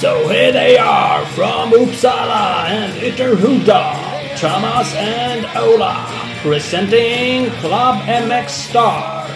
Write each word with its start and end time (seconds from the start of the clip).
So 0.00 0.28
here 0.28 0.52
they 0.52 0.78
are 0.78 1.26
from 1.26 1.72
Uppsala 1.72 2.68
and 2.68 2.92
Ytterhuda, 3.02 4.38
Thomas 4.38 4.94
and 4.94 5.44
Ola, 5.56 6.06
presenting 6.40 7.50
Club 7.60 8.04
MX 8.06 8.48
Star. 8.48 9.26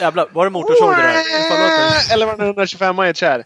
Jävlar, 0.00 0.28
var 0.32 0.44
det 0.44 0.50
motorsåg 0.50 0.90
det 0.90 1.02
där? 1.02 2.12
Eller 2.14 2.26
var 2.26 2.36
det 2.36 2.44
125 2.44 2.98
i 3.04 3.08
ett 3.08 3.16
kärr? 3.16 3.44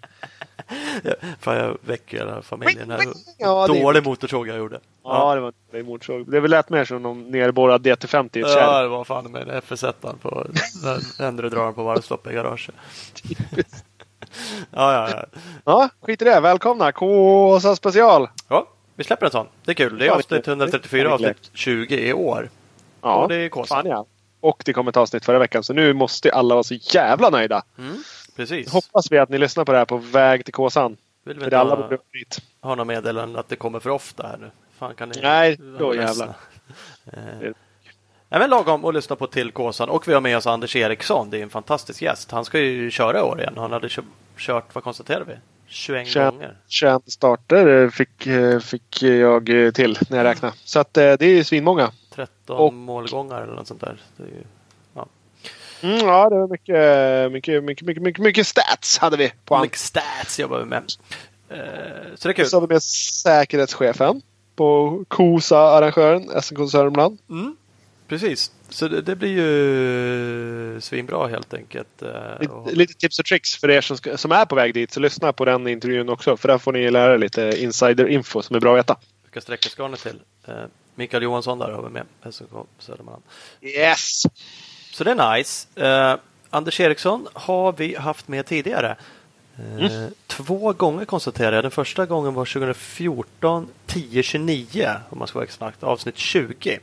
Fan, 1.41 1.57
jag 1.57 1.79
väcker 1.85 2.17
hela 2.19 2.43
familjen 2.43 2.91
här. 2.91 3.01
Ja, 3.39 3.67
Dålig 3.67 4.05
motorsåg 4.05 4.49
jag 4.49 4.57
gjorde. 4.59 4.81
Ja, 5.05 5.35
det 5.35 5.41
var 5.41 5.53
en 5.73 5.87
motorsåg. 5.87 6.31
Det 6.31 6.41
lät 6.49 6.71
mer 6.71 6.85
som 6.85 7.03
någon 7.03 7.31
nerborrad 7.31 7.87
DT50 7.87 8.37
i 8.37 8.41
ett 8.41 8.49
Ja, 8.49 8.55
kärr. 8.55 8.83
det 8.83 8.89
var 8.89 9.05
fan 9.05 9.33
med 9.33 9.49
en 9.49 9.61
FS1 9.61 9.93
på 10.23 10.47
den 10.83 11.27
ändre 11.29 11.49
drar 11.49 11.73
på 11.73 11.83
varvstopp 11.83 12.27
i 12.31 12.33
garaget. 12.35 12.75
Ja, 14.71 14.93
ja, 14.93 15.11
ja. 15.11 15.41
Ja, 15.65 15.89
skit 16.03 16.23
i 16.23 16.25
det. 16.25 16.41
Välkomna! 16.41 16.93
Kåsa 16.93 17.77
special! 17.77 18.29
ja, 18.49 18.67
vi 18.97 19.05
släpper 19.05 19.27
en 19.27 19.33
sån. 19.33 19.47
Det 19.65 19.71
är 19.71 19.75
kul. 19.75 19.99
Det 19.99 20.05
är 20.05 20.07
Ja, 20.07 20.15
avsnitt 20.15 20.45
det- 20.45 20.51
134, 20.51 21.03
det 21.03 21.09
är 21.09 21.13
avsnitt 21.31 21.51
20 21.53 21.97
i 22.09 22.13
år. 22.13 22.49
Ja, 23.03 23.15
Och 23.15 23.29
det 23.29 23.35
är 23.37 23.49
kåsa. 23.49 23.75
fan 23.75 23.87
ja. 23.87 24.07
Och 24.43 24.63
det 24.67 24.73
kom 24.73 24.89
ett 24.89 24.97
avsnitt 24.97 25.25
förra 25.25 25.39
veckan, 25.39 25.65
så 25.65 25.73
nu 25.73 25.93
måste 25.93 26.33
alla 26.33 26.55
vara 26.55 26.63
så 26.65 26.75
jävla 26.75 27.31
nöjda. 27.31 27.63
Precis. 28.37 28.73
Hoppas 28.73 29.13
vi 29.13 29.19
att 29.19 29.29
ni 29.29 29.39
lyssnar 29.39 29.65
på 29.65 29.73
det 29.73 29.79
här 29.79 29.85
på 29.85 29.97
väg 29.97 30.45
till 30.45 30.55
Kåsan. 30.55 30.97
Vill 31.25 31.39
vi 31.39 31.45
inte 31.45 31.59
alla 31.59 31.75
ha, 31.77 31.89
ha 32.61 32.75
några 32.75 32.85
meddelanden 32.85 33.41
att 33.41 33.49
det 33.49 33.57
kommer 33.57 33.81
för 33.81 33.91
ofta 33.91 34.27
här 34.27 34.37
nu? 34.41 34.51
Fan, 34.79 34.95
kan 34.95 35.09
ni 35.09 35.21
Nej, 35.23 35.59
då 35.79 35.95
jävlar. 35.95 36.35
Eh, 37.13 37.51
Nej, 38.29 38.41
men 38.41 38.51
lagom 38.51 38.85
att 38.85 38.95
lyssna 38.95 39.17
på 39.17 39.27
till 39.27 39.53
Kåsan. 39.53 39.89
Och 39.89 40.09
vi 40.09 40.15
har 40.15 40.21
med 40.21 40.37
oss 40.37 40.47
Anders 40.47 40.77
Eriksson. 40.77 41.31
Det 41.31 41.39
är 41.39 41.43
en 41.43 41.51
fantastisk 41.51 42.03
gäst. 42.03 42.31
Han 42.31 42.45
ska 42.45 42.59
ju 42.61 42.91
köra 42.91 43.19
i 43.19 43.23
år 43.23 43.41
igen. 43.41 43.55
Han 43.57 43.73
hade 43.73 43.89
kö- 43.89 44.03
kört, 44.37 44.75
vad 44.75 44.85
konstaterar 44.85 45.25
vi? 45.25 45.35
21 45.67 46.07
21, 46.09 46.33
gånger. 46.33 46.57
21 46.69 47.03
starter 47.13 47.83
eh, 47.85 47.91
fick, 47.91 48.27
eh, 48.27 48.59
fick 48.59 49.03
jag 49.03 49.65
eh, 49.67 49.71
till 49.71 49.99
när 50.09 50.17
jag 50.19 50.25
räknade. 50.25 50.55
Så 50.65 50.81
att 50.81 50.95
det 50.95 51.23
är 51.23 51.29
ju 51.29 51.45
svinmånga. 51.45 51.93
13 52.15 52.57
Och- 52.59 52.73
målgångar 52.73 53.43
eller 53.43 53.55
något 53.55 53.67
sånt 53.67 53.81
där. 53.81 54.01
Det 54.17 54.23
ju, 54.23 54.43
ja. 54.95 55.07
Mm, 55.83 55.97
ja, 55.99 56.29
det 56.31 56.37
var 56.37 56.49
mycket, 56.49 57.33
mycket, 57.33 57.65
mycket, 57.65 57.87
mycket, 57.87 58.03
mycket, 58.03 58.23
mycket 58.23 58.47
stats 58.47 58.99
hade 58.99 59.17
vi 59.17 59.33
på. 59.45 59.61
Mycket 59.61 59.79
stats 59.79 60.39
jobbar 60.41 60.59
vi 60.59 60.65
med. 60.65 60.83
Eh, 61.49 61.59
så 62.15 62.29
det 62.29 62.33
är 62.33 62.33
kul. 62.33 62.47
Så 62.47 62.57
hade 62.57 62.67
vi 62.67 62.75
med 62.75 62.83
säkerhetschefen 62.83 64.23
på 64.57 65.05
KOSA-arrangören, 65.09 66.43
SNK 66.43 66.71
Sörmland. 66.71 67.19
Mm, 67.31 67.57
precis. 68.09 68.53
Så 68.69 68.89
det, 68.89 69.01
det 69.03 69.17
blir 69.17 69.29
ju 69.31 70.81
svinbra 70.81 71.27
helt 71.29 71.55
enkelt. 71.55 72.03
Eh, 72.03 72.41
Lite, 72.41 72.77
lite 72.77 72.95
tips 72.95 73.19
och 73.19 73.25
tricks 73.25 73.57
för 73.57 73.71
er 73.71 73.81
som, 73.81 73.97
ska, 73.97 74.17
som 74.17 74.33
är 74.33 74.45
på 74.45 74.55
väg 74.55 74.75
dit. 74.75 74.93
Så 74.93 75.01
lyssna 75.01 75.33
på 75.33 75.45
den 75.45 75.69
intervjun 75.69 76.09
också. 76.09 76.37
För 76.37 76.49
där 76.49 76.59
får 76.59 76.73
ni 76.73 76.91
lära 76.91 77.15
er 77.15 77.19
lite 77.19 77.43
insider-info 77.63 78.43
som 78.43 78.57
är 78.57 78.61
bra 78.61 78.73
att 78.73 78.79
veta. 78.79 78.97
Vilka 79.25 79.41
sträckor 79.41 79.71
ska 79.71 79.89
ni 79.89 79.97
till? 79.97 80.21
Mikael 80.95 81.23
Johansson 81.23 81.59
där 81.59 81.71
har 81.71 81.83
vi 81.83 81.89
med. 81.91 82.35
SOK 82.35 82.67
Södermanland. 82.79 83.23
Yes! 83.61 84.23
Så 84.93 85.05
det 85.05 85.11
är 85.11 85.37
nice. 85.37 85.69
Eh, 85.87 86.17
Anders 86.51 86.81
Eriksson 86.81 87.29
har 87.33 87.73
vi 87.73 87.97
haft 87.97 88.29
med 88.29 88.47
tidigare. 88.47 88.97
Eh, 89.81 90.07
Två 90.27 90.73
gånger 90.73 91.05
konstaterar 91.05 91.53
jag. 91.53 91.65
Den 91.65 91.71
första 91.71 92.07
gången 92.07 92.35
var 92.35 92.45
2014 92.45 93.69
1029 93.87 94.91
om 95.11 95.19
man 95.19 95.29
ska 95.29 95.39
vara 95.39 95.45
exakt. 95.45 95.83
Avsnitt 95.83 96.17
20. 96.17 96.79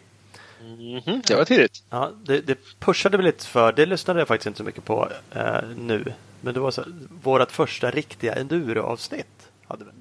Mhm, 0.61 1.21
det 1.27 1.35
var 1.35 1.45
tidigt. 1.45 1.83
Ja, 1.89 2.11
det, 2.23 2.41
det 2.41 2.57
pushade 2.79 3.17
vi 3.17 3.23
lite 3.23 3.45
för. 3.45 3.71
Det 3.71 3.85
lyssnade 3.85 4.19
jag 4.19 4.27
faktiskt 4.27 4.47
inte 4.47 4.57
så 4.57 4.63
mycket 4.63 4.85
på 4.85 5.09
eh, 5.31 5.55
nu. 5.77 6.13
Men 6.41 6.53
det 6.53 6.59
var 6.59 6.71
så, 6.71 6.83
vårt 7.23 7.51
första 7.51 7.91
riktiga 7.91 8.35
enduro-avsnitt. 8.35 9.49
Hade 9.67 9.85
vi. 9.85 9.91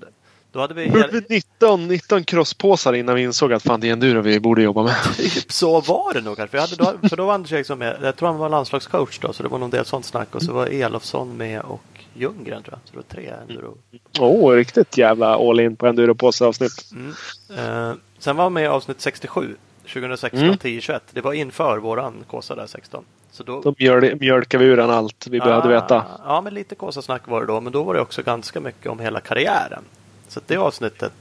Då 0.53 0.60
hade 0.60 0.75
vi 0.75 0.84
gjorde 0.84 1.22
19, 1.28 1.88
19 1.88 2.25
crosspåsar 2.25 2.92
innan 2.92 3.14
vi 3.14 3.22
insåg 3.22 3.53
att 3.53 3.62
fan 3.62 3.81
det 3.81 3.88
är 3.88 3.92
enduro 3.92 4.20
vi 4.20 4.41
borde 4.41 4.62
jobba 4.62 4.82
med. 4.82 4.94
typ 5.16 5.53
så 5.53 5.81
var 5.81 6.14
det 6.14 6.20
nog 6.20 6.36
kanske. 6.36 6.66
För, 6.66 6.76
då, 6.76 7.09
för 7.09 7.16
då 7.16 7.26
var 7.26 7.34
Anders 7.34 7.53
Eriksson 7.53 7.78
med. 7.78 7.97
Jag 8.03 8.16
tror 8.16 8.28
han 8.28 8.38
var 8.38 8.48
landslagscoach 8.48 9.19
då. 9.19 9.32
Så 9.32 9.42
det 9.42 9.48
var 9.48 9.59
någon 9.59 9.70
del 9.70 9.84
sånt 9.84 10.04
snack. 10.06 10.34
Och 10.34 10.42
så 10.42 10.53
var 10.53 10.66
Elofsson 10.66 11.36
med 11.36 11.60
och 11.60 11.82
Ljunggren 12.14 12.62
tror 12.62 12.78
jag. 12.78 12.81
Så 12.84 12.91
det 12.91 12.97
var 12.97 13.22
tre 13.22 13.32
enduro. 13.48 13.78
Åh, 14.20 14.28
oh, 14.50 14.54
riktigt 14.56 14.98
jävla 14.98 15.34
all 15.36 15.60
in 15.60 15.76
på 15.76 15.86
enduropåse-avsnitt. 15.86 16.91
Mm. 16.92 17.09
Eh, 17.91 17.97
sen 18.19 18.36
var 18.36 18.44
han 18.44 18.53
med 18.53 18.65
i 18.65 18.66
avsnitt 18.66 19.00
67. 19.00 19.56
2016 19.92 20.41
Mm. 20.41 20.53
1021. 20.54 21.03
Det 21.10 21.20
var 21.20 21.32
inför 21.32 21.78
våran 21.78 22.15
Kåsa 22.30 22.54
där 22.54 22.66
16. 22.66 23.04
Så 23.30 23.42
då, 23.42 23.60
Då 23.60 23.75
mjöl, 23.78 24.16
mjölkade 24.20 24.65
vi 24.65 24.70
ur 24.70 24.78
han 24.78 24.91
allt 24.91 25.26
vi 25.30 25.38
behövde 25.41 25.69
Ah, 25.76 25.80
veta. 25.80 26.04
Ja, 26.25 26.41
men 26.41 26.54
lite 26.54 26.75
Kåsasnack 26.75 27.22
var 27.28 27.41
det 27.41 27.47
då. 27.47 27.60
Men 27.60 27.72
då 27.72 27.82
var 27.82 27.94
det 27.94 28.00
också 28.00 28.22
ganska 28.22 28.60
mycket 28.60 28.86
om 28.86 28.98
hela 29.00 29.20
karriären. 29.20 29.82
Så 30.28 30.39
att 30.39 30.49
det 30.49 30.56
avsnittet 30.56 31.12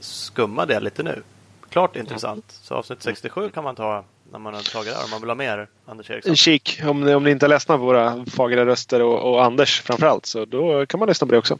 skummade 0.00 0.74
jag 0.74 0.82
lite 0.82 1.02
nu. 1.02 1.22
Klart 1.68 1.96
intressant. 1.96 2.44
Så 2.62 2.74
avsnitt 2.74 3.02
67 3.02 3.50
kan 3.50 3.64
man 3.64 3.74
ta 3.74 4.04
när 4.32 4.38
man 4.38 4.54
har 4.54 4.62
tagit 4.62 4.94
det. 4.94 5.04
Om 5.04 5.10
man 5.10 5.20
vill 5.20 5.30
ha 5.30 5.34
mer 5.34 5.68
Anders 5.86 6.10
Eriksson. 6.10 6.30
En 6.30 6.36
kik, 6.36 6.80
om 6.84 7.00
ni, 7.00 7.14
om 7.14 7.24
ni 7.24 7.30
inte 7.30 7.46
är 7.46 7.48
ledsna 7.48 7.76
på 7.78 7.84
våra 7.84 8.24
fagra 8.26 8.66
röster 8.66 9.02
och, 9.02 9.32
och 9.32 9.44
Anders 9.44 9.80
framförallt. 9.82 10.26
Så 10.26 10.44
då 10.44 10.86
kan 10.86 11.00
man 11.00 11.08
lyssna 11.08 11.26
på 11.26 11.32
det 11.32 11.38
också. 11.38 11.58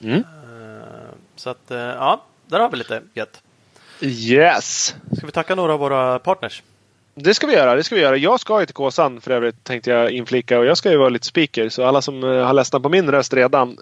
Mm. 0.00 0.16
Eh, 0.16 0.22
Så 1.36 1.50
att, 1.50 1.70
eh, 1.70 1.78
ja, 1.78 2.24
där 2.46 2.60
har 2.60 2.70
vi 2.70 2.76
lite 2.76 3.02
gött. 3.14 3.42
Yes! 4.00 4.94
Ska 5.16 5.26
vi 5.26 5.32
tacka 5.32 5.54
några 5.54 5.72
av 5.72 5.80
våra 5.80 6.18
partners? 6.18 6.62
Det 7.14 7.34
ska 7.34 7.46
vi 7.46 7.52
göra. 7.52 7.74
Det 7.74 7.84
ska 7.84 7.94
vi 7.94 8.00
göra. 8.00 8.16
Jag 8.16 8.40
ska 8.40 8.60
ju 8.60 8.66
till 8.66 8.74
Kåsan 8.74 9.20
för 9.20 9.30
övrigt 9.30 9.64
tänkte 9.64 9.90
jag 9.90 10.10
inflika 10.10 10.58
och 10.58 10.66
jag 10.66 10.76
ska 10.78 10.90
ju 10.90 10.96
vara 10.96 11.08
lite 11.08 11.26
speaker. 11.26 11.68
Så 11.68 11.84
alla 11.84 12.02
som 12.02 12.24
eh, 12.24 12.44
har 12.44 12.52
ledsnat 12.52 12.82
på 12.82 12.88
min 12.88 13.10
röst 13.10 13.32
redan. 13.32 13.78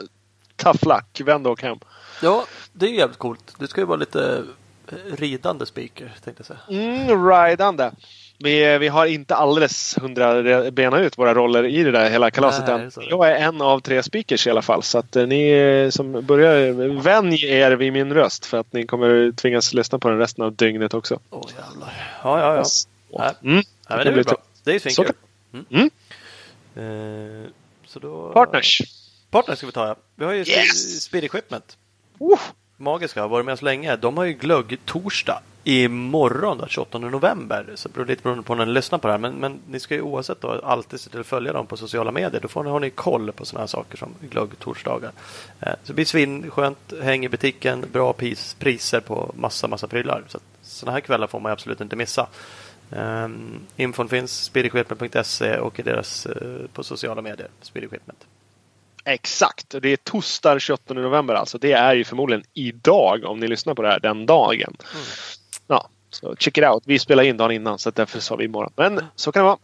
Tough 0.57 0.89
luck. 0.89 1.21
Vänd 1.25 1.47
och 1.47 1.53
åk 1.53 1.63
hem. 1.63 1.79
Ja, 2.23 2.47
det 2.73 2.87
är 2.87 2.91
jävligt 2.91 3.19
coolt. 3.19 3.55
Du 3.59 3.67
ska 3.67 3.81
ju 3.81 3.87
vara 3.87 3.97
lite 3.97 4.45
eh, 4.89 5.17
ridande 5.17 5.67
speaker, 5.67 6.15
tänkte 6.25 6.45
jag 6.47 6.47
säga. 6.47 6.81
Mm, 6.81 7.29
ridande. 7.31 7.91
Vi, 8.39 8.79
vi 8.79 8.89
har 8.89 9.07
inte 9.07 9.35
alldeles 9.35 9.99
hundra 10.01 10.71
bena 10.71 11.01
ut 11.01 11.19
våra 11.19 11.35
roller 11.35 11.65
i 11.65 11.83
det 11.83 11.91
där 11.91 12.11
hela 12.11 12.31
kalaset 12.31 12.67
Nej, 12.67 12.75
än. 12.75 12.91
det. 12.95 13.05
Jag 13.11 13.29
är 13.29 13.35
en 13.37 13.61
av 13.61 13.81
tre 13.81 14.03
speakers 14.03 14.47
i 14.47 14.51
alla 14.51 14.63
fall. 14.63 14.83
Så 14.83 14.99
att 14.99 15.17
eh, 15.17 15.27
ni 15.27 15.51
eh, 15.51 15.91
som 15.91 16.27
börjar, 16.27 17.03
vänj 17.03 17.45
er 17.45 17.73
vid 17.73 17.93
min 17.93 18.15
röst 18.15 18.47
för 18.47 18.59
att 18.59 18.73
ni 18.73 18.87
kommer 18.87 19.33
tvingas 19.33 19.75
lyssna 19.75 19.99
på 19.99 20.09
den 20.09 20.19
resten 20.19 20.45
av 20.45 20.55
dygnet 20.55 20.95
också. 20.95 21.21
Åh 21.31 21.45
jävlar. 21.59 21.93
Ja, 22.23 22.41
ja, 22.41 22.57
ja. 22.57 22.65
Nej. 23.19 23.53
Mm. 23.53 23.65
Men 23.89 23.99
det 23.99 24.11
är 24.11 24.13
väl 24.13 24.25
bra. 24.25 24.37
Det 24.65 24.71
är 24.71 24.75
ju 24.75 24.81
svinkul. 24.81 25.13
Mm. 25.53 25.91
Mm. 26.75 27.45
Eh, 27.45 27.51
då... 28.01 28.33
Partners. 28.33 28.83
Partners 29.31 29.59
ska 29.59 29.67
vi 29.67 29.73
ta 29.73 29.87
ja. 29.87 29.97
Vi 30.15 30.25
har 30.25 30.33
ju 30.33 30.39
Yes! 30.39 31.03
Spirit 31.03 31.25
Equipment. 31.25 31.77
Oh, 32.19 32.41
Magiska 32.77 33.21
har 33.21 33.29
varit 33.29 33.47
med 33.47 33.53
oss 33.53 33.63
länge. 33.63 33.97
De 33.97 34.17
har 34.17 34.25
ju 34.25 34.33
glögg 34.33 34.79
torsdag 34.85 35.43
imorgon 35.65 36.59
den 36.59 36.69
28 36.69 36.99
november. 36.99 37.67
Så 37.75 37.89
det 37.89 37.95
beror 37.95 38.07
lite 38.07 38.23
beroende 38.23 38.45
på 38.45 38.55
när 38.55 38.67
ni 38.67 38.73
lyssnar 38.73 38.99
på 38.99 39.09
det 39.09 39.13
här. 39.13 39.19
Men, 39.19 39.35
men 39.35 39.61
ni 39.69 39.81
ska 39.81 39.95
ju 39.95 40.01
oavsett 40.01 40.41
då 40.41 40.61
alltid 40.65 41.01
se 41.01 41.11
till 41.11 41.21
att 41.21 41.27
följa 41.27 41.53
dem 41.53 41.67
på 41.67 41.77
sociala 41.77 42.13
medier. 42.13 42.41
Då 42.41 42.49
får 42.49 42.65
ni, 42.65 42.71
har 42.71 42.81
ni 42.81 42.91
koll 42.91 43.33
på 43.33 43.45
sådana 43.45 43.63
här 43.63 43.67
saker 43.67 43.99
som 43.99 44.15
glögg 44.21 44.59
torsdagar. 44.59 45.13
Eh, 45.61 45.73
så 45.73 45.87
det 45.87 45.93
blir 45.93 46.05
svinskönt. 46.05 46.93
Häng 47.03 47.25
i 47.25 47.29
butiken. 47.29 47.85
Bra 47.93 48.13
pris, 48.13 48.57
priser 48.59 49.01
på 49.01 49.33
massa, 49.37 49.69
massa 49.69 49.87
prylar. 49.87 50.25
Så 50.29 50.37
att 50.37 50.45
sådana 50.63 50.93
här 50.93 51.01
kvällar 51.01 51.27
får 51.27 51.41
man 51.41 51.53
absolut 51.53 51.81
inte 51.81 51.97
missa. 51.97 52.27
Um, 52.91 53.61
infon 53.77 54.09
finns 54.09 54.45
spiritequipment.se 54.45 55.59
och 55.59 55.79
i 55.79 55.83
deras 55.83 56.27
eh, 56.27 56.67
på 56.73 56.85
sociala 56.85 57.23
medier. 57.23 57.49
Spirit 57.61 57.93
exakt. 59.07 59.75
Och 59.75 59.81
Det 59.81 59.93
är 59.93 59.97
torsdag 59.97 60.59
28 60.59 60.95
november 60.95 61.35
alltså. 61.35 61.59
Det 61.59 61.73
är 61.73 61.95
ju 61.95 62.05
förmodligen 62.05 62.45
idag 62.55 63.25
om 63.25 63.41
ni 63.41 63.49
lyssnar 63.49 63.75
på 63.75 63.83
det 63.83 63.89
här 63.89 64.01
den 64.01 64.27
dagen. 64.27 64.77
Ja, 65.67 65.89
så 66.11 66.37
check 66.39 66.59
it 66.59 66.65
out. 66.65 66.83
Vi 66.87 66.99
spelar 66.99 67.23
in 67.23 67.37
dagen 67.37 67.51
innan 67.51 67.79
så 67.79 67.91
därför 67.91 68.21
sa 68.21 68.37
vi 68.37 68.45
imorgon. 68.45 68.73
Men 68.77 69.05
så 69.17 69.33
kan 69.33 69.41
det 69.41 69.45
vara. 69.45 69.59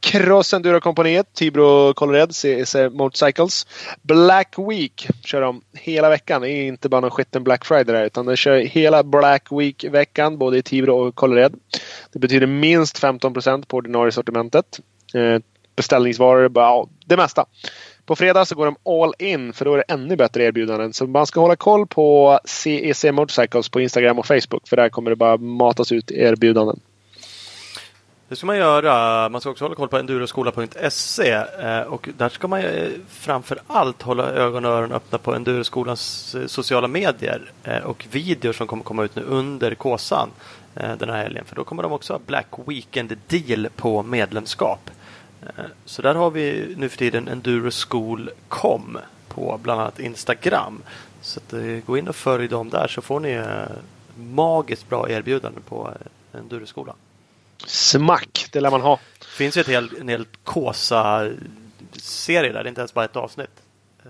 Cross 0.00 0.54
Enduro 0.54 0.80
kompaniet, 0.80 1.34
Tibro 1.34 1.94
Colored, 1.94 2.34
CEC 2.34 2.74
Motorcycles. 2.92 3.66
Black 4.02 4.54
Week 4.58 5.08
kör 5.24 5.40
de 5.40 5.62
hela 5.72 6.08
veckan. 6.08 6.42
Det 6.42 6.50
är 6.50 6.66
inte 6.66 6.88
bara 6.88 7.00
någon 7.00 7.10
skitten 7.10 7.44
Black 7.44 7.64
Friday 7.64 7.94
där 7.94 8.04
utan 8.04 8.26
de 8.26 8.36
kör 8.36 8.56
hela 8.56 9.02
Black 9.02 9.52
Week-veckan 9.52 10.38
både 10.38 10.58
i 10.58 10.62
Tibro 10.62 10.96
och 10.96 11.14
Colored. 11.14 11.54
Det 12.12 12.18
betyder 12.18 12.46
minst 12.46 13.02
15% 13.02 13.66
på 13.66 13.76
ordinarie 13.76 14.12
sortimentet. 14.12 14.80
Eh, 15.14 15.40
beställningsvaror, 15.76 16.50
ja, 16.54 16.88
det 17.06 17.16
mesta. 17.16 17.46
På 18.06 18.16
fredag 18.16 18.44
så 18.44 18.54
går 18.54 18.64
de 18.66 19.02
all 19.02 19.14
in 19.18 19.52
för 19.52 19.64
då 19.64 19.74
är 19.74 19.76
det 19.76 19.84
ännu 19.88 20.16
bättre 20.16 20.44
erbjudanden. 20.44 20.92
Så 20.92 21.06
man 21.06 21.26
ska 21.26 21.40
hålla 21.40 21.56
koll 21.56 21.86
på 21.86 22.38
CEC 22.44 23.04
Motorcycles 23.12 23.68
på 23.68 23.80
Instagram 23.80 24.18
och 24.18 24.26
Facebook 24.26 24.68
för 24.68 24.76
där 24.76 24.88
kommer 24.88 25.10
det 25.10 25.16
bara 25.16 25.36
matas 25.36 25.92
ut 25.92 26.10
erbjudanden. 26.10 26.80
Det 28.28 28.36
ska 28.36 28.46
man 28.46 28.56
göra. 28.56 29.28
Man 29.28 29.40
ska 29.40 29.50
också 29.50 29.64
hålla 29.64 29.74
koll 29.74 29.88
på 29.88 29.98
enduroskola.se 29.98 31.30
eh, 31.32 31.80
och 31.80 32.08
där 32.16 32.28
ska 32.28 32.48
man 32.48 32.60
eh, 32.60 32.88
framför 33.08 33.58
allt 33.66 34.02
hålla 34.02 34.30
ögon 34.30 34.64
och 34.64 34.70
öron 34.70 34.92
öppna 34.92 35.18
på 35.18 35.34
Enduroskolans 35.34 36.34
eh, 36.34 36.46
sociala 36.46 36.88
medier 36.88 37.52
och 37.84 38.06
videor 38.10 38.52
som 38.52 38.66
kommer 38.66 38.84
komma 38.84 39.04
ut 39.04 39.16
nu 39.16 39.22
under 39.22 39.74
Kåsan 39.74 40.28
den 40.98 41.10
här 41.10 41.22
helgen. 41.22 41.44
För 41.44 41.56
då 41.56 41.64
kommer 41.64 41.82
de 41.82 41.92
också 41.92 42.12
ha 42.12 42.20
Black 42.26 42.46
Weekend 42.66 43.16
Deal 43.28 43.68
på 43.76 44.02
medlemskap. 44.02 44.90
Så 45.84 46.02
där 46.02 46.14
har 46.14 46.30
vi 46.30 46.74
nu 46.76 46.88
för 46.88 46.98
tiden 46.98 47.28
Enduroschool.com 47.28 48.98
på 49.28 49.60
bland 49.62 49.80
annat 49.80 50.00
Instagram. 50.00 50.82
Så 51.20 51.40
att, 51.40 51.54
gå 51.86 51.98
in 51.98 52.08
och 52.08 52.16
följ 52.16 52.48
dem 52.48 52.70
där 52.70 52.88
så 52.88 53.02
får 53.02 53.20
ni 53.20 53.44
magiskt 54.16 54.88
bra 54.88 55.10
erbjudande 55.10 55.60
på 55.60 55.90
Enduroskolan. 56.32 56.96
Smack, 57.66 58.46
det 58.52 58.60
lär 58.60 58.70
man 58.70 58.80
ha. 58.80 59.00
Det 59.18 59.26
finns 59.26 59.56
ju 59.56 59.60
ett 59.60 59.68
hel, 59.68 59.90
en 60.00 60.08
hel 60.08 60.26
Kåsa-serie 60.44 62.52
där, 62.52 62.62
det 62.62 62.66
är 62.66 62.68
inte 62.68 62.80
ens 62.80 62.94
bara 62.94 63.04
ett 63.04 63.16
avsnitt. 63.16 63.50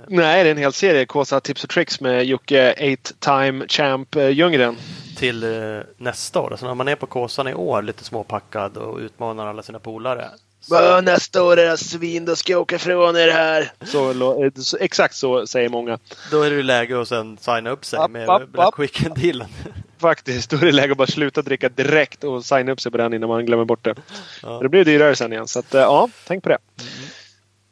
Nej, 0.08 0.44
det 0.44 0.50
är 0.50 0.52
en 0.52 0.58
hel 0.58 0.72
serie. 0.72 1.06
Kåsa 1.06 1.40
Tips 1.40 1.64
och 1.64 1.70
Tricks 1.70 2.00
med 2.00 2.24
Jocke 2.24 2.72
Eight 2.72 3.12
Time 3.18 3.68
Champ 3.68 4.16
eh, 4.16 4.28
Ljunggren. 4.28 4.76
Till 5.16 5.42
eh, 5.42 5.80
nästa 5.96 6.40
år. 6.40 6.50
Alltså 6.50 6.66
när 6.66 6.74
man 6.74 6.88
är 6.88 6.96
på 6.96 7.06
Kåsan 7.06 7.48
i 7.48 7.54
år 7.54 7.82
lite 7.82 8.04
småpackad 8.04 8.76
och 8.76 8.98
utmanar 8.98 9.46
alla 9.46 9.62
sina 9.62 9.78
polare. 9.78 10.30
Så... 10.68 11.00
Nästa 11.00 11.42
år 11.42 11.58
era 11.58 11.76
svin, 11.76 12.24
då 12.24 12.36
ska 12.36 12.52
jag 12.52 12.60
åka 12.60 12.76
ifrån 12.76 13.16
er 13.16 13.28
här. 13.28 13.72
Så, 13.84 14.50
så, 14.56 14.76
exakt 14.80 15.14
så 15.14 15.46
säger 15.46 15.68
många. 15.68 15.98
Då 16.30 16.42
är 16.42 16.50
det 16.50 16.62
läge 16.62 17.00
att 17.00 17.08
sen 17.08 17.38
signa 17.40 17.70
upp 17.70 17.84
sig 17.84 17.98
app, 17.98 18.10
med 18.10 18.28
app, 18.28 18.48
Black 18.48 18.78
Weekend-dealen. 18.78 19.48
Faktiskt, 19.98 20.50
då 20.50 20.56
är 20.56 20.60
det 20.60 20.72
läge 20.72 20.92
att 20.92 20.98
bara 20.98 21.06
sluta 21.06 21.42
dricka 21.42 21.68
direkt 21.68 22.24
och 22.24 22.44
signa 22.44 22.72
upp 22.72 22.80
sig 22.80 22.92
på 22.92 22.98
den 22.98 23.14
innan 23.14 23.28
man 23.28 23.46
glömmer 23.46 23.64
bort 23.64 23.84
det. 23.84 23.94
Ja. 24.42 24.58
Det 24.62 24.68
blir 24.68 24.84
dyrare 24.84 25.16
sen 25.16 25.32
igen. 25.32 25.48
Så 25.48 25.58
att, 25.58 25.74
eh, 25.74 25.80
ja, 25.80 26.08
tänk 26.26 26.42
på 26.42 26.48
det. 26.48 26.58
Mm. 26.80 27.08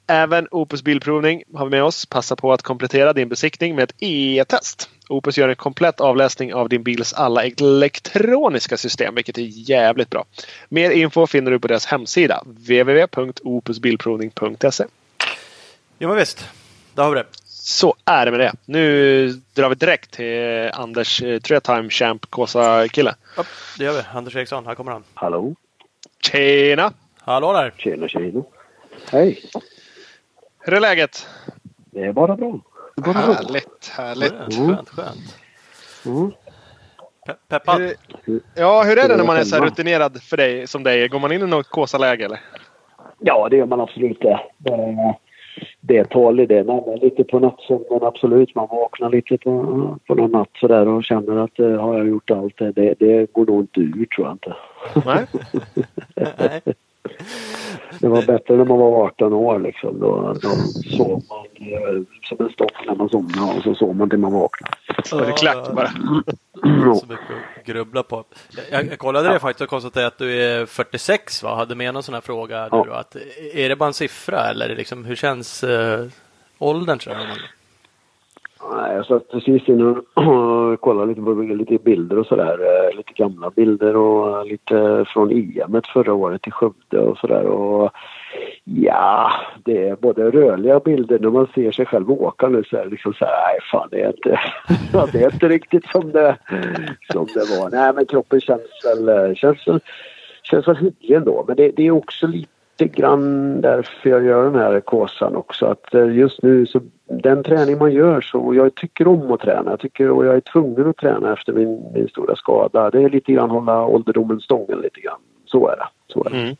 Även 0.06 0.48
Opus 0.50 0.82
Bilprovning 0.82 1.42
har 1.54 1.64
vi 1.64 1.70
med 1.70 1.84
oss. 1.84 2.06
Passa 2.06 2.36
på 2.36 2.52
att 2.52 2.62
komplettera 2.62 3.12
din 3.12 3.28
besiktning 3.28 3.74
med 3.74 3.84
ett 3.84 3.94
e-test. 4.00 4.88
Opus 5.12 5.38
gör 5.38 5.48
en 5.48 5.56
komplett 5.56 6.00
avläsning 6.00 6.54
av 6.54 6.68
din 6.68 6.82
bils 6.82 7.12
alla 7.12 7.44
elektroniska 7.44 8.76
system, 8.76 9.14
vilket 9.14 9.38
är 9.38 9.70
jävligt 9.70 10.10
bra. 10.10 10.24
Mer 10.68 10.90
info 10.90 11.26
finner 11.26 11.50
du 11.50 11.58
på 11.58 11.68
deras 11.68 11.86
hemsida 11.86 12.42
www.opusbilprovning.se. 12.46 14.84
Ja 15.98 16.08
men 16.08 16.16
visst, 16.16 16.48
där 16.94 17.02
har 17.02 17.10
vi 17.10 17.16
det. 17.16 17.26
Så 17.44 17.94
är 18.04 18.24
det 18.24 18.30
med 18.30 18.40
det. 18.40 18.52
Nu 18.64 19.26
drar 19.54 19.68
vi 19.68 19.74
direkt 19.74 20.10
till 20.10 20.70
Anders 20.72 21.22
eh, 21.22 21.38
Tre 21.38 21.60
Time 21.60 21.90
Champ 21.90 22.30
Kåsa-kille. 22.30 23.14
Ja, 23.36 23.44
det 23.78 23.84
gör 23.84 23.92
vi. 23.92 24.02
Anders 24.14 24.36
Eriksson, 24.36 24.66
här 24.66 24.74
kommer 24.74 24.92
han. 24.92 25.04
Hallå! 25.14 25.54
Tjena! 26.20 26.92
Hallå 27.18 27.52
där! 27.52 27.74
Tjena, 27.76 28.08
tjena! 28.08 28.42
Hej! 29.10 29.42
Hur 30.58 30.74
är 30.74 30.80
läget? 30.80 31.26
Det 31.90 32.00
är 32.00 32.12
bara 32.12 32.36
bra. 32.36 32.60
Det 32.96 33.10
är 33.10 33.14
bara 33.14 33.34
härligt, 33.34 33.96
bra. 33.96 34.04
härligt. 34.04 34.32
Skönt, 34.32 34.58
mm. 34.58 34.76
skönt. 34.76 34.88
skönt. 34.88 35.36
Mm. 36.06 36.32
Pe 37.26 37.34
peppad? 37.48 37.80
Hur, 38.24 38.40
ja, 38.54 38.82
hur 38.82 38.98
är 38.98 39.08
det 39.08 39.16
när 39.16 39.24
man 39.24 39.36
är 39.36 39.44
så 39.44 39.64
rutinerad 39.64 40.22
för 40.22 40.36
dig 40.36 40.66
som 40.66 40.82
dig? 40.82 41.08
Går 41.08 41.18
man 41.18 41.32
in 41.32 41.42
i 41.42 41.46
något 41.46 41.68
Kåsa-läge 41.68 42.24
eller? 42.24 42.40
Ja, 43.18 43.48
det 43.48 43.56
gör 43.56 43.66
man 43.66 43.80
absolut. 43.80 44.20
Det, 44.20 44.40
det 45.80 46.04
tar 46.04 46.32
det. 46.46 46.64
Men 46.64 46.98
lite 46.98 47.24
på 47.24 47.38
nattsömnen 47.38 48.02
absolut. 48.02 48.54
Man 48.54 48.68
vaknar 48.68 49.10
lite 49.10 49.38
på, 49.38 49.98
på 50.06 50.14
någon 50.14 50.30
natt 50.30 50.50
sådär 50.54 50.88
och 50.88 51.04
känner 51.04 51.44
att 51.44 51.60
uh, 51.60 51.80
har 51.80 51.98
jag 51.98 52.08
gjort 52.08 52.30
allt 52.30 52.58
det, 52.58 52.72
det, 52.72 52.94
det 52.98 53.32
går 53.32 53.46
nog 53.46 53.60
inte 53.60 53.80
ur 53.80 54.06
tror 54.06 54.26
jag 54.26 54.34
inte. 54.34 54.56
Nej. 55.06 55.26
Det 58.00 58.08
var 58.08 58.22
bättre 58.22 58.56
när 58.56 58.64
man 58.64 58.78
var 58.78 59.06
18 59.06 59.32
år 59.32 59.58
liksom. 59.58 60.00
Då, 60.00 60.36
då 60.42 60.48
sov 60.96 61.22
man 61.28 61.46
eh, 61.68 62.02
som 62.22 62.46
en 62.46 62.52
stock 62.52 62.86
när 62.86 62.94
man 62.94 63.08
somnade 63.08 63.56
och 63.56 63.62
så 63.62 63.74
sov 63.74 63.96
man 63.96 64.10
till 64.10 64.18
man 64.18 64.32
vaknade. 64.32 64.76
Så 65.04 65.18
var 65.18 65.26
det 65.26 65.32
klart 65.32 65.72
bara. 65.72 65.88
Så 66.98 67.06
mycket 67.06 67.30
att 67.60 67.66
grubbla 67.66 68.02
på. 68.02 68.24
Jag, 68.70 68.86
jag 68.86 68.98
kollade 68.98 69.28
det 69.28 69.38
faktiskt 69.38 69.60
och 69.60 69.68
konstaterade 69.68 70.06
att 70.06 70.18
du 70.18 70.42
är 70.42 70.66
46 70.66 71.42
va? 71.42 71.54
Hade 71.54 71.74
med 71.74 71.94
någon 71.94 72.02
sån 72.02 72.14
här 72.14 72.20
fråga. 72.20 72.68
Ja. 72.70 72.84
Du, 72.84 72.94
att, 72.94 73.16
är 73.54 73.68
det 73.68 73.76
bara 73.76 73.86
en 73.86 73.94
siffra 73.94 74.50
eller 74.50 74.76
liksom, 74.76 75.04
hur 75.04 75.16
känns 75.16 75.64
äh, 75.64 76.06
åldern? 76.58 76.98
Tror 76.98 77.16
jag, 77.16 77.26
Nej, 78.70 78.96
jag 78.96 79.06
satt 79.06 79.28
precis 79.28 79.68
inne 79.68 79.84
och 80.14 80.80
kollade 80.80 81.06
lite 81.06 81.22
på 81.22 81.32
lite 81.32 81.78
bilder 81.78 82.18
och 82.18 82.26
sådär. 82.26 82.58
Eh, 82.60 82.96
lite 82.96 83.12
gamla 83.12 83.50
bilder 83.50 83.96
och 83.96 84.38
eh, 84.38 84.44
lite 84.44 85.04
från 85.08 85.30
EM 85.30 85.82
förra 85.92 86.14
året 86.14 86.46
i 86.46 86.50
Skövde 86.50 86.98
och 86.98 87.18
sådär. 87.18 87.44
Och 87.44 87.90
ja, 88.64 89.32
det 89.64 89.88
är 89.88 89.96
både 89.96 90.30
rörliga 90.30 90.80
bilder 90.80 91.18
när 91.18 91.30
man 91.30 91.46
ser 91.54 91.72
sig 91.72 91.86
själv 91.86 92.10
åka 92.10 92.48
nu 92.48 92.64
så 92.64 92.76
är 92.76 92.84
det 92.84 92.90
liksom 92.90 93.14
så 93.14 93.24
här, 93.24 93.32
nej 93.32 93.58
fan 93.72 93.88
det 93.90 94.00
är 94.00 94.08
inte, 94.08 94.40
det 95.12 95.22
är 95.24 95.32
inte 95.32 95.48
riktigt 95.48 95.86
som 95.86 96.12
det, 96.12 96.36
som 97.12 97.26
det 97.34 97.58
var. 97.58 97.70
Nej 97.70 97.92
men 97.94 98.06
kroppen 98.06 98.40
känns 98.40 98.84
väl, 98.84 99.08
eh, 99.08 99.34
känns, 99.34 99.58
känns 100.42 100.68
väl 100.68 100.76
hygglig 100.76 101.16
ändå. 101.16 101.44
Men 101.48 101.56
det, 101.56 101.70
det 101.76 101.86
är 101.86 101.90
också 101.90 102.26
lite 102.26 102.61
lite 102.82 103.00
grann 103.00 103.60
därför 103.60 104.10
jag 104.10 104.24
gör 104.24 104.44
den 104.44 104.54
här 104.54 104.80
kåsan 104.80 105.36
också. 105.36 105.66
Att 105.66 105.94
eh, 105.94 106.14
just 106.14 106.42
nu 106.42 106.66
så 106.66 106.80
den 107.04 107.42
träning 107.42 107.78
man 107.78 107.92
gör 107.92 108.20
så 108.20 108.54
jag 108.54 108.74
tycker 108.74 109.08
om 109.08 109.32
att 109.32 109.40
träna. 109.40 109.70
Jag 109.70 109.80
tycker 109.80 110.10
och 110.10 110.26
jag 110.26 110.36
är 110.36 110.40
tvungen 110.40 110.88
att 110.88 110.96
träna 110.96 111.32
efter 111.32 111.52
min, 111.52 111.92
min 111.94 112.08
stora 112.08 112.36
skada. 112.36 112.90
Det 112.90 113.02
är 113.02 113.10
lite 113.10 113.32
grann 113.32 113.50
hålla 113.50 113.86
ålderdomen 113.86 114.40
stången 114.40 114.78
lite 114.78 115.00
grann. 115.00 115.18
Så 115.46 115.68
är 115.68 115.76
det. 115.76 115.88
Så 116.12 116.24
är 116.24 116.30
det. 116.30 116.36
Mm. 116.36 116.56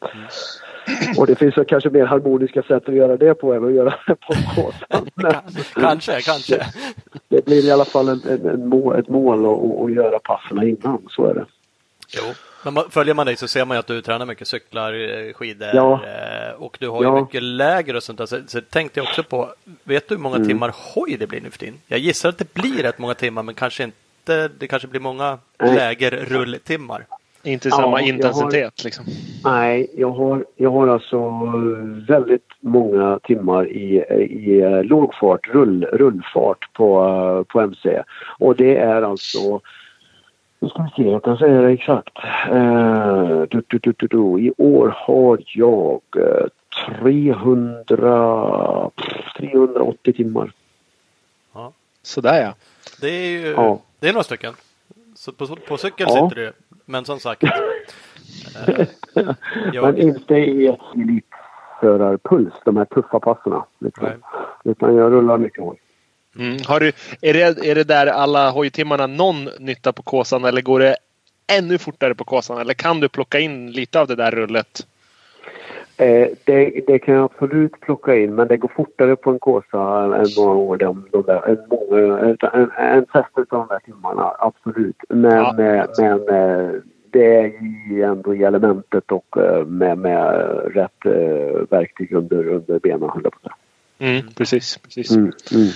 Och 1.18 1.26
det 1.26 1.34
finns 1.34 1.54
kanske 1.68 1.90
mer 1.90 2.04
harmoniska 2.04 2.62
sätt 2.62 2.88
att 2.88 2.94
göra 2.94 3.16
det 3.16 3.34
på 3.34 3.52
än 3.52 3.64
att 3.64 3.72
göra 3.72 3.94
det 4.06 4.14
på 4.14 4.32
kåsan. 4.54 5.10
kanske, 5.74 6.20
kanske. 6.20 6.56
Det, 6.56 6.66
det, 7.28 7.44
blir 7.44 7.66
i 7.66 7.70
alla 7.70 7.84
fall 7.84 8.08
en, 8.08 8.20
en, 8.28 8.46
en 8.46 8.68
mål, 8.68 8.98
ett 8.98 9.08
mål 9.08 9.46
att, 9.46 9.84
att 9.84 9.92
göra 9.92 10.18
passen 10.18 10.62
innan. 10.62 11.06
Så 11.10 11.26
är 11.26 11.34
det. 11.34 11.44
Jo. 12.16 12.51
Men 12.64 12.90
följer 12.90 13.14
man 13.14 13.26
dig 13.26 13.36
så 13.36 13.48
ser 13.48 13.64
man 13.64 13.76
ju 13.76 13.78
att 13.78 13.86
du 13.86 14.02
tränar 14.02 14.26
mycket 14.26 14.48
cyklar, 14.48 14.92
eh, 14.92 15.32
skidor 15.32 15.68
ja. 15.74 16.00
Eh, 16.04 16.62
och 16.62 16.76
du 16.80 16.88
har 16.88 17.02
ju 17.02 17.08
ja. 17.08 17.20
mycket 17.20 17.42
läger 17.42 17.96
och 17.96 18.02
sånt 18.02 18.18
där. 18.18 18.26
Så, 18.26 18.40
så 18.46 18.60
tänkte 18.60 19.00
jag 19.00 19.08
också 19.08 19.22
på, 19.22 19.54
vet 19.84 20.08
du 20.08 20.14
hur 20.14 20.22
många 20.22 20.36
mm. 20.36 20.48
timmar 20.48 20.74
hoj 20.94 21.16
det 21.16 21.26
blir 21.26 21.40
nu 21.40 21.50
för 21.50 21.58
tiden? 21.58 21.74
Jag 21.86 21.98
gissar 21.98 22.28
att 22.28 22.38
det 22.38 22.54
blir 22.54 22.82
rätt 22.82 22.98
många 22.98 23.14
timmar 23.14 23.42
men 23.42 23.54
kanske 23.54 23.84
inte, 23.84 24.48
det 24.58 24.66
kanske 24.66 24.88
blir 24.88 25.00
många 25.00 25.38
läger 25.58 26.10
rulltimmar. 26.10 27.06
Inte 27.44 27.70
samma 27.70 28.00
ja, 28.00 28.06
intensitet 28.06 28.74
har, 28.78 28.84
liksom? 28.84 29.04
Nej, 29.44 29.90
jag 29.96 30.10
har, 30.10 30.44
jag 30.56 30.70
har 30.70 30.88
alltså 30.88 31.30
väldigt 32.08 32.48
många 32.60 33.18
timmar 33.22 33.68
i, 33.68 33.96
i 34.30 34.60
eh, 34.60 34.82
lågfart, 34.84 35.48
rull, 35.48 35.84
rullfart 35.84 36.72
på, 36.72 37.44
på 37.48 37.60
MC. 37.60 38.02
Och 38.38 38.56
det 38.56 38.76
är 38.76 39.02
alltså 39.02 39.60
nu 40.62 40.68
ska 40.68 40.82
vi 40.82 40.90
se, 40.96 41.10
jag 41.10 41.24
kan 41.24 41.38
säga 41.38 41.60
det 41.60 41.70
exakt. 41.70 42.18
Uh, 42.50 43.42
du, 43.50 43.62
du, 43.68 43.78
du, 43.78 43.92
du, 44.06 44.40
I 44.40 44.52
år 44.56 44.94
har 44.96 45.38
jag 45.46 46.00
uh, 46.16 46.46
300, 47.00 48.90
380 49.36 50.12
timmar. 50.12 50.52
Ja. 51.54 51.72
Sådär 52.02 52.42
ja. 52.42 52.54
Det 53.00 53.08
är 53.08 53.30
ju 53.30 53.46
ja. 53.50 53.80
det 54.00 54.08
är 54.08 54.12
några 54.12 54.24
stycken. 54.24 54.54
Så 55.14 55.32
på, 55.32 55.46
på 55.68 55.76
cykel 55.76 56.06
ja. 56.10 56.28
sitter 56.28 56.42
du. 56.42 56.52
Men 56.84 57.04
som 57.04 57.18
sagt. 57.18 57.42
uh, 57.42 57.50
jag... 59.72 59.84
Men 59.84 59.98
inte 59.98 60.34
i 60.34 60.76
elitförarpuls, 60.94 62.54
de 62.64 62.76
här 62.76 62.84
tuffa 62.84 63.20
passerna. 63.20 63.64
Liksom. 63.78 64.08
Utan 64.64 64.94
jag 64.94 65.12
rullar 65.12 65.38
mycket 65.38 65.64
hårt. 65.64 65.78
Mm. 66.38 66.56
Har 66.66 66.80
du, 66.80 66.92
är, 67.20 67.34
det, 67.34 67.66
är 67.70 67.74
det 67.74 67.84
där 67.84 68.06
alla 68.06 68.50
hojtimmarna 68.50 69.06
någon 69.06 69.48
nytta 69.58 69.92
på 69.92 70.02
Kåsan 70.02 70.44
eller 70.44 70.62
går 70.62 70.80
det 70.80 70.96
ännu 71.58 71.78
fortare 71.78 72.14
på 72.14 72.24
Kåsan? 72.24 72.60
Eller 72.60 72.74
kan 72.74 73.00
du 73.00 73.08
plocka 73.08 73.38
in 73.38 73.70
lite 73.70 74.00
av 74.00 74.06
det 74.06 74.16
där 74.16 74.30
rullet? 74.30 74.86
Eh, 75.96 76.28
det, 76.44 76.80
det, 76.86 76.98
kan 76.98 77.14
jag 77.14 77.24
absolut 77.24 77.80
plocka 77.80 78.16
in 78.16 78.34
men 78.34 78.48
det 78.48 78.56
går 78.56 78.72
fortare 78.76 79.16
på 79.16 79.30
en 79.30 79.38
Kåsa 79.38 80.04
än 80.16 80.26
många 80.36 80.54
år. 80.54 80.76
De, 80.76 81.06
de 81.12 81.22
där, 81.22 81.48
en, 81.48 82.36
en, 82.60 82.70
en 82.70 83.06
test 83.06 83.38
av 83.38 83.44
de 83.48 83.66
där 83.68 83.78
timmarna, 83.78 84.36
absolut. 84.38 84.96
Men, 85.08 85.32
ja. 85.32 85.60
eh, 85.60 85.86
men 85.98 86.28
eh, 86.28 86.70
det 87.10 87.36
är 87.36 87.52
ju 87.90 88.02
ändå 88.02 88.34
i 88.34 88.42
elementet 88.42 89.12
och 89.12 89.36
eh, 89.36 89.66
med, 89.66 89.98
med 89.98 90.34
rätt 90.74 91.06
eh, 91.06 91.62
verktyg 91.70 92.12
under, 92.12 92.48
under 92.48 92.78
benen, 92.78 93.10
höll 93.10 93.22
jag 93.24 93.32
på 93.32 93.38
att 93.42 93.42
säga. 93.42 93.54
Mm, 94.10 94.32
precis, 94.34 94.78
precis. 94.78 95.10
Mm, 95.10 95.32
mm. 95.52 95.68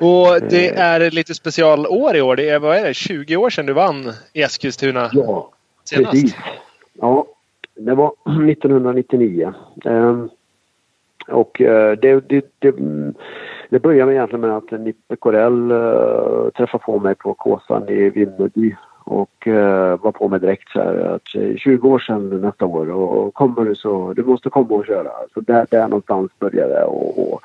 Och 0.00 0.40
det 0.50 0.68
eh. 0.68 0.84
är 0.84 1.10
lite 1.10 1.34
specialår 1.34 2.16
i 2.16 2.22
år. 2.22 2.36
Det 2.36 2.48
är, 2.48 2.58
vad 2.58 2.76
är 2.76 2.84
det, 2.84 2.94
20 2.94 3.36
år 3.36 3.50
sedan 3.50 3.66
du 3.66 3.72
vann 3.72 4.12
i 4.32 4.42
Eskilstuna? 4.42 5.10
Ja, 5.12 5.50
senast. 5.84 6.10
precis. 6.10 6.36
Ja, 6.92 7.26
det 7.74 7.94
var 7.94 8.12
1999. 8.50 9.52
Um, 9.84 10.30
och 11.28 11.60
uh, 11.60 11.92
det, 11.92 12.28
det, 12.28 12.44
det, 12.58 12.74
det 13.68 13.78
började 13.78 14.14
egentligen 14.14 14.40
med 14.40 14.56
att 14.56 14.70
Nippe 14.70 15.16
Corell 15.16 15.72
uh, 15.72 16.50
träffade 16.50 16.84
på 16.84 16.98
mig 16.98 17.14
på 17.14 17.34
Kåsan 17.34 17.88
i 17.88 18.10
Vimmerby 18.10 18.76
och 19.04 19.46
uh, 19.46 19.96
var 20.02 20.12
på 20.12 20.28
mig 20.28 20.40
direkt 20.40 20.68
så 20.68 20.78
här 20.78 20.94
att 20.94 21.58
20 21.58 21.88
år 21.88 21.98
sedan 21.98 22.40
nästa 22.40 22.66
år 22.66 22.90
och 22.90 23.34
kommer 23.34 23.64
du 23.64 23.74
så, 23.74 24.12
du 24.12 24.22
måste 24.22 24.50
komma 24.50 24.74
och 24.74 24.86
köra. 24.86 25.10
Så 25.34 25.40
där, 25.40 25.66
där 25.70 25.88
någonstans 25.88 26.30
började 26.38 26.74
det 26.74 26.84
och, 26.84 27.32
och 27.32 27.40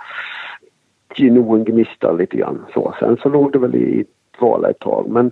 nog 1.20 1.56
en 1.56 1.64
gnista 1.64 2.12
lite 2.12 2.38
grann 2.38 2.66
så. 2.74 2.96
Sen 3.00 3.18
så 3.18 3.30
låg 3.30 3.52
det 3.52 3.60
väl 3.60 3.76
i 3.76 4.06
dvala 4.40 4.70
ett 4.70 4.80
tag 4.80 5.10
men 5.10 5.32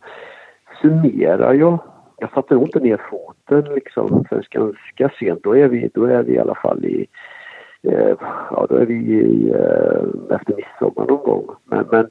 summerar 0.82 1.54
jag 1.54 1.80
jag 2.18 2.32
satte 2.32 2.54
nog 2.54 2.64
inte 2.64 2.80
ner 2.80 3.02
foten 3.10 3.74
liksom 3.74 4.26
förrän 4.30 4.44
ganska 4.50 5.10
sent. 5.20 5.44
Då 5.44 5.58
är 5.58 5.68
vi, 5.68 5.90
då 5.94 6.06
är 6.06 6.24
vi 6.24 6.34
i 6.34 6.40
alla 6.40 6.56
fall 6.56 6.86
i 6.86 7.08
eh, 7.82 8.16
ja, 8.52 8.66
då 8.70 8.76
är 8.76 8.86
vi 8.86 8.94
i, 8.94 9.50
eh, 9.50 10.36
efter 10.36 10.56
midsommar 10.56 11.08
någon 11.08 11.24
gång. 11.24 11.48
Men, 11.66 11.86
men 11.92 12.10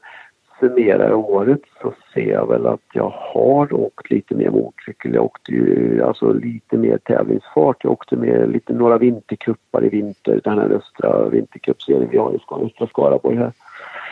summerar 0.61 1.13
året 1.13 1.61
så 1.83 1.93
ser 2.15 2.33
jag 2.33 2.49
väl 2.49 2.67
att 2.67 2.81
jag 2.93 3.13
har 3.17 3.73
åkt 3.73 4.11
lite 4.11 4.35
mer 4.35 4.51
motorcykel. 4.51 5.15
Jag 5.15 5.25
åkte 5.25 5.53
ju 5.53 6.03
alltså 6.03 6.33
lite 6.33 6.77
mer 6.77 6.99
tävlingsfart. 6.99 7.85
Jag 7.85 7.93
åkte 7.93 8.17
med 8.17 8.51
lite 8.51 8.73
några 8.73 8.99
vinterkuppar 8.99 9.85
i 9.85 9.89
vinter. 9.89 10.41
Den 10.45 10.59
här 10.59 10.71
östra 10.71 11.29
vintercupserien 11.29 12.09
vi 12.11 12.19
har 12.19 12.33
i 12.33 12.65
östra 12.67 12.87
Skaraborg 12.87 13.37
här. 13.37 13.53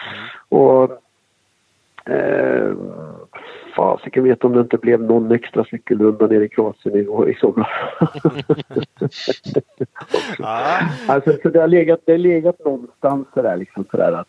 Mm. 0.08 0.24
Och 0.48 0.82
eh, 2.12 2.72
fasiken 3.76 4.24
vet 4.24 4.44
om 4.44 4.52
det 4.52 4.60
inte 4.60 4.78
blev 4.78 5.02
någon 5.02 5.32
extra 5.32 5.64
cykelrunda 5.64 6.26
nere 6.26 6.44
i 6.44 6.48
Kroatien 6.48 6.96
i, 6.96 7.30
i 7.30 7.34
somras. 7.34 7.68
alltså, 11.08 11.32
så 11.42 11.48
det 11.48 11.60
har 11.60 11.68
legat, 11.68 12.00
det 12.04 12.12
har 12.12 12.18
legat 12.18 12.64
någonstans 12.64 13.26
sådär 13.34 13.56
liksom 13.56 13.84
sådär 13.90 14.12
att 14.12 14.28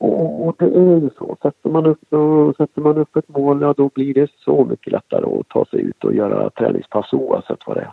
och, 0.00 0.46
och, 0.46 0.56
det 0.58 0.64
är 0.64 1.00
ju 1.00 1.10
så. 1.18 1.36
Sätter 1.42 1.70
man, 1.70 1.86
upp, 1.86 2.12
och, 2.12 2.56
sätter 2.56 2.80
man 2.80 2.98
upp 2.98 3.16
ett 3.16 3.28
mål, 3.28 3.62
ja 3.62 3.74
då 3.76 3.90
blir 3.94 4.14
det 4.14 4.30
så 4.38 4.64
mycket 4.64 4.92
lättare 4.92 5.40
att 5.40 5.48
ta 5.48 5.64
sig 5.64 5.80
ut 5.80 6.04
och 6.04 6.14
göra 6.14 6.50
träningspass 6.50 7.12
oavsett 7.12 7.66
vad 7.66 7.76
det 7.76 7.80
är. 7.80 7.92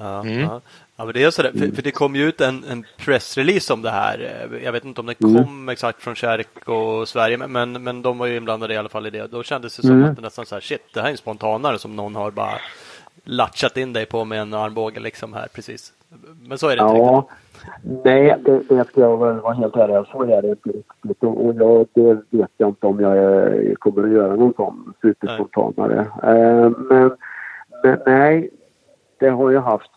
Ja, 0.00 0.20
mm. 0.20 0.40
ja. 0.40 0.60
ja 0.96 1.04
men 1.04 1.14
det 1.14 1.22
är 1.22 1.30
sådär, 1.30 1.52
för, 1.52 1.74
för, 1.74 1.82
det 1.82 1.90
kom 1.90 2.16
ju 2.16 2.28
ut 2.28 2.40
en, 2.40 2.64
en 2.64 2.84
pressrelease 2.96 3.72
om 3.72 3.82
det 3.82 3.90
här. 3.90 4.48
Jag 4.64 4.72
vet 4.72 4.84
inte 4.84 5.00
om 5.00 5.06
den 5.06 5.16
mm. 5.24 5.44
kom 5.44 5.68
exakt 5.68 6.02
från 6.02 6.14
Kärk 6.14 6.68
och 6.68 7.08
Sverige, 7.08 7.36
men, 7.36 7.72
men 7.72 8.02
de 8.02 8.18
var 8.18 8.26
ju 8.26 8.36
inblandade 8.36 8.74
i 8.74 8.76
alla 8.76 8.88
fall 8.88 9.06
i 9.06 9.10
det. 9.10 9.26
Då 9.26 9.42
kändes 9.42 9.76
det 9.76 9.82
som 9.82 9.90
mm. 9.90 10.10
att 10.10 10.16
det 10.16 10.22
nästan 10.22 10.46
så 10.46 10.54
här, 10.54 10.60
shit, 10.60 10.82
det 10.94 11.00
här 11.00 11.06
är 11.06 11.10
en 11.10 11.16
spontanare 11.16 11.78
som 11.78 11.96
någon 11.96 12.16
har 12.16 12.30
bara 12.30 12.58
latchat 13.24 13.76
in 13.76 13.92
dig 13.92 14.06
på 14.06 14.24
med 14.24 14.40
en 14.40 14.54
armbåge 14.54 15.00
liksom 15.00 15.32
här 15.32 15.48
precis. 15.54 15.92
Men 16.48 16.58
så 16.58 16.68
är 16.68 16.76
det 16.76 16.82
inte 16.82 16.96
ja. 16.96 17.28
riktigt. 17.28 18.04
Nej, 18.04 18.36
det, 18.44 18.62
det 18.68 18.84
ska 18.84 19.00
jag 19.00 19.16
väl 19.16 19.40
vara 19.40 19.54
helt 19.54 19.76
ärlig 19.76 20.06
Så 20.12 20.22
är 20.22 20.42
det 20.42 20.48
inte 20.48 20.68
riktigt. 20.68 21.22
Och, 21.22 21.54
jag, 21.54 21.86
det 21.94 22.22
vet 22.30 22.50
jag 22.56 22.68
inte 22.68 22.86
om 22.86 23.00
jag, 23.00 23.16
jag 23.16 23.78
kommer 23.78 24.04
att 24.04 24.10
göra 24.10 24.36
någon 24.36 24.54
sån 24.56 24.94
superspontanare. 25.02 26.00
Uh, 26.00 26.70
men, 26.78 27.16
men 27.82 27.98
nej, 28.06 28.50
det 29.20 29.30
har 29.30 29.50
jag 29.50 29.62
haft 29.62 29.90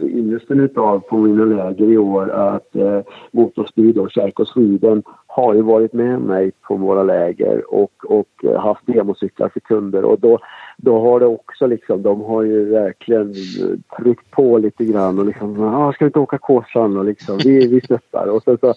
ynnesten 0.00 0.60
utav 0.60 0.98
på 0.98 1.16
mina 1.16 1.44
läger 1.44 1.86
i 1.86 1.98
år 1.98 2.30
att 2.30 2.76
eh, 2.76 3.00
Motorspeed 3.30 3.98
och 3.98 4.10
Kärk 4.10 4.40
och 4.40 4.48
Sweden 4.48 5.02
har 5.26 5.54
ju 5.54 5.62
varit 5.62 5.92
med 5.92 6.20
mig 6.20 6.52
på 6.68 6.76
våra 6.76 7.02
läger 7.02 7.74
och, 7.74 7.92
och 8.04 8.44
eh, 8.44 8.60
haft 8.60 8.86
democyklar 8.86 9.48
för 9.48 9.60
kunder. 9.60 10.04
Och 10.04 10.20
då, 10.20 10.38
då 10.76 11.00
har 11.00 11.20
det 11.20 11.26
också 11.26 11.66
liksom, 11.66 12.02
de 12.02 12.20
har 12.20 12.42
ju 12.42 12.64
verkligen 12.64 13.30
eh, 13.30 13.96
tryckt 13.98 14.30
på 14.30 14.58
lite 14.58 14.84
grann 14.84 15.18
och 15.18 15.26
liksom, 15.26 15.62
ah, 15.62 15.92
ska 15.92 16.04
vi 16.04 16.08
inte 16.08 16.20
åka 16.20 16.38
Kåsan 16.38 16.96
och 16.96 17.04
liksom, 17.04 17.38
vi, 17.44 17.66
vi 17.66 17.80
stöttar. 17.80 18.26
Och 18.26 18.42
sen 18.42 18.58
så 18.58 18.74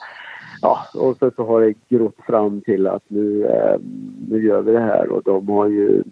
Ja, 0.61 0.79
och 0.93 1.17
sen 1.17 1.31
så 1.35 1.45
har 1.45 1.61
det 1.61 1.73
grott 1.89 2.17
fram 2.27 2.61
till 2.61 2.87
att 2.87 3.03
nu, 3.07 3.45
eh, 3.45 3.79
nu 4.29 4.45
gör 4.45 4.61
vi 4.61 4.71
det 4.71 4.79
här 4.79 5.09
och 5.09 5.23
de 5.23 5.49
har 5.49 5.67
ju 5.67 6.03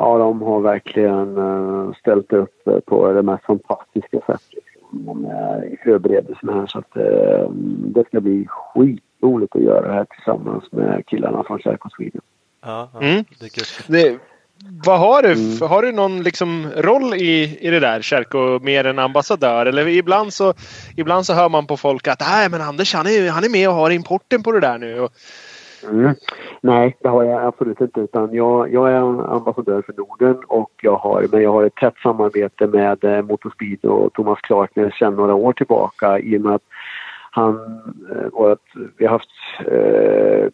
ja, 0.00 0.18
de 0.18 0.42
har 0.42 0.60
verkligen 0.60 1.38
uh, 1.38 1.94
ställt 1.94 2.32
upp 2.32 2.62
uh, 2.68 2.80
på 2.80 3.12
det 3.12 3.22
mest 3.22 3.44
fantastiska 3.44 4.18
sätt 4.26 4.42
liksom, 4.50 5.26
i 5.72 5.76
förberedelserna 5.84 6.52
här. 6.52 6.66
Så 6.66 6.78
att 6.78 6.96
uh, 6.96 7.50
det 7.94 8.04
ska 8.06 8.20
bli 8.20 8.46
skitroligt 8.48 9.56
att 9.56 9.62
göra 9.62 9.88
det 9.88 9.94
här 9.94 10.04
tillsammans 10.04 10.72
med 10.72 11.06
killarna 11.06 11.44
från 11.44 11.58
Kärk 11.58 11.80
Sweden. 11.96 12.20
Ja, 12.62 12.90
ja, 12.94 13.00
mm. 13.00 13.24
det, 13.86 14.18
vad 14.86 14.98
har 14.98 15.22
du? 15.22 15.32
Mm. 15.32 15.68
Har 15.68 15.82
du 15.82 15.92
någon 15.92 16.22
liksom 16.22 16.70
roll 16.76 17.14
i, 17.14 17.58
i 17.60 17.70
det 17.70 17.80
där 17.80 18.02
Kärko 18.02 18.58
mer 18.58 18.84
än 18.84 18.98
ambassadör? 18.98 19.66
Eller 19.66 19.88
ibland 19.88 20.32
så, 20.32 20.54
ibland 20.96 21.26
så 21.26 21.34
hör 21.34 21.48
man 21.48 21.66
på 21.66 21.76
folk 21.76 22.08
att 22.08 22.20
Nej, 22.20 22.48
men 22.48 22.60
Anders 22.60 22.94
han 22.94 23.06
är, 23.06 23.30
han 23.30 23.44
är 23.44 23.48
med 23.48 23.68
och 23.68 23.74
har 23.74 23.90
importen 23.90 24.42
på 24.42 24.52
det 24.52 24.60
där 24.60 24.78
nu. 24.78 25.00
Och, 25.00 25.12
Mm. 25.88 26.14
Nej, 26.60 26.96
det 27.00 27.08
har 27.08 27.24
jag 27.24 27.44
absolut 27.44 27.80
inte. 27.80 28.00
Utan 28.00 28.34
jag, 28.34 28.72
jag 28.72 28.90
är 28.90 28.96
ambassadör 29.34 29.82
för 29.82 29.92
Norden 29.92 30.42
och 30.46 30.70
jag 30.82 30.96
har, 30.96 31.26
men 31.32 31.42
jag 31.42 31.52
har 31.52 31.64
ett 31.64 31.74
tätt 31.74 31.96
samarbete 32.02 32.66
med 32.66 33.04
eh, 33.04 33.22
Motorspeed 33.22 33.84
och 33.84 34.12
Thomas 34.12 34.40
Clarkner 34.40 34.90
sedan 34.98 35.14
några 35.14 35.34
år 35.34 35.52
tillbaka 35.52 36.18
i 36.18 36.36
och 36.36 36.40
med 36.40 36.54
att 36.54 36.64
han, 37.30 37.54
eh, 38.10 38.26
och 38.26 38.52
att 38.52 38.64
vi 38.96 39.06
har 39.06 39.12
haft 39.12 39.30
eh, 39.66 40.50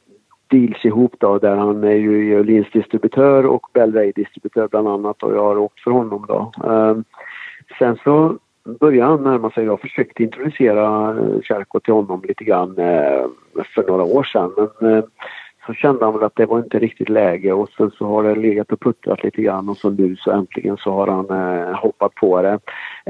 deals 0.51 0.85
ihop 0.85 1.15
då 1.19 1.39
där 1.39 1.57
han 1.57 1.85
är 1.85 1.95
ju 1.95 2.33
Jolins 2.33 2.71
distributör 2.73 3.47
och 3.47 3.67
Belray-distributör, 3.73 4.69
bland 4.69 4.89
annat 4.89 5.23
och 5.23 5.35
jag 5.35 5.43
har 5.43 5.59
åkt 5.59 5.81
för 5.81 5.91
honom 5.91 6.25
då. 6.29 6.53
Eh, 6.65 6.97
sen 7.79 7.99
så 8.05 8.39
började 8.81 9.11
han 9.11 9.23
närma 9.23 9.51
sig. 9.51 9.65
Jag 9.65 9.81
försökte 9.81 10.23
introducera 10.23 11.11
eh, 11.11 11.41
Kärko 11.43 11.81
till 11.81 11.95
honom 11.95 12.23
lite 12.29 12.45
grann 12.45 12.79
eh, 12.79 13.27
för 13.75 13.87
några 13.87 14.03
år 14.03 14.25
sedan. 14.25 14.53
Men 14.81 14.95
eh, 14.95 15.05
så 15.67 15.73
kände 15.73 16.05
han 16.05 16.15
väl 16.15 16.25
att 16.25 16.37
det 16.37 16.47
var 16.47 16.59
inte 16.59 16.79
riktigt 16.79 17.09
läge 17.09 17.53
och 17.53 17.69
sen 17.69 17.91
så 17.91 18.07
har 18.07 18.23
det 18.23 18.35
legat 18.35 18.73
och 18.73 18.81
puttrat 18.81 19.25
lite 19.25 19.43
grann 19.43 19.69
och 19.69 19.77
så 19.77 19.91
nu 19.91 20.17
så 20.17 20.31
äntligen 20.31 20.77
så 20.77 20.91
har 20.91 21.07
han 21.07 21.31
eh, 21.31 21.75
hoppat 21.75 22.15
på 22.15 22.43
det. 22.43 22.59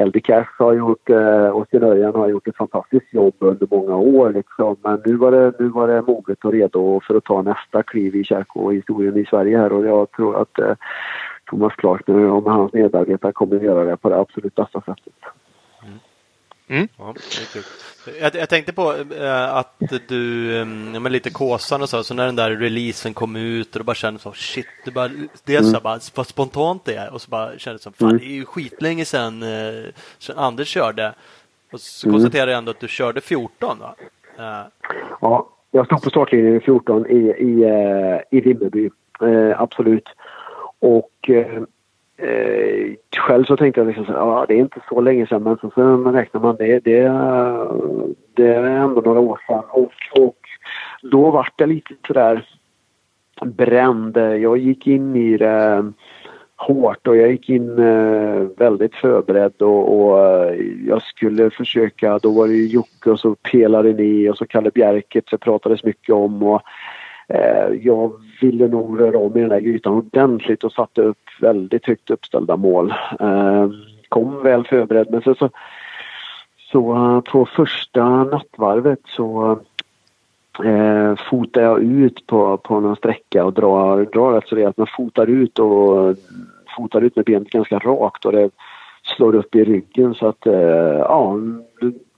LD 0.05 0.25
Cash 0.25 0.47
har 0.59 0.73
gjort 0.73 1.11
eh, 1.11 1.49
och 1.49 1.67
Sten 1.67 1.83
Örjan 1.83 2.15
har 2.15 2.29
gjort 2.29 2.49
ett 2.49 2.57
fantastiskt 2.57 3.15
jobb 3.15 3.35
under 3.39 3.67
många 3.71 3.97
år 3.97 4.33
liksom. 4.33 4.77
Men 4.83 5.03
nu 5.05 5.17
var 5.17 5.31
det, 5.31 5.53
nu 5.59 5.69
var 5.69 5.89
det 5.89 6.03
moget 6.03 6.45
och 6.45 6.53
redo 6.53 7.01
för 7.01 7.15
att 7.15 7.25
ta 7.25 7.43
nästa 7.43 7.83
kliv 7.83 8.17
i 8.17 8.25
Kärko-historien 8.25 9.17
i 9.17 9.25
Sverige 9.25 9.59
här 9.59 9.73
och 9.73 9.87
jag 9.87 10.11
tror 10.11 10.41
att 10.43 10.59
eh, 10.59 10.75
Thomas 11.51 11.75
Clark 11.75 12.07
nu 12.07 12.31
och 12.31 12.53
hans 12.53 12.73
medarbetare 12.73 13.33
kommer 13.33 13.57
att 13.57 13.63
göra 13.63 13.85
det 13.85 13.97
på 13.97 14.09
det 14.09 14.19
absolut 14.19 14.55
bästa 14.55 14.81
sättet. 14.81 15.15
Mm. 16.69 16.89
Ja, 16.99 17.15
jag, 18.21 18.35
jag, 18.35 18.49
tänkte 18.49 18.73
på 18.73 18.95
äh, 19.21 19.55
att 19.55 19.83
du, 20.09 20.57
äh, 20.61 20.67
med 21.01 21.13
lite 21.13 21.31
kåsan 21.31 21.83
och 21.83 21.89
så, 21.89 22.05
så 22.05 22.15
när 22.15 22.27
den 22.27 22.37
där 22.37 22.51
releasen 22.51 23.15
kom 23.15 23.37
ut 23.37 23.75
och 23.75 23.81
du 23.81 23.85
bara 23.85 23.95
kände 23.95 24.21
så 24.21 24.33
shit, 24.33 24.67
det 24.85 24.91
bara, 24.91 25.09
dels 25.45 25.61
mm. 25.61 25.75
så 25.75 25.81
bara, 25.81 25.99
vad 26.15 26.27
spontant 26.27 26.85
det 26.85 26.95
är 26.95 27.13
och 27.13 27.21
så 27.21 27.31
bara 27.31 27.59
kände 27.59 27.79
som 27.79 27.93
fan, 27.93 28.09
mm. 28.09 28.19
det 28.19 28.25
är 28.25 28.35
ju 28.35 28.45
skitlänge 28.45 29.05
sedan, 29.05 29.43
äh, 29.43 29.85
sedan 30.19 30.39
Anders 30.39 30.69
körde. 30.69 31.15
Och 31.73 31.81
så 31.81 32.09
mm. 32.09 32.15
konstaterade 32.15 32.53
jag 32.53 32.59
ändå 32.59 32.71
att 32.71 32.81
du 32.81 32.89
körde 32.89 33.21
14 33.21 33.79
va? 33.79 33.95
Ja, 35.21 35.49
jag 35.71 35.87
stod 35.87 36.03
på 36.03 36.11
startlinjen 36.11 36.61
14 36.61 37.07
i, 37.07 37.17
i, 37.17 37.65
i 38.31 38.41
Vimmerby, 38.41 38.91
absolut. 39.57 40.09
Och 40.79 41.11
Eh, 41.29 41.63
Eh, 42.19 42.93
själv 43.17 43.45
så 43.45 43.57
tänkte 43.57 43.81
jag 43.81 43.89
liksom 43.89 44.05
så 44.05 44.13
ja 44.13 44.45
det 44.49 44.55
är 44.55 44.59
inte 44.59 44.81
så 44.89 45.01
länge 45.01 45.27
sedan 45.27 45.43
men 45.43 45.57
så, 45.57 45.71
så 45.71 45.97
räknar 45.97 46.41
man 46.41 46.57
det, 46.57 46.85
det, 46.85 47.01
det 48.35 48.55
är 48.55 48.63
ändå 48.63 49.01
några 49.01 49.21
år 49.21 49.41
sedan. 49.47 49.65
Och, 49.71 49.93
och 50.13 50.39
då 51.03 51.31
vart 51.31 51.59
det 51.59 51.67
lite 51.67 51.95
sådär 52.07 52.47
bränd. 53.45 54.17
Jag 54.17 54.59
gick 54.59 54.87
in 54.87 55.17
i 55.17 55.37
det 55.37 55.93
hårt 56.57 57.07
och 57.07 57.17
jag 57.17 57.31
gick 57.31 57.49
in 57.49 57.79
eh, 57.79 58.41
väldigt 58.57 58.95
förberedd 58.95 59.63
och, 59.63 60.01
och 60.01 60.25
eh, 60.25 60.61
jag 60.87 61.03
skulle 61.03 61.51
försöka, 61.51 62.19
då 62.19 62.31
var 62.31 62.49
det 62.49 62.55
ju 62.55 62.67
Jocke 62.67 63.11
och 63.11 63.21
så 63.21 63.35
pelade 63.35 63.93
ni 63.93 64.31
och 64.31 64.37
så 64.37 64.47
Kalle 64.47 64.71
Bjerket 64.71 65.25
det 65.31 65.39
pratades 65.39 65.85
mycket 65.85 66.15
om 66.15 66.43
och 66.43 66.63
Eh, 67.29 67.75
jag 67.83 68.13
ville 68.41 68.69
nog 68.69 69.01
röra 69.01 69.19
om 69.19 69.37
i 69.37 69.41
den 69.41 69.49
där 69.49 69.61
grytan 69.61 69.93
ordentligt 69.93 70.65
och 70.65 70.73
satte 70.73 71.03
upp 71.03 71.19
väldigt 71.41 71.87
högt 71.87 72.11
uppställda 72.11 72.57
mål. 72.57 72.95
Eh, 73.21 73.69
kom 74.09 74.43
väl 74.43 74.65
förberedd 74.67 75.07
men 75.11 75.23
så, 75.23 75.35
så, 75.35 75.51
så 76.73 77.23
på 77.33 77.47
första 77.47 78.25
nattvarvet 78.25 79.01
så 79.07 79.59
eh, 80.65 81.15
fotar 81.31 81.63
jag 81.63 81.83
ut 81.83 82.27
på, 82.27 82.57
på 82.57 82.81
någon 82.81 82.97
sträcka 82.97 83.45
och 83.45 83.53
drar, 83.53 84.05
drar 84.05 84.33
rätt 84.33 84.49
så 84.49 84.57
rejält 84.57 84.77
Man 84.77 84.87
fotar 84.97 85.27
ut 85.27 85.59
och 85.59 86.17
fotar 86.77 87.01
ut 87.01 87.17
med 87.17 87.25
benet 87.25 87.51
ganska 87.51 87.79
rakt 87.79 88.25
och 88.25 88.33
det 88.33 88.51
slår 89.03 89.35
upp 89.35 89.55
i 89.55 89.65
ryggen 89.65 90.15
så 90.15 90.29
att 90.29 90.47
eh, 90.47 90.55
ja, 90.99 91.37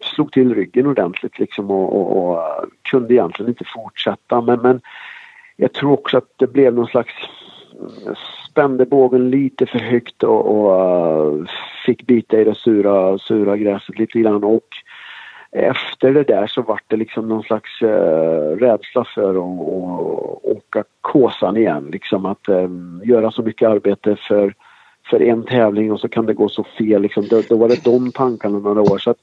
slog 0.01 0.33
till 0.33 0.55
ryggen 0.55 0.87
ordentligt 0.87 1.39
liksom 1.39 1.71
och, 1.71 1.97
och, 1.97 2.17
och, 2.17 2.39
eh, 2.39 2.65
kunde 2.83 3.15
egentligen 3.15 3.51
inte 3.51 3.65
fortsätta 3.75 4.41
men, 4.41 4.61
men 4.61 4.81
jag 5.57 5.73
tror 5.73 5.93
också 5.93 6.17
att 6.19 6.33
det 6.37 6.47
blev 6.47 6.75
någon 6.75 6.87
slags 6.87 7.13
eh, 8.07 8.15
spände 8.51 8.87
bågen 8.87 9.31
lite 9.31 9.67
för 9.67 9.79
högt 9.79 10.23
och, 10.23 10.47
och 10.47 10.81
eh, 10.81 11.45
fick 11.87 12.07
bita 12.07 12.41
i 12.41 12.45
det 12.45 12.55
sura, 12.55 13.19
sura 13.19 13.57
gräset 13.57 13.99
lite 13.99 14.19
grann 14.19 14.45
och 14.45 14.69
efter 15.53 16.15
det 16.15 16.23
där 16.23 16.47
så 16.47 16.63
vart 16.63 16.85
det 16.87 16.97
liksom 16.97 17.29
någon 17.29 17.43
slags 17.43 17.83
uh, 17.83 18.57
rädsla 18.57 19.05
för 19.15 19.31
att, 19.31 19.59
åka 20.43 20.85
Kåsan 21.01 21.57
igen. 21.57 21.89
Liksom 21.93 22.27
att 22.27 22.49
um, 22.49 23.03
göra 23.05 23.31
så 23.31 23.43
mycket 23.43 23.69
arbete 23.69 24.17
för, 24.29 24.55
för 25.11 25.23
en 25.23 25.45
tävling 25.45 25.93
och 25.93 26.01
så 26.01 26.09
kan 26.09 26.27
det 26.27 26.35
gå 26.35 26.49
så 26.49 26.65
fel. 26.65 27.03
Liksom. 27.03 27.25
Då, 27.31 27.43
då 27.49 27.57
var 27.57 27.69
det 27.69 27.85
de 27.85 28.13
tankarna 28.13 28.59
några 28.59 28.81
år. 28.81 28.99
Så 28.99 29.11
att 29.11 29.19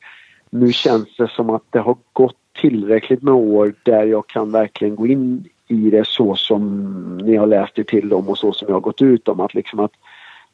nu 0.59 0.73
känns 0.73 1.15
det 1.17 1.27
som 1.27 1.49
att 1.49 1.63
det 1.69 1.79
har 1.79 1.97
gått 2.13 2.37
tillräckligt 2.61 3.21
med 3.21 3.33
år 3.33 3.73
där 3.83 4.05
jag 4.05 4.27
kan 4.27 4.51
verkligen 4.51 4.95
gå 4.95 5.07
in 5.07 5.49
i 5.67 5.89
det 5.89 6.07
så 6.07 6.35
som 6.35 7.17
ni 7.17 7.35
har 7.35 7.47
läst 7.47 7.79
er 7.79 7.83
till 7.83 8.09
dem 8.09 8.29
och 8.29 8.37
så 8.37 8.53
som 8.53 8.67
jag 8.67 8.75
har 8.75 8.81
gått 8.81 9.01
ut 9.01 9.27
om. 9.27 9.39
Att 9.39 9.53
liksom 9.53 9.79
att 9.79 9.91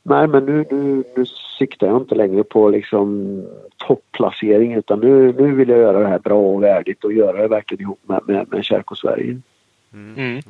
Nej 0.04 0.28
men 0.28 0.46
nu, 0.46 0.66
nu, 0.72 1.04
nu 1.16 1.26
siktar 1.60 1.88
jag 1.88 1.98
inte 1.98 2.16
längre 2.16 2.44
på 2.44 2.70
liksom 2.70 3.42
topplacering 3.78 4.74
utan 4.74 5.00
nu, 5.00 5.34
nu 5.34 5.56
vill 5.56 5.70
jag 5.70 5.80
göra 5.80 6.00
det 6.00 6.08
här 6.08 6.20
bra 6.20 6.40
och 6.40 6.64
värdigt 6.64 7.04
och 7.04 7.14
göra 7.14 7.42
det 7.42 7.48
verkligen 7.48 7.82
ihop 7.82 8.00
med, 8.04 8.22
med, 8.28 8.48
med 8.52 8.66
Kärko 8.66 8.96
Sverige. 8.96 9.42
Mm. 9.94 10.16
Mm. 10.18 10.42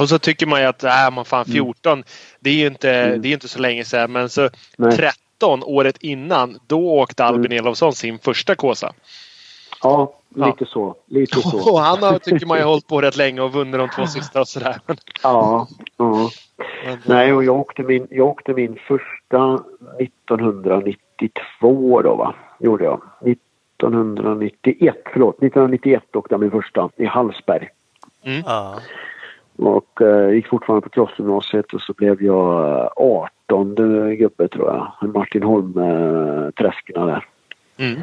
Och 0.00 0.08
så 0.08 0.18
tycker 0.18 0.46
man 0.46 0.60
ju 0.60 0.66
att 0.66 0.84
äh, 0.84 1.10
man 1.12 1.24
fan 1.24 1.44
14 1.44 1.92
mm. 1.92 2.04
det 2.40 2.50
är 2.50 2.54
ju 2.54 2.66
inte, 2.66 2.90
mm. 2.92 3.22
det 3.22 3.28
är 3.28 3.32
inte 3.32 3.48
så 3.48 3.58
länge 3.58 3.84
sedan 3.84 4.12
men 4.12 4.28
så 4.28 4.50
Nej. 4.76 5.10
13 5.38 5.62
året 5.64 5.96
innan 6.00 6.58
då 6.66 7.00
åkte 7.00 7.24
Albin 7.24 7.52
mm. 7.52 7.64
Elofsson 7.64 7.92
sin 7.92 8.18
första 8.18 8.54
Kåsa. 8.54 8.92
Ja, 9.82 10.12
lite 10.28 10.56
ja. 10.58 10.66
så. 10.66 10.96
Lite 11.06 11.40
så. 11.40 11.58
Och 11.72 11.78
han 11.78 12.02
har, 12.02 12.18
tycker 12.18 12.46
man 12.46 12.58
ju 12.58 12.64
hållit 12.64 12.86
på 12.86 13.00
rätt 13.00 13.16
länge 13.16 13.40
och 13.40 13.52
vunnit 13.52 13.80
de 13.80 13.88
två 13.88 14.06
sista 14.06 14.40
och 14.40 14.48
sådär. 14.48 14.76
Ja. 15.22 15.68
ja. 15.96 16.30
Nej, 17.06 17.32
och 17.32 17.44
jag 17.44 17.56
åkte, 17.56 17.82
min, 17.82 18.06
jag 18.10 18.28
åkte 18.28 18.52
min 18.52 18.78
första 18.88 19.64
1992 20.00 22.02
då 22.02 22.16
va, 22.16 22.34
gjorde 22.60 22.84
jag. 22.84 23.00
1991, 23.20 24.96
förlåt, 25.12 25.34
1991 25.34 26.16
åkte 26.16 26.34
jag 26.34 26.40
min 26.40 26.50
första 26.50 26.90
i 26.96 27.04
Hallsberg. 27.04 27.68
Mm. 28.22 28.42
Och 29.56 30.02
eh, 30.02 30.30
gick 30.30 30.48
fortfarande 30.48 30.84
på 30.84 30.90
crossgymnasiet 30.90 31.74
och 31.74 31.80
så 31.80 31.92
blev 31.92 32.22
jag 32.22 32.90
18 33.52 33.74
gubbe 34.16 34.48
tror 34.48 34.66
jag. 34.66 35.14
Martin 35.14 35.42
Holm-träskorna 35.42 37.06
där. 37.06 37.24
Mm. 37.78 38.02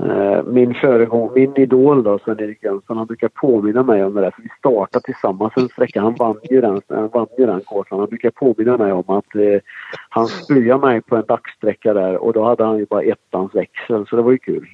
Eh, 0.00 0.42
min 0.44 0.74
föregång, 0.74 1.30
min 1.34 1.56
idol 1.56 2.02
då, 2.02 2.18
Sven-Erik 2.18 2.62
Jönsson, 2.62 2.96
han 2.96 3.06
brukar 3.06 3.28
påminna 3.28 3.82
mig 3.82 4.04
om 4.04 4.14
det 4.14 4.20
där. 4.20 4.30
För 4.30 4.42
vi 4.42 4.48
startade 4.58 5.04
tillsammans 5.04 5.52
en 5.56 5.68
sträcka. 5.68 6.00
Han 6.00 6.14
vann 6.14 6.36
ju 6.50 6.60
den, 6.60 6.80
han 6.88 7.08
vann 7.08 7.26
ju 7.38 7.46
den 7.46 7.60
kåsan. 7.60 7.98
Han 7.98 8.08
brukar 8.08 8.30
påminna 8.30 8.76
mig 8.76 8.92
om 8.92 9.04
att 9.06 9.34
eh, 9.34 9.60
han 10.08 10.26
spöade 10.26 10.86
mig 10.86 11.00
på 11.00 11.16
en 11.16 11.24
dagssträcka 11.28 11.94
där 11.94 12.16
och 12.16 12.32
då 12.32 12.44
hade 12.44 12.64
han 12.64 12.78
ju 12.78 12.86
bara 12.86 13.02
ettans 13.02 13.54
växel. 13.54 14.06
Så 14.06 14.16
det 14.16 14.22
var 14.22 14.32
ju 14.32 14.38
kul. 14.38 14.68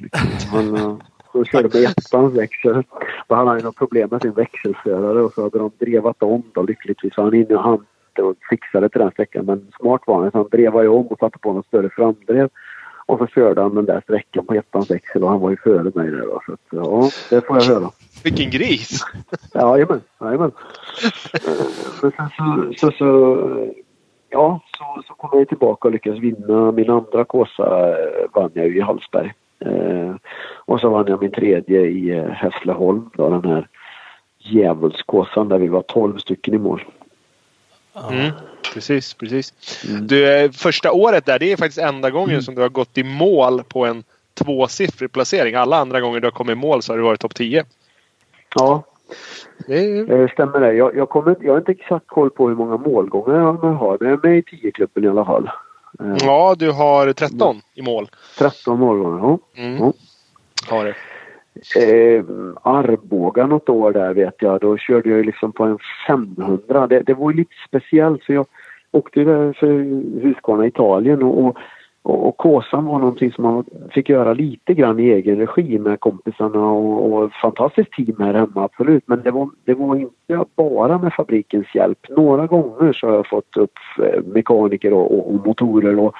Han, 0.52 0.74
eh, 0.74 0.96
så 1.32 1.44
körde 1.44 1.68
med 1.78 1.88
ettans 1.88 2.34
växel. 2.34 2.82
Då 3.28 3.34
hade 3.34 3.48
han 3.48 3.58
ju 3.58 3.64
något 3.64 3.76
problem 3.76 4.08
med 4.10 4.22
sin 4.22 4.32
växelförare 4.32 5.22
och 5.22 5.32
så 5.32 5.42
hade 5.42 5.58
de 5.58 5.70
drevat 5.78 6.22
om 6.22 6.42
då 6.54 6.62
lyckligtvis. 6.62 7.14
Så 7.14 7.22
han 7.22 7.34
in 7.34 7.56
han 7.56 7.84
och 8.18 8.36
fixade 8.50 8.88
till 8.88 9.00
den 9.00 9.10
sträckan. 9.10 9.44
Men 9.46 9.72
smart 9.80 10.02
var 10.06 10.22
han. 10.22 10.30
Så 10.30 10.38
han 10.38 10.48
drevade 10.48 10.88
om 10.88 11.06
och 11.06 11.18
satte 11.18 11.38
på 11.38 11.52
något 11.52 11.66
större 11.66 11.90
framdrev. 11.90 12.48
Och 13.06 13.18
så 13.18 13.26
körde 13.26 13.62
han 13.62 13.74
den 13.74 13.84
där 13.84 14.00
sträckan 14.00 14.46
på 14.46 14.54
ettans 14.54 14.90
växel 14.90 15.24
och 15.24 15.30
han 15.30 15.40
var 15.40 15.50
ju 15.50 15.56
före 15.56 15.82
mig 15.94 16.10
där. 16.10 16.26
Så 16.46 16.52
att, 16.52 16.60
ja, 16.70 17.10
det 17.30 17.46
får 17.46 17.56
jag 17.56 17.64
höra. 17.64 17.90
Vilken 18.24 18.50
gris! 18.50 19.00
Jajamän, 19.54 20.00
jajamän. 20.20 20.52
Men 22.02 22.12
sen 22.12 22.28
så, 22.36 22.72
så, 22.76 22.90
så, 22.90 23.38
ja, 24.30 24.60
så, 24.78 25.02
så 25.06 25.14
kom 25.14 25.38
jag 25.38 25.48
tillbaka 25.48 25.88
och 25.88 25.92
lyckades 25.92 26.20
vinna. 26.20 26.72
Min 26.72 26.90
andra 26.90 27.24
Kåsa 27.24 27.88
eh, 27.88 28.26
vann 28.32 28.50
jag 28.54 28.66
ju 28.66 28.76
i 28.76 28.80
Hallsberg. 28.80 29.32
Eh, 29.58 30.14
och 30.64 30.80
så 30.80 30.88
vann 30.88 31.06
jag 31.08 31.22
min 31.22 31.32
tredje 31.32 31.80
i 31.80 32.10
eh, 32.10 32.28
Hässleholm, 32.28 33.10
då, 33.14 33.28
den 33.30 33.44
här 33.44 33.68
djävulskåsan 34.38 35.48
där 35.48 35.58
vi 35.58 35.68
var 35.68 35.82
12 35.82 36.18
stycken 36.18 36.54
i 36.54 36.58
mål. 36.58 36.84
Mm 38.10 38.32
precis, 38.74 39.14
precis. 39.14 39.52
Mm. 39.88 40.06
Du, 40.06 40.50
första 40.52 40.92
året 40.92 41.26
där, 41.26 41.38
det 41.38 41.52
är 41.52 41.56
faktiskt 41.56 41.78
enda 41.78 42.10
gången 42.10 42.30
mm. 42.30 42.42
som 42.42 42.54
du 42.54 42.62
har 42.62 42.68
gått 42.68 42.98
i 42.98 43.04
mål 43.04 43.62
på 43.64 43.86
en 43.86 44.04
tvåsiffrig 44.34 45.12
placering. 45.12 45.54
Alla 45.54 45.76
andra 45.76 46.00
gånger 46.00 46.20
du 46.20 46.26
har 46.26 46.32
kommit 46.32 46.52
i 46.52 46.60
mål 46.60 46.82
så 46.82 46.92
har 46.92 46.98
du 46.98 47.04
varit 47.04 47.20
topp 47.20 47.34
10. 47.34 47.64
Ja, 48.54 48.82
det 49.66 50.10
eh, 50.10 50.28
stämmer 50.28 50.60
det. 50.60 50.72
Jag, 50.72 50.96
jag, 50.96 51.08
kommer, 51.08 51.36
jag 51.40 51.52
har 51.52 51.58
inte 51.58 51.72
exakt 51.72 52.06
koll 52.06 52.30
på 52.30 52.48
hur 52.48 52.56
många 52.56 52.76
målgångar 52.76 53.34
jag 53.34 53.52
har, 53.74 53.98
men 54.00 54.10
jag 54.10 54.24
är 54.24 54.28
med 54.28 54.38
i 54.38 54.42
10-klubben 54.42 55.04
i 55.04 55.08
alla 55.08 55.24
fall. 55.24 55.50
Eh, 56.00 56.16
ja, 56.20 56.54
du 56.58 56.70
har 56.70 57.12
13 57.12 57.60
i 57.74 57.82
mål. 57.82 58.08
13 58.38 58.78
målgångar, 58.78 59.18
ja. 59.18 59.62
Mm. 59.62 59.76
ja. 59.78 59.92
Har 60.68 60.84
det. 60.84 60.94
Eh, 61.76 62.24
Arboga 62.62 63.46
något 63.46 63.68
år 63.68 63.92
där 63.92 64.14
vet 64.14 64.34
jag. 64.38 64.60
Då 64.60 64.76
körde 64.76 65.08
jag 65.10 65.26
liksom 65.26 65.52
på 65.52 65.64
en 65.64 65.78
500. 66.06 66.86
Det, 66.86 67.00
det 67.00 67.14
var 67.14 67.30
ju 67.30 67.36
lite 67.36 67.54
speciellt 67.68 68.24
för 68.24 68.32
jag 68.32 68.46
åkte 68.90 69.24
där 69.24 69.52
för 69.52 69.66
Husqvarna 70.22 70.66
Italien 70.66 71.22
och, 71.22 71.44
och 71.44 71.58
och, 72.04 72.28
och 72.28 72.36
Kåsan 72.36 72.84
var 72.84 72.98
någonting 72.98 73.32
som 73.32 73.44
man 73.44 73.64
fick 73.90 74.08
göra 74.08 74.32
lite 74.32 74.74
grann 74.74 75.00
i 75.00 75.10
egen 75.10 75.36
regi 75.36 75.78
med 75.78 76.00
kompisarna 76.00 76.66
och, 76.66 77.12
och 77.12 77.30
fantastiskt 77.42 77.92
team 77.92 78.16
här 78.18 78.34
hemma, 78.34 78.64
absolut. 78.64 79.02
Men 79.06 79.22
det 79.22 79.30
var, 79.30 79.50
det 79.64 79.74
var 79.74 79.96
inte 79.96 80.44
bara 80.56 80.98
med 80.98 81.12
fabrikens 81.12 81.74
hjälp. 81.74 81.98
Några 82.08 82.46
gånger 82.46 82.92
så 82.92 83.06
har 83.06 83.14
jag 83.14 83.26
fått 83.26 83.56
upp 83.56 83.78
eh, 83.98 84.22
mekaniker 84.24 84.92
och, 84.92 85.18
och, 85.18 85.34
och 85.34 85.46
motorer 85.46 85.98
och, 85.98 86.14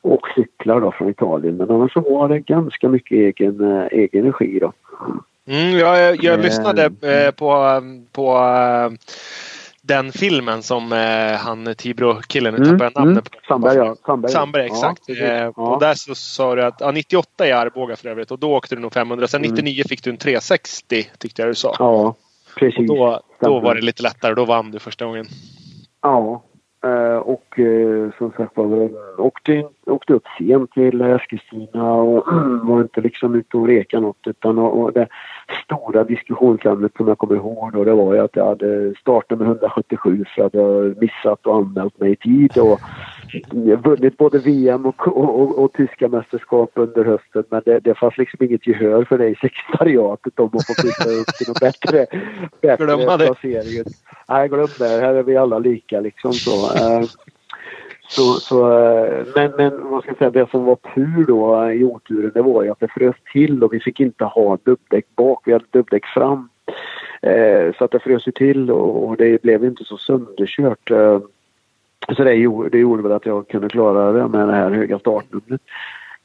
och 0.00 0.20
cyklar 0.34 0.80
då 0.80 0.92
från 0.92 1.10
Italien. 1.10 1.56
Men 1.56 1.70
annars 1.70 1.92
så 1.92 2.00
var 2.00 2.28
det 2.28 2.40
ganska 2.40 2.88
mycket 2.88 3.16
egen, 3.16 3.60
eh, 3.60 3.86
egen 3.90 4.24
regi 4.24 4.58
då. 4.58 4.72
Mm, 5.48 5.78
jag, 5.78 5.98
jag, 5.98 6.24
jag 6.24 6.40
lyssnade 6.40 6.84
eh, 6.84 7.30
på, 7.30 7.80
på 8.12 8.38
den 9.86 10.12
filmen 10.12 10.62
som 10.62 10.92
eh, 10.92 11.38
han 11.38 11.74
Tibro-killen, 11.74 12.54
nu 12.54 12.64
mm, 12.64 12.70
tappar 12.70 12.84
jag 12.84 12.94
namnet 12.94 13.12
mm. 13.12 13.40
på. 13.42 13.46
Sandberg, 13.48 13.76
ja. 13.76 13.96
Sandberg, 14.06 14.32
Sandberg 14.32 14.66
exakt. 14.66 15.02
Ja, 15.06 15.14
eh, 15.14 15.42
ja. 15.42 15.50
Och 15.56 15.80
där 15.80 15.94
så 15.94 16.14
sa 16.14 16.54
du 16.54 16.64
att, 16.64 16.80
ja, 16.80 16.90
98 16.90 17.48
i 17.48 17.52
Arboga 17.52 17.96
för 17.96 18.08
övrigt 18.08 18.30
och 18.30 18.38
då 18.38 18.54
åkte 18.54 18.74
du 18.74 18.80
nog 18.80 18.92
500. 18.92 19.26
Sen 19.26 19.42
99 19.42 19.74
mm. 19.74 19.88
fick 19.88 20.04
du 20.04 20.10
en 20.10 20.16
360 20.16 21.10
tyckte 21.18 21.42
jag 21.42 21.50
du 21.50 21.54
sa. 21.54 21.76
Ja, 21.78 22.14
precis. 22.56 22.90
Och 22.90 22.96
då, 22.96 23.20
då 23.40 23.60
var 23.60 23.74
det 23.74 23.80
lite 23.80 24.02
lättare, 24.02 24.34
då 24.34 24.44
vann 24.44 24.70
du 24.70 24.78
första 24.78 25.04
gången. 25.04 25.26
Ja, 26.02 26.42
och 27.24 27.58
eh, 27.58 28.10
som 28.18 28.32
sagt 28.36 28.56
var, 28.56 28.90
åkte, 29.20 29.64
åkte 29.86 30.12
upp 30.12 30.24
sent 30.38 30.72
till 30.72 31.00
Eskilstuna 31.00 31.92
och 31.92 32.24
var 32.62 32.80
inte 32.80 33.00
liksom 33.00 33.34
ute 33.34 33.56
och 33.56 33.66
reka 33.66 34.00
något 34.00 34.26
utan 34.26 34.58
och, 34.58 34.82
och 34.82 34.92
det 34.92 35.08
stora 35.64 36.04
diskussionsämnet 36.04 36.92
som 36.96 37.08
jag 37.08 37.18
kommer 37.18 37.36
ihåg 37.36 37.72
då 37.72 37.84
det 37.84 37.92
var 37.92 38.14
ju 38.14 38.20
att 38.20 38.36
jag 38.36 38.46
hade 38.46 38.94
startat 39.00 39.38
med 39.38 39.48
177 39.48 40.24
för 40.34 40.46
att 40.46 40.54
jag 40.54 41.00
missat 41.00 41.46
och 41.46 41.56
anmält 41.56 42.00
mig 42.00 42.12
i 42.12 42.16
tid 42.16 42.58
och 42.58 42.80
vunnit 43.84 44.16
både 44.16 44.38
VM 44.38 44.86
och, 44.86 45.08
och, 45.08 45.40
och, 45.40 45.58
och 45.58 45.72
tyska 45.72 46.08
mästerskap 46.08 46.70
under 46.74 47.04
hösten 47.04 47.44
men 47.50 47.62
det, 47.64 47.80
det 47.80 47.94
fanns 47.94 48.18
liksom 48.18 48.44
inget 48.44 48.66
gehör 48.66 49.04
för 49.04 49.18
det 49.18 49.28
i 49.28 49.34
sekretariatet 49.34 50.40
om 50.40 50.46
att 50.46 50.66
få 50.66 50.74
flytta 50.74 51.10
upp 51.20 51.26
till 51.26 51.48
något 51.48 51.60
bättre, 51.60 52.06
bättre 52.60 53.16
placering. 53.16 53.84
Nej, 54.28 54.48
glöm 54.48 54.68
det. 54.78 54.88
Här 54.88 55.14
är 55.14 55.22
vi 55.22 55.36
alla 55.36 55.58
lika 55.58 56.00
liksom 56.00 56.32
så. 56.32 56.76
Eh, 56.76 57.04
så, 58.08 58.22
så, 58.22 58.78
eh, 58.82 59.26
men, 59.34 59.52
men 59.56 59.90
vad 59.90 60.02
ska 60.02 60.10
jag 60.10 60.18
säga, 60.18 60.30
det 60.30 60.50
som 60.50 60.64
var 60.64 60.78
tur 60.94 61.24
då 61.26 61.72
i 61.72 61.84
oturen 61.84 62.30
det 62.34 62.42
var 62.42 62.62
ju 62.62 62.70
att 62.70 62.80
det 62.80 62.88
frös 62.88 63.16
till 63.32 63.64
och 63.64 63.72
vi 63.72 63.80
fick 63.80 64.00
inte 64.00 64.24
ha 64.24 64.58
dubbdäck 64.62 65.06
bak. 65.16 65.42
Vi 65.44 65.52
hade 65.52 65.64
dubbdäck 65.70 66.06
fram. 66.06 66.48
Eh, 67.22 67.74
så 67.78 67.84
att 67.84 67.90
det 67.90 67.98
frös 67.98 68.28
ju 68.28 68.32
till 68.32 68.70
och 68.70 69.16
det 69.16 69.42
blev 69.42 69.64
inte 69.64 69.84
så 69.84 69.96
sönderkört. 69.96 70.90
Så 72.16 72.24
det 72.24 72.34
gjorde, 72.34 72.68
det 72.68 72.78
gjorde 72.78 73.02
väl 73.02 73.12
att 73.12 73.26
jag 73.26 73.48
kunde 73.48 73.68
klara 73.68 74.12
det 74.12 74.28
med 74.28 74.48
det 74.48 74.54
här 74.54 74.70
höga 74.70 74.98
startnumret. 74.98 75.60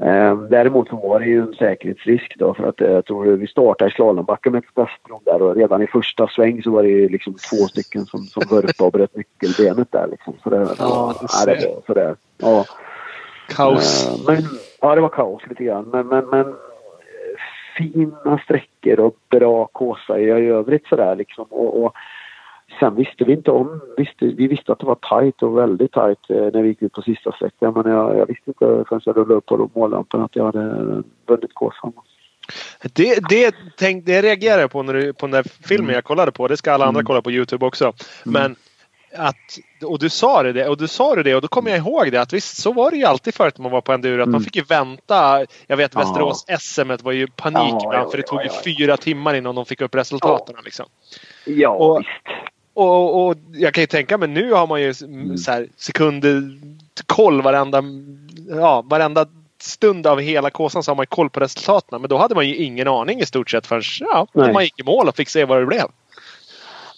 Eh, 0.04 0.38
däremot 0.38 0.89
så 0.89 0.96
var 0.96 1.20
det 1.20 1.26
ju 1.26 1.42
en 1.42 1.54
säkerhetsrisk 1.54 2.36
då 2.38 2.54
för 2.54 2.63
att 2.63 2.82
eh, 2.82 2.92
jag 2.92 3.06
tror 3.06 3.26
vi 3.26 3.48
startade 3.48 3.92
i 3.92 3.94
slalombacken 3.94 4.52
med 4.52 4.60
expressprov 4.60 5.22
där 5.26 5.42
och 5.42 5.56
redan 5.56 5.82
i 5.82 5.88
första 5.88 6.28
sväng 6.28 6.63
så 6.63 6.72
var 6.72 6.84
det 6.84 6.89
ju 6.89 7.10
liksom 7.10 7.34
två 7.34 7.56
stycken 7.56 8.06
som, 8.06 8.20
som 8.20 8.44
vurpade 8.50 8.88
och 8.88 8.92
bröt 8.92 9.15
nyckelbenet 9.15 9.92
där 9.92 10.08
liksom. 10.08 10.34
Så 10.44 10.50
det, 10.50 10.58
ja, 10.80 11.15
det, 11.46 11.62
ja, 11.88 11.94
det 11.94 12.06
var. 12.06 12.15
Ja. 12.38 12.65
Kaos. 13.56 14.08
Eh, 14.08 14.34
men, 14.34 14.44
ja, 14.82 14.96
det 14.96 15.02
var 15.02 15.10
kaos 15.10 15.42
lite 15.50 15.63
grann. 15.63 15.89
Men, 15.89 16.08
men, 16.08 16.26
men 16.26 16.56
fina 17.78 18.39
sträckor 18.44 19.00
och 19.00 19.15
bra 19.30 19.65
kåsa 19.65 20.20
i 20.20 20.30
övrigt 20.30 20.88
sådär 20.88 21.15
liksom. 21.15 21.46
Och, 21.50 21.84
och 21.84 21.94
Sen 22.80 22.96
visste 22.96 23.24
vi 23.24 23.34
inte 23.34 23.52
om, 23.52 23.82
visste, 23.98 24.26
vi 24.26 24.48
visste 24.48 24.72
att 24.72 24.80
det 24.80 24.86
var 24.86 24.96
tajt 24.96 25.44
och 25.44 25.58
väldigt 25.58 25.92
tajt 25.92 26.30
eh, 26.30 26.36
när 26.36 26.62
vi 26.62 26.68
gick 26.68 26.82
ut 26.82 26.94
på 26.94 27.02
sista 27.02 27.32
sträckan 27.32 27.74
men 27.74 27.92
jag, 27.92 28.18
jag 28.18 28.26
visste 28.26 28.50
inte 28.50 28.84
förrän 28.89 29.02
jag 29.06 29.18
rullade 29.18 29.34
upp 29.34 29.46
på 29.46 29.70
mållampan 29.74 30.22
att 30.22 30.36
jag 30.36 30.46
hade 30.46 31.04
vunnit 31.28 31.54
Kåsan. 31.54 31.94
Det, 32.94 33.30
det, 33.30 33.56
tänk, 33.78 34.06
det 34.06 34.22
reagerar 34.22 34.62
jag 34.62 34.72
på 34.72 34.84
när 34.84 34.94
du, 34.94 35.13
på 35.13 35.26
den 35.26 35.32
där 35.32 35.44
filmen 35.68 35.86
mm. 35.86 35.96
jag 35.96 36.04
kollade 36.04 36.32
på. 36.32 36.48
Det 36.48 36.58
ska 36.58 36.72
alla 36.72 36.86
andra 36.86 37.00
mm. 37.00 37.06
kolla 37.06 37.22
på 37.22 37.32
Youtube 37.32 37.65
också. 37.65 37.84
Mm. 37.86 37.94
Men 38.24 38.56
att, 39.18 39.36
och 39.84 40.00
du 40.00 40.10
sa 40.10 40.44
det 40.44 40.68
och 40.68 40.78
du 40.78 40.88
sa 40.88 41.15
det 41.15 41.36
och 41.36 41.42
då 41.42 41.48
kommer 41.48 41.70
jag 41.70 41.80
ihåg 41.80 42.12
det 42.12 42.22
att 42.22 42.34
visst 42.34 42.62
så 42.62 42.74
var 42.74 42.92
det 42.92 42.98
ju 42.98 43.06
alltid 43.06 43.34
förut 43.34 43.58
när 43.58 43.63
man 43.63 43.72
var 43.72 43.82
på 43.82 43.94
enduro 43.94 44.22
att 44.22 44.30
man 44.30 44.42
fick 44.42 44.56
ju 44.56 44.63
vänta. 44.63 45.46
Jag 45.68 45.78
vet. 45.78 45.96
Västerås 45.96 46.46
SM 46.60 46.92
var 47.02 47.12
ju 47.12 47.28
panik 47.28 47.84
ibland 47.84 48.12
för 48.12 48.18
det 48.18 48.24
tog 48.24 48.44
ju 48.44 48.50
fyra 48.63 48.98
timmar 48.98 49.34
innan 49.34 49.56
de 49.56 49.65
fick 49.65 49.82
upp 49.82 49.96
resultaten. 49.96 50.56
Liksom. 50.65 50.86
Ja, 51.46 51.70
Och- 51.70 52.00
visst. 52.00 52.50
Och, 52.80 53.28
och 53.28 53.36
jag 53.54 53.74
kan 53.74 53.82
ju 53.82 53.88
tänka 53.88 54.18
mig 54.18 54.28
nu 54.28 54.54
har 54.54 54.68
man 54.68 54.82
ju 54.82 54.94
Mm. 55.04 55.38
så 55.38 55.52
här, 55.52 55.68
sekunder 55.78 56.42
koll 57.06 57.42
varenda, 57.42 57.84
ja, 58.50 58.84
varenda 58.89 59.26
stund 59.62 60.08
av 60.08 60.20
hela 60.20 60.50
kåsan 60.50 60.84
så 60.84 60.92
har 60.92 60.96
man 60.96 61.06
koll 61.06 61.30
på 61.30 61.39
resultaten. 61.39 62.02
Men 62.02 62.10
då 62.10 62.18
hade 62.18 62.36
man 62.36 62.48
ju 62.48 62.56
ingen 62.56 62.88
aning 62.88 63.20
i 63.20 63.26
stort 63.26 63.50
sett 63.50 63.68
förrän 63.68 63.82
ja, 64.00 64.28
Nej. 64.34 64.54
man 64.54 64.63
gick 64.63 64.80
i 64.80 64.84
mål 64.84 65.08
och 65.08 65.15
fick 65.15 65.30
se 65.30 65.46
vad 65.46 65.60
det 65.60 65.65
blev. 65.65 65.86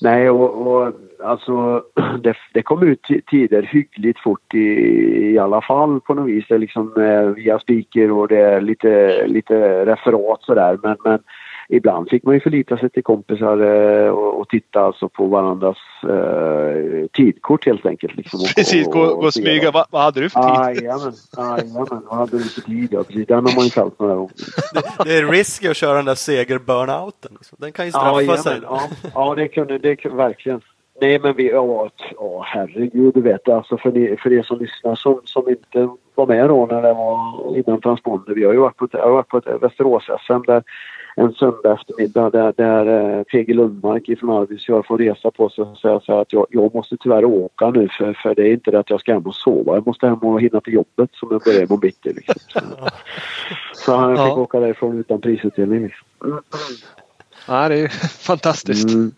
Nej, 0.01 0.29
och, 0.29 0.67
och 0.67 0.93
alltså 1.23 1.83
det, 2.23 2.35
det 2.53 2.61
kom 2.61 2.83
ut 2.83 3.01
ti- 3.09 3.21
tider 3.27 3.61
hyggligt 3.63 4.19
fort 4.19 4.53
i, 4.53 4.57
i 5.33 5.37
alla 5.39 5.61
fall 5.61 6.01
på 6.01 6.13
något 6.13 6.29
vis. 6.29 6.45
Det 6.49 6.57
liksom 6.57 6.93
eh, 7.01 7.21
via 7.43 7.59
speaker 7.59 8.11
och 8.11 8.27
det 8.27 8.39
är 8.39 8.61
lite, 8.61 9.23
lite 9.27 9.85
referat 9.85 10.41
sådär. 10.41 10.79
Men, 10.83 10.97
men 11.03 11.19
ibland 11.71 12.09
fick 12.09 12.23
man 12.23 12.33
ju 12.33 12.39
förlita 12.39 12.77
sig 12.77 12.89
till 12.89 13.03
kompisar 13.03 13.57
eh, 13.59 14.09
och, 14.09 14.39
och 14.39 14.49
titta 14.49 14.81
alltså 14.81 15.09
på 15.09 15.25
varandras 15.25 15.77
eh, 16.03 17.05
tidkort 17.13 17.65
helt 17.65 17.85
enkelt. 17.85 18.15
Liksom, 18.17 18.39
och, 18.39 18.55
Precis, 18.55 18.87
gå, 18.87 18.99
och 19.01 19.33
se 19.33 19.41
smyga. 19.41 19.71
vad- 19.71 19.85
Vad, 19.89 20.01
hade 20.01 20.21
du 20.21 20.29
för 20.29 20.39
tid? 20.73 20.83
Jajamän, 20.83 21.13
jajamän. 21.37 21.85
Vad 22.09 22.17
hade 22.17 22.37
du 22.37 22.43
för 22.43 22.61
tid? 22.61 22.87
Ja, 22.91 23.03
precis. 23.03 23.27
Den 23.27 23.45
har 23.45 23.55
man 23.55 23.63
ju 23.63 23.69
fällt 23.69 23.99
några 23.99 24.15
gånger. 24.15 24.31
Det 25.05 25.17
är 25.17 25.25
risky 25.31 25.67
att 25.67 25.75
köra 25.77 25.95
den 25.95 26.05
där 26.05 26.15
seger-burnouten. 26.15 27.31
Liksom. 27.31 27.57
Den 27.61 27.71
kan 27.71 27.85
ju 27.85 27.91
straffa 27.91 28.21
Ja, 28.21 28.37
sig. 28.37 28.59
ja, 28.63 28.81
ja, 29.15 29.35
det 29.35 29.47
kunde 29.47 29.77
det 29.77 29.95
kunde, 29.95 30.17
verkligen. 30.17 30.61
Nej, 31.01 31.19
men 31.19 31.35
vi, 31.35 31.49
ja, 31.51 31.89
ja 32.19 32.41
herregud, 32.45 33.13
du 33.13 33.21
vet 33.21 33.49
alltså 33.49 33.77
för, 33.77 33.91
ni, 33.91 34.17
för 34.23 34.33
er 34.33 34.43
som 34.43 34.59
lyssnar 34.59 34.95
som, 34.95 35.21
som 35.25 35.49
inte 35.49 35.89
var 36.15 36.27
med 36.27 36.49
då 36.49 36.65
när 36.65 36.81
det 36.81 36.93
var 36.93 37.57
innan 37.57 37.81
transponder. 37.81 38.33
Vi 38.33 38.43
har 38.43 38.53
ju 38.53 38.59
varit 38.59 38.77
på, 38.77 38.85
ett- 38.85 38.93
jag 38.93 39.01
har 39.03 39.11
varit 39.11 39.27
på 39.27 39.37
ett 39.37 39.61
Västerås-SM 39.61 40.41
där 40.47 40.63
en 41.15 41.33
söndag 41.33 41.73
eftermiddag 41.73 42.29
där, 42.29 42.53
där 42.57 43.17
eh, 43.17 43.23
PG 43.23 43.55
Lundmark 43.55 44.09
ifrån 44.09 44.29
Arvidsjaur 44.29 44.83
får 44.83 44.97
resa 44.97 45.31
på 45.31 45.49
sig 45.49 45.63
och 45.63 45.77
säga 45.77 45.99
så 45.99 46.13
här 46.13 46.21
att 46.21 46.33
jag, 46.33 46.45
jag 46.49 46.75
måste 46.75 46.97
tyvärr 46.97 47.25
åka 47.25 47.69
nu 47.69 47.89
för, 47.97 48.13
för 48.13 48.35
det 48.35 48.41
är 48.47 48.53
inte 48.53 48.71
det 48.71 48.79
att 48.79 48.89
jag 48.89 48.99
ska 48.99 49.13
hem 49.13 49.23
och 49.23 49.35
sova. 49.35 49.75
Jag 49.75 49.87
måste 49.87 50.07
hem 50.07 50.17
och 50.19 50.41
hinna 50.41 50.61
till 50.61 50.73
jobbet 50.73 51.09
som 51.13 51.27
jag 51.31 51.41
börjar 51.41 51.59
imorgon 51.59 51.79
bitti. 51.79 52.13
Liksom. 52.13 52.41
Så, 52.47 52.59
så 53.73 53.95
han 53.95 54.17
fick 54.17 54.25
Ja. 54.25 54.37
åka 54.37 54.59
därifrån 54.59 54.99
utan 54.99 55.21
prisutdelning. 55.21 55.83
Liksom. 55.83 56.07
Ja, 57.47 57.69
det 57.69 57.79
är 57.79 57.87
fantastiskt. 58.25 58.89
Mm. 58.89 59.11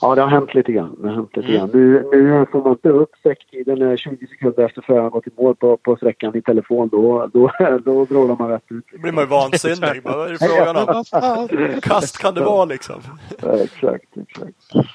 Ja, 0.00 0.14
det 0.14 0.22
har 0.22 0.28
hänt 0.28 0.54
lite 0.54 0.72
grann. 0.72 0.96
Det 1.02 1.08
har 1.08 1.14
hänt 1.14 1.36
lite 1.36 1.48
Mm. 1.48 1.58
grann. 1.60 1.70
Nu, 1.72 2.04
nu 2.12 2.46
får 2.52 2.62
man 2.62 2.72
inte 2.72 2.88
upp 2.88 3.10
sträcktiden 3.20 3.82
eh, 3.90 3.96
20 3.96 4.26
sekunder 4.26 4.62
efter 4.64 4.82
föraren 4.82 5.10
gått 5.10 5.26
i 5.26 5.30
mål 5.36 5.56
på, 5.56 5.76
på 5.76 5.96
sträckan 5.96 6.36
i 6.36 6.42
telefon. 6.42 6.88
Då, 6.88 7.26
då, 7.32 7.50
då 7.84 8.04
vrålar 8.04 8.36
man 8.38 8.48
rätt 8.50 8.62
ut. 8.68 8.84
Då 8.92 8.98
blir 8.98 9.12
man 9.12 9.24
ju 9.24 9.28
vansinnig. 9.28 10.00
Vad 10.04 10.28
är 10.28 10.32
det 10.32 10.38
frågan 10.38 10.76
om? 10.76 11.04
Vad? 11.12 11.82
Kast 11.82 12.18
kan 12.18 12.34
det 12.34 12.40
vara 12.40 12.64
liksom. 12.64 13.00
Ja, 13.42 13.52
exakt, 13.58 14.04
exakt. 14.28 14.88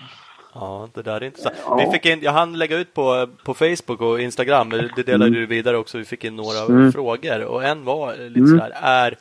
Ja, 0.56 0.88
det 0.94 1.02
där 1.02 1.16
är 1.22 1.24
intressant. 1.24 1.56
Ja. 1.66 1.76
Vi 1.86 1.92
fick 1.92 2.06
in, 2.06 2.20
jag 2.22 2.32
hann 2.32 2.58
lägga 2.58 2.78
ut 2.78 2.94
på, 2.94 3.28
på 3.46 3.54
Facebook 3.54 4.02
och 4.02 4.20
Instagram, 4.22 4.70
det 4.96 5.04
delade 5.06 5.32
du 5.32 5.46
vidare 5.46 5.78
också. 5.78 5.98
Vi 5.98 6.06
fick 6.06 6.24
in 6.24 6.36
några 6.36 6.66
Mm. 6.70 6.92
frågor 6.92 7.44
och 7.46 7.64
en 7.64 7.84
var 7.86 8.14
lite 8.14 8.40
Mm. 8.40 8.48
sådär, 8.50 8.72
är, 8.82 9.16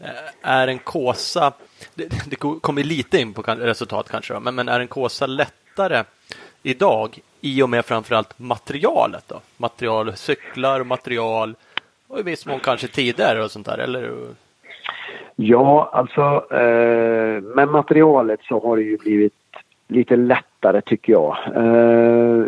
Eh, 0.00 0.50
är 0.50 0.68
en 0.68 0.78
kåsa, 0.78 1.52
det, 1.94 2.30
det 2.30 2.36
kommer 2.36 2.82
lite 2.82 3.20
in 3.20 3.32
på 3.32 3.42
resultat 3.42 4.08
kanske, 4.10 4.40
men, 4.40 4.54
men 4.54 4.68
är 4.68 4.80
en 4.80 4.88
kåsa 4.88 5.26
lättare 5.26 6.04
idag 6.62 7.18
i 7.40 7.62
och 7.62 7.70
med 7.70 7.84
framförallt 7.84 8.38
materialet 8.38 9.24
då? 9.28 9.40
Material, 9.56 10.16
cyklar, 10.16 10.84
material 10.84 11.54
och 12.08 12.18
i 12.18 12.22
viss 12.22 12.46
mån 12.46 12.60
kanske 12.60 12.88
tider 12.88 13.40
och 13.40 13.50
sånt 13.50 13.66
där, 13.66 13.78
eller? 13.78 14.12
Ja, 15.36 15.90
alltså 15.92 16.54
eh, 16.54 17.42
med 17.42 17.68
materialet 17.68 18.40
så 18.42 18.60
har 18.60 18.76
det 18.76 18.82
ju 18.82 18.96
blivit 18.96 19.32
lite 19.88 20.16
lättare 20.16 20.80
tycker 20.80 21.12
jag. 21.12 21.36
Eh, 21.54 22.46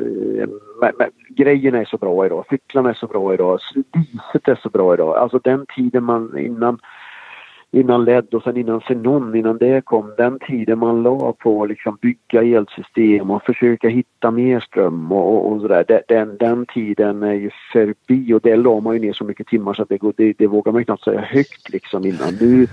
men, 0.80 0.92
men, 0.98 1.10
grejerna 1.28 1.78
är 1.78 1.84
så 1.84 1.96
bra 1.96 2.26
idag, 2.26 2.44
cyklarna 2.50 2.90
är 2.90 2.94
så 2.94 3.06
bra 3.06 3.34
idag, 3.34 3.60
diset 3.74 4.48
är 4.48 4.58
så 4.62 4.68
bra 4.68 4.94
idag. 4.94 5.16
Alltså 5.16 5.38
den 5.38 5.66
tiden 5.76 6.04
man 6.04 6.38
innan 6.38 6.78
innan 7.70 8.04
LED 8.04 8.34
och 8.34 8.42
sen 8.42 8.56
innan 8.56 8.80
Xenon, 8.80 9.34
innan 9.34 9.58
det 9.58 9.84
kom, 9.84 10.12
den 10.16 10.38
tiden 10.38 10.78
man 10.78 11.02
la 11.02 11.32
på 11.32 11.62
att 11.62 11.68
liksom 11.68 11.98
bygga 12.00 12.42
elsystem 12.42 13.30
och 13.30 13.42
försöka 13.42 13.88
hitta 13.88 14.30
mer 14.30 14.60
ström 14.60 15.12
och, 15.12 15.34
och, 15.34 15.52
och 15.52 15.60
sådär. 15.60 15.84
Den, 16.08 16.36
den, 16.36 16.66
tiden 16.66 17.22
är 17.22 17.34
ju 17.34 17.50
förbi 17.72 18.32
och 18.34 18.40
det 18.40 18.56
la 18.56 18.80
man 18.80 18.94
ju 18.94 19.00
ner 19.00 19.12
så 19.12 19.24
mycket 19.24 19.46
timmar 19.46 19.74
så 19.74 19.82
att 19.82 19.88
det, 19.88 19.98
det, 20.16 20.32
det 20.38 20.46
vågar 20.46 20.72
man 20.72 20.80
ju 20.80 20.84
knappt 20.84 21.04
säga 21.04 21.20
högt 21.20 21.72
liksom 21.72 22.06
innan. 22.06 22.34
Nu, 22.40 22.66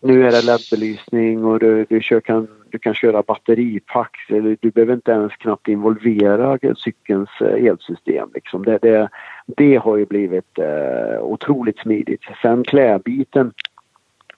nu 0.00 0.26
är 0.26 0.30
det 0.30 0.42
LED-belysning 0.42 1.44
och 1.44 1.58
du, 1.58 1.86
du, 1.88 2.00
kör, 2.00 2.20
kan, 2.20 2.48
du 2.70 2.78
kan 2.78 2.94
köra 2.94 3.22
batteripack. 3.22 4.16
Eller 4.28 4.56
du 4.60 4.70
behöver 4.70 4.94
inte 4.94 5.12
ens 5.12 5.32
knappt 5.32 5.68
involvera 5.68 6.58
cykelns 6.76 7.30
eh, 7.40 7.66
elsystem. 7.66 8.28
Liksom. 8.34 8.64
Det, 8.64 8.78
det, 8.82 9.08
det 9.46 9.76
har 9.76 9.96
ju 9.96 10.06
blivit 10.06 10.58
eh, 10.58 11.22
otroligt 11.22 11.78
smidigt. 11.78 12.22
Sen 12.42 12.64
klädbiten 12.64 13.52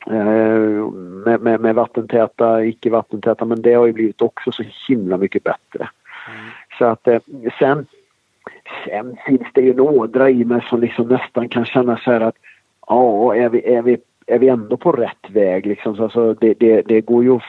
med, 0.07 1.41
med, 1.41 1.61
med 1.61 1.75
vattentäta, 1.75 2.65
icke 2.65 2.91
vattentäta, 2.91 3.45
men 3.45 3.63
det 3.63 3.75
har 3.75 3.87
ju 3.87 3.93
blivit 3.93 4.23
också 4.23 4.53
så 4.53 4.65
himla 4.89 5.17
mycket 5.17 5.45
bättre. 5.45 5.89
Så 6.79 6.85
att 6.85 7.09
eh, 7.09 7.21
sen, 7.59 7.87
sen 8.85 9.17
finns 9.27 9.49
det 9.53 9.61
ju 9.61 9.71
en 9.71 9.81
ådra 9.81 10.31
i 10.31 10.45
mig 10.45 10.67
som 10.69 10.81
liksom 10.81 11.09
nästan 11.09 11.49
kan 11.49 11.65
känna 11.65 11.97
så 11.97 12.11
här 12.11 12.21
att 12.21 12.37
ja, 12.87 13.35
är 13.35 13.49
vi, 13.49 13.75
är 13.75 13.83
vi, 13.83 13.97
är 14.27 14.39
vi 14.39 14.49
ändå 14.49 14.77
på 14.77 14.93
rätt 14.93 15.31
väg 15.31 15.67
liksom? 15.67 15.97
Så, 15.97 16.03
alltså, 16.05 16.35
det, 16.35 16.55
det, 16.55 16.83
det 16.83 17.01
går 17.01 17.25
ju 17.25 17.37
att 17.37 17.43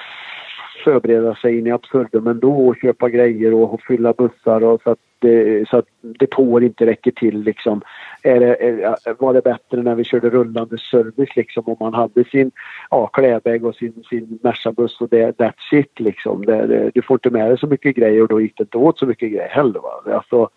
förbereda 0.83 1.35
sig 1.35 1.59
in 1.59 1.67
i 1.67 1.71
absurdum 1.71 2.27
ändå 2.27 2.67
och 2.67 2.77
köpa 2.81 3.09
grejer 3.09 3.53
och, 3.53 3.73
och 3.73 3.81
fylla 3.81 4.13
bussar 4.13 4.63
och 4.63 4.81
så 4.81 4.91
att, 4.91 4.99
det, 5.19 5.69
så 5.69 5.77
att 5.77 5.85
depåer 6.01 6.63
inte 6.63 6.85
räcker 6.85 7.11
till 7.11 7.43
liksom. 7.43 7.81
Är 8.21 8.39
det, 8.39 8.55
är, 8.55 9.15
var 9.19 9.33
det 9.33 9.41
bättre 9.41 9.81
när 9.81 9.95
vi 9.95 10.03
körde 10.03 10.29
rullande 10.29 10.77
service 10.77 11.35
liksom 11.35 11.63
om 11.65 11.77
man 11.79 11.93
hade 11.93 12.23
sin 12.23 12.51
ja, 12.89 13.07
klädbag 13.07 13.65
och 13.65 13.75
sin, 13.75 14.03
sin 14.09 14.39
Merca-buss 14.43 15.01
och 15.01 15.09
det, 15.09 15.37
that's 15.37 15.73
it 15.73 15.99
liksom. 15.99 16.45
Det, 16.45 16.67
det, 16.67 16.91
du 16.93 17.01
får 17.01 17.15
inte 17.15 17.29
med 17.29 17.49
dig 17.49 17.57
så 17.57 17.67
mycket 17.67 17.95
grejer 17.95 18.21
och 18.21 18.27
då 18.27 18.41
gick 18.41 18.57
det 18.57 18.63
inte 18.63 18.77
åt 18.77 18.99
så 18.99 19.05
mycket 19.05 19.31
grejer 19.31 19.49
heller. 19.49 19.79
Va? 19.79 20.15
Alltså, 20.15 20.49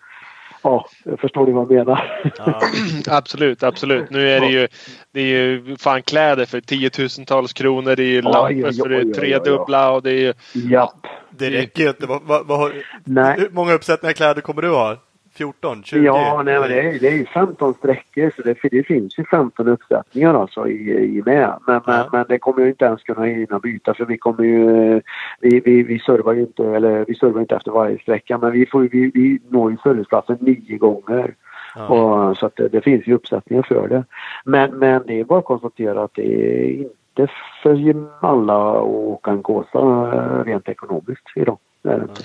ja, 0.63 0.89
förstår 1.21 1.47
ni 1.47 1.53
vad 1.53 1.63
jag 1.73 1.79
menar? 1.87 2.33
Ja, 2.39 2.61
Absolut, 3.17 3.63
absolut. 3.63 4.11
Nu 4.11 4.29
är 4.31 4.41
det 4.41 4.47
ju, 4.47 4.69
det 5.13 5.21
är 5.21 5.25
ju 5.27 5.77
fan 5.77 6.03
kläder 6.03 6.47
för 6.47 6.61
tiotusentals 6.61 7.53
kronor. 7.53 7.97
Det 7.97 8.03
är 8.03 8.07
ju 8.07 8.23
lampor 8.23 8.83
för 8.83 8.89
det 8.89 9.05
oj. 9.05 9.13
tredubbla 9.15 9.91
och 9.91 10.03
det 10.03 10.11
är 10.11 10.15
ju... 10.21 10.33
Japp. 10.71 11.07
det 11.31 11.51
räcker 11.51 11.83
ju 11.83 11.89
inte. 11.89 12.07
Vad, 12.07 12.23
vad, 12.23 12.47
vad, 12.47 12.59
har- 12.59 12.73
Nej. 13.05 13.35
Hur 13.41 13.51
många 13.51 13.73
uppsättningar 13.73 14.13
kläder 14.13 14.41
kommer 14.41 14.63
du 14.63 14.69
ha? 14.71 14.97
14? 15.39 15.83
20? 15.85 16.05
Ja, 16.05 16.43
nej, 16.45 16.61
men 16.61 16.69
det, 16.69 16.81
är, 16.81 16.99
det 16.99 17.09
är 17.09 17.13
ju 17.13 17.27
15 17.27 17.75
sträckor 17.75 18.33
så 18.37 18.43
det, 18.43 18.57
det 18.71 18.83
finns 18.83 19.19
ju 19.19 19.25
15 19.25 19.69
uppsättningar 19.69 20.35
alltså 20.35 20.69
i, 20.69 20.91
i 21.19 21.23
med. 21.27 21.59
Men, 21.67 21.81
men, 21.87 21.97
Ja. 21.99 22.09
men 22.13 22.25
det 22.29 22.39
kommer 22.39 22.61
jag 22.61 22.69
inte 22.69 22.85
ens 22.85 23.03
kunna 23.03 23.25
hinna 23.25 23.59
byta 23.59 23.95
för 23.95 24.05
vi 24.05 24.19
kommer 24.19 24.45
ju... 24.45 25.01
Vi, 25.41 25.61
vi, 25.61 25.83
vi 25.83 25.99
servar 25.99 26.33
ju 26.33 26.41
inte, 26.41 26.65
eller 26.65 27.05
vi 27.09 27.15
servar 27.15 27.41
inte 27.41 27.57
efter 27.57 27.71
varje 27.71 27.99
sträcka 27.99 28.39
men 28.39 28.53
vi, 28.53 28.67
får, 28.67 28.81
vi, 28.81 29.11
vi 29.15 29.41
når 29.49 29.71
ju 29.71 29.77
serviceplatsen 29.77 30.37
nio 30.41 30.79
gånger. 30.79 31.35
Ja. 31.75 31.87
Och, 31.87 32.37
så 32.37 32.47
att 32.47 32.57
det, 32.57 32.69
det 32.69 32.81
finns 32.81 33.07
ju 33.07 33.15
uppsättningar 33.15 33.63
för 33.63 33.89
det. 33.89 34.05
Men, 34.45 34.79
men 34.79 35.03
det 35.07 35.21
är 35.21 35.25
bara 35.25 35.39
att 35.39 35.45
konstatera 35.45 36.03
att 36.03 36.15
det 36.15 36.27
är 36.27 36.89
inte 37.19 37.33
för 37.63 38.07
alla 38.21 38.71
att 38.71 38.83
åka 38.83 39.31
en 39.31 39.43
Kåsa 39.43 39.79
eh, 39.79 40.45
rent 40.45 40.69
ekonomiskt 40.69 41.27
idag. 41.35 41.59
Det 41.83 41.91
är 41.91 41.99
det 41.99 42.03
inte. 42.03 42.23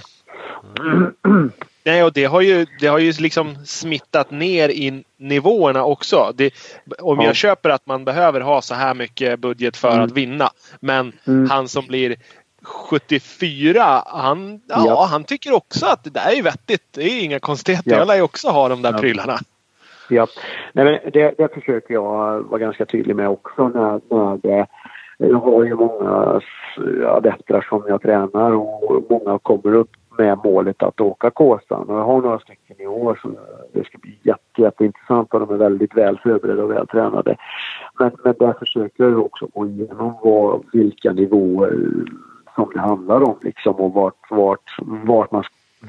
Nej, 1.85 2.03
och 2.03 2.13
det 2.13 2.25
har 2.25 2.41
ju, 2.41 2.65
det 2.79 2.87
har 2.87 2.99
ju 2.99 3.11
liksom 3.19 3.55
smittat 3.65 4.31
ner 4.31 4.69
i 4.69 5.03
nivåerna 5.17 5.83
också. 5.85 6.31
Det, 6.35 6.53
om 6.99 7.17
Ja. 7.19 7.25
jag 7.25 7.35
köper 7.35 7.69
att 7.69 7.85
man 7.87 8.05
behöver 8.05 8.41
ha 8.41 8.61
så 8.61 8.75
här 8.75 8.93
mycket 8.93 9.39
budget 9.39 9.77
för 9.77 9.91
Mm. 9.91 10.03
att 10.03 10.11
vinna. 10.11 10.49
Men 10.79 11.13
Mm. 11.27 11.49
han 11.49 11.67
som 11.67 11.85
blir 11.87 12.15
74, 12.63 14.03
han, 14.05 14.61
ja, 14.69 14.83
Ja. 14.87 15.07
han 15.11 15.23
tycker 15.23 15.53
också 15.53 15.85
att 15.85 16.03
det 16.03 16.09
där 16.09 16.37
är 16.39 16.43
vettigt. 16.43 16.83
Det 16.91 17.03
är 17.03 17.23
inga 17.23 17.39
konstigheter. 17.39 17.91
Ja. 17.91 17.97
Jag 17.97 18.07
lär 18.07 18.15
ju 18.15 18.21
också 18.21 18.47
ha 18.49 18.69
de 18.69 18.81
där 18.81 18.91
Ja. 18.91 18.97
prylarna. 18.97 19.37
Ja, 20.09 20.27
Nej, 20.73 20.85
men 20.85 21.11
det, 21.13 21.33
det 21.37 21.53
försöker 21.53 21.93
jag 21.93 22.41
vara 22.43 22.59
ganska 22.59 22.85
tydlig 22.85 23.15
med 23.15 23.29
också 23.29 23.67
när, 23.67 24.01
när 24.15 24.37
det, 24.37 24.67
jag 25.17 25.37
har 25.39 25.63
ju 25.63 25.75
många 25.75 26.41
adepter 27.07 27.65
som 27.69 27.83
jag 27.87 28.01
tränar 28.01 28.51
och 28.51 29.03
många 29.09 29.39
kommer 29.39 29.73
upp 29.75 29.89
med 30.17 30.39
målet 30.43 30.83
att 30.83 31.01
åka 31.01 31.29
Kåsan 31.29 31.89
och 31.89 31.95
jag 31.95 32.03
har 32.03 32.21
några 32.21 32.39
stycken 32.39 32.81
i 32.81 32.87
år 32.87 33.19
så 33.21 33.29
det 33.73 33.85
ska 33.85 33.97
bli 33.97 34.17
jätte, 34.23 34.61
jätteintressant 34.61 35.33
och 35.33 35.39
de 35.39 35.49
är 35.49 35.57
väldigt 35.57 35.97
väl 35.97 36.19
förberedda 36.23 36.63
och 36.63 36.71
väl 36.71 36.87
tränade. 36.87 37.35
Men, 37.99 38.11
men 38.23 38.35
där 38.39 38.53
försöker 38.53 39.03
jag 39.03 39.25
också 39.25 39.47
gå 39.53 39.65
igenom 39.67 40.13
vad, 40.23 40.63
vilka 40.73 41.13
nivåer 41.13 41.79
som 42.55 42.69
det 42.73 42.79
handlar 42.79 43.23
om 43.23 43.35
liksom 43.41 43.75
och 43.75 43.93
vart, 43.93 44.31
vart, 44.31 44.77
vart 45.05 45.31
man 45.31 45.43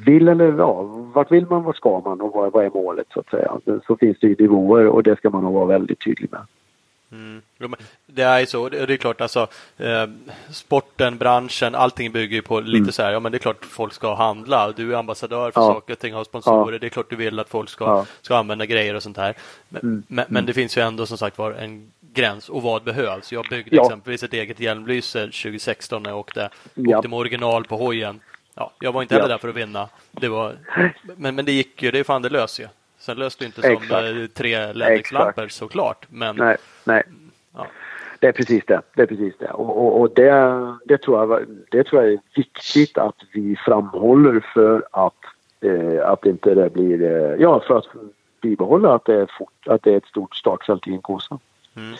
vill 0.06 0.28
eller 0.28 0.52
ja, 0.58 0.82
vart 1.14 1.32
vill 1.32 1.46
man, 1.46 1.62
vart 1.62 1.76
ska 1.76 2.00
man 2.04 2.20
och 2.20 2.32
vad, 2.34 2.52
vad 2.52 2.64
är 2.64 2.70
målet 2.74 3.06
så 3.10 3.20
att 3.20 3.30
säga. 3.30 3.52
Så 3.86 3.96
finns 3.96 4.18
det 4.20 4.26
ju 4.26 4.36
nivåer 4.38 4.86
och 4.86 5.02
det 5.02 5.16
ska 5.16 5.30
man 5.30 5.44
nog 5.44 5.54
vara 5.54 5.64
väldigt 5.64 6.04
tydlig 6.04 6.32
med. 6.32 6.40
Mm. 7.14 7.74
Det 8.06 8.22
är 8.22 8.40
ju 8.40 8.46
så. 8.46 8.68
Det 8.68 8.92
är 8.92 8.96
klart 8.96 9.20
alltså 9.20 9.48
eh, 9.76 10.06
sporten, 10.50 11.18
branschen, 11.18 11.74
allting 11.74 12.12
bygger 12.12 12.36
ju 12.36 12.42
på 12.42 12.60
lite 12.60 12.78
mm. 12.78 12.92
så 12.92 13.02
här. 13.02 13.12
Ja, 13.12 13.20
men 13.20 13.32
det 13.32 13.38
är 13.38 13.40
klart 13.40 13.64
folk 13.64 13.92
ska 13.92 14.14
handla. 14.14 14.72
Du 14.72 14.92
är 14.92 14.98
ambassadör 14.98 15.50
för 15.50 15.60
ja. 15.60 15.66
saker 15.66 15.92
och 15.92 15.98
ting, 15.98 16.14
har 16.14 16.24
sponsorer. 16.24 16.72
Ja. 16.72 16.78
Det 16.78 16.86
är 16.86 16.88
klart 16.88 17.10
du 17.10 17.16
vill 17.16 17.38
att 17.38 17.48
folk 17.48 17.70
ska, 17.70 17.84
ja. 17.84 18.06
ska 18.22 18.36
använda 18.36 18.66
grejer 18.66 18.94
och 18.94 19.02
sånt 19.02 19.16
här. 19.16 19.34
Men, 19.68 19.82
mm. 19.82 20.02
men, 20.08 20.24
men, 20.28 20.36
mm. 20.36 20.46
det 20.46 20.52
finns 20.52 20.76
ju 20.76 20.82
ändå 20.82 21.06
som 21.06 21.18
sagt 21.18 21.38
var 21.38 21.52
en 21.52 21.92
gräns 22.14 22.48
och 22.48 22.62
vad 22.62 22.84
behövs. 22.84 23.32
Jag 23.32 23.46
byggde 23.50 23.76
ja. 23.76 23.82
exempelvis 23.82 24.22
ett 24.22 24.32
eget 24.32 24.60
hjälmlyse 24.60 25.20
2016 25.20 26.02
när 26.02 26.10
jag 26.10 26.18
åkte, 26.18 26.50
ja. 26.74 26.98
åkte 26.98 27.08
med 27.08 27.18
original 27.18 27.64
på 27.64 27.76
hojen. 27.76 28.20
Ja, 28.54 28.72
jag 28.80 28.92
var 28.92 29.02
inte 29.02 29.14
heller 29.14 29.28
där 29.28 29.38
för 29.38 29.48
att 29.48 29.56
vinna. 29.56 29.88
Det 30.10 30.28
var, 30.28 30.56
men, 31.16 31.34
men 31.34 31.44
det 31.44 31.52
gick 31.52 31.82
ju, 31.82 31.90
det 31.90 31.98
är 31.98 32.04
fan 32.04 32.22
det 32.22 32.28
löser 32.28 32.62
ju. 32.62 32.68
Sen 33.04 33.18
löste 33.18 33.44
det 33.44 33.46
inte 33.46 33.62
som 33.62 33.72
Exakt. 33.72 33.92
Eh, 33.92 34.26
tre 34.26 34.72
läderlampor 34.72 35.48
såklart. 35.48 36.06
Men, 36.10 36.36
nej, 36.36 36.56
nej. 36.84 37.02
Ja. 37.54 37.66
Det 38.20 38.26
är 38.26 38.32
precis 38.32 38.64
det. 38.66 38.80
det, 38.94 39.02
är 39.02 39.06
precis 39.06 39.34
det. 39.38 39.50
Och, 39.50 39.78
och, 39.78 40.00
och, 40.00 40.10
det, 40.14 40.30
det, 40.84 40.98
tror 40.98 41.18
jag, 41.18 41.46
det 41.70 41.84
tror 41.84 42.02
jag 42.02 42.12
är 42.12 42.18
viktigt 42.34 42.98
att 42.98 43.16
vi 43.32 43.56
framhåller 43.56 44.44
för 44.54 44.86
att, 44.90 45.14
eh, 45.60 46.08
att 46.10 46.26
inte 46.26 46.54
det 46.54 46.72
blir... 46.72 47.02
Eh, 47.02 47.42
ja, 47.42 47.60
för 47.66 47.78
att 47.78 47.86
bibehålla 48.42 48.94
att 48.94 49.04
det 49.04 49.14
är, 49.14 49.28
fort, 49.38 49.66
att 49.66 49.82
det 49.82 49.92
är 49.92 49.96
ett 49.96 50.06
stort 50.06 50.36
startfält 50.36 50.86
i 50.88 50.90
en 50.90 51.02
Kåsa. 51.02 51.38
Mm. 51.76 51.94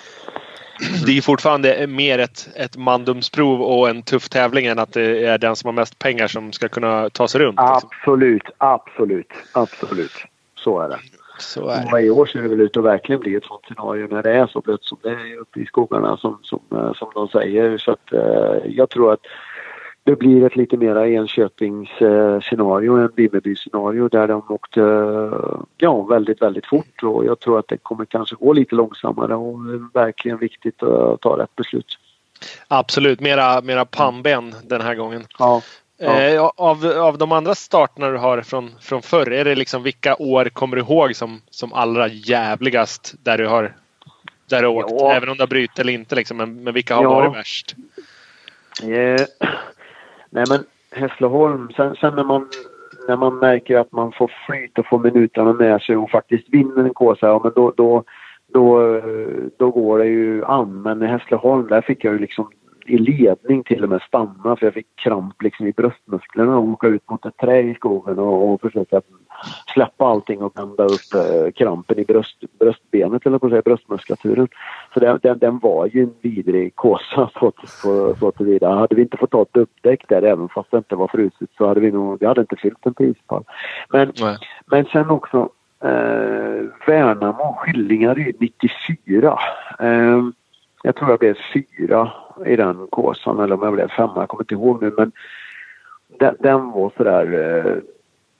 Det 1.06 1.18
är 1.18 1.22
fortfarande 1.22 1.86
mer 1.86 2.18
ett, 2.18 2.48
ett 2.56 2.76
mandumsprov 2.76 3.62
och 3.62 3.88
en 3.88 4.02
tuff 4.02 4.28
tävling 4.28 4.66
än 4.66 4.78
att 4.78 4.92
det 4.92 5.26
är 5.26 5.38
den 5.38 5.56
som 5.56 5.68
har 5.68 5.72
mest 5.72 5.98
pengar 5.98 6.28
som 6.28 6.52
ska 6.52 6.68
kunna 6.68 7.10
ta 7.10 7.28
sig 7.28 7.40
runt. 7.40 7.60
Liksom. 7.60 7.90
Absolut, 7.92 8.50
absolut, 8.58 9.32
absolut. 9.52 10.26
Så 10.64 10.80
är 10.80 10.88
det. 10.88 10.98
Så 11.38 11.68
är 11.68 11.84
det. 11.84 11.92
Och 11.92 12.00
I 12.00 12.10
år 12.10 12.26
ser 12.26 12.42
det 12.42 12.48
väl 12.48 12.60
ut 12.60 12.76
att 12.76 12.84
verkligen 12.84 13.20
bli 13.20 13.34
ett 13.34 13.44
sånt 13.44 13.64
scenario 13.64 14.08
när 14.10 14.22
det 14.22 14.32
är 14.32 14.46
så 14.46 14.60
blött 14.60 14.84
som 14.84 14.98
det 15.02 15.10
är 15.10 15.38
uppe 15.40 15.60
i 15.60 15.66
skogarna 15.66 16.16
som, 16.16 16.38
som, 16.42 16.60
eh, 16.72 16.92
som 16.92 17.08
de 17.14 17.28
säger. 17.28 17.78
Så 17.78 17.92
att, 17.92 18.12
eh, 18.12 18.56
jag 18.66 18.90
tror 18.90 19.12
att 19.12 19.20
det 20.04 20.16
blir 20.16 20.46
ett 20.46 20.56
lite 20.56 20.76
mera 20.76 21.08
Enköpings 21.08 21.90
eh, 22.00 22.40
än 22.52 23.10
Vimmerby 23.16 23.56
scenario 23.56 24.08
där 24.08 24.28
de 24.28 24.42
åkte 24.48 24.80
ja, 25.76 26.02
väldigt, 26.02 26.42
väldigt 26.42 26.66
fort 26.66 27.02
och 27.02 27.24
jag 27.24 27.40
tror 27.40 27.58
att 27.58 27.68
det 27.68 27.76
kommer 27.76 28.04
kanske 28.04 28.36
gå 28.36 28.52
lite 28.52 28.74
långsammare 28.74 29.34
och 29.34 29.64
det 29.64 29.74
är 29.74 30.04
verkligen 30.04 30.38
viktigt 30.38 30.82
att 30.82 31.20
ta 31.20 31.38
rätt 31.38 31.56
beslut. 31.56 31.98
Absolut, 32.68 33.20
mera, 33.20 33.60
mera 33.60 33.84
pannben 33.84 34.54
den 34.64 34.80
här 34.80 34.94
gången. 34.94 35.22
Ja. 35.38 35.62
Ja. 35.98 36.20
Eh, 36.20 36.50
av, 36.56 36.86
av 36.86 37.18
de 37.18 37.32
andra 37.32 37.54
starterna 37.54 38.10
du 38.10 38.16
har 38.16 38.42
från, 38.42 38.70
från 38.80 39.02
förr, 39.02 39.32
är 39.32 39.44
det 39.44 39.54
liksom 39.54 39.82
vilka 39.82 40.16
år 40.16 40.44
kommer 40.44 40.76
du 40.76 40.82
ihåg 40.82 41.16
som, 41.16 41.40
som 41.50 41.72
allra 41.72 42.08
jävligast 42.08 43.14
där 43.22 43.38
du 43.38 43.46
har, 43.46 43.74
där 44.50 44.62
du 44.62 44.68
åkt? 44.68 44.90
Ja. 44.90 45.12
Även 45.12 45.28
om 45.28 45.36
du 45.36 45.42
har 45.42 45.48
brutit 45.48 45.78
eller 45.78 45.92
inte 45.92 46.14
liksom, 46.14 46.36
men, 46.36 46.64
men 46.64 46.74
vilka 46.74 46.96
har 46.96 47.02
ja. 47.02 47.10
varit 47.10 47.36
värst? 47.36 47.76
Eh, 48.82 49.26
nej 50.30 50.44
men 50.48 50.64
Hässleholm, 50.90 51.72
sen, 51.76 51.96
sen 51.96 52.14
när 52.14 52.24
man 52.24 52.48
när 53.08 53.16
man 53.16 53.38
märker 53.38 53.76
att 53.76 53.92
man 53.92 54.12
får 54.12 54.32
flyt 54.46 54.78
och 54.78 54.86
får 54.86 54.98
minuterna 54.98 55.52
med 55.52 55.82
sig 55.82 55.96
och 55.96 56.10
faktiskt 56.10 56.48
vinner 56.48 56.84
en 56.84 56.94
kåsa, 56.94 57.26
ja 57.26 57.40
men 57.44 57.52
då, 57.54 57.72
då, 57.76 58.04
då, 58.52 59.00
då 59.56 59.70
går 59.70 59.98
det 59.98 60.06
ju 60.06 60.44
an. 60.44 60.82
Men 60.82 61.02
i 61.02 61.06
Hässleholm, 61.06 61.68
där 61.68 61.80
fick 61.80 62.04
jag 62.04 62.12
ju 62.12 62.18
liksom 62.18 62.50
i 62.86 62.98
ledning 62.98 63.62
till 63.62 63.82
och 63.82 63.88
med 63.88 64.02
stanna 64.02 64.56
för 64.56 64.66
jag 64.66 64.74
fick 64.74 64.96
kramp 64.96 65.42
liksom 65.42 65.66
i 65.66 65.72
bröstmusklerna 65.72 66.56
och 66.56 66.68
åka 66.68 66.86
ut 66.86 67.10
mot 67.10 67.26
ett 67.26 67.36
trä 67.36 67.60
i 67.60 67.74
skogen 67.74 68.18
och, 68.18 68.52
och 68.52 68.60
försöka 68.60 69.00
släppa 69.74 70.06
allting 70.06 70.42
och 70.42 70.58
vända 70.58 70.84
upp 70.84 71.14
eh, 71.14 71.52
krampen 71.52 71.98
i 71.98 72.04
bröst, 72.04 72.44
bröstbenet 72.58 73.26
eller 73.26 73.38
på 73.38 73.48
säga 73.48 73.62
bröstmuskulaturen. 73.62 74.48
Så 74.94 75.00
den, 75.00 75.18
den, 75.22 75.38
den, 75.38 75.58
var 75.58 75.86
ju 75.86 76.02
en 76.02 76.14
vidrig 76.20 76.76
kåsa 76.76 77.30
så, 77.40 77.52
så, 77.66 78.16
så 78.16 78.32
tillvida. 78.32 78.74
Hade 78.74 78.94
vi 78.94 79.02
inte 79.02 79.16
fått 79.16 79.30
ta 79.30 79.42
ett 79.42 79.54
dubbdäck 79.54 80.08
där 80.08 80.22
även 80.22 80.48
fast 80.48 80.70
det 80.70 80.76
inte 80.76 80.96
var 80.96 81.08
fruset 81.08 81.50
så 81.58 81.66
hade 81.66 81.80
vi 81.80 81.90
nog, 81.90 82.20
vi 82.20 82.26
hade 82.26 82.40
inte 82.40 82.56
fyllt 82.56 82.86
en 82.86 82.94
prispall. 82.94 83.44
Men, 83.88 84.12
men 84.66 84.84
sen 84.84 85.10
också 85.10 85.48
eh, 85.80 86.64
Värnamo, 86.86 87.56
Skillingaryd 87.58 88.36
94. 88.40 89.38
Eh, 89.78 90.22
jag 90.82 90.96
tror 90.96 91.10
jag 91.10 91.18
blev 91.18 91.36
fyra 91.54 92.12
i 92.46 92.56
den 92.56 92.86
kåsan 92.90 93.40
eller 93.40 93.54
om 93.54 93.62
jag 93.62 93.72
blev 93.72 93.88
femma, 93.88 94.12
jag 94.16 94.28
kommer 94.28 94.42
inte 94.42 94.54
ihåg 94.54 94.82
nu 94.82 94.94
men 94.96 95.12
den, 96.18 96.36
den 96.40 96.70
var 96.70 96.92
sådär 96.96 97.32
eh, 97.66 97.76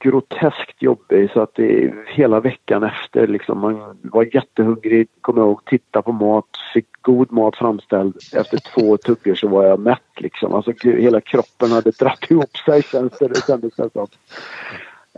groteskt 0.04 0.82
jobbig 0.82 1.30
så 1.30 1.40
att 1.40 1.54
det, 1.54 1.94
hela 2.06 2.40
veckan 2.40 2.82
efter 2.82 3.26
liksom 3.26 3.60
man 3.60 3.98
var 4.02 4.34
jättehungrig, 4.34 5.08
kommer 5.20 5.40
jag 5.40 5.48
ihåg, 5.48 5.64
titta 5.64 6.02
på 6.02 6.12
mat, 6.12 6.48
fick 6.74 6.86
god 7.02 7.32
mat 7.32 7.56
framställd. 7.56 8.16
Efter 8.34 8.58
två 8.58 8.96
tuggor 8.96 9.34
så 9.34 9.48
var 9.48 9.64
jag 9.64 9.80
mätt 9.80 10.20
liksom. 10.20 10.54
Alltså 10.54 10.72
hela 10.82 11.20
kroppen 11.20 11.70
hade 11.70 11.90
dratt 11.90 12.30
ihop 12.30 12.56
sig 12.56 12.82
känns 12.82 13.18
det, 13.18 13.28
det 13.28 13.46
kändes 13.46 13.76
det 13.76 13.90
som. 13.92 14.06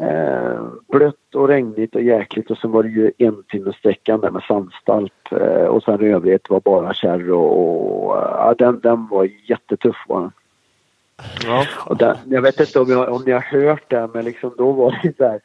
Eh, 0.01 0.61
blött 0.89 1.35
och 1.35 1.49
regnigt 1.49 1.95
och 1.95 2.03
jäkligt 2.03 2.51
och 2.51 2.59
sen 2.59 2.71
var 2.71 2.83
det 2.83 2.89
ju 2.89 3.13
en 3.19 3.43
timmes 3.43 3.77
sträckan 3.77 4.21
där 4.21 4.31
med 4.31 4.43
sandstalp 4.43 5.33
eh, 5.33 5.65
och 5.65 5.83
sen 5.83 6.05
i 6.05 6.09
övrigt 6.09 6.51
var 6.51 6.61
bara 6.61 6.95
kärr 6.95 7.31
och, 7.31 8.07
och 8.09 8.17
ja, 8.17 8.55
den, 8.59 8.81
den 8.81 9.09
var 9.09 9.29
jättetuff 9.49 9.97
var 10.09 10.21
den. 10.21 10.33
Ja. 11.45 11.65
Och 11.87 11.97
den, 11.97 12.17
jag 12.27 12.43
vet 12.43 12.61
inte 12.61 12.81
om, 12.81 12.91
jag, 12.91 13.13
om 13.13 13.23
ni 13.27 13.33
har 13.33 13.41
hört 13.41 13.91
det 13.91 14.09
men 14.15 14.25
liksom 14.25 14.55
då 14.57 14.73
var 14.73 15.01
det 15.03 15.17
så 15.17 15.25
här 15.25 15.41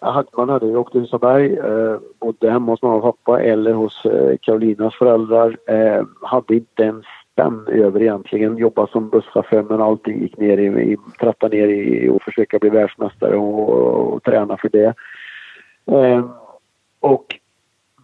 hade, 0.00 0.28
man 0.36 0.48
hade 0.48 0.66
ju 0.66 0.76
åkt 0.76 0.92
till 0.92 1.00
Husaberg, 1.00 1.56
eh, 1.56 1.98
bodde 2.20 2.50
hemma 2.50 2.72
hos 2.72 2.82
mamma 2.82 2.94
och 2.94 3.02
pappa 3.02 3.42
eller 3.42 3.72
hos 3.72 4.04
eh, 4.04 4.36
Karolinas 4.40 4.94
föräldrar. 4.94 5.56
Eh, 5.66 6.04
hade 6.22 6.54
inte 6.54 6.82
ens 6.82 7.06
spänn 7.40 7.66
över 7.66 8.02
egentligen. 8.02 8.56
Jobba 8.56 8.86
som 8.86 9.08
busschaufför 9.08 9.62
men 9.62 9.80
alltid 9.80 10.22
gick 10.22 10.38
ner 10.38 10.58
i, 10.58 10.92
i 10.92 10.96
tratta 11.20 11.48
ner 11.48 11.68
i 11.68 12.08
och 12.08 12.22
försöka 12.22 12.58
bli 12.58 12.70
världsmästare 12.70 13.36
och, 13.36 13.68
och, 13.68 14.14
och 14.14 14.22
träna 14.22 14.56
för 14.56 14.68
det. 14.68 14.94
Eh, 15.86 16.30
och 17.00 17.26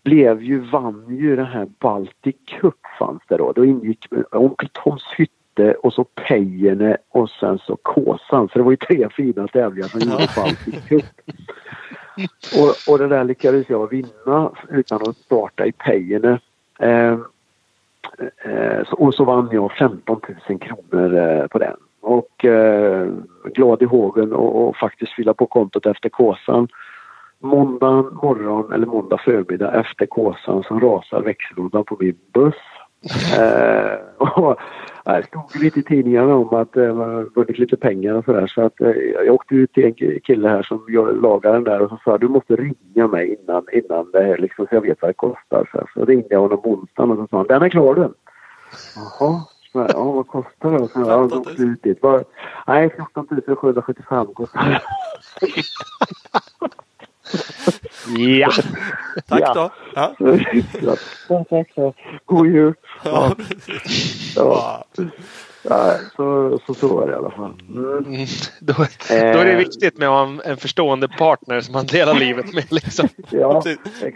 blev 0.05 0.43
ju, 0.43 0.59
vann 0.59 1.05
ju 1.09 1.37
den 1.37 1.47
här 1.47 1.67
Baltic 1.81 2.37
Cup 2.61 2.81
fanns 2.99 3.23
det 3.29 3.37
då. 3.37 3.53
Då 3.53 3.65
ingick 3.65 4.07
Onkel 4.33 4.69
Toms 4.73 5.05
hytte 5.17 5.75
och 5.75 5.93
så 5.93 6.05
Pejerne 6.05 6.97
och 7.09 7.31
sen 7.31 7.59
så 7.59 7.77
Kåsan. 7.77 8.49
Så 8.49 8.59
det 8.59 8.63
var 8.63 8.71
ju 8.71 8.77
tre 8.77 9.09
fina 9.17 9.49
tävlingar 9.49 9.89
som 9.89 10.01
gjorde 10.01 10.29
Baltic 10.37 10.89
Cup. 10.89 11.05
Och, 12.61 12.93
och 12.93 12.99
det 12.99 13.09
där 13.09 13.25
lyckades 13.25 13.71
jag 13.71 13.91
vinna 13.91 14.51
utan 14.71 15.03
att 15.03 15.17
starta 15.17 15.67
i 15.67 15.73
Pejerne. 15.73 16.39
Eh, 16.79 17.17
Eh, 17.17 17.19
och 18.91 19.15
så 19.15 19.25
vann 19.25 19.49
jag 19.53 19.73
15 19.73 20.21
000 20.49 20.59
kronor 20.59 21.17
eh, 21.19 21.47
på 21.47 21.59
den. 21.59 21.77
Och 22.01 22.45
eh, 22.45 23.09
glad 23.55 23.83
i 23.83 23.85
hågen 23.85 24.33
och, 24.33 24.69
och 24.69 24.77
faktiskt 24.77 25.13
fylla 25.13 25.35
på 25.35 25.47
kontot 25.47 25.87
efter 25.87 26.09
Kåsan. 26.09 26.69
Måndag 27.39 28.03
morgon 28.23 28.73
eller 28.73 28.87
måndag 28.87 29.19
förmiddag 29.25 29.81
efter 29.81 30.07
Kåsan 30.07 30.63
så 30.63 30.79
rasar 30.79 31.23
växellådan 31.23 31.85
på 31.85 31.97
min 32.01 32.19
buss. 32.35 32.55
eh, 33.39 34.27
och 34.39 34.57
det 35.15 35.27
stod 35.27 35.63
lite 35.63 35.81
i 35.81 35.83
tidningarna 35.83 36.35
om 36.35 36.55
att 36.55 36.73
det 36.73 36.87
eh, 36.87 37.21
vunnit 37.35 37.59
lite 37.59 37.77
pengar 37.77 38.15
och 38.15 38.25
sådär 38.25 38.47
så 38.47 38.63
att 38.63 38.81
eh, 38.81 38.91
jag 39.25 39.35
åkte 39.35 39.55
ut 39.55 39.73
till 39.73 39.85
en 39.85 40.21
kille 40.21 40.49
här 40.49 40.63
som 40.63 40.85
lagar 41.23 41.53
den 41.53 41.65
där 41.65 41.83
och 41.83 41.91
så 41.91 41.99
sa 42.05 42.19
du 42.19 42.29
måste 42.29 42.57
ringa 42.57 43.07
mig 43.07 43.37
innan, 43.41 43.67
innan 43.73 44.11
det 44.11 44.23
här 44.23 44.39
liksom 44.39 44.67
så 44.67 44.75
jag 44.75 44.81
vet 44.81 45.03
vad 45.03 45.09
det 45.11 45.15
kostar. 45.15 45.69
Så, 45.73 45.87
så 45.95 46.05
ringde 46.05 46.29
jag 46.31 46.41
honom 46.41 46.63
på 46.63 46.71
onsdagen 46.71 47.11
och 47.11 47.17
så 47.17 47.27
sa 47.27 47.37
han 47.37 47.47
den 47.47 47.63
är 47.63 47.69
klar 47.69 47.95
du. 47.95 48.15
Jaha, 48.97 49.41
ja 49.73 50.05
vad 50.13 50.27
kostar 50.27 50.71
det? 50.71 50.89
Så 50.89 51.01
jag 51.01 51.33
åkte 51.33 51.63
ut 51.63 51.83
dit. 51.83 52.01
Bara, 52.01 52.23
nej 52.67 52.91
14 52.91 53.27
775 53.57 54.27
kostar 54.27 54.71
det. 54.71 54.81
Ja. 58.19 58.51
Tack 59.27 59.55
då. 59.55 59.71
Ja. 59.95 60.15
Tack 61.49 61.73
så. 61.75 61.95
God 62.27 62.47
jul. 62.47 62.75
Ja. 63.05 63.37
ja. 64.37 64.85
Ja, 65.69 65.99
så, 66.17 66.59
så, 66.67 66.75
så 66.75 67.01
är 67.01 67.07
det 67.07 67.13
i 67.13 67.17
alla 67.17 67.31
fall. 67.31 67.53
Mm. 67.69 67.99
Mm. 67.99 68.27
Då, 68.61 68.75
då, 69.09 69.15
är 69.15 69.45
det 69.45 69.53
eh. 69.53 69.59
viktigt 69.59 69.99
med 69.99 70.09
en, 70.09 70.41
en 70.45 70.57
förstående 70.57 71.09
partner 71.09 71.61
som 71.61 71.73
man 71.73 71.87
delar 71.87 72.15
livet 72.15 72.55
med. 72.55 72.73
Liksom. 72.73 73.09
Ja, 73.31 73.63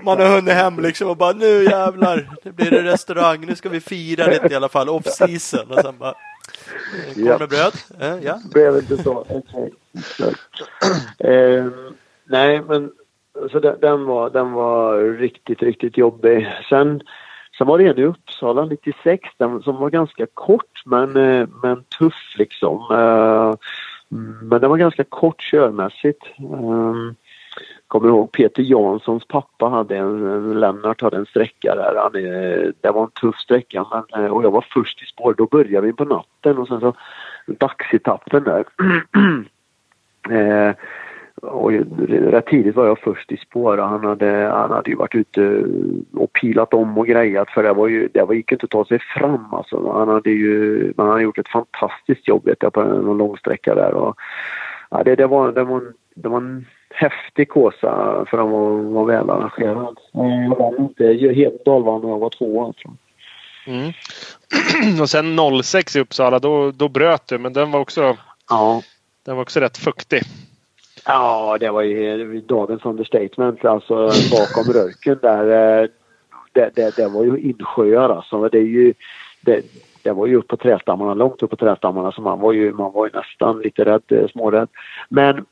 man 0.02 0.18
har 0.18 0.34
hunnit 0.34 0.54
hem 0.54 0.80
liksom 0.80 1.08
och 1.08 1.16
bara 1.16 1.32
nu 1.32 1.64
jävlar, 1.64 2.30
nu 2.44 2.52
blir 2.52 2.70
det 2.70 2.82
restaurang, 2.82 3.46
nu 3.46 3.56
ska 3.56 3.68
vi 3.68 3.80
fira 3.80 4.26
lite 4.26 4.48
i 4.50 4.54
alla 4.54 4.68
fall, 4.68 4.88
off 4.88 5.06
season. 5.06 5.70
Och 5.70 5.80
sen 5.80 5.98
bara, 5.98 6.14
korv 7.14 7.26
ja. 7.26 7.38
med 7.38 7.48
bröd. 7.48 7.72
Eh, 8.00 8.24
ja. 8.24 8.40
Blev 8.52 8.76
inte 8.76 9.02
så. 9.02 9.26
Okay. 9.28 9.70
eh, 11.32 11.66
nej, 12.24 12.62
men 12.62 12.90
så 13.48 13.60
den, 13.60 13.80
den, 13.80 14.04
var, 14.04 14.30
den 14.30 14.52
var 14.52 14.98
riktigt, 15.18 15.62
riktigt 15.62 15.96
jobbig. 15.96 16.48
Sen, 16.68 17.00
sen 17.58 17.66
var 17.66 17.78
det 17.78 17.86
en 17.86 17.98
i 17.98 18.04
Uppsala 18.04 18.64
96 18.64 19.28
den, 19.38 19.62
som 19.62 19.76
var 19.76 19.90
ganska 19.90 20.26
kort 20.34 20.82
men, 20.86 21.16
eh, 21.16 21.48
men 21.62 21.84
tuff 21.98 22.34
liksom. 22.38 22.76
Eh, 22.90 23.54
men 24.42 24.60
den 24.60 24.70
var 24.70 24.76
ganska 24.76 25.04
kort 25.04 25.40
körmässigt. 25.40 26.22
Ehm, 26.38 27.14
kommer 27.86 28.08
ihåg 28.08 28.32
Peter 28.32 28.62
Janssons 28.62 29.24
pappa 29.24 29.68
hade 29.68 29.96
en, 29.96 30.60
Lennart 30.60 31.00
hade 31.00 31.16
en 31.16 31.26
sträcka 31.26 31.74
där. 31.74 31.94
Han, 31.96 32.14
eh, 32.14 32.72
det 32.80 32.90
var 32.90 33.02
en 33.02 33.10
tuff 33.10 33.36
sträcka 33.36 33.86
men, 34.12 34.30
och 34.30 34.44
jag 34.44 34.50
var 34.50 34.64
först 34.70 35.02
i 35.02 35.06
spår. 35.06 35.34
Då 35.38 35.46
började 35.46 35.86
vi 35.86 35.92
på 35.92 36.04
natten 36.04 36.58
och 36.58 36.68
sen 36.68 36.80
så 36.80 36.94
dagsetappen 37.46 38.44
där. 38.44 38.64
och 41.42 41.72
rätt 42.08 42.46
tidigt 42.46 42.76
var 42.76 42.86
jag 42.86 42.98
först 42.98 43.32
i 43.32 43.36
spår 43.36 43.78
och 43.78 43.88
han 43.88 44.04
hade, 44.04 44.50
han 44.52 44.70
hade 44.70 44.90
ju 44.90 44.96
varit 44.96 45.14
ute 45.14 45.64
och 46.14 46.32
pilat 46.32 46.74
om 46.74 46.98
och 46.98 47.06
grejat 47.06 47.50
för 47.50 47.62
det 47.62 47.72
var 47.72 47.88
ju, 47.88 48.08
det 48.14 48.22
var, 48.22 48.34
gick 48.34 48.52
inte 48.52 48.64
att 48.64 48.70
ta 48.70 48.84
sig 48.84 48.98
fram 48.98 49.54
alltså. 49.54 49.92
Han 49.92 50.08
hade 50.08 50.30
ju, 50.30 50.92
man 50.96 51.08
hade 51.08 51.22
gjort 51.22 51.38
ett 51.38 51.48
fantastiskt 51.48 52.28
jobb 52.28 52.44
vet 52.44 52.62
jag 52.62 52.72
på 52.72 52.80
en 52.80 53.18
lång 53.18 53.36
sträcka 53.36 53.74
där 53.74 53.94
och 53.94 54.16
ja, 54.90 55.02
det, 55.04 55.14
det, 55.14 55.26
var, 55.26 55.52
det, 55.52 55.64
var, 55.64 55.82
det 56.14 56.28
var 56.28 56.36
en 56.38 56.66
häftig 56.94 57.48
kåsa 57.48 58.24
för 58.30 58.38
att 58.38 58.50
vara, 58.50 58.82
vara 58.82 59.04
väl 59.04 59.30
arrangerad. 59.30 59.98
Jag 60.12 60.58
vann 60.58 60.76
inte 60.78 61.32
helt 61.34 61.64
dalvann 61.64 62.00
när 62.00 62.08
jag 62.08 62.18
var 62.18 62.30
tvåa. 62.30 62.66
Alltså. 62.66 62.88
Mm. 63.66 63.92
och 65.00 65.10
sen 65.10 65.38
06 65.62 65.96
i 65.96 66.00
Uppsala, 66.00 66.38
då, 66.38 66.70
då 66.70 66.88
bröt 66.88 67.26
du 67.28 67.38
men 67.38 67.52
den 67.52 67.70
var 67.70 67.80
också, 67.80 68.16
ja. 68.50 68.82
den 69.24 69.36
var 69.36 69.42
också 69.42 69.60
rätt 69.60 69.78
fuktig. 69.78 70.22
Ja, 71.12 71.56
det 71.60 71.70
var 71.70 71.82
ju 71.82 72.40
dagens 72.40 72.84
understatement. 72.84 73.64
Alltså 73.64 73.94
bakom 74.30 74.72
röken 74.72 75.18
där. 75.22 75.80
Eh, 75.82 75.88
det, 76.52 76.70
det, 76.74 76.96
det 76.96 77.08
var 77.08 77.24
ju 77.24 77.38
insjöar 77.38 78.08
alltså. 78.08 78.48
Det, 78.48 78.58
är 78.58 78.62
ju, 78.62 78.94
det, 79.40 79.62
det 80.02 80.12
var 80.12 80.26
ju 80.26 80.36
upp 80.36 80.48
på 80.48 80.56
trädstammarna, 80.56 81.14
långt 81.14 81.42
upp 81.42 81.50
på 81.50 81.56
trädstammarna 81.56 82.12
så 82.12 82.20
man 82.20 82.40
var 82.40 82.52
ju, 82.52 82.72
man 82.72 82.92
var 82.92 83.06
ju 83.06 83.12
nästan 83.12 83.60
lite 83.60 83.84
rädd, 83.84 84.02
eh, 84.08 84.28
smårädd. 84.28 84.68
Men 85.08 85.44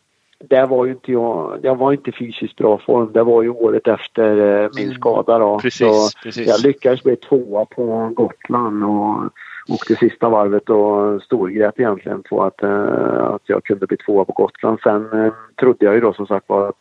där 0.45 0.67
var 0.67 0.85
ju 0.85 0.93
inte 0.93 1.13
jag, 1.13 1.59
jag 1.63 1.77
var 1.77 1.93
inte 1.93 2.13
fysiskt 2.13 2.57
bra 2.57 2.79
form. 2.79 3.13
Det 3.13 3.23
var 3.23 3.43
ju 3.43 3.49
året 3.49 3.89
efter 3.89 4.63
eh, 4.63 4.71
min 4.77 4.85
mm. 4.85 4.97
skada 4.99 5.39
då. 5.39 5.59
Precis, 5.59 6.15
precis. 6.23 6.49
Jag 6.49 6.61
lyckades 6.61 7.03
bli 7.03 7.17
tvåa 7.17 7.65
på 7.65 8.13
Gotland 8.15 8.85
och 8.85 9.33
åkte 9.69 9.97
sista 9.97 10.29
varvet 10.29 10.71
och 10.71 11.23
storgrät 11.23 11.81
egentligen 11.81 12.23
på 12.23 12.45
att, 12.45 12.63
uh, 12.63 13.25
att 13.25 13.43
jag 13.45 13.65
kunde 13.65 13.87
bli 13.87 13.97
tvåa 13.97 14.25
på 14.25 14.33
Gotland. 14.33 14.79
Sen 14.83 15.13
uh, 15.13 15.33
trodde 15.57 15.85
jag 15.85 15.95
ju 15.95 16.01
då 16.01 16.13
som 16.13 16.27
sagt 16.27 16.49
var 16.49 16.69
att, 16.69 16.77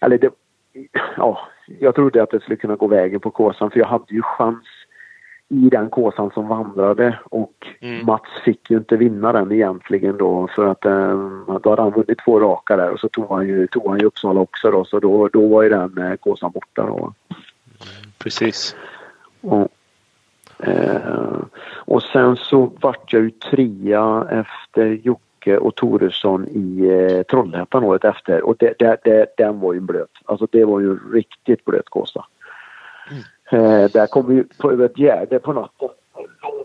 eller 0.00 0.18
det, 0.18 0.30
ja, 1.16 1.40
jag 1.78 1.94
trodde 1.94 2.22
att 2.22 2.30
det 2.30 2.40
skulle 2.40 2.56
kunna 2.56 2.76
gå 2.76 2.86
vägen 2.86 3.20
på 3.20 3.30
Kåsan 3.30 3.70
för 3.70 3.78
jag 3.78 3.86
hade 3.86 4.14
ju 4.14 4.22
chans 4.22 4.64
i 5.48 5.68
den 5.68 5.90
Kåsan 5.90 6.30
som 6.30 6.48
vandrade 6.48 7.18
och 7.24 7.66
mm. 7.80 8.06
Mats 8.06 8.30
fick 8.44 8.70
ju 8.70 8.76
inte 8.76 8.96
vinna 8.96 9.32
den 9.32 9.52
egentligen 9.52 10.16
då 10.16 10.48
för 10.54 10.66
att 10.66 10.86
uh, 10.86 11.58
då 11.62 11.70
hade 11.70 11.82
han 11.82 11.92
vunnit 11.92 12.18
två 12.24 12.40
raka 12.40 12.76
där 12.76 12.90
och 12.90 13.00
så 13.00 13.08
tog 13.08 13.28
han 13.28 13.48
ju, 13.48 13.66
tog 13.66 13.88
han 13.88 13.98
ju 13.98 14.06
Uppsala 14.06 14.40
också 14.40 14.70
då 14.70 14.84
så 14.84 15.00
då, 15.00 15.28
då 15.28 15.48
var 15.48 15.62
ju 15.62 15.68
den 15.68 15.98
uh, 15.98 16.16
Kåsan 16.16 16.50
borta 16.50 16.86
då. 16.86 17.12
Precis. 18.18 18.76
Och, 19.40 19.68
Eh, 20.66 21.42
och 21.76 22.02
sen 22.02 22.36
så 22.36 22.72
vart 22.80 23.12
jag 23.12 23.22
ju 23.22 23.30
trea 23.30 24.26
efter 24.30 24.86
Jocke 24.86 25.58
och 25.58 25.74
Toresson 25.74 26.48
i 26.48 26.88
eh, 26.88 27.22
Trollhättan 27.22 27.84
året 27.84 28.04
efter 28.04 28.42
och 28.42 28.56
det, 28.58 28.74
det, 28.78 28.96
det, 29.04 29.26
den 29.36 29.60
var 29.60 29.72
ju 29.72 29.80
blöt. 29.80 30.10
Alltså 30.24 30.46
det 30.52 30.64
var 30.64 30.80
ju 30.80 30.98
riktigt 31.12 31.64
blöt 31.64 31.88
Kåsa. 31.88 32.24
Mm. 33.10 33.22
Eh, 33.64 33.90
där 33.90 34.06
kom 34.06 34.26
vi 34.26 34.44
på 34.58 34.72
över 34.72 34.84
ett 34.84 34.98
gärde 34.98 35.38
på 35.38 35.52
natten 35.52 35.88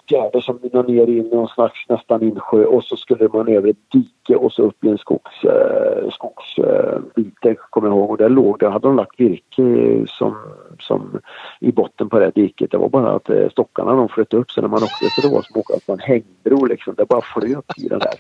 åtgärder 0.10 0.42
som 0.42 0.60
mynnar 0.62 0.84
ner 0.84 1.10
i 1.10 1.22
någon 1.22 1.48
slags 1.48 1.90
nästan 1.90 2.24
insjö 2.24 2.66
och 2.66 2.84
så 2.84 2.98
skulle 2.98 3.30
man 3.34 3.48
över 3.48 3.70
ett 3.70 3.92
dike 3.92 4.36
och 4.36 4.54
så 4.54 4.64
upp 4.64 4.84
i 4.84 4.90
en 4.90 4.98
skogs, 4.98 5.44
eh, 5.44 6.10
skogsbit, 6.12 7.46
eh, 7.46 7.54
kommer 7.70 7.88
jag 7.88 7.98
ihåg. 7.98 8.12
Och 8.12 8.18
där 8.18 8.30
låg, 8.30 8.60
där 8.60 8.70
hade 8.70 8.88
de 8.88 8.96
lagt 8.96 9.20
virke 9.20 10.06
som, 10.08 10.38
som 10.80 11.20
i 11.60 11.72
botten 11.72 12.10
på 12.10 12.20
det 12.20 12.32
diket. 12.36 12.72
Det 12.72 12.78
var 12.78 12.90
bara 12.90 13.12
att 13.12 13.30
eh, 13.30 13.50
stockarna 13.50 13.96
de 13.96 14.10
flöt 14.10 14.34
upp 14.34 14.52
sig 14.52 14.62
när 14.62 14.70
man 14.70 14.84
åkte 14.84 15.10
så 15.10 15.22
det 15.22 15.34
var 15.34 15.42
som 15.42 15.60
att 15.60 15.70
åka 15.70 15.80
på 15.86 15.94
en 15.94 16.00
hängbro 16.00 16.66
liksom. 16.66 16.96
Det 16.98 17.06
bara 17.06 17.22
flöt 17.22 17.78
i 17.78 17.88
den 17.88 18.00
där. 18.00 18.14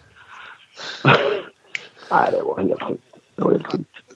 Nej, 2.11 2.29
det 2.31 2.41
var 2.43 2.59
helt 2.59 2.83
sjukt. 2.83 3.17
Det 3.35 3.43
var 3.43 3.51
helt 3.51 3.71
sjukt. 3.71 4.08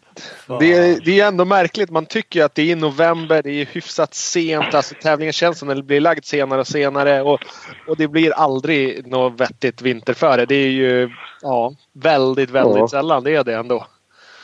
Det 0.60 0.74
är, 0.74 1.06
det 1.06 1.20
är 1.20 1.28
ändå 1.28 1.46
märkligt. 1.46 1.92
Man 1.92 2.06
tycker 2.06 2.46
att 2.46 2.56
det 2.56 2.62
är 2.62 2.72
i 2.72 2.76
november. 2.76 3.42
Det 3.44 3.62
är 3.62 3.66
hyfsat 3.66 4.14
sent. 4.14 4.74
Alltså 4.74 4.96
tävlingen 5.02 5.34
känns 5.34 5.60
som 5.60 5.68
den 5.68 5.86
blir 5.86 6.02
lagd 6.02 6.26
senare 6.26 6.60
och 6.60 6.68
senare. 6.68 7.22
Och, 7.22 7.40
och 7.88 7.98
det 7.98 8.08
blir 8.08 8.32
aldrig 8.32 9.08
något 9.08 9.42
vettigt 9.42 9.82
vinterföre. 9.82 10.46
Det 10.46 10.56
är 10.56 10.70
ju 10.70 11.10
ja, 11.42 11.74
väldigt, 11.94 12.50
väldigt 12.50 12.78
ja. 12.78 12.88
sällan 12.88 13.24
det 13.24 13.36
är 13.36 13.44
det 13.44 13.56
ändå. 13.56 13.86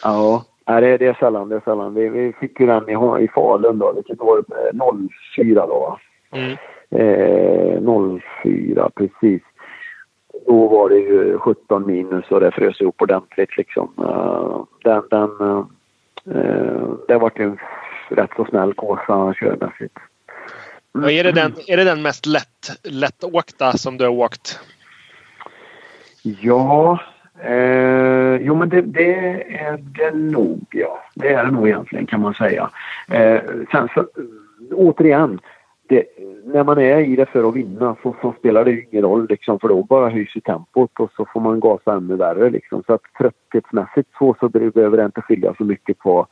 Ja, 0.03 0.43
Nej, 0.69 0.81
det, 0.81 0.97
det 0.97 1.07
är 1.07 1.13
sällan. 1.13 1.49
Det 1.49 1.55
är 1.55 1.61
sällan. 1.65 1.93
Vi, 1.93 2.09
vi 2.09 2.33
fick 2.39 2.59
ju 2.59 2.65
den 2.65 2.89
i, 2.89 3.23
i 3.23 3.27
Falun 3.27 3.79
då, 3.79 3.93
vilket 3.93 4.21
år? 4.21 4.43
04 5.35 5.67
då. 5.67 5.99
Mm. 6.31 6.57
Eh, 6.91 8.19
04, 8.43 8.89
precis. 8.95 9.41
Då 10.47 10.67
var 10.67 10.89
det 10.89 10.99
ju 10.99 11.37
17 11.37 11.87
minus 11.87 12.25
och 12.29 12.39
det 12.39 12.51
frös 12.51 12.81
ihop 12.81 13.01
ordentligt 13.01 13.57
liksom. 13.57 13.89
Uh, 13.99 14.63
den, 14.83 15.03
den, 15.09 15.29
uh, 15.41 16.93
det 17.07 17.17
var 17.17 17.31
en 17.35 17.57
rätt 18.09 18.31
så 18.35 18.45
snäll 18.45 18.73
Kåsa 18.73 19.33
körmässigt. 19.33 19.97
Mm. 20.95 21.09
Är, 21.09 21.23
det 21.23 21.31
den, 21.31 21.53
är 21.67 21.77
det 21.77 21.83
den 21.83 22.01
mest 22.01 22.25
lätt, 22.25 22.79
lättåkta 22.83 23.71
som 23.71 23.97
du 23.97 24.03
har 24.03 24.11
åkt? 24.11 24.59
Ja, 26.23 26.99
eh, 27.43 28.35
jo 28.35 28.55
men 28.55 28.69
det, 28.69 28.81
det, 28.81 29.13
är 29.59 29.77
det 29.77 30.11
nog 30.11 30.65
ja. 30.71 31.03
Det 31.15 31.33
är 31.33 31.45
det 31.45 31.51
nog 31.51 31.67
egentligen 31.67 32.05
kan 32.05 32.21
man 32.21 32.33
säga. 32.33 32.69
Eh, 33.11 33.41
sen 33.71 33.87
så 33.93 34.05
återigen, 34.71 35.39
det, 35.89 36.03
när 36.45 36.63
man 36.63 36.77
är 36.77 36.99
i 36.99 37.15
det 37.15 37.25
för 37.25 37.49
att 37.49 37.55
vinna 37.55 37.95
så, 38.03 38.15
så, 38.21 38.33
spelar 38.39 38.65
det 38.65 38.71
ingen 38.71 39.03
roll 39.03 39.27
liksom 39.29 39.59
för 39.59 39.67
då 39.67 39.83
bara 39.83 40.09
höjs 40.09 40.35
ju 40.35 40.41
tempot 40.41 40.99
och 40.99 41.11
så 41.15 41.25
får 41.33 41.41
man 41.41 41.59
gasa 41.59 41.93
ännu 41.93 42.15
värre 42.15 42.49
liksom. 42.49 42.83
Så 42.87 42.93
att 42.93 43.01
trötthetsmässigt 43.17 44.09
så, 44.17 44.35
så 44.39 44.49
behöver 44.49 44.97
det 44.97 45.05
inte 45.05 45.21
skilja 45.21 45.53
så 45.57 45.63
mycket 45.63 45.97
på, 45.97 46.27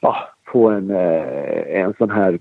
ja, 0.00 0.16
på 0.44 0.68
en, 0.70 0.90
eh, 0.90 1.82
en 1.82 1.94
sån 1.98 2.10
här 2.10 2.38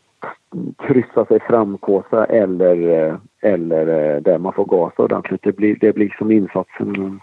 kryssa 0.87 1.25
sig 1.25 1.39
framkåsa 1.39 2.25
eller, 2.25 3.07
eh, 3.07 3.15
eller 3.41 3.87
eh, 3.87 4.21
där 4.21 4.37
man 4.37 4.53
får 4.53 4.65
gasa 4.65 5.03
ordentligt. 5.03 5.43
Det 5.43 5.51
blir, 5.51 5.77
det 5.81 5.93
blir 5.93 6.15
som 6.17 6.31
insatsen 6.31 7.19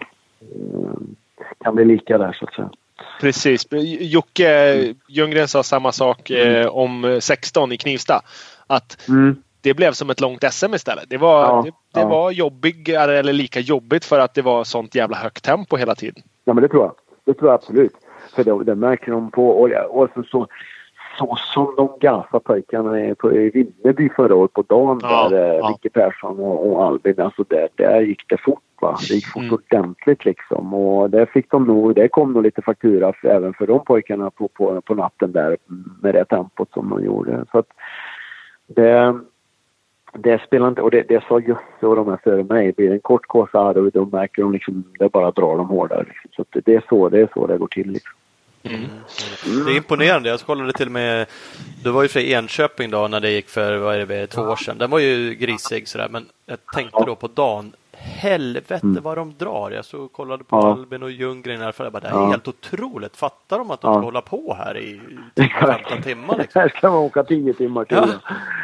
kan 1.60 1.74
bli 1.74 1.84
lika 1.84 2.18
där 2.18 2.32
så 2.32 2.44
att 2.44 2.54
säga. 2.54 2.70
Precis. 3.20 3.66
Jocke 4.00 4.74
Ljunggren 5.08 5.48
sa 5.48 5.62
samma 5.62 5.92
sak 5.92 6.30
mm. 6.30 6.68
om 6.68 7.18
16 7.20 7.72
i 7.72 7.76
Knivsta. 7.76 8.20
Att 8.66 9.08
mm. 9.08 9.36
det 9.60 9.74
blev 9.74 9.92
som 9.92 10.10
ett 10.10 10.20
långt 10.20 10.52
SM 10.52 10.74
istället. 10.74 11.04
Det 11.08 11.16
var, 11.16 11.40
ja, 11.40 11.62
det, 11.64 11.70
det 12.00 12.00
ja. 12.00 12.08
var 12.08 12.30
jobbigare 12.30 13.18
eller 13.18 13.32
lika 13.32 13.60
jobbigt 13.60 14.04
för 14.04 14.18
att 14.18 14.34
det 14.34 14.42
var 14.42 14.64
sånt 14.64 14.94
jävla 14.94 15.16
högt 15.16 15.44
tempo 15.44 15.76
hela 15.76 15.94
tiden. 15.94 16.22
Ja 16.44 16.52
men 16.54 16.62
det 16.62 16.68
tror 16.68 16.82
jag. 16.82 16.94
Det 17.24 17.34
tror 17.34 17.50
jag 17.50 17.54
absolut. 17.54 17.92
För 18.34 18.44
det, 18.44 18.64
det 18.64 18.74
märker 18.74 19.12
de 19.12 19.30
på. 19.30 19.48
Och, 19.48 19.70
och 19.90 20.08
så, 20.14 20.22
så, 20.22 20.46
så 21.18 21.36
som 21.36 21.74
de 21.76 21.98
gasade 22.00 22.44
pojkarna 22.44 23.14
på, 23.14 23.32
i 23.32 23.50
Vimmerby 23.50 24.10
förra 24.16 24.34
året 24.34 24.52
på 24.52 24.62
dagen 24.62 25.00
ja, 25.02 25.28
där 25.28 25.50
eh, 25.50 25.54
ja. 25.54 25.68
Micke 25.68 25.92
Persson 25.92 26.38
och, 26.38 26.70
och 26.70 26.84
Albin. 26.84 27.20
Alltså 27.20 27.44
där, 27.48 27.68
där 27.74 28.00
gick 28.00 28.28
det 28.28 28.38
fort 28.38 28.62
va. 28.80 28.98
Det 29.08 29.14
gick 29.14 29.26
fort 29.26 29.42
mm. 29.42 29.54
ordentligt 29.54 30.24
liksom. 30.24 30.74
Och 30.74 31.10
där 31.10 31.26
fick 31.26 31.50
de 31.50 31.64
nog, 31.64 31.94
det 31.94 32.08
kom 32.08 32.32
nog 32.32 32.42
lite 32.42 32.62
faktura 32.62 33.12
för, 33.12 33.28
även 33.28 33.54
för 33.54 33.66
de 33.66 33.84
pojkarna 33.84 34.30
på, 34.30 34.48
på, 34.48 34.80
på 34.80 34.94
natten 34.94 35.32
där 35.32 35.56
med 36.02 36.14
det 36.14 36.24
tempot 36.24 36.72
som 36.72 36.90
de 36.90 37.04
gjorde. 37.04 37.44
Så 37.52 37.58
att, 37.58 37.68
det, 38.66 39.20
det 40.12 40.42
spelar 40.46 40.68
inte, 40.68 40.82
och 40.82 40.90
det, 40.90 41.02
det 41.02 41.24
sa 41.28 41.40
Jösse 41.40 41.86
och 41.86 41.96
de 41.96 42.08
här 42.08 42.20
före 42.24 42.44
mig, 42.44 42.72
blir 42.72 42.88
det 42.88 42.94
en 42.94 43.00
kort 43.00 43.26
kåsa 43.26 43.72
då, 43.72 43.90
då 43.90 44.04
märker 44.04 44.42
de 44.42 44.52
liksom, 44.52 44.84
det 44.98 45.08
bara 45.12 45.30
drar 45.30 45.56
dem 45.56 45.68
hårdare. 45.68 46.04
Liksom. 46.04 46.30
Så 46.36 46.44
det, 46.50 46.60
det, 46.64 46.74
är 46.74 46.84
så, 46.88 47.08
det 47.08 47.20
är 47.20 47.28
så 47.34 47.46
det 47.46 47.58
går 47.58 47.68
till. 47.68 47.90
Liksom. 47.90 48.12
Mm. 48.62 48.76
Mm. 48.76 49.64
Det 49.66 49.72
är 49.72 49.76
imponerande. 49.76 50.28
Jag 50.28 50.40
kollade 50.40 50.72
till 50.72 50.86
och 50.86 50.92
med, 50.92 51.26
du 51.84 51.90
var 51.90 52.02
ju 52.02 52.08
för 52.08 52.20
Enköping 52.20 52.90
då 52.90 53.08
när 53.08 53.20
det 53.20 53.30
gick 53.30 53.48
för, 53.48 53.76
vad 53.76 53.94
är 53.94 54.06
det, 54.06 54.26
två 54.26 54.42
år 54.42 54.56
sedan. 54.56 54.78
Den 54.78 54.90
var 54.90 54.98
ju 54.98 55.34
grisig 55.34 55.88
sådär, 55.88 56.08
men 56.10 56.26
jag 56.46 56.58
tänkte 56.74 57.04
då 57.06 57.14
på 57.14 57.28
dagen, 57.28 57.72
helvete 57.98 58.80
mm. 58.82 59.02
vad 59.02 59.18
de 59.18 59.34
drar. 59.38 59.70
Jag 59.70 59.84
så 59.84 60.08
kollade 60.08 60.44
på 60.44 60.56
ja. 60.56 60.72
Albin 60.72 61.02
och 61.02 61.10
Ljunggren 61.10 61.60
här 61.60 61.72
för 61.72 61.84
jag 61.84 61.92
bara, 61.92 62.00
det 62.00 62.08
här 62.08 62.16
är 62.16 62.20
ja. 62.20 62.30
helt 62.30 62.48
otroligt. 62.48 63.16
Fattar 63.16 63.58
de 63.58 63.70
att 63.70 63.80
de 63.80 63.92
ja. 63.92 63.98
ska 63.98 64.04
hålla 64.04 64.20
på 64.20 64.54
här 64.58 64.78
i 64.78 65.00
15 65.60 66.02
timmar? 66.02 66.38
Liksom? 66.38 66.60
Här 66.60 66.68
ska 66.68 66.90
man 66.90 66.98
åka 66.98 67.24
10 67.24 67.54
timmar 67.54 67.84
till. 67.84 67.96
Ja. 67.96 68.06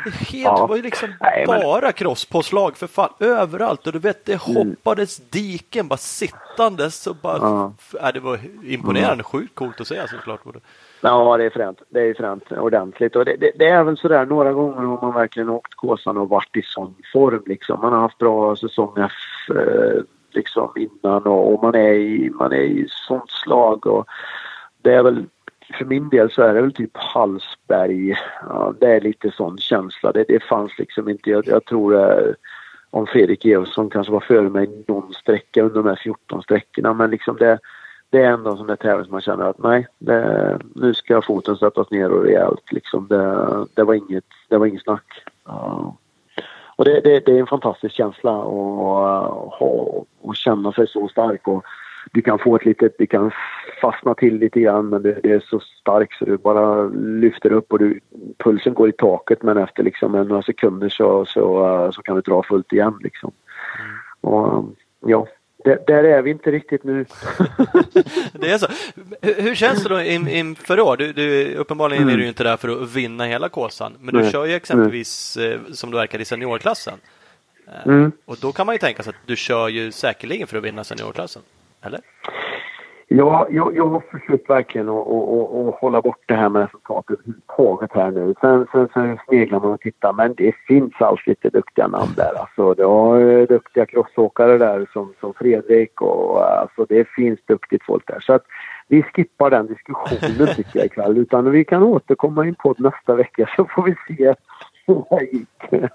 Helt, 0.04 0.32
ja. 0.32 0.60
Det 0.60 0.66
var 0.66 0.76
ju 0.76 0.82
liksom 0.82 1.14
Nej, 1.20 1.46
bara 1.46 1.80
men... 1.80 1.92
crosspåslag 1.92 2.76
för 2.76 2.86
fan 2.86 3.12
överallt 3.18 3.86
och 3.86 3.92
du 3.92 3.98
vet 3.98 4.24
det 4.24 4.48
mm. 4.48 4.56
hoppades 4.56 5.18
mm. 5.18 5.28
diken 5.32 5.88
bara 5.88 5.96
sittandes 5.96 7.06
och 7.06 7.16
bara, 7.16 7.38
ja. 7.38 7.72
äh, 8.00 8.12
det 8.12 8.20
var 8.20 8.40
imponerande, 8.64 9.12
mm. 9.12 9.24
sjukt 9.24 9.54
coolt 9.54 9.80
att 9.80 9.86
se 9.86 10.08
såklart. 10.08 10.40
Ja, 11.00 11.36
det 11.36 11.44
är 11.44 11.50
fränt. 11.50 11.82
Det 11.88 12.00
är 12.00 12.14
fränt 12.14 12.52
ordentligt. 12.52 13.16
Och 13.16 13.24
det, 13.24 13.36
det, 13.36 13.52
det, 13.54 13.68
är 13.68 13.80
även 13.80 13.96
sådär 13.96 14.26
några 14.26 14.52
gånger 14.52 14.82
har 14.82 15.02
man 15.02 15.14
verkligen 15.14 15.48
åkt 15.48 15.74
Kåsan 15.74 16.16
och 16.16 16.28
varit 16.28 16.56
i 16.56 16.62
sån 16.62 16.94
form 17.12 17.42
liksom. 17.46 17.80
Man 17.80 17.92
har 17.92 18.00
haft 18.00 18.18
bra 18.18 18.56
säsonger 18.56 19.12
eh, 19.50 20.02
liksom 20.30 20.72
innan 20.76 21.22
och, 21.22 21.54
och 21.54 21.62
man 21.62 21.74
är 21.74 21.92
i, 21.92 22.30
man 22.30 22.52
är 22.52 22.60
i 22.60 22.86
sånt 22.88 23.30
slag 23.30 23.86
och 23.86 24.06
det 24.82 24.94
är 24.94 25.02
väl 25.02 25.24
för 25.78 25.84
min 25.84 26.08
del 26.08 26.30
så 26.30 26.42
är 26.42 26.54
det 26.54 26.60
väl 26.60 26.72
typ 26.72 26.96
Hallsberg. 26.96 28.16
Ja, 28.48 28.74
det 28.80 28.86
är 28.86 29.00
lite 29.00 29.30
sån 29.30 29.58
känsla. 29.58 30.12
Det, 30.12 30.24
det 30.28 30.42
fanns 30.42 30.78
liksom 30.78 31.08
inte. 31.08 31.30
Jag, 31.30 31.46
jag 31.46 31.64
tror 31.64 31.94
eh, 31.94 32.34
om 32.90 33.06
Fredrik 33.06 33.44
Evensson 33.44 33.90
kanske 33.90 34.12
var 34.12 34.20
före 34.20 34.48
mig 34.48 34.84
någon 34.88 35.14
sträcka 35.14 35.62
under 35.62 35.82
de 35.82 35.88
här 35.88 36.00
14 36.02 36.42
sträckorna 36.42 36.92
men 36.92 37.10
liksom 37.10 37.36
det, 37.36 37.58
det 38.10 38.18
är 38.18 38.30
ändå 38.30 38.50
en 38.50 38.56
sån 38.56 38.66
där 38.66 38.76
tävling 38.76 39.04
som 39.04 39.12
man 39.12 39.20
känner 39.20 39.44
att 39.44 39.58
nej, 39.58 39.86
det, 39.98 40.58
nu 40.74 40.94
ska 40.94 41.22
foten 41.22 41.56
sättas 41.56 41.90
ner 41.90 42.10
och 42.10 42.22
rejält 42.22 42.72
liksom. 42.72 43.06
Det, 43.08 43.66
det 43.74 43.84
var 43.84 43.94
inget, 43.94 44.24
det 44.48 44.58
var 44.58 44.66
inget 44.66 44.82
snack. 44.82 45.24
Ja. 45.44 45.96
Och 46.76 46.84
det, 46.84 47.00
det, 47.00 47.26
det, 47.26 47.32
är 47.32 47.40
en 47.40 47.46
fantastisk 47.46 47.94
känsla 47.94 48.30
att 48.30 49.52
ha 49.52 50.04
och 50.20 50.36
känna 50.36 50.72
sig 50.72 50.88
så 50.88 51.08
stark. 51.08 51.48
Och 51.48 51.64
du 52.12 52.22
kan 52.22 52.38
få 52.38 52.56
ett 52.56 52.64
litet, 52.64 52.98
du 52.98 53.06
kan 53.06 53.30
fastna 53.80 54.14
till 54.14 54.38
lite 54.38 54.60
grann 54.60 54.88
men 54.88 55.02
det, 55.02 55.20
det 55.22 55.32
är 55.32 55.40
så 55.40 55.60
starkt 55.60 56.18
så 56.18 56.24
du 56.24 56.36
bara 56.36 56.88
lyfter 56.94 57.52
upp 57.52 57.72
och 57.72 57.78
du, 57.78 58.00
pulsen 58.38 58.74
går 58.74 58.88
i 58.88 58.92
taket 58.92 59.42
men 59.42 59.56
efter 59.56 59.82
liksom 59.82 60.12
några 60.12 60.42
sekunder 60.42 60.88
så, 60.88 61.24
så, 61.24 61.90
så 61.92 62.02
kan 62.02 62.16
du 62.16 62.22
dra 62.22 62.42
fullt 62.42 62.72
igen 62.72 62.98
liksom. 63.00 63.32
Mm. 63.78 64.34
Och, 64.34 64.64
ja, 65.06 65.26
där, 65.64 66.04
är 66.04 66.22
vi 66.22 66.30
inte 66.30 66.50
riktigt 66.50 66.84
nu. 66.84 67.04
det 68.32 68.50
är 68.50 68.58
så. 68.58 68.66
Hur, 69.22 69.54
känns 69.54 69.82
det 69.82 69.88
då 69.88 70.02
inför 70.02 70.74
in, 70.74 70.80
år? 70.80 70.96
Du, 70.96 71.12
du, 71.12 71.54
uppenbarligen 71.54 72.02
mm. 72.02 72.14
är 72.14 72.18
du 72.18 72.28
inte 72.28 72.44
där 72.44 72.56
för 72.56 72.82
att 72.82 72.90
vinna 72.90 73.24
hela 73.24 73.48
kåsan, 73.48 73.92
men 74.00 74.14
du 74.14 74.20
Nej. 74.20 74.32
kör 74.32 74.46
ju 74.46 74.54
exempelvis 74.54 75.36
mm. 75.36 75.74
som 75.74 75.90
du 75.90 75.96
verkar 75.96 76.18
i 76.18 76.24
seniorklassen. 76.24 76.98
Eh, 77.68 77.86
mm. 77.86 78.12
Och 78.24 78.36
då 78.40 78.52
kan 78.52 78.66
man 78.66 78.74
ju 78.74 78.78
tänka 78.78 79.02
sig 79.02 79.10
att 79.10 79.26
du 79.26 79.36
kör 79.36 79.68
ju 79.68 79.92
säkerligen 79.92 80.46
för 80.46 80.56
att 80.56 80.64
vinna 80.64 80.84
seniorklassen, 80.84 81.42
eller? 81.82 82.00
Ja, 83.12 83.46
jag, 83.50 83.76
jag 83.76 83.86
har 83.86 84.02
försökt 84.10 84.50
verkligen 84.50 84.88
att, 84.88 85.06
att, 85.08 85.68
att, 85.68 85.80
hålla 85.80 86.02
bort 86.02 86.22
det 86.26 86.34
här 86.34 86.48
med 86.48 86.62
resultatet 86.62 87.18
överhuvudtaget 87.18 87.90
här 87.92 88.10
nu. 88.10 88.34
Sen, 88.40 88.66
sen, 88.72 88.88
sen 88.94 89.18
sneglar 89.28 89.60
man 89.60 89.72
och 89.72 89.80
tittar 89.80 90.12
men 90.12 90.34
det 90.34 90.54
finns 90.68 90.92
alls 90.98 91.26
lite 91.26 91.50
duktiga 91.50 91.86
namn 91.86 92.12
där. 92.16 92.32
Alltså, 92.40 92.74
det 92.74 92.84
har 92.84 93.46
duktiga 93.46 93.86
crossåkare 93.86 94.58
där 94.58 94.86
som, 94.92 95.14
som 95.20 95.34
Fredrik 95.34 96.00
och 96.00 96.44
alltså, 96.44 96.86
det 96.88 97.08
finns 97.08 97.38
duktigt 97.46 97.84
folk 97.84 98.06
där. 98.06 98.20
Så 98.20 98.32
att 98.32 98.44
vi 98.88 99.02
skippar 99.02 99.50
den 99.50 99.66
diskussionen 99.66 100.54
tycker 100.56 100.78
jag 100.78 100.86
ikväll 100.86 101.18
utan 101.18 101.50
vi 101.50 101.64
kan 101.64 101.82
återkomma 101.82 102.44
i 102.44 102.48
en 102.48 102.54
podd 102.54 102.80
nästa 102.80 103.14
vecka 103.14 103.48
så 103.56 103.64
får 103.64 103.82
vi 103.82 103.94
se 104.08 104.34
hur 104.86 105.04
det 105.10 105.24
gick. 105.32 105.88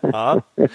Ja. 0.00 0.40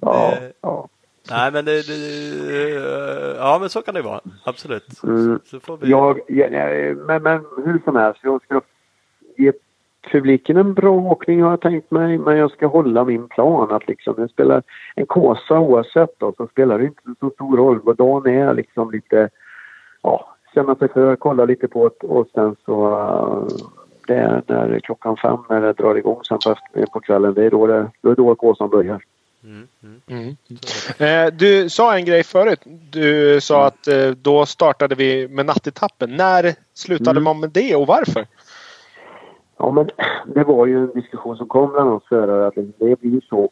ja, 0.00 0.32
ja. 0.60 0.88
Nej, 1.30 1.52
men 1.52 1.64
det, 1.64 1.86
det, 1.86 3.36
ja, 3.38 3.58
men 3.60 3.68
så 3.70 3.82
kan 3.82 3.94
det 3.94 4.02
vara. 4.02 4.20
Absolut. 4.44 5.02
Mm. 5.02 5.40
Så, 5.44 5.60
får 5.60 5.76
vi... 5.76 5.90
jag, 5.90 6.20
ja, 6.28 6.48
men, 7.06 7.22
men 7.22 7.44
hur 7.64 7.80
som 7.84 7.96
helst, 7.96 8.20
jag 8.22 8.42
ska 8.42 8.60
ge 9.36 9.52
publiken 10.12 10.56
en 10.56 10.74
bra 10.74 10.90
åkning 10.90 11.42
har 11.42 11.50
jag 11.50 11.60
tänkt 11.60 11.90
mig, 11.90 12.18
men 12.18 12.36
jag 12.36 12.50
ska 12.50 12.66
hålla 12.66 13.04
min 13.04 13.28
plan 13.28 13.70
att 13.70 13.88
liksom, 13.88 14.14
jag 14.18 14.30
spelar 14.30 14.62
en 14.94 15.06
kåsa 15.06 15.58
oavsett 15.58 16.18
då, 16.18 16.32
så 16.36 16.46
spelar 16.46 16.78
det 16.78 16.84
inte 16.84 17.02
så 17.20 17.30
stor 17.30 17.56
roll 17.56 17.80
vad 17.82 17.96
dagen 17.96 18.34
är 18.34 18.54
liksom 18.54 18.90
lite, 18.90 19.28
ja, 20.02 20.34
känna 20.54 20.74
sig 20.74 20.88
för, 20.88 21.16
kolla 21.16 21.44
lite 21.44 21.68
på 21.68 21.90
det 22.00 22.06
och 22.06 22.28
sen 22.34 22.56
så 22.64 22.88
uh, 22.88 23.48
det 24.06 24.14
är 24.14 24.42
när 24.46 24.80
klockan 24.80 25.16
fem 25.16 25.38
när 25.48 25.60
det 25.60 25.72
drar 25.72 25.94
igång 25.94 26.24
sen 26.24 26.38
på, 26.44 26.54
på 26.92 27.00
kvällen, 27.00 27.34
det 27.34 27.44
är 27.44 27.50
då, 27.50 27.66
det, 27.66 27.90
då, 28.00 28.10
är 28.10 28.14
då 28.14 28.34
kåsan 28.34 28.70
börjar. 28.70 29.02
Mm, 29.48 29.68
mm. 29.82 30.00
Mm. 30.06 30.36
Eh, 30.98 31.32
du 31.32 31.68
sa 31.68 31.96
en 31.96 32.04
grej 32.04 32.22
förut. 32.22 32.60
Du 32.90 33.40
sa 33.40 33.66
att 33.66 33.88
eh, 33.88 34.10
då 34.10 34.46
startade 34.46 34.94
vi 34.94 35.28
med 35.28 35.46
nattetappen. 35.46 36.16
När 36.16 36.54
slutade 36.74 37.10
mm. 37.10 37.24
man 37.24 37.40
med 37.40 37.50
det 37.50 37.76
och 37.76 37.86
varför? 37.86 38.26
Ja, 39.56 39.70
men 39.70 39.90
det 40.34 40.44
var 40.44 40.66
ju 40.66 40.78
en 40.78 40.92
diskussion 40.92 41.36
som 41.36 41.48
kom 41.48 41.72
bland 41.72 41.90
oss 41.90 42.08
förare 42.08 42.46
att 42.46 42.54
det 42.54 43.00
blir 43.00 43.20
så 43.28 43.50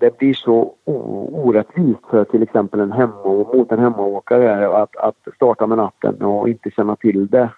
det 0.00 0.18
blir 0.18 0.34
så 0.34 0.74
orättvist 0.84 2.00
för 2.10 2.24
till 2.24 2.42
exempel 2.42 2.80
en 2.80 2.92
hemma 2.92 3.24
mot 3.24 3.72
en 3.72 3.78
hemmaåkare 3.78 4.68
att, 4.68 4.96
att 4.96 5.16
starta 5.34 5.66
med 5.66 5.78
natten 5.78 6.22
och 6.22 6.48
inte 6.48 6.70
känna 6.70 6.96
till 6.96 7.26
det. 7.26 7.50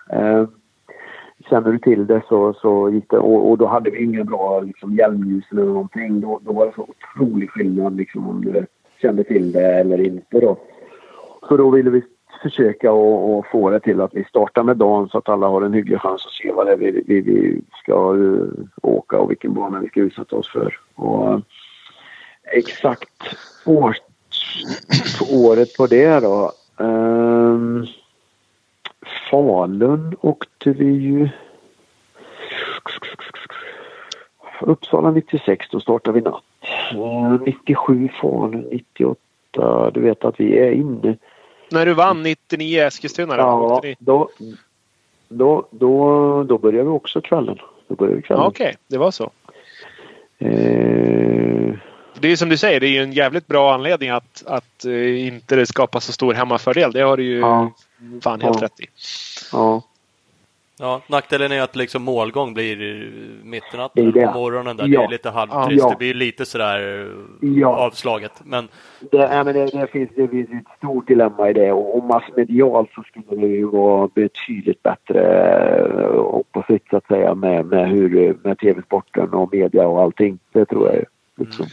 Känner 1.50 1.72
du 1.72 1.78
till 1.78 2.06
det 2.06 2.22
så, 2.28 2.52
så 2.52 2.90
gick 2.90 3.10
det. 3.10 3.18
Och, 3.18 3.50
och 3.50 3.58
då 3.58 3.66
hade 3.66 3.90
vi 3.90 4.04
inga 4.04 4.24
bra 4.24 4.60
liksom, 4.60 4.94
hjälmljus 4.94 5.44
eller 5.50 5.64
någonting. 5.64 6.20
Då, 6.20 6.40
då 6.42 6.52
var 6.52 6.66
det 6.66 6.72
så 6.74 6.86
otrolig 6.88 7.50
skillnad 7.50 7.96
liksom, 7.96 8.28
om 8.28 8.44
du 8.44 8.66
kände 9.02 9.24
till 9.24 9.52
det 9.52 9.74
eller 9.74 10.00
inte. 10.06 10.40
Då. 10.40 10.56
Så 11.48 11.56
då 11.56 11.70
ville 11.70 11.90
vi 11.90 12.02
försöka 12.42 12.92
och, 12.92 13.46
få 13.46 13.70
det 13.70 13.80
till 13.80 14.00
att 14.00 14.14
vi 14.14 14.24
startar 14.24 14.62
med 14.62 14.76
dagen 14.76 15.08
så 15.08 15.18
att 15.18 15.28
alla 15.28 15.46
har 15.46 15.62
en 15.62 15.72
hygglig 15.72 16.00
chans 16.00 16.26
att 16.26 16.32
se 16.32 16.52
vad 16.52 16.66
det 16.66 16.72
är 16.72 16.76
vi, 16.76 17.04
vi, 17.06 17.20
vi 17.20 17.62
ska 17.82 18.12
uh, 18.12 18.48
åka 18.82 19.18
och 19.18 19.30
vilken 19.30 19.54
bana 19.54 19.80
vi 19.80 19.88
ska 19.88 20.00
utsätta 20.00 20.36
oss 20.36 20.52
för. 20.52 20.78
Och, 20.94 21.32
uh, 21.32 21.40
exakt 22.52 23.36
år, 23.66 23.96
året 25.32 25.76
på 25.76 25.86
det 25.86 26.20
då. 26.20 26.52
Um, 26.76 27.86
Falun 29.30 30.16
åkte 30.20 30.70
vi 30.70 30.84
ju. 30.84 31.28
Uppsala 34.60 35.10
96, 35.10 35.66
då 35.70 35.80
startade 35.80 36.20
vi 36.20 36.30
natt. 36.30 36.42
97 37.46 38.08
Falun, 38.20 38.60
98. 38.70 39.90
Du 39.90 40.00
vet 40.00 40.24
att 40.24 40.40
vi 40.40 40.58
är 40.58 40.72
inne. 40.72 41.16
När 41.70 41.86
du 41.86 41.94
vann 41.94 42.22
99 42.22 42.80
Eskilstuna? 42.82 43.36
Ja, 43.36 43.82
då, 43.98 44.28
då, 45.28 45.66
då, 45.70 46.42
då 46.42 46.58
började 46.58 46.84
vi 46.84 46.90
också 46.90 47.20
kvällen. 47.20 47.58
Då 47.88 47.94
började 47.94 48.16
vi 48.16 48.22
kvällen. 48.22 48.42
Ja, 48.42 48.48
Okej, 48.48 48.64
okay. 48.64 48.76
det 48.88 48.98
var 48.98 49.10
så. 49.10 49.30
Eh... 50.38 51.74
Det 52.20 52.28
är 52.28 52.36
som 52.36 52.48
du 52.48 52.56
säger, 52.56 52.80
det 52.80 52.86
är 52.86 52.90
ju 52.90 53.02
en 53.02 53.12
jävligt 53.12 53.46
bra 53.46 53.74
anledning 53.74 54.10
att, 54.10 54.42
att 54.46 54.84
uh, 54.86 55.26
inte 55.26 55.56
det 55.56 55.66
skapar 55.66 56.00
så 56.00 56.12
stor 56.12 56.34
hemmafördel. 56.34 56.92
Det 56.92 57.00
har 57.00 57.16
du 57.16 57.24
ju 57.24 57.38
ja 57.38 57.70
fan 58.22 58.40
helt 58.40 58.60
ja. 58.60 58.64
rätt 58.64 58.80
i. 58.80 58.86
Ja. 59.52 59.82
Ja, 60.82 61.02
nackdelen 61.06 61.52
är 61.52 61.62
att 61.62 61.76
liksom 61.76 62.02
målgång 62.02 62.54
blir 62.54 62.76
mitt 63.44 63.62
i 63.74 63.76
natten 63.76 64.12
på 64.12 64.32
morgonen. 64.34 64.76
Där. 64.76 64.88
Ja. 64.88 65.00
Det 65.00 65.06
är 65.06 65.10
lite 65.10 65.30
halvtrist. 65.30 65.82
Ja. 65.82 65.90
Det 65.90 65.96
blir 65.96 66.14
lite 66.14 66.46
sådär 66.46 67.08
ja. 67.40 67.68
avslaget. 67.68 68.32
Men... 68.44 68.68
Det, 69.10 69.16
ja, 69.16 69.44
men 69.44 69.54
det, 69.54 69.66
det, 69.66 69.86
finns, 69.86 70.10
det 70.16 70.28
finns 70.28 70.50
ett 70.50 70.76
stort 70.78 71.08
dilemma 71.08 71.50
i 71.50 71.52
det 71.52 71.72
och, 71.72 71.96
och 71.96 72.04
massmedialt 72.04 72.90
så 72.94 73.02
skulle 73.02 73.46
det 73.46 73.52
ju 73.52 73.66
vara 73.66 74.08
betydligt 74.14 74.82
bättre 74.82 75.20
eh, 75.88 76.16
opposite 76.16 76.84
så 76.90 76.96
att 76.96 77.06
säga 77.06 77.34
med, 77.34 77.66
med, 77.66 77.88
hur, 77.88 78.36
med 78.42 78.58
tv-sporten 78.58 79.34
och 79.34 79.54
media 79.54 79.88
och 79.88 80.02
allting. 80.02 80.38
Det 80.52 80.64
tror 80.64 80.86
jag 80.86 80.96
ju. 80.96 81.04
Liksom. 81.36 81.64
Mm. 81.64 81.72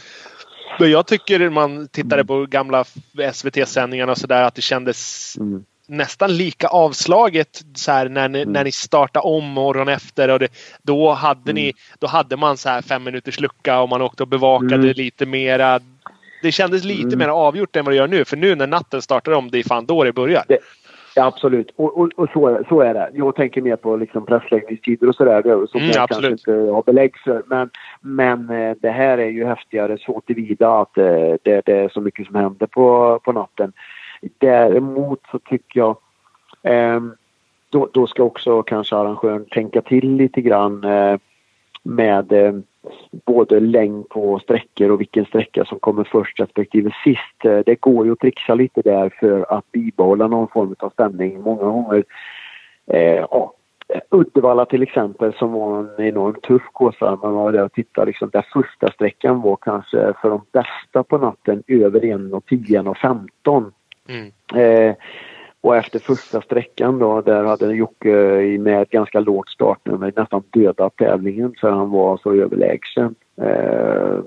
Men 0.78 0.90
jag 0.90 1.06
tycker 1.06 1.50
man 1.50 1.88
tittade 1.88 2.24
på 2.24 2.46
gamla 2.46 2.84
SVT-sändningarna 3.32 4.12
och 4.12 4.18
sådär 4.18 4.42
att 4.42 4.54
det 4.54 4.62
kändes 4.62 5.36
mm 5.40 5.64
nästan 5.88 6.36
lika 6.36 6.66
avslaget 6.68 7.64
så 7.74 7.92
här, 7.92 8.08
när, 8.08 8.28
ni, 8.28 8.42
mm. 8.42 8.52
när 8.52 8.64
ni 8.64 8.72
startade 8.72 9.26
om 9.26 9.44
morgonen 9.44 9.94
efter. 9.94 10.28
Och 10.28 10.38
det, 10.38 10.48
då, 10.82 11.12
hade 11.12 11.52
ni, 11.52 11.62
mm. 11.62 11.74
då 11.98 12.06
hade 12.06 12.36
man 12.36 12.56
så 12.56 12.68
här 12.68 12.82
fem 12.82 13.04
minuters 13.04 13.40
lucka 13.40 13.80
och 13.80 13.88
man 13.88 14.02
åkte 14.02 14.22
och 14.22 14.28
bevakade 14.28 14.74
mm. 14.74 14.92
lite 14.96 15.26
mera. 15.26 15.80
Det 16.42 16.52
kändes 16.52 16.84
lite 16.84 17.06
mm. 17.06 17.18
mer 17.18 17.28
avgjort 17.28 17.76
än 17.76 17.84
vad 17.84 17.92
det 17.92 17.96
gör 17.96 18.08
nu. 18.08 18.24
För 18.24 18.36
nu 18.36 18.54
när 18.54 18.66
natten 18.66 19.02
startar 19.02 19.32
om, 19.32 19.50
det 19.50 19.58
är 19.58 19.62
fan 19.62 19.86
då 19.86 20.04
det 20.04 20.12
börjar. 20.12 20.44
Det, 20.48 20.58
ja, 21.16 21.26
absolut. 21.26 21.74
Och, 21.76 21.98
och, 21.98 22.10
och, 22.16 22.30
så, 22.32 22.60
så 22.68 22.80
är 22.80 22.94
det. 22.94 23.10
Jag 23.14 23.36
tänker 23.36 23.62
mer 23.62 23.76
på 23.76 23.96
liksom 23.96 24.26
pressläggningstider 24.26 25.08
och 25.08 25.14
sådär. 25.14 25.66
Som 25.66 25.80
mm, 25.80 25.92
jag 25.94 26.08
kanske 26.08 26.30
inte 26.30 26.52
har 26.52 26.82
belägg 26.82 27.18
för. 27.24 27.42
Men, 27.46 27.70
men 28.00 28.50
eh, 28.50 28.76
det 28.80 28.90
här 28.90 29.18
är 29.18 29.30
ju 29.30 29.44
häftigare 29.44 29.98
så 29.98 30.22
tillvida 30.26 30.80
att 30.80 30.98
eh, 30.98 31.34
det, 31.42 31.62
det 31.66 31.72
är 31.72 31.88
så 31.88 32.00
mycket 32.00 32.26
som 32.26 32.34
händer 32.34 32.66
på, 32.66 33.20
på 33.24 33.32
natten. 33.32 33.72
Däremot 34.38 35.20
så 35.30 35.38
tycker 35.38 35.80
jag 35.80 35.96
eh, 36.62 37.00
då, 37.70 37.88
då, 37.92 38.06
ska 38.06 38.22
också 38.22 38.62
kanske 38.62 38.96
arrangören 38.96 39.44
tänka 39.44 39.82
till 39.82 40.16
lite 40.16 40.40
grann 40.40 40.84
eh, 40.84 41.18
med 41.82 42.32
eh, 42.32 42.52
både 43.26 43.60
längd 43.60 44.08
på 44.08 44.38
sträckor 44.38 44.90
och 44.90 45.00
vilken 45.00 45.24
sträcka 45.24 45.64
som 45.64 45.78
kommer 45.78 46.04
först 46.04 46.40
respektive 46.40 46.90
sist. 47.04 47.44
Eh, 47.44 47.58
det 47.66 47.80
går 47.80 48.06
ju 48.06 48.12
att 48.12 48.18
trixa 48.18 48.54
lite 48.54 48.82
där 48.82 49.14
för 49.20 49.52
att 49.52 49.72
bibehålla 49.72 50.26
någon 50.26 50.48
form 50.48 50.74
av 50.78 50.90
stämning. 50.90 51.40
Många 51.40 51.62
gånger 51.64 52.04
eh, 52.86 53.24
ja, 53.30 53.52
Uddevalla 54.10 54.66
till 54.66 54.82
exempel 54.82 55.32
som 55.32 55.52
var 55.52 55.78
en 55.78 56.04
enormt 56.04 56.42
tuff 56.42 56.62
kåsa. 56.72 57.18
Man 57.22 57.34
var 57.34 57.52
där 57.52 57.64
och 57.64 57.72
tittade 57.72 58.06
liksom, 58.06 58.30
där 58.32 58.46
första 58.52 58.92
sträckan 58.92 59.40
var 59.40 59.56
kanske 59.56 60.12
för 60.22 60.30
de 60.30 60.40
bästa 60.52 61.02
på 61.02 61.18
natten 61.18 61.62
över 61.66 62.00
1.10, 62.00 62.94
1.15. 63.44 63.72
Mm. 64.08 64.32
Eh, 64.54 64.94
och 65.60 65.76
efter 65.76 65.98
första 65.98 66.42
sträckan 66.42 66.98
då, 66.98 67.20
där 67.20 67.44
hade 67.44 67.74
Jocke 67.74 68.10
med 68.58 68.82
ett 68.82 68.90
ganska 68.90 69.20
lågt 69.20 69.48
startnummer 69.48 70.12
nästan 70.16 70.42
dödat 70.50 70.96
tävlingen 70.96 71.54
för 71.60 71.70
han 71.70 71.90
var 71.90 72.16
så 72.16 72.32
överlägsen. 72.32 73.14
Eh, 73.42 74.18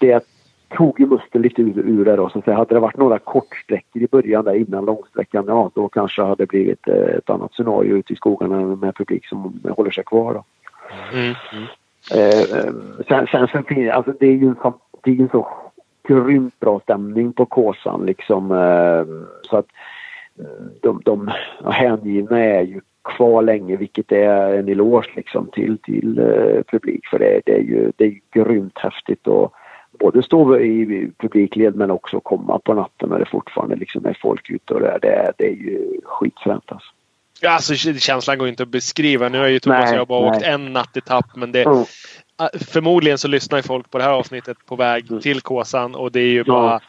det 0.00 0.24
tog 0.76 1.00
ju 1.00 1.06
musten 1.06 1.42
lite 1.42 1.62
ur, 1.62 1.78
ur 1.78 2.04
det 2.04 2.16
då. 2.16 2.28
Så 2.28 2.38
att 2.38 2.44
säga. 2.44 2.56
hade 2.56 2.74
det 2.74 2.80
varit 2.80 2.96
några 2.96 3.18
kortsträckor 3.18 4.02
i 4.02 4.06
början 4.06 4.44
där 4.44 4.54
innan 4.54 4.84
långsträckan, 4.84 5.44
ja 5.48 5.70
då 5.74 5.88
kanske 5.88 6.22
hade 6.22 6.46
blivit 6.46 6.88
eh, 6.88 6.94
ett 6.94 7.30
annat 7.30 7.54
scenario 7.54 7.96
ute 7.96 8.12
i 8.12 8.16
skogarna 8.16 8.76
med 8.76 8.96
publik 8.96 9.26
som 9.26 9.62
håller 9.76 9.90
sig 9.90 10.04
kvar 10.04 10.34
då. 10.34 10.44
Mm. 11.12 11.34
Mm. 11.52 11.66
Eh, 12.14 12.58
eh 12.58 12.74
sen, 13.08 13.26
sen, 13.26 13.48
sen 13.48 13.90
alltså 13.90 14.12
det 14.20 14.26
är 14.26 14.36
ju 14.36 14.46
en, 14.46 14.56
det 15.02 15.10
är 15.10 15.20
en 15.20 15.28
så 15.28 15.48
grymt 16.08 16.60
bra 16.60 16.80
stämning 16.80 17.32
på 17.32 17.46
Kåsan 17.46 18.06
liksom. 18.06 18.50
Eh, 18.50 19.26
så 19.42 19.56
att 19.56 19.66
eh, 20.38 20.66
de, 20.82 21.00
de 21.04 21.30
hängivna 21.64 22.38
är 22.38 22.62
ju 22.62 22.80
kvar 23.04 23.42
länge 23.42 23.76
vilket 23.76 24.12
är 24.12 24.54
en 24.58 24.68
eloge 24.68 25.10
liksom 25.16 25.50
till, 25.52 25.78
till 25.78 26.18
uh, 26.18 26.62
publik 26.62 27.06
för 27.06 27.18
det, 27.18 27.40
det, 27.44 27.52
är 27.52 27.60
ju 27.60 27.92
det 27.96 28.04
är 28.04 28.20
grymt 28.34 28.78
häftigt 28.78 29.28
att 29.28 29.52
både 29.98 30.22
stå 30.22 30.58
i 30.58 31.10
publikled 31.18 31.76
men 31.76 31.90
också 31.90 32.20
komma 32.20 32.58
på 32.58 32.74
natten 32.74 33.08
när 33.08 33.18
det 33.18 33.26
fortfarande 33.26 33.76
liksom 33.76 34.06
är 34.06 34.18
folk 34.22 34.50
ute 34.50 34.74
och 34.74 34.80
det, 34.80 34.98
det, 35.02 35.32
det 35.38 35.46
är 35.46 35.54
ju 35.54 36.00
skitfränt 36.04 36.64
alltså. 36.66 36.88
Ja, 37.40 37.50
alltså 37.50 37.74
känslan 37.74 38.38
går 38.38 38.48
inte 38.48 38.62
att 38.62 38.68
beskriva. 38.68 39.28
Nu 39.28 39.38
har 39.38 39.46
ju 39.46 39.58
Thomas 39.58 39.92
och 39.92 39.98
jag 39.98 40.06
bara 40.06 40.30
nej. 40.30 40.36
åkt 40.36 40.46
en 40.46 40.72
nattetapp 40.72 41.26
men 41.36 41.52
det, 41.52 41.62
mm. 41.62 41.84
Förmodligen 42.60 43.18
så 43.18 43.28
lyssnar 43.28 43.58
ju 43.58 43.62
folk 43.62 43.90
på 43.90 43.98
det 43.98 44.04
här 44.04 44.10
avsnittet 44.10 44.56
på 44.66 44.76
väg 44.76 45.10
mm. 45.10 45.22
till 45.22 45.40
Kåsan 45.40 45.94
och 45.94 46.12
det 46.12 46.20
är 46.20 46.30
ju 46.30 46.44
bara 46.44 46.80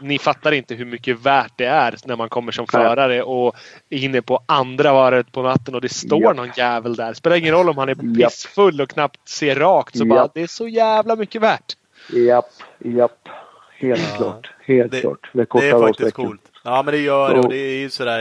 ni 0.00 0.18
fattar 0.18 0.52
inte 0.52 0.74
hur 0.74 0.84
mycket 0.84 1.20
värt 1.20 1.52
det 1.56 1.66
är 1.66 1.96
när 2.04 2.16
man 2.16 2.28
kommer 2.28 2.52
som 2.52 2.66
förare 2.66 3.22
och 3.22 3.56
är 3.90 3.98
inne 3.98 4.22
på 4.22 4.42
andra 4.46 4.92
varvet 4.92 5.32
på 5.32 5.42
natten 5.42 5.74
och 5.74 5.80
det 5.80 5.88
står 5.88 6.22
yep. 6.22 6.36
någon 6.36 6.50
jävel 6.56 6.96
där. 6.96 7.14
Spelar 7.14 7.36
ingen 7.36 7.54
roll 7.54 7.68
om 7.68 7.78
han 7.78 7.88
är 7.88 7.94
pissfull 7.94 8.80
och 8.80 8.90
knappt 8.90 9.28
ser 9.28 9.54
rakt. 9.54 9.98
Så 9.98 10.04
bara, 10.04 10.28
det 10.34 10.42
är 10.42 10.46
så 10.46 10.68
jävla 10.68 11.16
mycket 11.16 11.42
värt. 11.42 11.76
Japp, 12.12 12.50
japp. 12.78 13.28
Helt 13.76 14.08
ja. 14.10 14.16
klart. 14.16 14.50
Helt 14.64 14.92
det, 14.92 15.00
klart. 15.00 15.30
Det, 15.32 15.46
det 15.52 15.68
är 15.68 15.80
faktiskt 15.80 16.14
coolt. 16.14 16.49
Ja 16.62 16.82
men 16.82 16.94
det 16.94 17.00
gör 17.00 17.34
det 17.34 17.40
och 17.40 17.48
det 17.48 17.56
är 17.56 17.78
ju 17.78 17.90
sådär, 17.90 18.20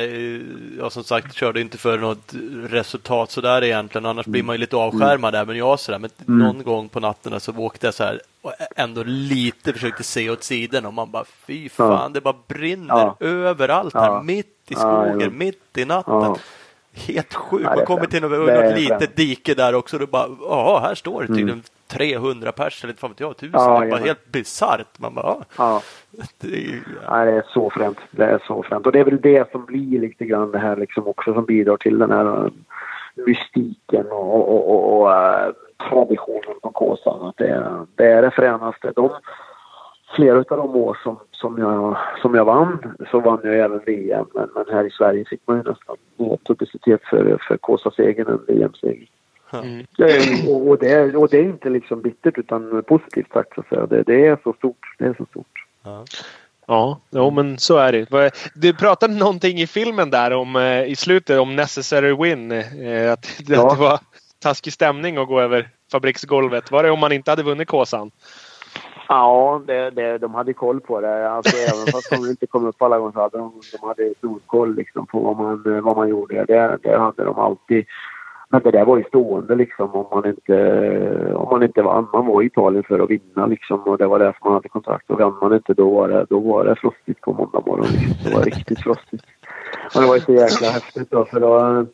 jag 0.77 0.91
som 0.91 1.03
sagt 1.03 1.33
körde 1.33 1.61
inte 1.61 1.77
för 1.77 1.97
något 1.97 2.33
resultat 2.69 3.31
sådär 3.31 3.63
egentligen, 3.63 4.05
annars 4.05 4.25
blir 4.25 4.43
man 4.43 4.55
ju 4.55 4.59
lite 4.59 4.75
avskärmad 4.75 5.35
mm. 5.35 5.41
även 5.41 5.57
jag 5.57 5.79
sådär. 5.79 5.99
Men 5.99 6.09
mm. 6.27 6.39
någon 6.39 6.63
gång 6.63 6.89
på 6.89 6.99
natten 6.99 7.39
så 7.39 7.57
åkte 7.57 7.87
jag 7.87 7.93
så 7.93 8.03
här 8.03 8.21
och 8.41 8.53
ändå 8.75 9.03
lite 9.05 9.73
försökte 9.73 10.03
se 10.03 10.29
åt 10.29 10.43
sidan 10.43 10.85
och 10.85 10.93
man 10.93 11.11
bara 11.11 11.25
fy 11.47 11.69
fan, 11.69 12.01
ja. 12.01 12.09
det 12.13 12.21
bara 12.21 12.35
brinner 12.47 12.95
ja. 12.95 13.17
överallt 13.19 13.93
här, 13.93 14.05
ja. 14.05 14.21
mitt 14.23 14.57
i 14.67 14.75
skogen, 14.75 15.37
mitt 15.37 15.77
i 15.77 15.85
natten. 15.85 16.35
Helt 16.93 17.33
sjukt, 17.33 17.63
man 17.63 17.85
kommer 17.85 18.05
till 18.05 18.21
något, 18.21 18.31
något 18.31 18.77
litet 18.77 19.15
dike 19.15 19.53
där 19.53 19.75
också 19.75 19.97
och 19.97 20.09
bara, 20.09 20.27
ja 20.41 20.79
här 20.79 20.95
står 20.95 21.21
det 21.21 21.27
tydligen 21.27 21.49
mm. 21.49 21.63
300 21.89 22.51
pers 22.51 22.83
eller 22.83 22.93
fan 22.93 23.09
vet 23.09 23.19
jag, 23.19 23.37
tusen. 23.37 23.61
Ja, 23.61 23.79
det 23.79 23.85
är 23.85 23.91
bara 23.91 23.99
helt 23.99 24.31
bisarrt. 24.31 24.99
Man 24.99 25.15
bara, 25.15 25.35
ja. 25.57 25.81
Det 26.41 26.47
är, 26.47 26.79
ja. 27.05 27.25
det 27.25 27.31
är 27.31 27.45
så 27.53 27.69
fränt. 27.69 27.97
Det 28.11 28.23
är 28.25 28.41
så 28.47 28.63
fränt. 28.63 28.85
Och 28.85 28.91
det 28.91 28.99
är 28.99 29.03
väl 29.03 29.21
det 29.21 29.51
som 29.51 29.65
blir 29.65 29.99
lite 29.99 30.25
grann 30.25 30.51
det 30.51 30.59
här 30.59 30.75
liksom 30.75 31.07
också 31.07 31.33
som 31.33 31.45
bidrar 31.45 31.77
till 31.77 31.99
den 31.99 32.11
här 32.11 32.45
uh, 32.45 32.51
mystiken 33.15 34.05
och, 34.11 34.49
och, 34.49 34.69
och, 34.69 35.01
och 35.01 35.07
uh, 35.07 35.53
traditionen 35.89 36.59
på 36.61 36.71
Kåsan. 36.71 37.27
Att 37.27 37.37
det, 37.37 37.85
det 37.95 38.05
är 38.05 38.21
det 38.21 38.31
fränaste. 38.31 38.91
De, 38.95 39.09
flera 40.15 40.37
av 40.37 40.43
de 40.57 40.75
år 40.75 40.97
som, 41.03 41.19
som, 41.31 41.57
jag, 41.57 41.97
som 42.21 42.35
jag 42.35 42.45
vann 42.45 42.95
så 43.11 43.19
vann 43.19 43.39
jag 43.43 43.59
även 43.59 43.81
VM. 43.85 44.25
Men, 44.33 44.49
men 44.55 44.65
här 44.71 44.83
i 44.83 44.91
Sverige 44.91 45.25
fick 45.25 45.41
man 45.45 45.57
ju 45.57 45.63
nästan 45.63 45.95
mer 46.17 46.37
publicitet 46.47 47.01
för, 47.03 47.37
för 47.47 47.57
Kåsa-segern 47.57 48.27
än 48.27 48.45
VM-segern. 48.47 49.07
Mm. 49.53 49.85
och, 50.47 50.77
det, 50.79 51.15
och 51.15 51.29
det 51.29 51.37
är 51.37 51.43
inte 51.43 51.69
liksom 51.69 52.01
bittert 52.01 52.37
utan 52.37 52.83
positivt 52.87 53.33
sagt 53.33 53.55
så 53.55 53.61
att 53.61 53.67
säga. 53.67 53.85
Det, 53.85 54.03
det 54.03 54.27
är 54.27 54.37
så 54.43 54.53
stort. 54.53 54.95
Det 54.97 55.05
är 55.05 55.13
så 55.17 55.25
stort. 55.25 55.65
Ja. 55.83 56.05
Ja, 56.67 56.99
jo, 57.09 57.31
men 57.31 57.57
så 57.57 57.77
är 57.77 57.91
det. 57.91 58.31
Du 58.55 58.73
pratade 58.73 59.13
någonting 59.13 59.57
i 59.57 59.67
filmen 59.67 60.09
där 60.09 60.33
om 60.33 60.55
eh, 60.55 60.83
i 60.83 60.95
slutet 60.95 61.39
om 61.39 61.55
necessary 61.55 62.15
win. 62.15 62.51
Eh, 62.51 63.13
att, 63.13 63.27
ja. 63.47 63.73
det 63.73 63.79
var 63.79 63.99
taskig 64.39 64.73
stämning 64.73 65.17
att 65.17 65.27
gå 65.27 65.41
över 65.41 65.69
fabriksgolvet. 65.91 66.71
Var 66.71 66.83
det 66.83 66.91
om 66.91 66.99
man 66.99 67.11
inte 67.11 67.31
hade 67.31 67.43
vunnit 67.43 67.67
Kåsan? 67.67 68.11
Ja, 69.07 69.61
det, 69.67 69.89
det, 69.89 70.17
de 70.17 70.33
hade 70.33 70.53
koll 70.53 70.81
på 70.81 71.01
det. 71.01 71.31
Alltså, 71.31 71.57
även 71.73 71.91
fast 71.91 72.09
de 72.09 72.29
inte 72.29 72.47
kom 72.47 72.65
upp 72.65 72.81
alla 72.81 72.99
gånger 72.99 73.11
så 73.11 73.21
hade 73.21 73.37
de, 73.37 73.61
de 73.71 73.87
hade 73.87 74.13
stor 74.17 74.39
koll 74.45 74.75
liksom, 74.75 75.05
på 75.05 75.19
vad 75.19 75.37
man, 75.37 75.81
vad 75.83 75.97
man 75.97 76.09
gjorde. 76.09 76.45
Det, 76.45 76.77
det 76.83 76.97
hade 76.97 77.23
de 77.23 77.39
alltid. 77.39 77.85
Men 78.51 78.61
det 78.63 78.71
där 78.71 78.85
var 78.85 78.97
ju 78.97 79.03
stående 79.03 79.55
liksom 79.55 79.91
om 79.95 80.05
man 80.11 80.25
inte, 80.25 81.33
om 81.33 81.49
man 81.49 81.63
inte 81.63 81.81
vann. 81.81 82.07
Man 82.13 82.25
var 82.25 82.41
i 82.41 82.45
Italien 82.45 82.83
för 82.83 82.99
att 82.99 83.09
vinna 83.09 83.45
liksom 83.45 83.79
och 83.79 83.97
det 83.97 84.07
var 84.07 84.19
därför 84.19 84.45
man 84.45 84.53
hade 84.53 84.69
kontrakt. 84.69 85.11
Och 85.11 85.19
vann 85.19 85.37
man 85.41 85.53
inte 85.53 85.73
då 85.73 85.89
var 85.89 86.07
det, 86.07 86.25
då 86.29 86.39
var 86.39 86.65
det 86.65 86.75
frostigt 86.75 87.21
på 87.21 87.33
måndag 87.33 87.63
morgon. 87.65 87.85
Liksom. 87.91 88.15
Det 88.23 88.35
var 88.35 88.43
riktigt 88.43 88.79
frostigt. 88.79 89.25
Men 89.93 90.03
det 90.03 90.07
var 90.07 90.15
ju 90.15 90.21
så 90.21 90.33
jäkla 90.33 90.67
häftigt 90.67 91.11
då 91.11 91.25
för 91.25 91.39
då, 91.39 91.85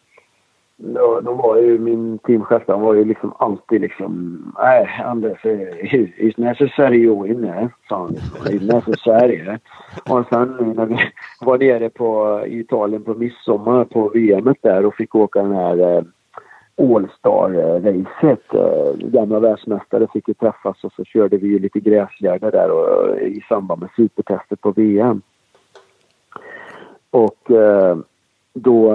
då, 0.77 1.21
då 1.21 1.33
var 1.33 1.57
ju 1.57 1.79
min 1.79 2.17
teamchef, 2.17 2.63
han 2.67 2.81
var 2.81 2.93
ju 2.93 3.05
liksom 3.05 3.33
alltid 3.39 3.81
liksom, 3.81 4.37
nej 4.57 5.01
Anders, 5.05 5.43
it's 5.43 6.39
necessary 6.39 6.97
you 6.97 7.23
win, 7.23 7.69
sa 7.89 7.97
han. 7.97 8.11
Liksom. 8.11 8.45
It's 8.45 8.75
necessary. 8.75 9.57
Och 10.09 10.25
sen 10.29 10.73
när 10.75 10.85
vi 10.85 10.97
var 11.41 11.57
nere 11.57 11.89
på 11.89 12.41
Italien 12.47 13.03
på 13.03 13.13
midsommar 13.13 13.85
på 13.85 14.09
VM 14.09 14.55
där 14.61 14.85
och 14.85 14.95
fick 14.95 15.15
åka 15.15 15.41
den 15.41 15.55
här 15.55 15.97
eh, 15.97 16.03
All-Star-racet. 16.77 18.53
Eh, 18.53 19.09
gamla 19.09 19.39
världsmästare 19.39 20.07
fick 20.13 20.27
ju 20.27 20.33
träffas 20.33 20.83
och 20.83 20.93
så 20.93 21.03
körde 21.03 21.37
vi 21.37 21.47
ju 21.47 21.59
lite 21.59 21.79
gräsgärde 21.79 22.51
där 22.51 22.71
och, 22.71 23.19
i 23.19 23.41
samband 23.49 23.81
med 23.81 23.89
supertestet 23.95 24.61
på 24.61 24.71
VM. 24.71 25.21
Och 27.09 27.51
eh, 27.51 27.97
då, 28.57 28.91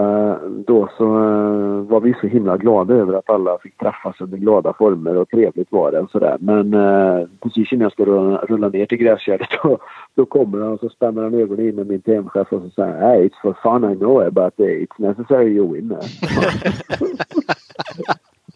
då 0.66 0.88
så 0.98 1.04
eh, 1.04 1.82
var 1.90 2.00
vi 2.00 2.14
så 2.20 2.26
himla 2.26 2.56
glada 2.56 2.94
över 2.94 3.14
att 3.14 3.30
alla 3.30 3.58
fick 3.58 3.78
träffas 3.78 4.20
under 4.20 4.38
glada 4.38 4.72
former 4.72 5.16
och 5.16 5.28
trevligt 5.28 5.72
var 5.72 5.92
det 5.92 6.00
och 6.00 6.10
sådär. 6.10 6.36
Men 6.40 6.74
eh, 6.74 7.28
precis 7.42 7.72
innan 7.72 7.82
jag 7.82 7.92
ska 7.92 8.04
rulla, 8.04 8.38
rulla 8.38 8.68
ner 8.68 8.86
till 8.86 8.98
gräsgärdet 8.98 9.48
då, 9.62 9.78
då 10.14 10.24
kommer 10.24 10.60
han 10.60 10.72
och 10.72 10.80
så 10.80 10.88
spänner 10.88 11.22
han 11.22 11.34
ögonen 11.34 11.68
in 11.68 11.76
med 11.76 11.86
min 11.86 12.00
teamchef 12.00 12.52
och 12.52 12.62
så 12.62 12.70
säger 12.70 12.92
han 12.92 13.00
hey, 13.00 13.28
It's 13.28 13.40
for 13.42 13.56
fun 13.62 13.92
I 13.92 13.94
know 13.94 14.30
but 14.30 14.58
it's 14.58 14.98
necessary 14.98 15.52
you 15.54 15.72
win. 15.72 15.96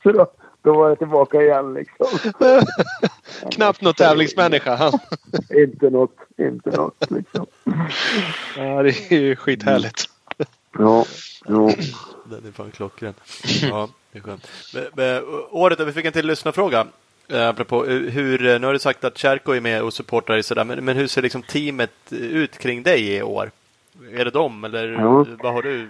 så 0.02 0.12
då, 0.12 0.30
då 0.62 0.74
var 0.74 0.88
jag 0.88 0.98
tillbaka 0.98 1.42
igen 1.42 1.74
liksom. 1.74 2.06
Knappt 3.50 3.80
någon 3.80 3.94
tävlingsmänniska. 3.94 4.92
inte 5.50 5.90
något, 5.90 6.16
inte 6.36 6.70
något 6.70 7.10
liksom. 7.10 7.46
Ja, 8.56 8.82
det 8.82 9.12
är 9.12 9.20
ju 9.20 9.36
skithärligt. 9.36 10.04
Ja, 10.78 11.04
ja. 11.44 11.72
Den 12.24 12.46
är 12.46 12.52
fan 12.52 12.70
klockren. 12.70 13.14
Ja, 13.62 13.88
det 14.12 14.18
är 14.18 14.22
skönt. 14.22 14.48
Men, 14.74 14.84
men, 14.94 15.22
året, 15.50 15.80
vi 15.80 15.92
fick 15.92 16.04
en 16.04 16.12
till 16.12 16.26
lyssnarfråga. 16.26 16.86
Eh, 17.28 17.48
apropå 17.48 17.86
eh, 17.86 17.96
hur, 17.96 18.46
eh, 18.46 18.60
nu 18.60 18.66
har 18.66 18.72
du 18.72 18.78
sagt 18.78 19.04
att 19.04 19.18
Cherko 19.18 19.52
är 19.52 19.60
med 19.60 19.82
och 19.82 19.92
supportar 19.92 20.42
sådär, 20.42 20.64
men, 20.64 20.84
men 20.84 20.96
hur 20.96 21.06
ser 21.06 21.22
liksom 21.22 21.42
teamet 21.42 21.92
ut 22.10 22.58
kring 22.58 22.82
dig 22.82 23.14
i 23.16 23.22
år? 23.22 23.50
Är 24.16 24.24
det 24.24 24.30
dem 24.30 24.64
eller 24.64 24.92
ja. 24.92 25.24
vad 25.42 25.54
har 25.54 25.62
du? 25.62 25.88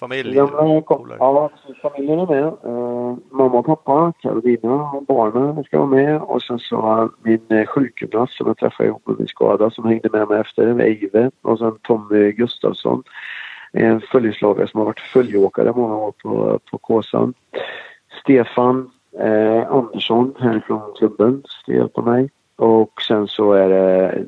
Familj? 0.00 0.34
Gamla, 0.34 1.16
ja, 1.18 1.50
familjen 1.82 2.18
är 2.18 2.26
med. 2.26 2.44
Uh, 2.44 3.16
mamma 3.30 3.58
och 3.58 3.66
pappa, 3.66 4.12
Karolina 4.18 4.90
och 4.90 5.04
barnen 5.04 5.64
ska 5.64 5.78
vara 5.78 5.88
med. 5.88 6.22
Och 6.22 6.42
sen 6.42 6.58
så 6.58 7.10
min 7.22 7.66
sjukgymnast 7.66 8.36
som 8.36 8.46
jag 8.46 8.58
träffade 8.58 8.88
ihop 8.88 9.06
med 9.06 9.18
min 9.18 9.28
skada 9.28 9.70
som 9.70 9.84
hängde 9.84 10.08
med 10.12 10.28
mig 10.28 10.40
efter, 10.40 10.80
Eive. 10.80 11.30
Och 11.42 11.58
sen 11.58 11.78
Tommy 11.82 12.32
Gustafsson 12.32 13.02
en 13.72 14.00
följeslagare 14.00 14.68
som 14.68 14.78
har 14.78 14.84
varit 14.84 15.00
följeåkare 15.00 15.72
många 15.72 15.96
år 15.96 16.12
på, 16.22 16.60
på 16.70 16.78
Kåsan. 16.78 17.34
Stefan 18.22 18.90
eh, 19.20 19.72
Andersson 19.72 20.34
härifrån 20.38 20.94
klubben 20.98 21.42
ska 21.46 21.72
hjälpa 21.72 22.02
mig. 22.02 22.30
Och 22.56 23.02
sen 23.08 23.28
så 23.28 23.52
är 23.52 23.68
det 23.68 24.24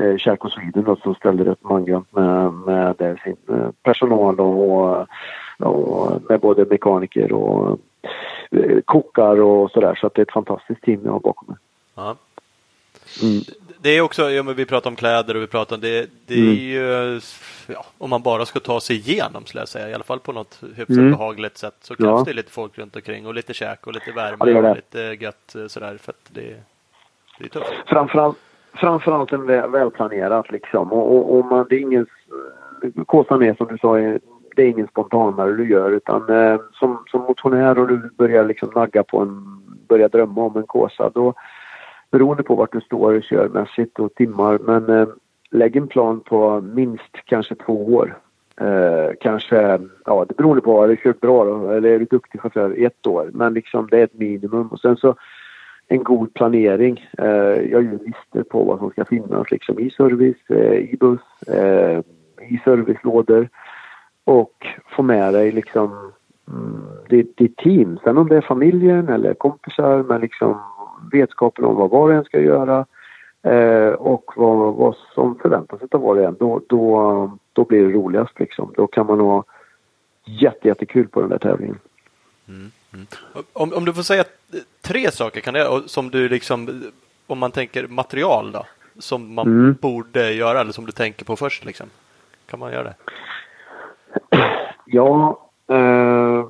eh, 0.00 0.16
Kärko 0.16 0.50
Sweden 0.50 0.96
som 1.02 1.14
ställer 1.14 1.48
upp 1.48 1.64
mangrant 1.64 2.12
med, 2.12 2.52
med 2.52 3.18
sin 3.24 3.56
eh, 3.56 3.70
personal 3.82 4.40
och, 4.40 5.06
och 5.58 6.22
med 6.28 6.40
både 6.40 6.64
mekaniker 6.64 7.32
och 7.32 7.78
eh, 8.50 8.80
kockar 8.84 9.40
och 9.40 9.70
sådär. 9.70 9.94
Så 9.94 10.06
att 10.06 10.14
det 10.14 10.20
är 10.20 10.26
ett 10.26 10.32
fantastiskt 10.32 10.82
team 10.82 11.00
jag 11.04 11.12
har 11.12 11.20
bakom 11.20 11.48
mig. 11.48 11.56
Ja. 11.94 12.16
Mm 13.22 13.42
det 13.84 13.90
är 13.90 14.00
också, 14.00 14.30
ja, 14.30 14.42
men 14.42 14.54
vi 14.54 14.66
pratar 14.66 14.90
om 14.90 14.96
kläder 14.96 15.36
och 15.36 15.42
vi 15.42 15.46
pratar 15.46 15.76
om 15.76 15.82
det. 15.82 16.10
Det 16.26 16.34
är 16.34 16.38
mm. 16.38 16.54
ju, 16.54 17.20
ja, 17.66 17.84
om 17.98 18.10
man 18.10 18.22
bara 18.22 18.46
ska 18.46 18.60
ta 18.60 18.80
sig 18.80 18.96
igenom 18.96 19.46
skulle 19.46 19.60
jag 19.60 19.68
säga, 19.68 19.88
i 19.90 19.94
alla 19.94 20.04
fall 20.04 20.20
på 20.20 20.32
något 20.32 20.62
hyfsat 20.76 20.96
mm. 20.96 21.10
behagligt 21.10 21.58
sätt 21.58 21.74
så 21.80 21.96
krävs 21.96 22.08
ja. 22.08 22.24
det 22.26 22.32
lite 22.32 22.50
folk 22.50 22.78
runt 22.78 22.96
omkring 22.96 23.26
och 23.26 23.34
lite 23.34 23.54
käk 23.54 23.86
och 23.86 23.92
lite 23.92 24.12
värme 24.12 24.36
ja, 24.38 24.46
det 24.46 24.52
det. 24.52 24.70
och 24.70 24.76
lite 24.76 25.24
gött 25.24 25.54
eh, 25.54 25.66
sådär 25.66 25.98
för 26.00 26.12
att 26.12 26.28
det, 26.28 26.60
det 27.38 27.44
är 27.44 27.48
tufft. 27.48 27.72
Framförallt, 27.86 28.36
framförallt 28.74 29.32
en 29.32 29.46
väl, 29.46 29.70
välplanerat 29.70 30.50
liksom 30.50 30.92
och, 30.92 31.16
och, 31.16 31.38
och 31.38 31.44
man, 31.44 31.66
det 31.70 31.76
är 31.76 31.80
ingen, 31.80 32.06
kåsan 33.06 33.42
är 33.42 33.54
som 33.54 33.66
du 33.66 33.78
sa, 33.78 33.96
det 34.56 34.62
är 34.62 34.68
ingen 34.68 34.88
spontanare 34.88 35.52
du 35.52 35.68
gör 35.68 35.90
utan 35.90 36.30
eh, 36.30 36.60
som, 36.72 37.04
som 37.06 37.20
motionär 37.20 37.78
och 37.78 37.88
du 37.88 38.10
börjar 38.18 38.44
liksom 38.44 38.70
nagga 38.74 39.02
på 39.02 39.20
en, 39.20 39.60
börjar 39.88 40.08
drömma 40.08 40.42
om 40.42 40.56
en 40.56 40.66
kåsa 40.66 41.10
då 41.14 41.34
beroende 42.10 42.42
på 42.42 42.54
vart 42.54 42.72
du 42.72 42.80
står 42.80 43.20
körmässigt 43.20 43.98
och 43.98 44.14
timmar. 44.14 44.58
Men 44.58 45.00
eh, 45.00 45.08
lägg 45.50 45.76
en 45.76 45.88
plan 45.88 46.20
på 46.20 46.60
minst 46.60 47.12
kanske 47.24 47.54
två 47.54 47.94
år. 47.94 48.18
Eh, 48.60 49.14
kanske, 49.20 49.78
ja 50.04 50.24
det 50.28 50.36
beror 50.36 50.60
på, 50.60 50.80
Har 50.80 50.88
du 50.88 50.96
kört 50.96 51.20
bra 51.20 51.44
då, 51.44 51.70
eller 51.70 51.88
är 51.88 51.98
du 51.98 52.04
duktig 52.04 52.40
chaufför, 52.40 52.74
ett 52.78 53.06
år. 53.06 53.30
Men 53.32 53.54
liksom 53.54 53.88
det 53.90 53.98
är 53.98 54.04
ett 54.04 54.18
minimum. 54.18 54.68
Och 54.68 54.80
sen 54.80 54.96
så 54.96 55.14
en 55.88 56.02
god 56.02 56.34
planering. 56.34 57.10
Eh, 57.18 57.26
jag 57.72 57.84
gör 57.84 57.98
listor 58.06 58.42
på 58.42 58.64
vad 58.64 58.78
som 58.78 58.90
ska 58.90 59.04
finnas 59.04 59.50
liksom 59.50 59.78
i 59.78 59.90
service, 59.90 60.50
eh, 60.50 60.72
i 60.72 60.96
buss, 61.00 61.48
eh, 61.48 61.98
i 62.48 62.60
servicelådor. 62.64 63.48
Och 64.24 64.66
få 64.96 65.02
med 65.02 65.34
dig 65.34 65.52
liksom 65.52 66.12
mm, 66.48 66.82
ditt, 67.08 67.36
ditt 67.36 67.56
team. 67.56 67.98
Sen 68.04 68.18
om 68.18 68.28
det 68.28 68.36
är 68.36 68.40
familjen 68.40 69.08
eller 69.08 69.34
kompisar 69.34 70.02
med 70.02 70.20
liksom 70.20 70.60
vetskapen 71.12 71.64
om 71.64 71.76
vad 71.76 71.90
var 71.90 72.02
och 72.02 72.12
en 72.12 72.24
ska 72.24 72.40
göra 72.40 72.86
eh, 73.42 73.92
och 73.92 74.32
vad, 74.36 74.74
vad 74.74 74.96
som 75.14 75.38
förväntas 75.38 75.80
av 75.90 76.00
var 76.00 76.16
och 76.16 76.22
en. 76.22 76.36
Då, 76.38 76.60
då, 76.66 77.38
då 77.52 77.64
blir 77.64 77.86
det 77.86 77.92
roligast 77.92 78.40
liksom. 78.40 78.72
Då 78.76 78.86
kan 78.86 79.06
man 79.06 79.20
ha 79.20 79.44
jätte, 80.24 80.68
jättekul 80.68 81.08
på 81.08 81.20
den 81.20 81.30
där 81.30 81.38
tävlingen. 81.38 81.78
Mm, 82.48 82.70
mm. 82.94 83.06
Om, 83.52 83.72
om 83.72 83.84
du 83.84 83.92
får 83.92 84.02
säga 84.02 84.24
tre 84.80 85.10
saker 85.10 85.40
kan 85.40 85.54
det, 85.54 85.82
som 85.86 86.10
du 86.10 86.28
liksom, 86.28 86.82
om 87.26 87.38
man 87.38 87.50
tänker 87.50 87.86
material 87.86 88.52
då, 88.52 88.66
som 88.98 89.34
man 89.34 89.46
mm. 89.46 89.76
borde 89.80 90.32
göra 90.32 90.60
eller 90.60 90.72
som 90.72 90.86
du 90.86 90.92
tänker 90.92 91.24
på 91.24 91.36
först 91.36 91.64
liksom. 91.64 91.86
Kan 92.46 92.58
man 92.58 92.72
göra 92.72 92.82
det? 92.82 92.94
Ja, 94.86 95.40
eh, 95.68 96.46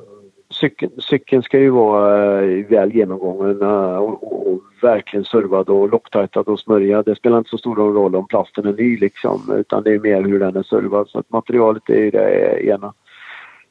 cykeln, 0.51 0.93
cykeln 0.99 1.43
ska 1.43 1.59
ju 1.59 1.71
vara 1.71 2.43
eh, 2.43 2.67
väl 2.67 2.95
genomgången 2.95 3.63
eh, 3.63 3.97
och, 3.97 4.53
och, 4.53 4.61
verkligen 4.83 5.25
servad 5.25 5.69
och 5.69 5.89
locktajtad 5.89 6.41
och 6.41 6.61
smörjad. 6.61 7.05
Det 7.05 7.17
spelar 7.17 7.39
inte 7.39 7.51
så 7.51 7.59
stor 7.59 7.77
roll 7.77 8.17
om 8.17 8.27
plasten 8.27 8.67
är 8.67 8.73
ny 8.73 8.97
liksom 8.97 9.53
utan 9.57 9.83
det 9.83 9.95
är 9.95 9.99
mer 9.99 10.23
hur 10.23 10.41
den 10.41 10.57
är 10.57 10.63
servad. 10.63 11.09
Så 11.09 11.19
att 11.19 11.31
materialet 11.31 11.91
är 11.91 12.01
ju 12.01 12.11
det 12.11 12.67
ena. 12.67 12.93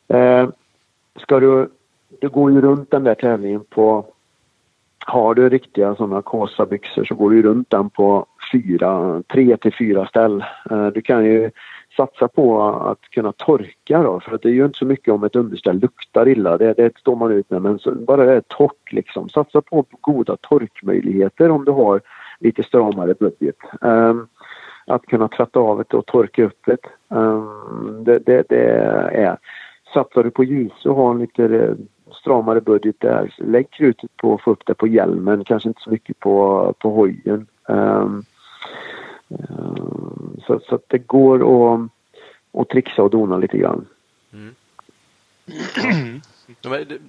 Eh, 0.07 0.49
ska 1.21 1.39
du, 1.39 1.69
du 2.21 2.29
går 2.29 2.51
ju 2.51 2.61
runt 2.61 2.91
den 2.91 3.03
där 3.03 3.15
tävlingen 3.15 3.63
på 3.69 4.05
har 5.06 5.36
du 5.36 5.49
riktiga 5.49 5.95
sådana 5.95 6.22
Kåsa-byxor 6.22 7.04
så 7.04 7.16
går 7.16 7.32
du 7.32 7.41
runt 7.41 7.70
den 7.70 7.89
på 7.89 8.26
fyra, 8.51 9.24
tre 9.34 9.58
till 9.58 9.74
fyra 9.74 10.08
ställ. 10.08 10.45
Eh, 10.72 10.88
du 10.88 11.01
kan 11.01 11.26
ju 11.26 11.51
satsa 11.97 12.28
på 12.28 12.62
att 12.64 13.01
kunna 13.01 13.32
torka 13.32 14.04
då, 14.04 14.20
för 14.20 14.36
att 14.36 14.41
det 14.41 14.49
är 14.49 14.54
ju 14.54 14.66
inte 14.66 14.80
så 14.80 14.86
mycket 14.86 15.14
om 15.14 15.24
ett 15.24 15.36
underställ 15.36 15.80
luktar 15.80 16.28
illa, 16.28 16.58
det, 16.58 16.74
det 16.74 16.97
står 16.97 17.16
man 17.16 17.32
ut 17.32 17.49
med, 17.49 17.62
men 17.62 17.80
så, 17.80 17.91
bara 17.91 18.26
det 18.26 18.34
är 18.34 18.43
torrt 18.47 18.91
liksom. 18.91 19.30
Satsa 19.30 19.62
på 19.62 19.86
goda 20.01 20.38
torkmöjligheter 20.41 21.51
om 21.51 21.66
du 21.66 21.72
har 21.72 22.01
lite 22.39 22.64
stramare 22.64 23.14
budget. 23.14 23.58
Um, 23.82 24.28
att 24.86 25.06
kunna 25.06 25.28
tvätta 25.28 25.60
av 25.60 25.78
det 25.78 25.97
och 25.97 26.06
torka 26.06 26.43
upp 26.43 26.60
det. 26.66 26.78
Um, 27.16 28.04
det, 28.04 28.20
det, 28.20 28.45
det 28.49 28.66
är. 29.14 29.38
Satsar 29.93 30.24
du 30.24 30.32
på 30.32 30.43
ljus 30.43 30.86
och 30.86 30.95
har 30.95 31.12
en 31.12 31.20
lite 31.20 31.45
eh, 31.45 31.76
stramare 32.16 32.61
budget 32.61 32.95
där, 32.99 33.34
lägg 33.38 33.72
krutet 33.72 34.18
på 34.18 34.34
att 34.34 34.41
få 34.41 34.51
upp 34.51 34.66
det 34.66 34.74
på 34.74 34.88
hjälmen, 34.88 35.43
kanske 35.43 35.70
inte 35.70 35.82
så 35.82 35.89
mycket 35.89 36.20
på, 36.20 36.74
på 36.80 36.89
hojen. 36.89 37.47
Um, 37.68 38.26
så, 40.47 40.59
så 40.70 40.76
att 40.76 40.86
det 40.88 40.97
går 40.97 41.36
att, 41.36 41.89
att 42.61 42.70
trixa 42.70 43.03
och 43.03 43.09
dona 43.09 43.38
lite 43.38 43.57
grann. 43.57 43.86
Mm. 44.34 44.55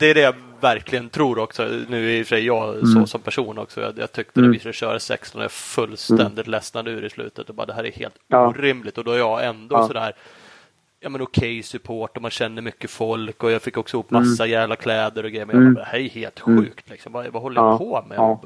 Det 0.00 0.10
är 0.10 0.14
det 0.14 0.20
jag 0.20 0.34
verkligen 0.60 1.08
tror 1.08 1.38
också. 1.38 1.62
Nu 1.88 2.10
är 2.10 2.18
i 2.18 2.22
och 2.22 2.26
för 2.26 2.36
sig 2.36 2.46
jag 2.46 2.74
mm. 2.74 2.86
så 2.86 3.06
som 3.06 3.20
person 3.20 3.58
också. 3.58 3.80
Jag, 3.80 3.98
jag 3.98 4.12
tyckte 4.12 4.40
mm. 4.40 4.50
när 4.50 4.52
vi 4.52 4.58
skulle 4.58 4.72
köra 4.72 5.00
16 5.00 5.38
och 5.38 5.44
jag 5.44 5.52
fullständigt 5.52 6.46
mm. 6.46 6.50
ledsnade 6.50 6.90
ur 6.90 7.04
i 7.04 7.10
slutet 7.10 7.48
och 7.48 7.54
bara 7.54 7.66
det 7.66 7.72
här 7.72 7.84
är 7.84 7.92
helt 7.92 8.18
ja. 8.28 8.48
orimligt 8.48 8.98
och 8.98 9.04
då 9.04 9.12
är 9.12 9.18
jag 9.18 9.46
ändå 9.46 9.76
ja. 9.76 9.86
sådär 9.86 10.12
ja 11.00 11.08
men 11.08 11.20
okej 11.20 11.50
okay, 11.50 11.62
support 11.62 12.16
och 12.16 12.22
man 12.22 12.30
känner 12.30 12.62
mycket 12.62 12.90
folk 12.90 13.42
och 13.42 13.50
jag 13.50 13.62
fick 13.62 13.76
också 13.76 13.96
ihop 13.96 14.10
massa 14.10 14.44
mm. 14.44 14.52
jävla 14.52 14.76
kläder 14.76 15.24
och 15.24 15.30
grejer. 15.30 15.46
Men 15.46 15.56
jag 15.56 15.62
mm. 15.62 15.74
bara, 15.74 15.84
det 15.84 15.90
här 15.90 15.98
är 15.98 16.08
helt 16.08 16.46
mm. 16.46 16.58
sjukt 16.58 16.90
liksom. 16.90 17.12
Vad, 17.12 17.26
vad 17.26 17.42
håller 17.42 17.62
jag 17.62 17.78
på 17.78 18.04
med? 18.08 18.18
Ja. 18.18 18.40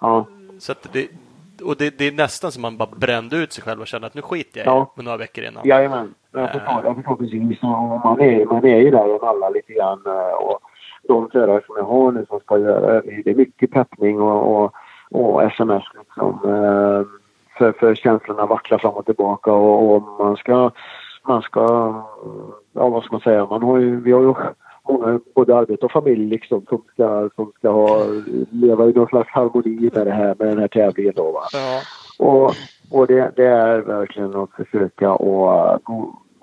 Ja. 0.00 0.26
Så 0.58 0.72
att 0.72 0.92
det, 0.92 1.08
och 1.62 1.76
det, 1.76 1.98
det, 1.98 2.04
är 2.04 2.12
nästan 2.12 2.52
som 2.52 2.62
man 2.62 2.76
bara 2.76 2.88
brände 2.96 3.36
ut 3.36 3.52
sig 3.52 3.64
själv 3.64 3.80
och 3.80 3.86
kände 3.86 4.06
att 4.06 4.14
nu 4.14 4.22
skiter 4.22 4.60
jag 4.60 4.66
ja. 4.66 4.94
i 4.98 5.02
några 5.02 5.16
veckor 5.16 5.44
innan. 5.44 5.68
Jajamän, 5.68 6.14
jag 6.32 6.52
förstår, 6.52 6.80
jag 6.84 6.96
förstår 6.96 7.16
precis. 7.16 7.62
man, 7.62 8.20
är, 8.20 8.44
man 8.44 8.64
är 8.64 8.78
ju 8.78 8.90
där 8.90 9.14
och 9.14 9.22
nallar 9.22 9.50
lite 9.50 9.72
grann. 9.72 10.02
Eh, 10.06 10.34
och 10.34 10.60
de 11.08 11.30
förare 11.30 11.62
som 11.66 11.74
jag 11.78 11.84
har 11.84 12.12
nu 12.12 12.26
som 12.28 12.40
ska 12.40 12.58
göra 12.58 13.02
det 13.24 13.30
är 13.30 13.34
mycket 13.34 13.70
peppning 13.70 14.20
och, 14.20 14.64
och, 14.64 14.74
och 15.10 15.42
sms 15.42 15.84
liksom. 15.98 16.40
Eh, 16.44 17.06
för, 17.58 17.72
för 17.72 17.94
känslorna 17.94 18.46
vacklar 18.46 18.78
fram 18.78 18.94
och 18.94 19.06
tillbaka 19.06 19.52
och, 19.52 19.96
och 19.96 20.02
man 20.02 20.36
ska 20.36 20.70
man 21.28 21.42
ska, 21.42 21.62
ja 22.72 22.88
vad 22.88 23.04
ska 23.04 23.12
man 23.12 23.20
säga, 23.20 23.46
man 23.46 23.62
har 23.62 23.78
ju, 23.78 24.00
vi 24.00 24.12
har 24.12 24.20
ju 24.20 24.34
många, 24.88 25.20
både 25.34 25.56
arbete 25.56 25.86
och 25.86 25.92
familj 25.92 26.26
liksom, 26.26 26.66
som 26.68 26.82
ska, 26.92 27.30
som 27.36 27.52
ska 27.58 27.70
ha, 27.70 28.04
leva 28.50 28.86
i 28.86 28.92
någon 28.92 29.08
slags 29.08 29.30
harmoni 29.30 29.90
med 29.94 30.06
det 30.06 30.12
här, 30.12 30.34
med 30.38 30.48
den 30.48 30.58
här 30.58 30.68
tävlingen 30.68 31.12
då 31.16 31.32
va. 31.32 31.42
Ja. 31.52 31.80
Och, 32.18 32.54
och 32.90 33.06
det, 33.06 33.32
det, 33.36 33.46
är 33.46 33.78
verkligen 33.78 34.36
att 34.36 34.50
försöka 34.50 35.12
och 35.12 35.82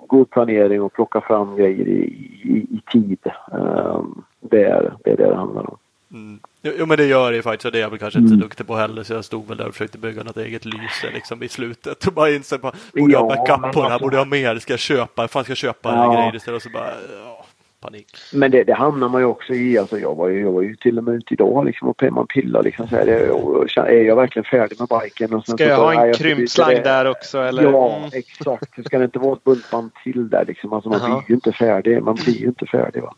god, 0.06 0.30
planering 0.30 0.82
och 0.82 0.92
plocka 0.92 1.20
fram 1.20 1.56
grejer 1.56 1.88
i, 1.88 2.00
i, 2.44 2.66
i 2.70 2.82
tid. 2.92 3.18
Um, 3.52 4.24
det, 4.40 4.64
är, 4.64 4.94
det 5.04 5.10
är 5.10 5.16
det 5.16 5.26
det 5.26 5.36
handlar 5.36 5.70
om. 5.70 5.76
Mm. 6.14 6.38
Jo, 6.62 6.86
men 6.86 6.96
det 6.96 7.06
gör 7.06 7.32
det 7.32 7.42
faktiskt. 7.42 7.72
Det 7.72 7.78
är 7.78 7.82
jag 7.82 7.90
väl 7.90 7.98
kanske 7.98 8.18
inte 8.18 8.28
så 8.28 8.34
mm. 8.34 8.42
duktig 8.42 8.66
på 8.66 8.76
heller. 8.76 9.02
Så 9.02 9.12
jag 9.12 9.24
stod 9.24 9.48
väl 9.48 9.56
där 9.56 9.66
och 9.66 9.72
försökte 9.72 9.98
bygga 9.98 10.22
något 10.22 10.36
eget 10.36 10.64
lyse 10.64 11.10
liksom 11.14 11.42
i 11.42 11.48
slutet. 11.48 12.06
Och 12.06 12.12
bara 12.12 12.30
insåg, 12.30 12.60
borde 12.60 12.74
ja, 12.94 13.08
jag 13.10 13.20
ha 13.20 13.28
backup 13.28 13.72
på 13.72 13.82
det 13.82 13.90
här? 13.90 13.98
Borde 13.98 14.16
jag 14.16 14.24
ha 14.24 14.30
mer? 14.30 14.58
Ska 14.58 14.72
jag 14.72 14.80
köpa? 14.80 15.28
Fan 15.28 15.44
ska 15.44 15.50
jag 15.50 15.58
köpa 15.58 15.94
ja. 15.94 16.14
grejer 16.14 16.36
istället? 16.36 16.56
Och 16.56 16.62
så 16.62 16.70
bara, 16.70 16.90
ja, 17.24 17.46
panik. 17.80 18.06
Men 18.32 18.50
det, 18.50 18.64
det 18.64 18.74
hamnar 18.74 19.08
man 19.08 19.20
ju 19.20 19.26
också 19.26 19.52
i. 19.52 19.78
Alltså 19.78 19.98
jag 19.98 20.14
var 20.14 20.28
ju, 20.28 20.40
jag 20.40 20.52
var 20.52 20.62
ju 20.62 20.76
till 20.76 20.98
och 20.98 21.04
med 21.04 21.14
ute 21.14 21.34
idag 21.34 21.64
liksom 21.64 21.88
och 21.88 22.02
man 22.12 22.26
pillar 22.26 22.62
liksom 22.62 22.88
så 22.88 22.96
här. 22.96 23.06
Det, 23.06 23.30
och, 23.30 23.78
är 23.78 24.02
jag 24.02 24.16
verkligen 24.16 24.44
färdig 24.44 24.80
med 24.80 24.88
biken? 24.88 25.34
Och 25.34 25.46
sen 25.46 25.56
ska 25.56 25.66
jag 25.66 25.76
ha 25.76 26.06
en 26.06 26.14
krympslang 26.14 26.74
där 26.74 27.10
också 27.10 27.38
eller? 27.38 27.62
Ja, 27.62 27.96
mm. 27.96 28.10
exakt. 28.12 28.86
Ska 28.86 28.98
det 28.98 29.04
inte 29.04 29.18
vara 29.18 29.32
ett 29.32 29.44
buntband 29.44 29.90
till 30.04 30.28
där 30.28 30.44
liksom? 30.44 30.72
Alltså 30.72 30.88
man 30.88 31.00
uh 31.00 31.06
-huh. 31.06 31.18
blir 31.18 31.28
ju 31.28 31.34
inte 31.34 31.52
färdig. 31.52 32.02
Man 32.02 32.14
blir 32.14 32.40
ju 32.40 32.46
inte 32.46 32.66
färdig 32.66 33.02
va. 33.02 33.14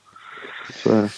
Så, 0.70 1.08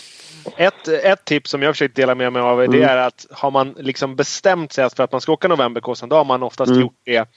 ett, 0.56 0.88
ett 0.88 1.24
tips 1.24 1.50
som 1.50 1.62
jag 1.62 1.74
försökt 1.74 1.96
dela 1.96 2.14
med 2.14 2.32
mig 2.32 2.42
av 2.42 2.62
mm. 2.62 2.80
det 2.80 2.86
är 2.86 2.96
att 2.96 3.26
har 3.30 3.50
man 3.50 3.74
liksom 3.78 4.16
bestämt 4.16 4.72
sig 4.72 4.90
för 4.90 5.04
att 5.04 5.12
man 5.12 5.20
ska 5.20 5.32
åka 5.32 5.48
Novemberkåsan 5.48 6.08
då 6.08 6.16
har 6.16 6.24
man 6.24 6.42
oftast 6.42 6.70
mm. 6.70 6.80
gjort 6.80 7.00
det 7.04 7.28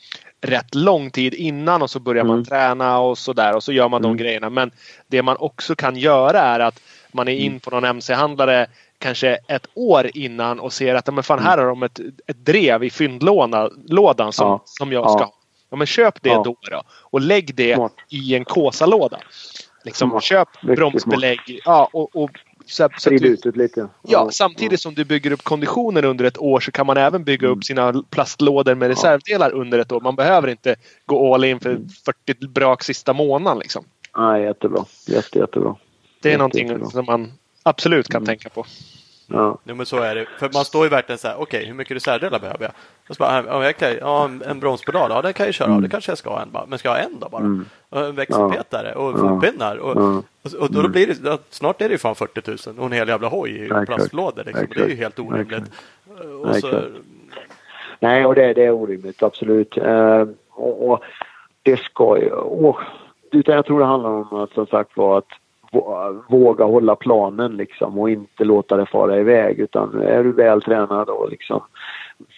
rätt 0.41 0.75
lång 0.75 1.11
tid 1.11 1.33
innan 1.33 1.81
och 1.81 1.89
så 1.89 1.99
börjar 1.99 2.23
mm. 2.23 2.35
man 2.35 2.45
träna 2.45 2.99
och 2.99 3.17
sådär 3.17 3.55
och 3.55 3.63
så 3.63 3.71
gör 3.71 3.89
man 3.89 4.01
de 4.01 4.07
mm. 4.07 4.17
grejerna. 4.17 4.49
Men 4.49 4.71
det 5.07 5.21
man 5.21 5.37
också 5.37 5.75
kan 5.75 5.95
göra 5.95 6.39
är 6.41 6.59
att 6.59 6.81
man 7.11 7.27
är 7.27 7.35
in 7.35 7.47
mm. 7.47 7.59
på 7.59 7.69
någon 7.69 7.85
MC-handlare 7.85 8.67
kanske 8.97 9.37
ett 9.47 9.67
år 9.73 10.09
innan 10.13 10.59
och 10.59 10.73
ser 10.73 10.95
att 10.95 11.13
men 11.13 11.23
fan, 11.23 11.39
här 11.39 11.57
har 11.57 11.65
de 11.65 11.83
ett, 11.83 11.99
ett 12.27 12.45
drev 12.45 12.83
i 12.83 12.89
fyndlådan 12.89 14.33
som, 14.33 14.47
ja. 14.47 14.61
som 14.65 14.91
jag 14.91 15.11
ska 15.11 15.23
ha. 15.23 15.33
Ja, 15.69 15.77
men 15.77 15.87
köp 15.87 16.21
det 16.21 16.29
ja. 16.29 16.43
då, 16.45 16.55
då 16.61 16.83
och 16.89 17.21
lägg 17.21 17.55
det 17.55 17.75
Smart. 17.75 17.93
i 18.09 18.35
en 18.35 18.45
Kåsa-låda. 18.45 19.19
Liksom, 19.83 20.21
köp 20.21 20.61
bromsbelägg 20.61 21.61
ja, 21.65 21.89
och, 21.93 22.15
och 22.15 22.31
så, 22.71 22.89
så 22.97 23.09
ut 23.09 23.43
det 23.43 23.55
lite. 23.55 23.87
Ja, 24.01 24.29
samtidigt 24.31 24.81
som 24.81 24.93
du 24.93 25.05
bygger 25.05 25.31
upp 25.31 25.43
konditionen 25.43 26.05
under 26.05 26.25
ett 26.25 26.37
år 26.37 26.59
så 26.59 26.71
kan 26.71 26.85
man 26.85 26.97
även 26.97 27.23
bygga 27.23 27.47
upp 27.47 27.53
mm. 27.53 27.61
sina 27.61 28.03
plastlådor 28.09 28.75
med 28.75 28.87
reservdelar 28.87 29.51
under 29.51 29.79
ett 29.79 29.91
år. 29.91 30.01
Man 30.01 30.15
behöver 30.15 30.47
inte 30.47 30.75
gå 31.05 31.33
all 31.33 31.43
in 31.43 31.59
för 31.59 31.81
40 32.05 32.35
mm. 32.41 32.53
brak 32.53 32.83
sista 32.83 33.13
månaden. 33.13 33.59
Liksom. 33.59 33.83
Nej, 34.17 34.43
jättebra. 34.43 34.85
Jätte, 35.07 35.39
jättebra. 35.39 35.75
Det 36.21 36.29
är 36.29 36.31
Jätte, 36.31 36.37
någonting 36.37 36.67
jättebra. 36.67 36.89
som 36.89 37.05
man 37.05 37.31
absolut 37.63 38.07
kan 38.07 38.23
mm. 38.23 38.25
tänka 38.25 38.49
på. 38.49 38.65
Ja. 39.33 39.57
Jo, 39.63 39.75
men 39.75 39.85
så 39.85 39.97
är 39.97 40.15
det. 40.15 40.25
För 40.39 40.49
man 40.53 40.65
står 40.65 40.83
ju 40.83 40.89
verkligen 40.89 41.19
så 41.19 41.27
här, 41.27 41.35
okej, 41.35 41.57
okay, 41.57 41.67
hur 41.67 41.73
mycket 41.73 41.95
reservdelar 41.95 42.39
behöver 42.39 42.63
jag? 42.63 42.71
Och 43.09 43.15
så 43.15 43.23
bara, 43.23 43.43
ja, 43.47 43.73
jag 43.79 43.97
ja, 43.99 44.29
en 44.45 44.59
bromspedal, 44.59 45.11
ja 45.11 45.21
den 45.21 45.33
kan 45.33 45.45
jag 45.45 45.55
köra 45.55 45.67
mm. 45.67 45.81
det 45.81 45.89
kanske 45.89 46.11
jag 46.11 46.17
ska 46.17 46.29
ha 46.29 46.41
en 46.41 46.51
bara. 46.51 46.65
Men 46.65 46.79
ska 46.79 46.89
jag 46.89 46.95
ha 46.95 47.01
en 47.01 47.19
då 47.19 47.29
bara? 47.29 47.41
Mm. 47.41 47.65
Och 47.89 47.99
en 48.01 48.15
växelpetare 48.15 48.93
och 48.93 49.19
fotpinnar. 49.19 49.77
Och, 49.77 49.97
och, 49.97 50.23
och, 50.59 50.71
då, 50.71 50.81
då 50.81 50.89
blir 50.89 51.07
det, 51.07 51.37
snart 51.49 51.81
är 51.81 51.89
det 51.89 51.91
ju 51.91 51.97
fan 51.97 52.15
40 52.15 52.69
000 52.69 52.79
och 52.79 52.85
en 52.85 52.91
hel 52.91 53.07
jävla 53.07 53.27
hoj 53.27 53.65
i 53.65 53.69
plastlådor. 53.85 54.43
Liksom. 54.43 54.67
Det 54.75 54.81
är 54.81 54.87
ju 54.87 54.95
helt 54.95 55.19
orimligt. 55.19 55.71
Och 56.43 56.55
så... 56.55 56.81
Nej, 57.99 58.25
och 58.25 58.35
det, 58.35 58.53
det 58.53 58.65
är 58.65 58.71
orimligt, 58.71 59.23
absolut. 59.23 59.77
Uh, 59.77 60.27
och, 60.49 60.89
och, 60.89 61.03
det 61.63 61.79
ska 61.79 62.17
ju... 62.17 62.31
Och, 62.31 62.79
utan 63.31 63.55
jag 63.55 63.65
tror 63.65 63.79
det 63.79 63.85
handlar 63.85 64.09
om 64.09 64.33
att 64.33 64.51
som 64.51 64.67
sagt 64.67 64.97
var 64.97 65.17
att 65.17 65.27
våga 66.29 66.65
hålla 66.65 66.95
planen 66.95 67.57
liksom 67.57 67.99
och 67.99 68.09
inte 68.09 68.43
låta 68.43 68.77
det 68.77 68.85
fara 68.85 69.19
iväg 69.19 69.59
utan 69.59 70.01
är 70.01 70.23
du 70.23 70.31
väl 70.31 70.61
tränad 70.61 71.09
och 71.09 71.29
liksom 71.29 71.61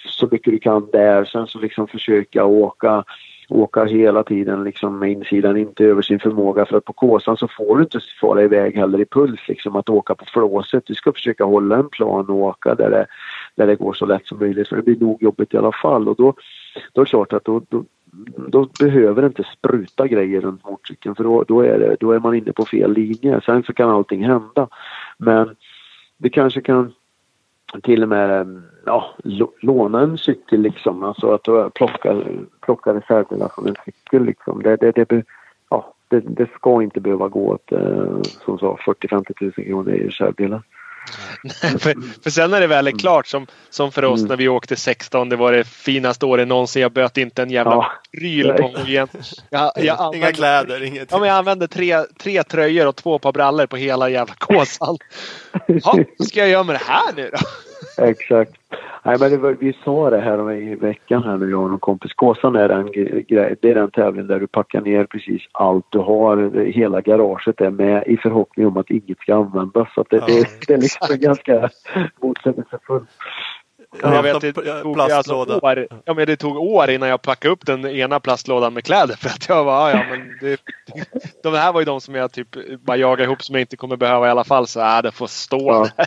så 0.06 0.28
mycket 0.32 0.54
du 0.54 0.60
kan 0.60 0.90
där 0.92 1.26
sen 1.26 1.48
så 1.48 1.60
liksom 1.60 1.88
försöka 1.88 2.46
åka 2.46 3.04
åka 3.50 3.86
hela 3.86 4.24
tiden 4.24 4.64
liksom 4.64 5.00
med 5.00 5.12
insidan 5.12 5.58
inte 5.58 5.86
över 5.86 6.02
sin 6.02 6.20
förmåga 6.20 6.66
för 6.66 6.78
att 6.78 6.86
på 6.86 6.94
Kåsan 6.94 7.38
så 7.38 7.48
får 7.48 7.78
du 7.78 7.84
inte 7.84 8.00
fara 8.22 8.44
iväg 8.44 8.76
heller 8.76 9.02
i 9.02 9.06
puls 9.06 9.40
liksom 9.48 9.76
att 9.76 9.90
åka 9.90 10.16
på 10.16 10.26
flåset. 10.26 10.84
Du 10.86 10.96
ska 10.96 11.12
försöka 11.12 11.44
hålla 11.44 11.76
en 11.76 11.90
plan 11.90 12.30
och 12.30 12.36
åka 12.36 12.76
där 12.76 12.90
det, 12.90 13.06
där 13.56 13.68
det 13.68 13.76
går 13.76 13.94
så 13.94 14.06
lätt 14.06 14.28
som 14.28 14.40
möjligt. 14.40 14.68
För 14.68 14.76
det 14.76 14.82
blir 14.82 15.00
nog 15.00 15.24
jobbigt 15.24 15.54
i 15.54 15.58
alla 15.58 15.72
fall. 15.72 16.08
Och 16.10 16.16
då, 16.16 16.34
då 16.94 17.02
är 17.02 17.06
det 17.06 17.10
klart 17.10 17.34
att 17.34 17.46
då, 17.46 17.62
då, 17.70 17.84
då 18.48 18.70
behöver 18.80 19.22
det 19.22 19.28
inte 19.28 19.44
spruta 19.44 20.08
grejer 20.08 20.42
runt 20.42 20.66
motorcykeln 20.66 21.16
för 21.16 21.24
då, 21.24 21.44
då, 21.44 21.62
är 21.62 21.80
det, 21.80 21.98
då 22.00 22.12
är 22.12 22.20
man 22.20 22.36
inne 22.36 22.52
på 22.52 22.66
fel 22.66 22.94
linje. 22.94 23.42
Sen 23.46 23.64
så 23.64 23.74
kan 23.74 23.90
allting 23.90 24.26
hända. 24.26 24.68
Men 25.18 25.56
det 26.18 26.30
kanske 26.30 26.62
kan 26.62 26.94
till 27.84 28.04
och 28.04 28.10
med 28.10 28.62
ja, 28.86 29.16
låna 29.62 30.02
en 30.02 30.18
cykel 30.18 30.62
liksom. 30.62 31.04
Alltså 31.04 31.32
att 31.32 31.48
eh, 31.48 31.70
plocka, 31.70 32.22
plocka 32.62 32.94
reservdelar 32.94 33.50
från 33.56 33.68
en 33.68 33.76
cykel 33.86 34.26
liksom. 34.26 34.64
Det, 34.64 34.76
det, 34.76 34.92
det, 34.92 35.24
ja, 35.70 35.94
det, 36.08 36.20
det 36.20 36.50
ska 36.56 36.84
inte 36.84 37.00
behöva 37.00 37.28
gå 37.28 37.48
åt 37.48 37.72
eh, 37.72 38.22
som 38.46 38.60
sa 38.60 38.78
40-50 38.86 39.34
000 39.42 39.52
kronor 39.52 39.94
i 39.94 40.08
reservdelar. 40.08 40.62
Nej, 41.44 41.80
för, 41.80 42.22
för 42.24 42.30
sen 42.30 42.52
när 42.52 42.62
det 42.62 42.68
väl 42.68 42.88
är 42.88 42.92
klart 42.92 43.28
som, 43.28 43.48
som 43.70 43.92
för 43.92 44.06
oss 44.06 44.20
mm. 44.20 44.30
när 44.30 44.36
vi 44.36 44.48
åkte 44.48 44.76
16. 44.76 45.30
Det 45.30 45.36
var 45.36 45.52
det 45.52 45.64
finaste 45.64 46.26
året 46.26 46.48
någonsin. 46.48 46.82
Jag 46.82 46.92
böt 46.92 47.18
inte 47.18 47.42
en 47.42 47.50
jävla 47.50 47.72
ja. 47.72 47.92
pryl 48.12 48.54
på 48.54 48.74
igen. 48.88 49.08
Jag, 49.50 49.72
jag 49.76 50.00
använde, 50.00 50.18
Inga 50.18 50.32
kläder, 50.32 50.84
inget. 50.84 51.12
Ja, 51.12 51.20
men 51.20 51.30
jag 51.30 51.38
använde 51.38 51.68
tre, 51.68 52.04
tre 52.04 52.44
tröjor 52.44 52.88
och 52.88 52.96
två 52.96 53.20
par 53.20 53.32
brallor 53.32 53.66
på 53.66 53.76
hela 53.76 54.10
jävla 54.10 54.34
kåsan. 54.38 54.98
Ja, 55.68 55.98
vad 56.18 56.28
ska 56.28 56.40
jag 56.40 56.50
göra 56.50 56.64
med 56.64 56.76
det 56.76 56.86
här 56.86 57.14
nu 57.16 57.30
då? 57.32 57.38
Exakt. 57.98 58.52
Nej, 59.04 59.18
men 59.20 59.42
var, 59.42 59.58
vi 59.60 59.74
sa 59.86 60.10
det 60.10 60.22
här 60.22 60.52
i 60.52 60.76
veckan 60.76 61.24
här 61.24 61.38
nu, 61.38 61.50
jag 61.50 61.64
och 61.64 61.70
en 61.70 61.80
kompis. 61.80 62.14
Kåsan 62.14 62.56
är 62.56 62.68
den, 62.68 62.86
det 63.62 63.70
är 63.70 63.76
den 63.76 63.92
tävling 63.92 64.28
där 64.28 64.40
du 64.40 64.48
packar 64.48 64.82
ner 64.82 65.06
precis 65.06 65.42
allt 65.52 65.86
du 65.90 66.00
har. 66.00 66.66
Hela 66.66 67.02
garaget 67.02 67.62
är 67.62 67.70
med 67.70 68.04
i 68.08 68.18
förhoppning 68.18 68.68
om 68.68 68.78
att 68.78 68.90
inget 68.90 69.20
ska 69.20 69.36
användas. 69.36 69.94
Så 69.96 70.06
det, 70.10 70.16
ja. 70.16 70.26
det, 70.26 70.68
det 70.68 70.74
är 70.74 70.78
liksom 70.78 71.18
ganska 71.20 71.70
motsägelsefullt. 72.22 73.10
Ja, 74.02 74.16
jag 74.16 74.24
vet, 74.24 74.42
det 74.42 74.54
tog, 74.54 75.00
alltså 75.00 75.34
år, 75.36 75.88
ja, 76.06 76.14
men 76.14 76.28
det 76.28 76.36
tog 76.36 76.58
år 76.58 76.90
innan 76.90 77.10
jag 77.10 77.22
packade 77.22 77.54
upp 77.54 77.66
den 77.66 77.86
ena 77.86 78.20
plastlådan 78.20 78.74
med 78.74 78.84
kläder. 78.84 79.16
För 79.16 79.30
att 79.30 79.50
jag 79.50 79.64
var, 79.64 79.90
ja, 79.90 80.04
men 80.10 80.38
det, 80.42 80.62
de 81.44 81.54
här 81.54 81.74
var 81.74 81.82
ju 81.82 81.86
de 81.86 82.02
som 82.02 82.16
jag 82.16 82.32
typ 82.32 82.48
bara 82.80 82.98
jagade 82.98 83.24
ihop 83.24 83.44
som 83.44 83.56
jag 83.56 83.62
inte 83.62 83.78
kommer 83.78 83.98
behöva 83.98 84.28
i 84.28 84.30
alla 84.30 84.44
fall. 84.44 84.68
Så 84.68 84.80
äh, 84.80 85.02
det 85.02 85.12
får 85.12 85.28
stå 85.28 85.58
ja. 85.58 85.88
där. 85.98 86.06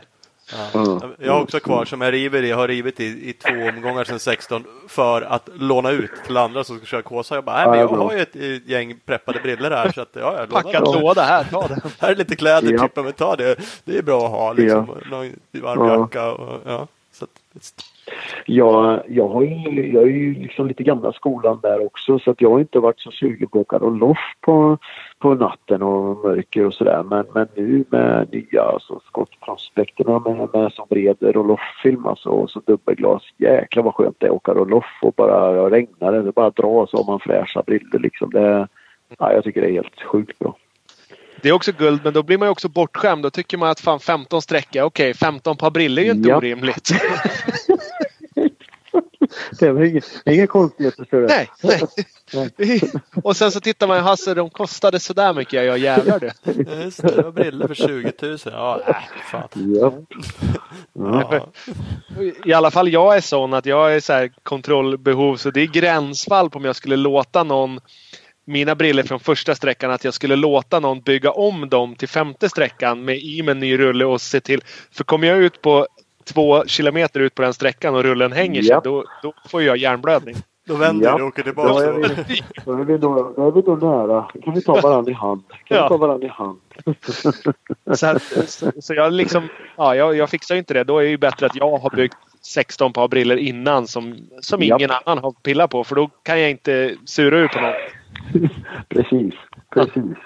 Ja. 0.53 1.01
Jag 1.19 1.33
har 1.33 1.43
också 1.43 1.61
kvar 1.61 1.85
som 1.85 2.01
jag 2.01 2.13
river 2.13 2.43
i, 2.43 2.51
har 2.51 2.69
rivit 2.69 3.01
i, 3.01 3.05
i 3.05 3.33
två 3.33 3.69
omgångar 3.69 4.05
sedan 4.05 4.19
16 4.19 4.65
för 4.89 5.23
att 5.23 5.49
låna 5.55 5.91
ut 5.91 6.11
till 6.27 6.37
andra 6.37 6.65
som 6.65 6.77
ska 6.77 6.87
köra 6.87 7.03
Kåsa. 7.03 7.35
Jag 7.35 7.45
bara, 7.45 7.57
nej 7.57 7.69
men 7.69 7.79
jag 7.79 7.89
har 7.89 8.13
ju 8.13 8.21
ett 8.21 8.67
gäng 8.67 8.99
preppade 9.07 9.41
brillor 9.41 9.71
här 9.71 9.93
så 9.93 10.01
att 10.01 10.09
ja, 10.13 10.39
jag 10.39 10.51
Packad 10.51 10.83
låda 10.83 11.23
här, 11.23 11.45
ta 11.45 11.69
det. 11.69 11.81
här 11.99 12.11
är 12.11 12.17
lite 12.17 12.37
kläder, 12.37 12.73
ja. 12.73 12.89
typ, 12.89 12.97
men 12.97 13.13
ta 13.13 13.37
det. 13.37 13.57
Det 13.85 13.99
är 13.99 14.03
bra 14.03 14.25
att 14.25 14.31
ha 14.31 14.53
liksom. 14.53 14.91
Ja. 15.03 15.11
Någon 15.11 15.33
varm 15.53 16.01
jacka 16.01 16.33
och 16.33 16.61
ja. 16.67 16.87
Så 17.19 17.25
att, 17.25 17.85
jag, 18.47 19.03
jag, 19.09 19.29
har 19.29 19.43
ju, 19.43 19.93
jag 19.93 20.03
är 20.03 20.07
ju 20.07 20.35
liksom 20.35 20.67
lite 20.67 20.83
gamla 20.83 21.13
skolan 21.13 21.61
där 21.63 21.87
också 21.87 22.19
så 22.19 22.31
att 22.31 22.41
jag 22.41 22.51
har 22.51 22.61
inte 22.61 22.79
varit 22.79 23.01
så 23.01 23.11
sugen 23.11 23.49
på 23.49 23.61
att 23.61 23.73
åka 23.73 23.87
loff 23.87 24.19
på, 24.41 24.79
på 25.19 25.35
natten 25.35 25.83
och 25.83 26.25
mörker 26.25 26.67
och 26.67 26.75
sådär. 26.75 27.03
Men, 27.03 27.27
men 27.35 27.49
nu 27.55 27.85
med 27.89 28.29
nya 28.33 28.63
alltså, 28.63 29.01
skottprospekterna 29.07 30.19
med, 30.19 30.49
med 30.53 30.73
som 30.73 30.87
bred 30.91 31.17
roll-off-film 31.21 32.07
alltså, 32.07 32.29
och 32.29 32.51
så 32.51 32.61
dubbelglas. 32.67 33.23
Jäklar 33.37 33.83
vad 33.83 33.95
skönt 33.95 34.17
det 34.19 34.27
är 34.27 34.31
att 34.31 34.37
åka 34.37 34.55
roll-off 34.55 34.99
och 35.03 35.15
bara 35.17 35.71
regnar 35.71 36.13
det. 36.13 36.23
Det 36.23 36.33
bara 36.33 36.51
dra 36.51 36.87
så 36.87 36.97
har 36.97 37.13
man 37.13 37.21
fräscha 37.21 37.63
brillor 37.63 37.99
liksom. 37.99 38.31
Det, 38.31 38.69
ja, 39.19 39.33
jag 39.33 39.45
tycker 39.45 39.61
det 39.61 39.69
är 39.69 39.73
helt 39.73 40.03
sjukt 40.03 40.39
bra. 40.39 40.57
Det 41.43 41.49
är 41.49 41.53
också 41.53 41.73
guld, 41.73 42.01
men 42.05 42.13
då 42.13 42.23
blir 42.23 42.39
man 42.39 42.49
ju 42.49 42.53
också 42.53 42.69
bortskämd. 42.69 43.23
Då 43.23 43.31
tycker 43.31 43.59
man 43.59 43.71
att 43.71 43.81
fan 43.81 44.01
15 44.01 44.43
sträckor, 44.43 44.83
okej, 44.83 45.11
okay, 45.11 45.15
15 45.15 45.57
par 45.57 45.71
brillor 45.71 46.03
är 46.03 46.07
ju 46.07 46.13
inte 46.13 46.29
ja. 46.29 46.37
orimligt. 46.37 46.91
det 49.59 49.67
är 49.67 49.85
inga, 49.85 50.01
inga 50.25 50.47
konstigheter 50.47 51.05
för 51.11 51.21
det. 51.21 51.27
Nej, 51.27 51.49
nej. 52.57 52.81
Och 53.23 53.37
sen 53.37 53.53
så 53.53 53.61
tittar 53.61 53.87
man, 53.87 54.03
Hasse 54.03 54.35
de 54.35 54.51
kostade 54.51 55.01
sådär 55.01 55.33
mycket. 55.33 55.65
Ja 55.65 55.77
jävlar 55.77 56.21
du. 56.21 56.31
Just 56.83 57.03
det, 57.03 57.23
var 57.23 57.33
brillor 57.33 57.67
för 57.67 57.75
20 57.75 58.13
000. 58.23 58.39
Ja, 58.45 58.81
äh, 58.87 58.95
fan. 59.31 59.49
Ja. 59.55 59.93
ja. 60.93 61.49
I 62.45 62.53
alla 62.53 62.71
fall 62.71 62.89
jag 62.89 63.17
är 63.17 63.21
sån 63.21 63.55
att 63.55 63.67
jag 63.67 63.95
är 63.95 64.01
så 64.01 64.13
här 64.13 64.33
kontrollbehov 64.43 65.37
så 65.37 65.51
det 65.51 65.61
är 65.61 65.67
gränsfall 65.67 66.51
på 66.51 66.59
om 66.59 66.65
jag 66.65 66.77
skulle 66.77 66.97
låta 66.97 67.43
någon 67.43 67.81
mina 68.47 68.75
briller 68.75 69.03
från 69.03 69.21
första 69.21 69.55
sträckan 69.55 69.91
att 69.91 70.05
jag 70.05 70.15
skulle 70.15 70.37
låta 70.37 70.81
någon 70.81 71.01
bygga 71.01 71.31
om 71.31 71.69
dem 71.69 71.95
till 71.95 72.09
femte 72.09 72.49
sträckan 72.49 73.05
med 73.05 73.19
i 73.19 73.43
med 73.43 73.53
en 73.53 73.59
ny 73.59 73.79
rulle 73.79 74.05
och 74.05 74.21
se 74.21 74.41
till. 74.41 74.63
För 74.93 75.05
kommer 75.05 75.29
jag 75.29 75.39
ut 75.39 75.63
på 75.63 75.87
två 76.25 76.65
kilometer 76.67 77.21
ut 77.21 77.35
på 77.35 77.43
den 77.43 77.55
sträckan 77.55 77.95
och 77.95 78.03
rullen 78.03 78.33
hänger 78.33 78.63
sig, 78.63 78.77
då, 78.85 79.05
då 79.23 79.33
får 79.49 79.63
jag 79.63 79.77
hjärnblödning. 79.77 80.37
Då 80.67 80.75
vänder 80.75 81.07
ja. 81.07 81.17
du 81.17 81.23
och 81.23 81.29
åker 81.29 81.43
tillbaka. 81.43 81.73
Då 81.73 81.79
är 81.79 81.93
vi, 81.93 82.43
då 82.65 82.73
är 82.73 82.85
vi, 82.85 82.99
då, 82.99 83.33
då 83.37 83.49
är 83.49 83.53
vi 83.53 83.63
då 83.63 83.77
nära. 83.77 84.31
Kan 84.45 84.55
vi 84.55 84.63
ta 84.63 84.81
varandra 84.81 85.11
i 85.11 85.15
hand. 85.15 85.43
Kan 85.49 85.77
ja. 85.77 85.83
vi 85.83 85.89
ta 85.89 85.97
varandra 85.97 86.27
i 86.27 86.31
hand. 86.31 86.61
så, 87.95 88.07
här, 88.07 88.19
så, 88.47 88.73
så, 88.81 88.95
jag 88.95 89.13
liksom, 89.13 89.49
ja, 89.77 89.95
jag, 89.95 90.17
jag 90.17 90.31
fixar 90.31 90.55
inte 90.55 90.75
det. 90.75 90.85
Då 90.85 90.99
är 90.99 91.03
det 91.03 91.11
ju 91.11 91.19
bättre 91.19 91.47
att 91.47 91.57
jag 91.57 91.79
har 91.79 91.91
byggt 91.91 92.17
16 92.43 92.93
par 92.93 93.09
briller 93.09 93.37
innan 93.37 93.87
som, 93.87 94.17
som 94.41 94.63
ingen 94.63 94.81
ja. 94.81 95.03
annan 95.05 95.25
har 95.25 95.33
pillat 95.33 95.71
på. 95.71 95.85
För 95.85 95.95
då 95.95 96.11
kan 96.23 96.41
jag 96.41 96.51
inte 96.51 96.95
sura 97.05 97.39
ut 97.39 97.51
på 97.51 97.61
något. 97.61 97.75
precis, 98.89 99.35
precis. 99.75 100.17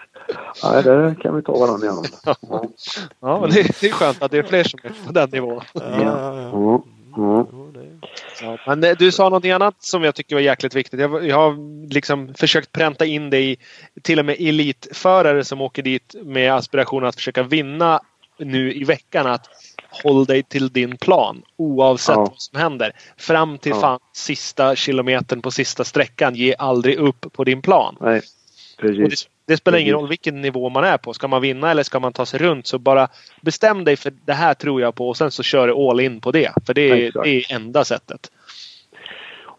Nej, 0.63 0.83
det 0.83 1.17
kan 1.23 1.37
vi 1.37 1.43
ta 1.43 1.53
varandra 1.53 1.87
i 1.87 1.91
hand. 1.91 2.07
Ja, 2.25 2.65
ja 3.21 3.41
men 3.41 3.51
det, 3.51 3.81
det, 3.81 3.89
är 3.89 3.93
skönt 3.93 4.23
att 4.23 4.31
det 4.31 4.39
är 4.39 4.43
fler 4.43 4.65
som 4.65 4.81
är 4.83 5.07
på 5.07 5.13
den 5.13 5.31
nivån. 5.31 5.63
Ja, 5.75 5.83
ja, 6.03 6.41
ja. 6.41 6.83
Mm. 7.17 7.47
Ja, 8.43 8.59
men 8.67 8.85
eh, 8.85 8.97
du 8.99 9.13
sa 9.13 9.25
någonting 9.25 9.51
annat 9.51 9.75
som 9.79 10.05
jag 10.05 10.15
tycker 10.15 10.37
var 10.37 10.43
jäkligt 10.43 10.75
viktigt. 10.75 11.01
Jag, 11.01 11.27
jag 11.27 11.37
har 11.37 11.89
liksom 11.93 12.35
försökt 12.35 12.73
pränta 12.73 13.07
in 13.07 13.31
det 13.31 13.41
i 13.41 13.57
till 14.03 14.19
och 14.19 14.25
med 14.25 14.37
elitförare 14.39 15.45
som 15.45 15.61
åker 15.61 15.83
dit 15.83 16.15
med 16.23 16.55
aspiration 16.55 17.05
att 17.05 17.15
försöka 17.15 17.43
vinna 17.43 18.01
nu 18.39 18.75
i 18.75 18.85
veckan. 18.85 19.27
Att 19.27 19.47
håll 19.91 20.25
dig 20.25 20.43
till 20.43 20.69
din 20.69 20.97
plan 20.97 21.43
oavsett 21.57 22.17
ja. 22.17 22.21
vad 22.21 22.41
som 22.41 22.61
händer. 22.61 22.93
Fram 23.17 23.59
till 23.59 23.73
ja. 23.73 23.81
fan 23.81 23.99
sista 24.13 24.77
kilometern 24.77 25.43
på 25.43 25.51
sista 25.51 25.85
sträckan. 25.85 26.35
Ge 26.35 26.55
aldrig 26.59 26.99
upp 26.99 27.33
på 27.33 27.45
din 27.45 27.63
plan. 27.63 27.97
Nej, 28.01 28.21
precis. 28.79 29.29
Det 29.47 29.57
spelar 29.57 29.79
ingen 29.79 29.95
roll 29.95 30.09
vilken 30.09 30.41
nivå 30.41 30.69
man 30.69 30.85
är 30.85 30.99
på. 30.99 31.15
Ska 31.15 31.29
man 31.29 31.43
vinna 31.43 31.71
eller 31.71 31.83
ska 31.83 32.01
man 32.01 32.13
ta 32.13 32.27
sig 32.27 32.41
runt 32.41 32.67
så 32.67 32.79
bara 32.79 33.09
bestäm 33.41 33.85
dig 33.85 33.97
för 33.97 34.13
det 34.25 34.33
här 34.33 34.55
tror 34.55 34.81
jag 34.81 34.95
på 34.95 35.09
och 35.09 35.17
sen 35.17 35.31
så 35.31 35.43
kör 35.43 35.67
du 35.67 35.73
all 35.73 36.01
in 36.01 36.21
på 36.21 36.33
det. 36.33 36.53
För 36.67 36.75
det 36.75 36.91
är, 36.91 37.23
det 37.23 37.29
är 37.29 37.53
enda 37.55 37.85
sättet. 37.85 38.31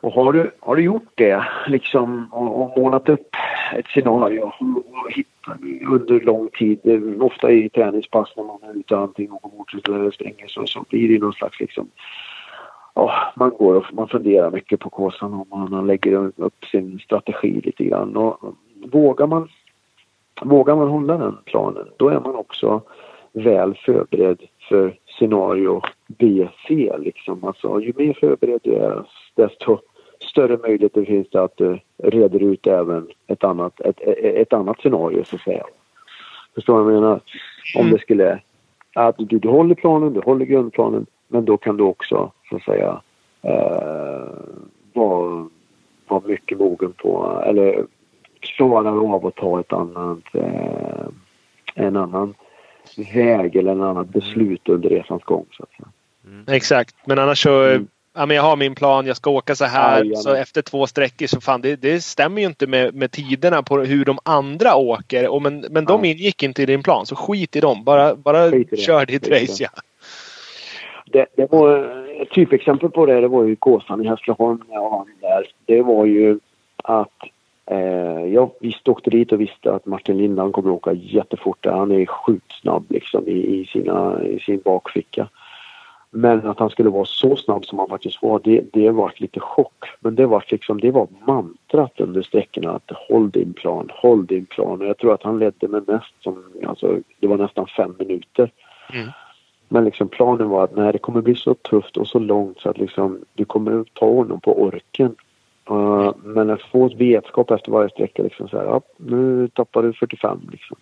Och 0.01 0.13
har 0.13 0.33
du, 0.33 0.51
har 0.59 0.75
du 0.75 0.83
gjort 0.83 1.11
det 1.15 1.43
liksom 1.67 2.29
och, 2.31 2.61
och 2.61 2.77
målat 2.77 3.09
upp 3.09 3.35
ett 3.75 3.87
scenario 3.87 4.41
och 4.41 5.11
hittat 5.11 5.57
under 5.91 6.19
lång 6.19 6.49
tid, 6.49 6.79
eh, 6.83 7.25
ofta 7.25 7.51
i 7.51 7.69
träningspass 7.69 8.33
när 8.35 8.43
man 8.43 8.63
är 8.63 8.79
ute 8.79 8.97
antingen 8.97 9.31
och 9.31 9.53
motorcykel 9.57 9.93
eller 9.93 10.11
springer 10.11 10.47
så, 10.47 10.65
så 10.65 10.85
blir 10.89 11.09
det 11.09 11.19
någon 11.19 11.33
slags 11.33 11.59
liksom 11.59 11.89
oh, 12.93 13.13
man 13.35 13.49
går 13.49 13.75
och 13.75 13.93
man 13.93 14.07
funderar 14.07 14.51
mycket 14.51 14.79
på 14.79 14.89
kåsan 14.89 15.33
och 15.33 15.59
man 15.59 15.87
lägger 15.87 16.31
upp 16.35 16.65
sin 16.71 16.99
strategi 16.99 17.61
lite 17.63 17.83
grann. 17.83 18.17
Och 18.17 18.55
vågar 18.91 19.27
man 19.27 19.49
Vågar 20.41 20.75
man 20.75 20.87
hålla 20.87 21.17
den 21.17 21.37
planen, 21.45 21.87
då 21.97 22.09
är 22.09 22.19
man 22.19 22.35
också 22.35 22.81
väl 23.33 23.75
förberedd 23.85 24.41
för 24.69 24.97
scenario 25.19 25.81
B, 26.07 26.47
C 26.67 26.91
liksom. 26.99 27.43
Alltså 27.43 27.79
ju 27.79 27.93
mer 27.95 28.13
förberedd 28.13 28.59
du 28.63 28.73
är, 28.73 29.03
desto 29.35 29.79
större 30.21 30.57
möjligheter 30.57 31.05
finns 31.05 31.29
det 31.29 31.43
att 31.43 31.57
du 31.57 31.79
reder 31.97 32.43
ut 32.43 32.67
även 32.67 33.07
ett 33.27 33.43
annat, 33.43 33.81
ett, 33.81 34.01
ett 34.23 34.53
annat 34.53 34.79
scenario 34.79 35.23
så 35.23 35.35
att 35.35 35.41
säga. 35.41 35.63
Förstår 36.55 36.77
du 36.77 36.83
vad 36.83 36.93
jag 36.93 37.01
menar? 37.01 37.21
Om 37.75 37.81
mm. 37.81 37.93
det 37.93 37.99
skulle, 37.99 38.39
att 38.95 39.15
du, 39.17 39.39
du 39.39 39.49
håller 39.49 39.75
planen, 39.75 40.13
du 40.13 40.19
håller 40.19 40.45
grundplanen, 40.45 41.05
men 41.27 41.45
då 41.45 41.57
kan 41.57 41.77
du 41.77 41.83
också 41.83 42.31
så 42.49 42.55
att 42.55 42.63
säga 42.63 43.01
eh, 43.41 44.27
vara, 44.93 45.49
vara 46.07 46.21
mycket 46.25 46.57
mogen 46.57 46.93
på, 46.93 47.41
eller 47.45 47.85
klarar 48.39 49.13
av 49.15 49.25
att 49.25 49.35
ta 49.35 49.59
ett 49.59 49.73
annat, 49.73 50.35
eh, 50.35 51.05
en 51.75 51.95
annan 51.95 52.33
väg 53.13 53.55
eller 53.55 53.71
en 53.71 53.81
annan 53.81 54.05
beslut 54.05 54.69
under 54.69 54.89
resans 54.89 55.23
gång. 55.23 55.45
Så 55.51 55.63
att 55.63 55.69
säga. 55.69 55.89
Mm. 56.25 56.45
Exakt, 56.47 56.95
men 57.05 57.19
annars 57.19 57.43
så 57.43 57.63
mm. 57.63 57.87
Ja, 58.13 58.25
men 58.25 58.35
jag 58.35 58.43
har 58.43 58.55
min 58.55 58.75
plan, 58.75 59.05
jag 59.05 59.15
ska 59.15 59.29
åka 59.29 59.55
så 59.55 59.65
här. 59.65 60.01
Aj, 60.01 60.15
så 60.15 60.33
efter 60.33 60.61
två 60.61 60.87
sträckor 60.87 61.27
så 61.27 61.41
fan 61.41 61.61
det, 61.61 61.75
det 61.75 62.01
stämmer 62.01 62.41
ju 62.41 62.47
inte 62.47 62.67
med, 62.67 62.95
med 62.95 63.11
tiderna 63.11 63.63
på 63.63 63.79
hur 63.79 64.05
de 64.05 64.19
andra 64.23 64.75
åker. 64.75 65.27
Och 65.27 65.41
men 65.41 65.65
men 65.69 65.85
de 65.85 66.05
ingick 66.05 66.43
inte 66.43 66.63
i 66.63 66.65
din 66.65 66.83
plan 66.83 67.05
så 67.05 67.15
skit 67.15 67.55
i 67.55 67.59
dem. 67.59 67.83
Bara, 67.83 68.15
bara 68.15 68.51
kör 68.77 69.05
ditt 69.05 69.27
race. 69.27 69.63
Ja. 69.63 69.69
Det, 71.05 71.25
det 71.35 71.51
var 71.51 71.77
ett 72.21 72.29
typexempel 72.29 72.89
på 72.89 73.05
det, 73.05 73.21
det 73.21 73.27
var 73.27 73.43
ju 73.43 73.55
Kåsan 73.55 74.05
i 74.05 74.07
Hässleholm 74.07 74.63
när 74.67 74.75
jag 74.75 74.89
vann 74.89 75.07
där. 75.21 75.47
Det 75.65 75.81
var 75.81 76.05
ju 76.05 76.39
att 76.83 77.09
Eh, 77.71 78.25
jag 78.25 78.51
visste, 78.59 78.91
åkte 78.91 79.09
dit 79.09 79.31
och 79.31 79.41
visste 79.41 79.73
att 79.73 79.85
Martin 79.85 80.17
Lindan 80.17 80.51
kommer 80.51 80.69
att 80.69 80.75
åka 80.75 80.93
jättefort. 80.93 81.65
Han 81.65 81.91
är 81.91 82.05
sjukt 82.05 82.51
snabb 82.61 82.85
liksom 82.89 83.27
i, 83.27 83.59
i, 83.59 83.65
sina, 83.65 84.23
i 84.23 84.39
sin 84.39 84.61
bakficka. 84.65 85.27
Men 86.13 86.47
att 86.47 86.59
han 86.59 86.69
skulle 86.69 86.89
vara 86.89 87.05
så 87.05 87.35
snabb 87.35 87.65
som 87.65 87.79
han 87.79 87.89
faktiskt 87.89 88.21
var, 88.21 88.41
det, 88.43 88.73
det 88.73 88.91
var 88.91 89.13
lite 89.17 89.39
chock. 89.39 89.85
Men 89.99 90.15
det 90.15 90.25
var 90.25 90.43
liksom, 90.47 90.79
det 90.79 90.91
var 90.91 91.07
mantrat 91.27 91.99
under 91.99 92.21
sträckorna 92.21 92.71
att 92.71 92.91
håll 93.09 93.29
din 93.29 93.53
plan, 93.53 93.89
håll 93.93 94.25
din 94.25 94.45
plan. 94.45 94.81
Och 94.81 94.87
jag 94.87 94.97
tror 94.97 95.13
att 95.13 95.23
han 95.23 95.39
ledde 95.39 95.67
med 95.67 95.87
mest 95.87 96.13
som, 96.19 96.43
alltså 96.67 96.99
det 97.19 97.27
var 97.27 97.37
nästan 97.37 97.67
fem 97.67 97.95
minuter. 97.99 98.51
Mm. 98.93 99.09
Men 99.67 99.85
liksom 99.85 100.07
planen 100.07 100.49
var 100.49 100.63
att 100.63 100.75
nej, 100.75 100.91
det 100.91 100.99
kommer 100.99 101.21
bli 101.21 101.35
så 101.35 101.53
tufft 101.53 101.97
och 101.97 102.07
så 102.07 102.19
långt 102.19 102.59
så 102.59 102.69
att 102.69 102.77
liksom 102.77 103.19
du 103.33 103.45
kommer 103.45 103.85
ta 103.93 104.05
honom 104.05 104.39
på 104.39 104.61
orken. 104.61 105.15
Uh, 105.71 106.11
men 106.23 106.49
att 106.49 106.61
få 106.61 106.85
ett 106.85 106.95
vetskap 106.95 107.51
efter 107.51 107.71
varje 107.71 107.89
sträcka 107.89 108.23
liksom 108.23 108.47
så 108.47 108.57
här, 108.57 108.65
ja, 108.65 108.81
nu 108.97 109.47
tappar 109.47 109.83
du 109.83 109.93
45 109.93 110.39
liksom. 110.51 110.77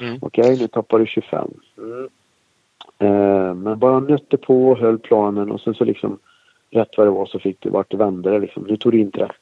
Mm. 0.00 0.18
Okej, 0.22 0.58
nu 0.60 0.68
tappar 0.68 0.98
du 0.98 1.06
25. 1.06 1.50
Mm. 1.78 2.08
Uh, 3.02 3.54
men 3.54 3.78
bara 3.78 4.00
nötte 4.00 4.36
på 4.36 4.68
och 4.68 4.78
höll 4.78 4.98
planen 4.98 5.50
och 5.50 5.60
sen 5.60 5.74
så 5.74 5.84
liksom 5.84 6.18
rätt 6.70 6.88
vad 6.96 7.06
det 7.06 7.10
var 7.10 7.26
så 7.26 7.38
fick 7.38 7.56
du 7.60 7.70
vart 7.70 7.90
det 7.90 7.96
vände 7.96 8.30
det 8.30 8.38
liksom. 8.38 8.62
Nu 8.62 8.76
tog 8.76 8.92
du 8.92 9.00
in 9.00 9.10
30. 9.10 9.32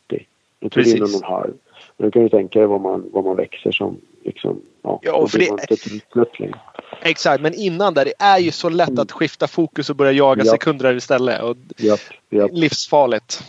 Nu 0.61 0.69
tog 0.69 0.85
du 0.85 0.97
in 0.97 1.03
en 1.03 1.23
halv. 1.23 1.53
Du 1.97 2.11
kan 2.11 2.23
ju 2.23 2.29
tänka 2.29 2.59
dig 2.59 2.69
vad 2.69 2.81
man, 2.81 3.05
vad 3.13 3.25
man 3.25 3.37
växer 3.37 3.71
som 3.73 3.97
liksom, 4.25 4.61
ja. 4.83 5.01
Ja, 5.03 5.17
och 5.17 5.31
för 5.31 5.39
det- 5.39 6.39
längre. 6.41 6.55
Exakt, 7.03 7.43
men 7.43 7.55
innan 7.55 7.95
där, 7.95 8.05
det 8.05 8.13
är 8.25 8.39
ju 8.39 8.51
så 8.51 8.69
lätt 8.69 8.99
att 8.99 9.13
skifta 9.13 9.47
fokus 9.47 9.91
och 9.91 9.97
börja 9.97 10.13
jaga 10.13 10.43
Ja. 10.45 10.53
sekunder 10.53 10.95
istället. 10.97 11.43
Och 11.43 11.57
Japp, 11.77 11.99
japp. 12.31 12.51
livsfarligt. 12.53 13.43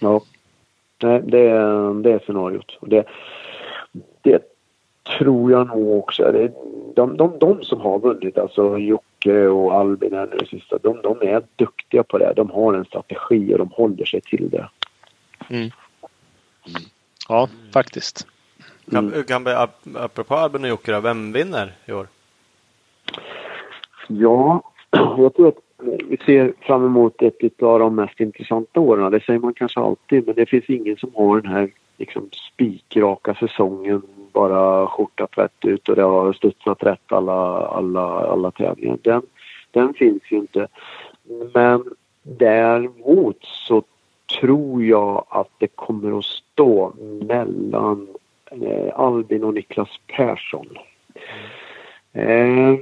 Ja. 0.00 0.20
Nej, 1.02 1.22
det, 1.26 1.38
är- 1.40 2.02
det 2.02 2.12
är 2.12 2.18
scenariot. 2.18 2.76
Och 2.80 2.88
det, 2.88 3.04
det 4.22 4.42
tror 5.18 5.50
jag 5.52 5.66
nog 5.66 5.98
också. 5.98 6.22
Det, 6.32 6.52
de, 6.94 7.16
de, 7.16 7.38
de 7.38 7.64
som 7.64 7.80
har 7.80 7.98
vunnit, 7.98 8.38
alltså 8.38 8.78
Jocke 8.78 9.04
och 9.30 9.74
Albin 9.74 10.12
här 10.12 10.28
nu 10.32 10.46
sista, 10.46 10.78
de, 10.78 11.00
de 11.02 11.22
är 11.22 11.42
duktiga 11.56 12.02
på 12.02 12.18
det. 12.18 12.32
De 12.36 12.50
har 12.50 12.74
en 12.74 12.84
strategi 12.84 13.54
och 13.54 13.58
de 13.58 13.68
håller 13.68 14.04
sig 14.04 14.20
till 14.20 14.50
det. 14.50 14.68
Ja, 17.28 17.48
faktiskt. 17.72 18.26
Kan, 18.90 19.24
kan, 19.28 19.46
ap- 19.48 19.96
apropå 19.96 20.34
Albin 20.34 20.62
och 20.64 20.68
Jocke 20.68 21.00
vem 21.00 21.32
vinner 21.32 21.72
i 21.86 21.92
år? 21.92 22.06
Ja, 24.08 24.62
jag 25.18 25.34
tror 25.34 25.48
att 25.48 25.58
vi 26.08 26.16
ser 26.26 26.52
fram 26.60 26.84
emot 26.84 27.22
ett 27.22 27.62
av 27.62 27.78
de 27.78 27.94
mest 27.94 28.20
intressanta 28.20 28.80
åren. 28.80 29.12
Det 29.12 29.20
säger 29.20 29.40
man 29.40 29.54
kanske 29.54 29.80
alltid, 29.80 30.26
men 30.26 30.34
det 30.34 30.46
finns 30.46 30.70
ingen 30.70 30.96
som 30.96 31.10
har 31.14 31.40
den 31.40 31.52
här 31.52 31.70
liksom, 31.96 32.28
spikraka 32.32 33.34
säsongen. 33.34 34.02
Bara 34.32 34.86
skjortat 34.86 35.38
rätt 35.38 35.64
ut 35.64 35.88
och 35.88 35.96
det 35.96 36.02
har 36.02 36.32
studsat 36.32 36.82
rätt 36.82 37.12
alla, 37.12 37.66
alla, 37.66 38.02
alla 38.02 38.50
tävlingar. 38.50 38.98
Den, 39.02 39.22
den 39.70 39.94
finns 39.94 40.22
ju 40.30 40.36
inte. 40.36 40.68
Men 41.54 41.84
däremot 42.22 43.38
så 43.40 43.82
tror 44.40 44.84
jag 44.84 45.24
att 45.28 45.50
det 45.58 45.66
kommer 45.66 46.18
att 46.18 46.24
stå 46.24 46.92
mellan 47.26 48.08
eh, 48.50 49.00
Albin 49.00 49.44
och 49.44 49.54
Niklas 49.54 50.00
Persson. 50.06 50.68
Eh, 52.12 52.74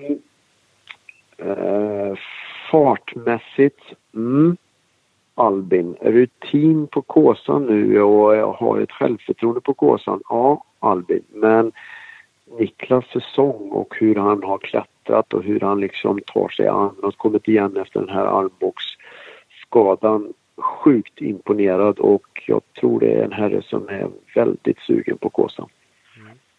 Eh, 1.46 2.14
fartmässigt, 2.70 3.80
mm. 4.14 4.56
Albin. 5.34 5.96
Rutin 6.00 6.86
på 6.86 7.02
Kåsan 7.02 7.66
nu 7.66 8.02
och 8.02 8.36
jag 8.36 8.52
har 8.52 8.80
ett 8.80 8.92
självförtroende 8.92 9.60
på 9.60 9.74
Kåsan. 9.74 10.20
Ja, 10.28 10.64
Albin. 10.80 11.24
Men 11.28 11.72
Niklas 12.58 13.04
säsong 13.12 13.70
och 13.70 13.94
hur 13.98 14.14
han 14.14 14.42
har 14.42 14.58
klättrat 14.58 15.34
och 15.34 15.44
hur 15.44 15.60
han 15.60 15.80
liksom 15.80 16.20
tar 16.26 16.48
sig 16.48 16.68
an 16.68 16.96
och 17.02 17.16
kommit 17.16 17.48
igen 17.48 17.76
efter 17.76 18.00
den 18.00 18.08
här 18.08 18.24
armbågsskadan. 18.24 20.32
Sjukt 20.56 21.20
imponerad 21.20 21.98
och 21.98 22.42
jag 22.46 22.60
tror 22.80 23.00
det 23.00 23.12
är 23.12 23.24
en 23.24 23.32
herre 23.32 23.62
som 23.62 23.88
är 23.88 24.08
väldigt 24.34 24.78
sugen 24.78 25.18
på 25.18 25.30
Kåsan. 25.30 25.68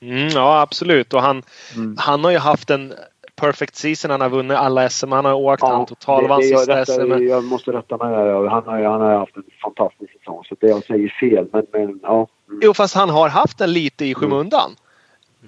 Mm, 0.02 0.28
ja, 0.28 0.62
absolut. 0.62 1.14
Och 1.14 1.22
han, 1.22 1.44
Mm. 1.76 1.96
han 2.00 2.24
har 2.24 2.32
ju 2.32 2.38
haft 2.38 2.70
en 2.70 2.94
perfect 3.42 3.76
season. 3.76 4.12
Han 4.12 4.22
har 4.22 4.30
vunnit 4.30 4.58
alla 4.58 4.90
SM. 4.90 5.12
Han 5.12 5.26
har 5.26 5.34
åkt. 5.34 5.62
han 5.64 5.80
det, 5.80 5.86
totalvann 5.86 6.42
sista 6.44 6.78
rättar, 6.82 7.18
SM. 7.18 7.24
jag 7.28 7.44
måste 7.44 7.72
rätta 7.72 7.98
mig 7.98 8.12
där. 8.16 8.48
Han 8.48 8.64
har, 8.66 8.84
han 8.84 9.02
har 9.02 9.14
haft 9.18 9.36
en 9.38 9.44
fantastisk 9.64 10.14
säsong 10.20 10.44
så 10.50 10.56
det 10.60 10.68
jag 10.68 10.84
säger 10.84 11.10
fel. 11.20 11.48
Men, 11.54 11.66
men 11.74 12.00
ja. 12.04 12.28
Mm. 12.50 12.60
Jo, 12.64 12.74
fast 12.74 12.96
han 12.96 13.10
har 13.10 13.30
haft 13.30 13.58
den 13.58 13.74
lite 13.74 14.06
i 14.06 14.14
skymundan. 14.16 14.72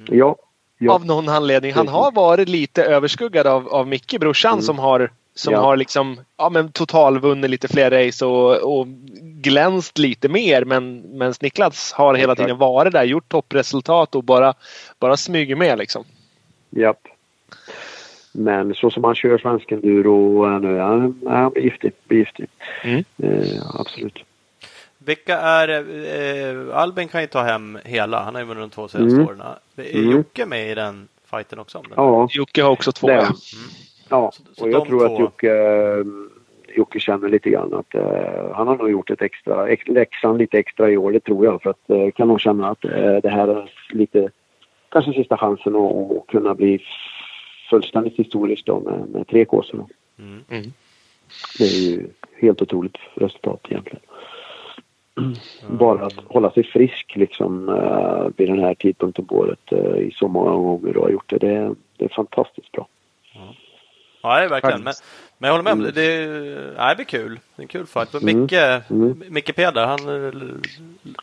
Ja. 0.09 0.35
ja. 0.77 0.93
Av 0.93 1.05
någon 1.05 1.29
anledning. 1.29 1.73
Han 1.73 1.87
har 1.87 2.11
varit 2.11 2.49
lite 2.49 2.83
överskuggad 2.83 3.47
av, 3.47 3.67
av 3.67 3.87
Micke, 3.87 4.19
brorsan, 4.19 4.53
Mm. 4.53 4.61
som 4.61 4.79
har 4.79 5.09
som 5.35 5.53
Ja. 5.53 5.59
har 5.61 5.77
liksom 5.77 6.19
ja, 6.37 6.49
men 6.49 6.71
totalvunnit 6.71 7.49
lite 7.49 7.67
fler 7.67 7.91
race 8.05 8.25
och, 8.25 8.79
och 8.79 8.87
glänst 9.21 9.97
lite 9.97 10.29
mer. 10.29 10.65
Men, 10.65 10.99
men 10.99 11.33
Niklas 11.41 11.93
har 11.93 12.13
hela 12.15 12.35
tiden 12.35 12.57
varit 12.57 12.93
där, 12.93 13.03
gjort 13.03 13.29
toppresultat 13.29 14.15
och 14.15 14.23
bara, 14.23 14.53
bara 14.99 15.17
smyger 15.17 15.55
med 15.55 15.77
liksom. 15.77 16.03
Japp. 16.69 16.97
Men 18.31 18.75
så 18.75 18.89
som 18.89 19.03
han 19.03 19.15
kör 19.15 19.37
svensk 19.37 19.71
enduro 19.71 20.59
nu, 20.59 20.79
han, 20.79 21.21
han 21.27 21.51
blir 21.51 21.63
giftig. 21.63 21.91
Blir 22.07 22.19
giftig. 22.19 22.47
Mm. 22.83 23.03
Eh, 23.23 23.79
absolut. 23.79 24.19
Vilka 24.97 25.37
är 25.37 25.69
eh, 25.69 26.77
Albin 26.77 27.07
kan 27.07 27.21
ju 27.21 27.27
ta 27.27 27.41
hem 27.41 27.77
hela. 27.85 28.23
Han 28.23 28.35
har 28.35 28.41
ju 28.41 28.47
vunnit 28.47 28.63
de 28.63 28.69
två 28.69 28.87
senaste 28.87 29.15
Mm. 29.15 29.27
åren. 29.27 29.41
Är 29.75 29.95
Mm. 29.99 30.11
Jocke 30.11 30.45
med 30.45 30.71
i 30.71 30.75
den 30.75 31.07
fighten 31.31 31.59
också? 31.59 31.77
Om 31.77 31.83
den? 31.83 31.93
Ja, 31.97 32.27
Jocke 32.31 32.63
har 32.63 32.71
också 32.71 32.91
två. 32.91 33.09
ja. 33.09 33.21
han. 33.23 33.35
Ja, 34.09 34.31
Så- 34.33 34.43
så 34.55 34.63
och 34.63 34.71
jag 34.71 34.85
tror 34.85 34.99
två- 35.07 35.13
att 35.13 35.19
Jocke, 35.19 35.51
eh, 35.51 36.05
Jocke 36.75 36.99
känner 36.99 37.29
lite 37.29 37.49
grann 37.49 37.73
att 37.73 37.95
eh, 37.95 38.53
han 38.55 38.67
har 38.67 38.77
nog 38.77 38.91
gjort 38.91 39.09
ett 39.09 39.21
extra, 39.21 39.67
ex, 39.69 39.87
läxan 39.87 40.37
lite 40.37 40.57
extra 40.59 40.89
i 40.91 40.97
år, 40.97 41.11
det 41.11 41.19
tror 41.19 41.45
jag. 41.45 41.61
För 41.61 41.69
att 41.69 41.89
eh, 41.89 42.11
kan 42.11 42.27
nog 42.27 42.41
känna 42.41 42.69
att 42.69 42.85
eh, 42.85 43.15
det 43.23 43.29
här 43.29 43.47
är 43.47 43.71
lite, 43.89 44.29
kanske 44.91 45.13
sista 45.13 45.37
chansen 45.37 45.75
att, 45.75 46.11
att 46.11 46.27
kunna 46.27 46.53
bli 46.55 46.81
fullständigt 47.73 48.19
historiskt 48.19 48.65
då 48.65 48.79
med, 48.79 49.09
med 49.09 49.27
tre 49.27 49.45
kåsor. 49.45 49.85
Mm. 50.19 50.43
Mm. 50.49 50.71
Det 51.57 51.63
är 51.63 51.91
ju 51.91 52.07
helt 52.41 52.61
otroligt 52.61 52.97
resultat 53.15 53.59
egentligen. 53.69 54.01
Bara 55.69 56.05
att 56.05 56.13
hålla 56.13 56.51
sig 56.51 56.63
frisk 56.63 57.15
liksom 57.15 57.69
uh, 57.69 58.27
vid 58.37 58.49
den 58.49 58.59
här 58.59 58.73
tidpunkten 58.73 59.25
på 59.25 59.35
året 59.35 59.71
eh, 59.71 59.97
i 59.97 60.11
så 60.15 60.27
många 60.27 60.51
gånger 60.51 60.93
du 60.93 60.99
har 60.99 61.09
gjort 61.09 61.29
det. 61.29 61.37
Det 61.37 61.75
det 61.97 62.05
är 62.05 62.09
fantastiskt 62.09 62.71
bra. 62.71 62.87
Ja, 64.23 64.37
det 64.39 64.45
är 64.45 64.49
verkligen. 64.49 64.83
Men, 64.83 64.93
men 65.37 65.47
jag 65.47 65.57
håller 65.57 65.63
med. 65.63 65.73
Mm. 65.73 65.91
Det, 65.95 66.01
är- 66.03 66.73
nej, 66.77 66.89
det 66.89 66.95
blir 66.95 67.05
kul. 67.05 67.39
Det 67.55 67.61
är 67.61 67.63
en 67.63 67.67
kul 67.67 67.85
fight. 67.85 68.13
Mm. 68.13 68.41
Micke, 68.41 68.53
Mm. 68.89 69.23
Micke 69.29 69.55
Peder, 69.55 69.85
han 69.85 70.25
eh, 70.25 70.33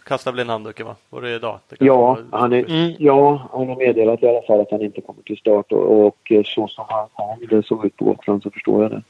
kastar 0.05 0.33
väl 0.33 0.41
in 0.41 0.49
handduken 0.49 0.87
va? 0.87 0.97
Var 1.11 1.23
det 1.23 1.35
idag? 1.35 1.59
Det 1.69 1.77
Ja, 1.85 2.19
han, 2.33 2.53
är, 2.53 2.65
Mm. 2.71 2.93
ja, 2.99 3.49
han 3.53 3.69
har 3.69 3.77
meddelat 3.77 4.23
i 4.23 4.29
alla 4.29 4.43
fall 4.43 4.61
att 4.61 4.71
han 4.71 4.83
inte 4.83 5.01
kommer 5.01 5.23
till 5.23 5.37
start 5.37 5.73
och, 5.73 6.07
och 6.07 6.33
eh, 6.33 6.43
så 6.45 6.69
som 6.69 6.85
han 6.89 7.09
kom 7.13 7.47
det 7.51 7.67
såg 7.67 7.87
ut 7.87 7.97
på 7.97 8.05
Gotland 8.05 8.43
så 8.43 8.51
förstår 8.51 8.83
jag 8.83 8.91
det. 8.91 9.03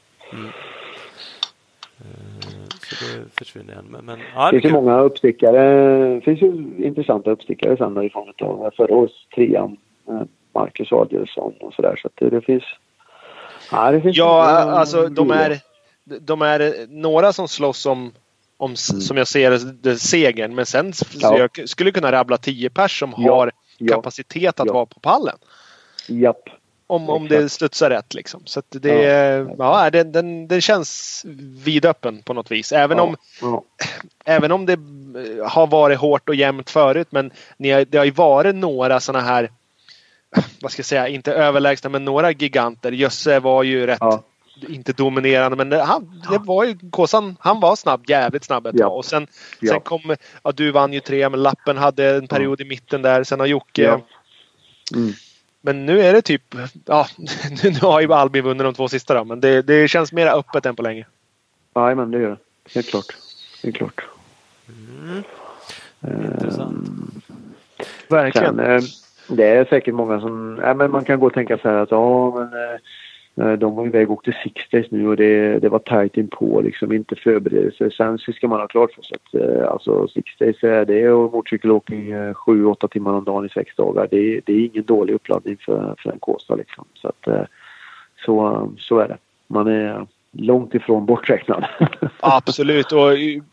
Så 2.89 2.95
det 3.05 3.25
försvinner 3.37 3.73
igen. 3.73 3.85
Men, 3.89 4.05
men 4.05 4.19
ja, 4.35 4.51
Det 4.51 4.57
det 4.57 4.61
finns 4.61 4.71
ju 4.71 4.75
många 4.75 4.99
uppstickare. 4.99 5.61
Det 6.15 6.21
finns 6.21 6.41
ju 6.41 6.47
intressanta 6.85 7.31
uppstickare 7.31 7.77
sen 7.77 8.03
i 8.03 8.09
form 8.09 8.33
av 8.41 8.71
förra 8.77 8.95
årets 8.95 9.27
trean, 9.35 9.77
eh, 10.07 10.21
Marcus 10.53 10.91
Adielsson 10.91 11.53
och 11.59 11.73
sådär. 11.73 11.95
Så 12.01 12.07
att 12.07 12.13
det, 12.15 12.29
det 12.29 12.41
finns... 12.41 12.63
Ja, 13.71 13.93
Ja, 14.03 14.41
alltså 14.71 15.07
de 15.09 15.27
roliga. 15.29 15.45
är, 15.45 15.59
de 16.19 16.41
är 16.41 16.85
några 16.89 17.33
som 17.33 17.47
slåss 17.47 17.85
om, 17.85 18.11
om 18.57 18.73
s- 18.73 19.07
som 19.07 19.17
jag 19.17 19.27
ser 19.27 19.59
det, 19.81 19.97
segern. 19.99 20.55
Men 20.55 20.65
sen 20.65 20.93
Ja. 21.13 21.37
jag 21.37 21.69
skulle 21.69 21.91
kunna 21.91 22.11
rabbla 22.11 22.37
tio 22.37 22.69
pers 22.69 22.99
som 22.99 23.13
Ja, 23.17 23.35
har 23.35 23.51
kapacitet 23.89 24.59
att 24.59 24.67
vara 24.69 24.85
på 24.85 24.99
pallen. 24.99 25.37
Japp. 26.07 26.41
Om, 26.87 27.09
om 27.09 27.25
Exakt. 27.25 27.41
det 27.41 27.49
studsar 27.49 27.89
rätt 27.89 28.13
liksom. 28.13 28.41
Så 28.45 28.61
det, 28.69 29.03
ja. 29.57 29.89
den, 29.89 30.11
den, 30.11 30.47
den 30.47 30.61
känns 30.61 31.21
vidöppen 31.63 32.21
på 32.23 32.33
något 32.33 32.51
vis. 32.51 32.71
Även, 32.71 32.99
om, 32.99 33.15
även 34.25 34.51
om 34.51 34.65
det 34.65 34.73
eh, 34.73 35.47
har 35.49 35.67
varit 35.67 35.99
hårt 35.99 36.29
och 36.29 36.35
jämnt 36.35 36.69
förut. 36.69 37.07
Men 37.09 37.31
det 37.57 37.97
har 37.97 38.05
ju 38.05 38.11
varit 38.11 38.55
några 38.55 38.99
sådana 38.99 39.25
här, 39.25 39.51
vad 40.61 40.71
ska 40.71 40.79
jag 40.79 40.85
säga, 40.85 41.07
inte 41.07 41.33
överlägsna 41.33 41.89
men 41.89 42.05
några 42.05 42.31
giganter. 42.31 42.91
Jösse 42.91 43.39
var 43.39 43.63
ju 43.63 43.85
rätt 43.87 43.97
Ja. 44.01 44.23
inte 44.69 44.93
dominerande 44.93 45.57
men 45.57 45.69
det, 45.69 45.81
han, 45.83 46.23
det 46.31 46.37
var 46.37 46.63
ju 46.63 46.77
Kåsan, 46.91 47.37
han 47.39 47.59
var 47.59 47.75
snabb, 47.75 48.03
jävligt 48.09 48.43
snabb 48.43 48.67
ett 48.67 48.75
Ja. 48.77 48.85
tag. 48.87 48.97
Och 48.97 49.05
sen, 49.05 49.27
Ja. 49.59 49.71
sen 49.73 49.81
kom, 49.81 50.15
ja 50.43 50.51
du 50.51 50.71
vann 50.71 50.93
ju 50.93 50.99
tre 50.99 51.29
men 51.29 51.43
Lappen 51.43 51.77
hade 51.77 52.15
en 52.15 52.27
period 52.27 52.61
i 52.61 52.65
mitten 52.65 53.01
där. 53.01 53.23
Sen 53.23 53.39
har 53.39 53.47
Jocke 53.47 53.81
Ja. 53.83 54.01
Mm. 54.95 55.13
Men 55.61 55.85
nu 55.85 56.01
är 56.01 56.13
det 56.13 56.21
typ, 56.21 56.55
ja 56.85 57.07
nu 57.63 57.71
har 57.81 58.01
ju 58.01 58.13
Albin 58.13 58.43
vunnit 58.43 58.63
de 58.63 58.73
två 58.73 58.87
sista 58.87 59.13
då, 59.13 59.23
men 59.23 59.39
det, 59.41 59.61
det 59.61 59.87
känns 59.87 60.11
mer 60.11 60.27
öppet 60.27 60.65
än 60.65 60.75
på 60.75 60.81
länge. 60.83 61.05
Ja, 61.73 61.95
men 61.95 62.11
det 62.11 62.19
gör 62.19 62.29
det. 62.29 62.37
Helt 62.75 62.89
klart. 62.89 63.05
Helt 63.63 63.75
klart. 63.77 64.01
Intressant. 66.07 66.89
Verkligen. 68.09 68.55
Sen, 68.55 68.71
eh, 68.75 68.81
det 69.35 69.47
är 69.47 69.65
säkert 69.65 69.93
många 69.93 70.19
som... 70.19 70.59
Ja, 70.63 70.73
men 70.73 70.91
man 70.91 71.05
kan 71.05 71.19
gå 71.19 71.25
och 71.25 71.33
tänka 71.33 71.57
så 71.57 71.69
här 71.69 71.77
att 71.77 71.91
ja, 71.91 72.33
men, 72.35 72.63
eh, 72.63 72.79
Eh, 73.35 73.53
De 73.53 73.75
var 73.75 73.85
iväg 73.85 74.11
och 74.11 74.17
åkte 74.17 74.37
Six 74.43 74.69
Days 74.69 74.91
nu 74.91 75.07
och 75.07 75.17
det, 75.17 75.59
det 75.59 75.69
var 75.69 75.79
tajt 75.79 76.17
inpå 76.17 76.61
liksom, 76.61 76.91
inte 76.91 77.15
förberedelse. 77.15 77.91
Sen 77.91 78.17
så 78.17 78.31
ska 78.31 78.47
man 78.47 78.59
ha 78.59 78.67
klart 78.67 78.93
för 78.93 79.01
sig 79.01 79.17
att 79.23 79.33
eh, 79.33 79.71
alltså 79.71 80.07
Six 80.07 80.37
Days 80.37 80.63
är 80.63 80.85
det 80.85 81.09
och 81.09 81.33
motorcykelåkning 81.33 82.11
eh, 82.11 82.33
sju, 82.33 82.65
åtta 82.65 82.87
timmar 82.87 83.13
om 83.13 83.23
dagen 83.23 83.45
i 83.45 83.49
sex 83.49 83.75
dagar. 83.75 84.07
Det, 84.11 84.41
det 84.45 84.53
är 84.53 84.65
ingen 84.65 84.83
dålig 84.83 85.13
uppladdning 85.13 85.57
för, 85.57 85.95
för 85.97 86.11
en 86.11 86.19
Kåsa 86.19 86.55
liksom. 86.55 86.85
Så 86.93 87.07
att 87.07 87.49
så, 88.25 88.69
så 88.77 88.99
är 88.99 89.07
det. 89.07 89.17
Man 89.47 89.67
är 89.67 90.07
långt 90.31 90.75
ifrån 90.75 91.05
borträknad. 91.05 91.65
Absolut. 92.19 92.91
Och 92.91 93.09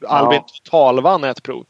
Albin 0.08 0.40
totalvann 0.64 1.24
ett 1.24 1.42
prov. 1.42 1.64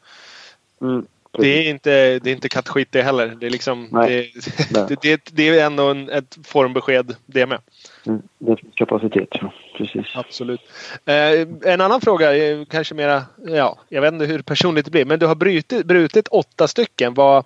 Mm, 0.80 1.06
Det 1.32 1.46
är 1.46 1.70
inte, 1.70 2.18
det 2.18 2.30
är 2.30 2.34
inte 2.34 2.48
kattskit 2.48 2.92
det 2.92 3.02
heller. 3.02 3.36
Det 3.40 3.46
är, 3.46 3.50
liksom, 3.50 3.88
Nej. 3.92 4.32
det, 4.70 4.88
det, 4.88 5.02
det, 5.02 5.30
det 5.32 5.48
är 5.48 5.66
ändå 5.66 5.90
en, 5.90 6.10
ett 6.10 6.38
formbesked 6.44 7.16
det 7.26 7.46
med. 7.46 7.58
Mm, 8.06 8.22
det 8.38 8.56
finns 8.56 8.74
kapacitet, 8.74 9.28
ja. 9.30 9.52
Precis. 9.76 10.06
Absolut. 10.14 10.60
Eh, 11.04 11.72
en 11.72 11.80
annan 11.80 12.00
fråga, 12.00 12.26
kanske 12.70 12.94
mera, 12.94 13.22
ja, 13.46 13.78
jag 13.88 14.02
vet 14.02 14.12
inte 14.12 14.26
hur 14.26 14.42
personligt 14.42 14.84
det 14.84 14.90
blir, 14.90 15.04
men 15.04 15.18
du 15.18 15.26
har 15.26 15.34
brutit, 15.34 15.86
brutit 15.86 16.28
åtta 16.28 16.68
stycken. 16.68 17.14
Vad, 17.14 17.44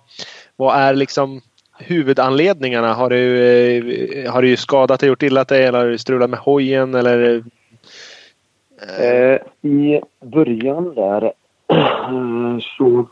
vad 0.55 0.77
är 0.77 0.93
liksom 0.93 1.41
huvudanledningarna? 1.77 2.93
Har 2.93 3.09
du, 3.09 3.43
eh, 4.25 4.31
har 4.33 4.41
du 4.41 4.57
skadat 4.57 4.99
dig, 4.99 5.09
gjort 5.09 5.23
illa 5.23 5.43
dig 5.43 5.63
eller 5.63 5.79
har 5.79 5.87
du 5.87 5.97
strulat 5.97 6.29
med 6.29 6.39
hojen 6.39 6.95
eller? 6.95 7.43
Eh, 8.99 9.69
I 9.71 10.01
början 10.21 10.95
där 10.95 11.23
eh, 11.67 12.59
så... 12.77 13.07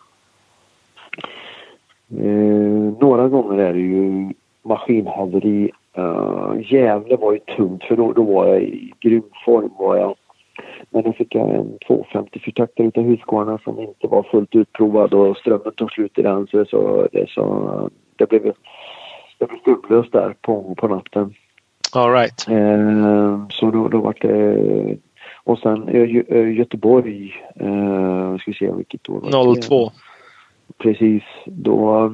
Eh, 2.19 2.93
några 2.99 3.27
gånger 3.27 3.57
är 3.57 3.73
det 3.73 3.79
ju 3.79 4.33
maskinhaveri. 4.63 5.71
Uh, 5.97 6.53
Gävle 6.73 7.15
var 7.15 7.33
ju 7.33 7.39
tungt 7.39 7.83
för 7.83 7.95
då, 7.95 8.13
då 8.13 8.23
var 8.23 8.47
jag 8.47 8.61
i 8.61 8.93
grym 8.99 9.23
form. 9.45 9.69
Var 9.79 9.97
jag. 9.97 10.15
Men 10.89 11.03
då 11.03 11.13
fick 11.13 11.35
jag 11.35 11.49
en 11.49 11.77
250-fyrtaktare 11.87 12.87
utav 12.87 13.03
Husqvarna 13.03 13.57
som 13.63 13.79
inte 13.79 14.07
var 14.07 14.23
fullt 14.23 14.55
utprovad 14.55 15.13
och 15.13 15.37
strömmen 15.37 15.71
tog 15.75 15.91
slut 15.91 16.17
i 16.17 16.21
den. 16.21 16.47
Så 16.47 16.57
det, 16.57 16.69
så, 16.69 17.07
det, 17.11 17.29
så, 17.29 17.89
det 18.15 18.29
blev, 18.29 18.41
det 19.37 19.45
blev 19.47 19.59
stubblöst 19.59 20.11
där 20.11 20.35
på, 20.41 20.75
på 20.75 20.87
natten. 20.87 21.33
All 21.93 22.11
right. 22.11 22.47
Eh, 22.49 23.47
så 23.49 23.71
då, 23.71 23.87
då 23.87 23.97
var 23.97 24.15
det... 24.21 24.97
Och 25.43 25.59
sen 25.59 25.89
Gö- 25.89 26.25
Ö- 26.27 26.49
Göteborg, 26.49 27.33
eh, 27.55 28.37
ska 28.37 28.51
vi 28.51 28.57
se 28.57 28.71
vilket 28.71 29.09
år 29.09 29.19
var 29.19 29.55
det? 29.55 29.61
02. 29.61 29.91
Precis. 30.77 31.23
Då 31.45 32.13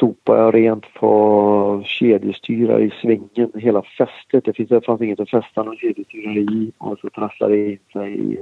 sopade 0.00 0.40
jag 0.40 0.54
rent 0.54 0.94
på 0.94 1.82
kedjestyrare 1.84 2.82
i 2.82 2.90
svängen, 3.02 3.52
hela 3.54 3.82
fästet. 3.82 4.44
Det, 4.44 4.52
finns, 4.52 4.68
det 4.68 4.84
fanns 4.84 5.00
inget 5.00 5.20
att 5.20 5.30
fästa 5.30 5.62
någon 5.62 5.76
kedjestyrare 5.76 6.38
i 6.38 6.72
och 6.78 6.98
så 6.98 7.10
trasslade 7.10 7.56
det 7.56 7.70
in 7.70 7.78
sig 7.92 8.20
i, 8.20 8.38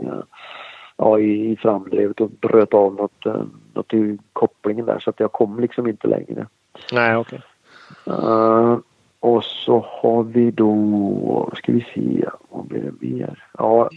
ja, 0.96 1.18
i, 1.18 1.56
framdrevet 1.56 2.20
och 2.20 2.30
bröt 2.30 2.74
av 2.74 2.94
något, 2.94 3.26
eh, 3.26 3.42
något 3.74 3.94
i 3.94 4.18
kopplingen 4.32 4.86
där 4.86 4.98
så 4.98 5.10
att 5.10 5.20
jag 5.20 5.32
kom 5.32 5.60
liksom 5.60 5.86
inte 5.86 6.08
längre. 6.08 6.46
Nej, 6.92 7.16
okej. 7.16 7.40
Eh, 8.06 8.78
och 9.22 9.44
så 9.44 9.86
har 9.88 10.22
vi 10.22 10.50
då, 10.50 11.50
ska 11.56 11.72
vi 11.72 11.86
se, 11.94 12.28
vad 12.48 12.64
blir 12.66 12.80
det 12.80 13.06
mer? 13.06 13.44
Ja, 13.58 13.90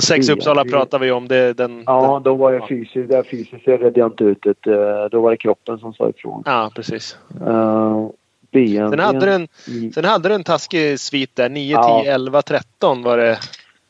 06 0.00 0.28
Ja, 0.28 0.34
Uppsala 0.34 0.64
det- 0.64 0.70
pratar 0.70 0.98
vi 0.98 1.10
om. 1.10 1.28
Det, 1.28 1.52
den, 1.52 1.82
ja 1.86 2.20
då 2.24 2.34
var 2.34 2.52
jag 2.52 2.68
fysiskt, 2.68 3.08
där 3.08 3.22
fysiskt 3.22 3.68
redde 3.68 4.00
jag 4.00 4.06
inte 4.08 4.24
ut 4.24 4.42
det. 4.42 4.66
Eh, 4.66 5.04
Då 5.10 5.20
var 5.20 5.30
det 5.30 5.36
kroppen 5.36 5.78
som 5.78 5.92
sa 5.94 6.08
ifrån. 6.08 6.42
ja, 6.46 6.70
precis. 6.74 7.18
Uh, 7.46 8.08
ben, 8.50 8.90
Sen 8.90 8.98
hade, 8.98 9.26
du 9.26 9.32
en, 9.32 9.48
i, 9.68 9.92
sen 9.94 10.04
hade 10.04 10.28
du 10.28 10.34
en 10.34 10.44
taskig 10.44 11.00
svit 11.00 11.36
där. 11.36 11.48
9, 11.48 11.72
Ja. 11.72 12.00
10, 12.04 12.14
11, 12.14 12.42
13 12.42 13.02
var 13.02 13.16
det. 13.16 13.38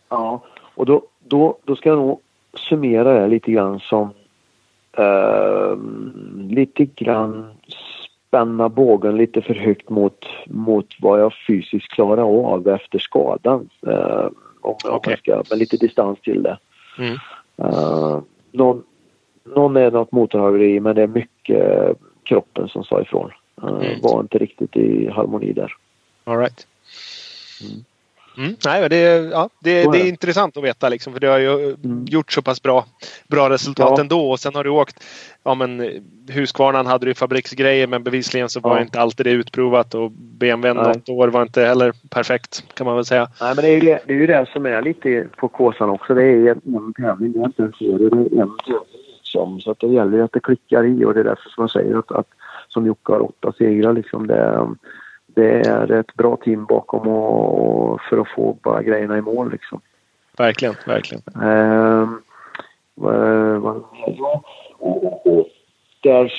Ja, 0.09 0.43
och 0.74 0.87
då, 0.87 1.03
då, 1.28 1.57
då 1.64 1.76
ska 1.76 1.89
jag 1.89 1.99
nog 1.99 2.20
summera 2.68 3.20
det 3.20 3.28
lite 3.28 3.51
grann 3.53 3.81
som 3.81 4.11
eh, 4.93 5.76
lite 6.49 6.85
grann 6.85 7.51
spänna 8.31 8.68
bågen 8.68 9.16
lite 9.16 9.43
för 9.43 9.55
högt 9.55 9.89
mot, 9.89 10.26
mot 10.47 10.87
vad 11.01 11.20
jag 11.20 11.33
fysiskt 11.47 11.89
klarar 11.89 12.22
av 12.22 12.68
efter 12.68 12.99
skadan. 12.99 13.68
Eh, 13.87 14.28
om, 14.61 14.76
jag 14.83 15.18
ska, 15.18 15.43
med 15.51 15.59
lite 15.59 15.76
distans 15.76 16.18
till 16.20 16.43
det. 16.43 16.59
Mm. 16.99 17.16
Eh, 17.57 18.20
någon, 18.53 18.83
någon 19.45 19.76
är 19.76 19.91
något 19.91 20.12
motorhaveri 20.12 20.81
men 20.81 20.95
det 20.95 21.03
är 21.03 21.07
mycket 21.07 21.97
kroppen 22.22 22.68
som 22.68 22.85
sa 22.85 23.03
ifrån. 23.03 23.31
Eh, 23.62 23.68
Mm. 23.68 24.01
Var 24.03 24.20
inte 24.20 24.39
riktigt 24.39 24.76
i 24.76 25.09
harmoni 25.09 25.53
där. 25.53 25.72
All 26.24 26.39
right. 26.39 26.66
Mm. 27.62 27.85
Nej, 28.37 28.81
men 28.81 28.91
det, 28.91 29.31
ja, 29.33 29.49
det, 29.61 29.93
det 29.93 30.01
är 30.01 30.09
intressant 30.09 30.57
att 30.57 30.64
veta 30.64 30.89
liksom, 30.89 31.12
för 31.12 31.20
du 31.20 31.28
har 31.28 31.39
ju 31.39 31.51
Mm. 31.51 32.05
gjort 32.05 32.33
så 32.33 32.43
pass 32.43 32.62
bra, 32.62 32.85
bra 33.28 33.51
resultat 33.51 33.93
Ja. 33.97 34.01
ändå. 34.01 34.31
Och 34.31 34.41
sen 34.41 34.55
har 34.55 34.64
du 34.64 34.70
åkt, 34.70 35.05
ja 35.43 35.55
men 35.55 35.81
eh, 35.81 35.89
Husqvarnan 36.28 36.87
hade 36.87 37.07
du 37.07 37.14
fabriksgrejer 37.14 37.87
men 37.87 38.03
bevisligen 38.03 38.49
så 38.49 38.61
var 38.61 38.76
Ja. 38.76 38.83
inte 38.83 39.01
alltid 39.01 39.26
det 39.26 39.31
utprovat 39.31 39.95
och 39.95 40.11
BMW 40.12 40.83
Nej. 40.83 40.97
något 40.97 41.09
år 41.09 41.28
var 41.28 41.43
inte 41.43 41.62
heller 41.62 41.93
perfekt 42.11 42.64
kan 42.74 42.87
man 42.87 42.97
väl 42.97 43.05
säga. 43.05 43.28
Nej, 43.41 43.53
men 43.57 43.64
det 43.64 43.68
är, 43.70 43.74
ju 43.74 43.81
det, 43.81 44.01
det 44.07 44.12
är 44.12 44.18
ju 44.18 44.26
det 44.26 44.47
som 44.53 44.66
är 44.66 44.83
lite 44.83 45.26
på 45.37 45.49
Kåsan 45.49 45.91
också. 45.91 46.14
Det 46.14 46.24
är 46.24 46.51
en 46.51 46.95
tävling, 46.97 47.33
det 47.33 47.39
är 47.39 47.45
inte 47.45 47.62
en 47.62 47.72
serie, 47.72 48.09
det 48.09 48.37
är 48.37 48.43
en. 48.43 48.51
Liksom. 49.22 49.61
Så 49.61 49.70
att 49.70 49.81
det 49.81 49.87
gäller 49.87 50.16
ju 50.18 50.24
att 50.24 50.33
det 50.33 50.41
klickar 50.41 50.85
i 50.87 51.05
och 51.05 51.14
det 51.14 51.20
är 51.20 51.24
därför 51.24 51.51
som 51.51 51.62
jag 51.62 51.70
säger 51.70 51.99
att, 51.99 52.12
att 52.12 52.26
som 52.68 52.87
Jocke 52.87 53.12
har 53.12 53.20
åtta 53.20 53.53
segrar 53.59 53.93
liksom. 53.93 54.26
Det, 54.26 54.68
det 55.41 55.61
är 55.68 55.93
ett 55.93 56.14
bra 56.14 56.36
team 56.36 56.64
bakom 56.64 57.09
och, 57.09 57.93
och 57.93 58.01
för 58.01 58.18
att 58.18 58.28
få 58.28 58.57
bara 58.62 58.82
grejerna 58.82 59.18
i 59.18 59.22
mål 59.22 59.51
liksom. 59.53 59.80
Verkligen, 60.38 60.74
verkligen. 60.86 61.22
Ehm, 61.43 62.22
vad- 62.95 63.61
vad- 63.61 63.84
ja, 64.18 64.43
och, 64.78 65.05
och, 65.05 65.26
och 65.26 65.47
där, 66.03 66.32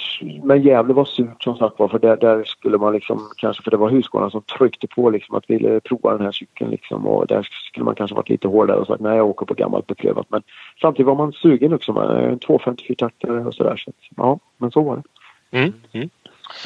men 0.43 0.62
Gävle 0.62 0.93
var 0.93 1.06
surt 1.06 1.43
som 1.43 1.58
sagt 1.58 1.80
var 1.80 1.88
för 1.88 1.99
där, 1.99 2.18
där 2.18 2.43
skulle 2.43 2.78
man 2.78 2.93
liksom 2.93 3.30
kanske 3.38 3.64
för 3.64 3.72
det 3.72 3.78
var 3.78 3.89
Husqvarna 3.89 4.30
som 4.30 4.41
tryckte 4.41 4.88
på 4.88 5.10
liksom 5.10 5.36
att 5.36 5.49
ville 5.49 5.80
prova 5.80 6.12
den 6.12 6.26
här 6.26 6.32
cykeln 6.32 6.72
liksom 6.72 7.08
och 7.08 7.28
där 7.28 7.47
skulle 7.70 7.86
man 7.86 7.95
kanske 7.95 8.16
varit 8.16 8.30
lite 8.30 8.47
hårdare 8.47 8.78
och 8.78 8.88
sagt 8.88 9.02
nej 9.02 9.18
jag 9.18 9.28
åker 9.28 9.45
på 9.45 9.54
gammalt 9.54 9.88
beprövat 9.88 10.26
men 10.30 10.41
samtidigt 10.82 11.08
var 11.08 11.16
man 11.16 11.34
sugen 11.34 11.74
också 11.74 11.93
med 11.93 12.32
en 12.32 12.39
254 12.39 12.95
taktare 12.97 13.45
och 13.45 13.54
sådär 13.54 13.76
så 13.78 13.91
ja 14.18 14.39
men 14.58 14.72
så 14.72 14.82
var 14.82 14.95
det. 14.95 15.04
Mm. 15.52 15.74
Mm. 15.91 16.10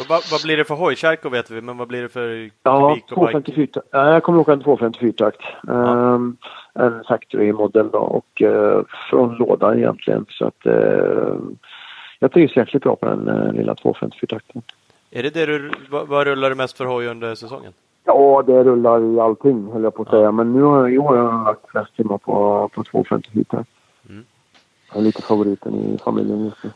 Vad, 0.10 0.22
vad, 0.32 0.42
blir 0.44 0.58
det 0.58 0.66
för 0.66 0.76
hojkärkor 0.76 1.30
vet 1.30 1.52
vi, 1.52 1.62
men 1.62 1.78
vad 1.78 1.88
blir 1.88 2.02
det 2.02 2.10
för 2.10 2.50
Ja, 2.64 2.90
kubik 2.90 3.12
och 3.12 3.28
bike? 3.28 3.54
254 3.54 3.82
ja, 3.92 4.14
jag 4.14 4.24
kommer 4.24 4.40
åka 4.40 4.54
en 4.54 4.64
254 4.64 5.14
takt. 5.18 5.42
Ehm, 5.70 6.38
en 6.74 7.04
factory 7.04 7.54
modell 7.54 7.90
då 7.92 8.00
och 8.00 8.42
eh, 8.42 8.82
från 9.10 9.36
lådan 9.36 9.78
egentligen 9.78 10.26
så 10.30 10.48
att 10.48 10.66
eh, 10.66 11.36
jag 12.20 12.32
trivs 12.32 12.56
jäkligt 12.56 12.84
bra 12.84 12.96
på 12.96 13.06
den 13.06 13.28
eh, 13.28 13.54
lilla 13.54 13.76
254 13.76 14.28
takten. 14.28 14.62
Är 15.12 15.24
det 15.24 15.34
det 15.34 15.46
du, 15.46 15.72
vad, 15.90 16.08
vad 16.08 16.28
rullar 16.28 16.50
du 16.50 16.56
mest 16.56 16.78
för 16.78 16.86
hoj 16.86 17.08
under 17.08 17.36
säsongen? 17.36 17.74
Ja, 18.04 18.44
det 18.48 18.64
rullar 18.64 19.14
i 19.14 19.20
allting 19.20 19.72
höll 19.72 19.84
jag 19.84 19.96
på 19.96 20.02
att 20.02 20.10
säga. 20.10 20.32
Men 20.32 20.54
nu 20.54 20.62
har 20.62 20.80
jag, 20.80 20.94
i 20.94 20.98
år 20.98 21.18
har 21.18 21.18
jag 21.18 21.46
lagt 21.46 21.70
flest 21.70 21.96
timmar 21.96 22.18
på, 22.18 22.70
på 22.74 22.84
254 22.84 23.44
takt. 23.50 23.70
Mm. 24.10 24.26
Jag 24.90 24.98
är 24.98 25.02
lite 25.02 25.22
favoriten 25.22 25.76
i 25.76 25.98
familjen 26.04 26.46
just 26.46 26.64
nu. 26.64 26.70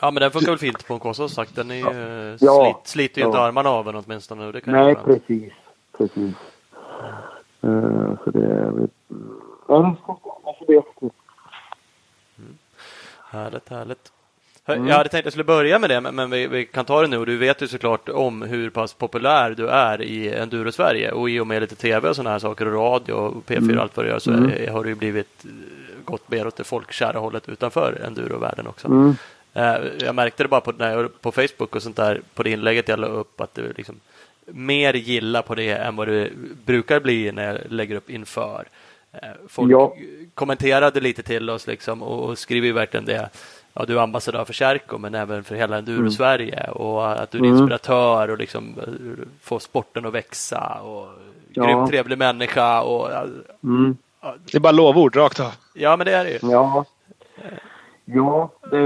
Ja 0.00 0.10
men 0.10 0.20
den 0.20 0.30
funkar 0.30 0.50
väl 0.50 0.58
fint 0.58 0.86
på 0.86 0.94
en 0.94 1.00
Kåsa 1.00 1.28
sagt. 1.28 1.56
Den 1.56 1.70
är 1.70 1.74
ju, 1.74 2.36
Ja. 2.40 2.64
slit, 2.74 2.86
sliter 2.88 3.20
ju 3.20 3.26
inte 3.26 3.38
Ja. 3.38 3.44
armarna 3.44 3.70
av 3.70 3.84
den 3.84 3.94
åtminstone. 3.96 4.52
Det 4.52 4.60
kan 4.60 4.72
Nej, 4.74 4.94
precis. 5.04 5.52
Precis. 5.98 6.34
Eh, 7.62 8.14
så 8.24 8.30
det 8.30 8.44
är... 8.46 8.88
Ja, 9.68 9.96
alltså 10.44 10.64
det 10.66 10.74
är 10.74 10.82
Härligt, 13.30 13.68
härligt. 13.68 14.12
Hör- 14.64 14.76
Jag 14.76 14.96
hade 14.96 15.08
tänkt 15.08 15.18
att 15.22 15.24
jag 15.24 15.32
skulle 15.32 15.44
börja 15.44 15.78
med 15.78 15.90
det, 15.90 16.00
men, 16.00 16.14
men 16.14 16.30
vi, 16.30 16.46
vi 16.46 16.66
kan 16.66 16.84
ta 16.84 17.02
det 17.02 17.08
nu. 17.08 17.24
Du 17.24 17.36
vet 17.36 17.62
ju 17.62 17.68
såklart 17.68 18.08
om 18.08 18.42
hur 18.42 18.70
pass 18.70 18.94
populär 18.94 19.50
du 19.50 19.68
är 19.68 20.02
i 20.02 20.34
Enduro-Sverige. 20.34 21.12
Och 21.12 21.30
i 21.30 21.40
och 21.40 21.46
med 21.46 21.60
lite 21.60 21.74
tv 21.76 22.08
och 22.08 22.16
sådana 22.16 22.30
här 22.30 22.38
saker 22.38 22.66
och 22.66 22.74
radio 22.74 23.12
och 23.12 23.34
P4 23.46 23.76
och 23.76 23.82
allt 23.82 23.96
vad 23.96 24.06
du 24.06 24.10
gör 24.10 24.18
så 24.18 24.30
Mm. 24.30 24.72
har 24.74 24.84
du 24.84 24.88
ju 24.90 24.94
blivit 24.96 25.44
eh, 25.44 25.50
gått 26.04 26.30
mer 26.30 26.46
åt 26.46 26.56
det 26.56 26.64
folkkära 26.64 27.18
hållet 27.18 27.48
utanför 27.48 28.00
Enduro-världen 28.06 28.66
också. 28.66 28.88
Mm. 28.88 29.14
Eh, 29.54 29.76
Jag 30.00 30.14
märkte 30.14 30.42
det 30.44 30.48
bara 30.48 30.60
på, 30.60 30.72
när 30.72 30.92
jag, 30.92 31.20
på 31.20 31.32
Facebook 31.32 31.76
och 31.76 31.82
sånt 31.82 31.96
där, 31.96 32.20
på 32.34 32.42
det 32.42 32.50
inlägget 32.50 32.88
jag 32.88 32.98
la 32.98 33.06
upp, 33.06 33.40
att 33.40 33.54
du 33.54 33.72
liksom 33.76 34.00
mer 34.46 34.94
gilla 34.94 35.42
på 35.42 35.54
det 35.54 35.70
än 35.70 35.96
vad 35.96 36.08
du 36.08 36.32
brukar 36.64 37.00
bli 37.00 37.32
när 37.32 37.46
jag 37.46 37.58
lägger 37.72 37.96
upp 37.96 38.10
inför. 38.10 38.64
Eh, 39.12 39.18
Folk 39.48 39.72
Ja. 39.72 39.94
kommenterade 40.34 41.00
lite 41.00 41.22
till 41.22 41.50
oss 41.50 41.66
liksom 41.66 42.02
och, 42.02 42.24
och 42.28 42.38
skriver 42.38 42.66
ju 42.66 42.72
verkligen 42.72 43.04
det. 43.06 43.28
Ja, 43.74 43.84
du 43.84 43.98
är 43.98 44.02
ambassadör 44.02 44.44
för 44.44 44.52
Kärko 44.52 44.98
men 44.98 45.14
även 45.14 45.44
för 45.44 45.54
hela 45.54 45.78
Enduro-Sverige 45.78 46.70
och 46.70 47.20
att 47.22 47.30
du 47.30 47.38
är 47.38 47.42
Mm. 47.44 47.56
inspiratör 47.56 48.30
och 48.30 48.38
liksom 48.38 48.74
eh, 48.78 49.24
får 49.42 49.58
sporten 49.58 50.06
att 50.06 50.12
växa 50.14 50.80
och 50.82 51.08
Ja. 51.52 51.64
grymt 51.66 51.90
trevlig 51.90 52.18
människa 52.18 52.80
och 52.82 53.10
Mm. 53.64 53.96
Det 54.44 54.54
är 54.56 54.60
bara 54.60 54.72
lovord 54.72 55.16
rakt 55.16 55.40
av. 55.40 55.52
ja, 55.74 55.96
men 55.96 56.04
det 56.06 56.12
är 56.14 56.24
det 56.24 56.30
ju. 56.30 56.38
Ja. 56.42 56.84
Ja, 58.12 58.50
det, 58.70 58.78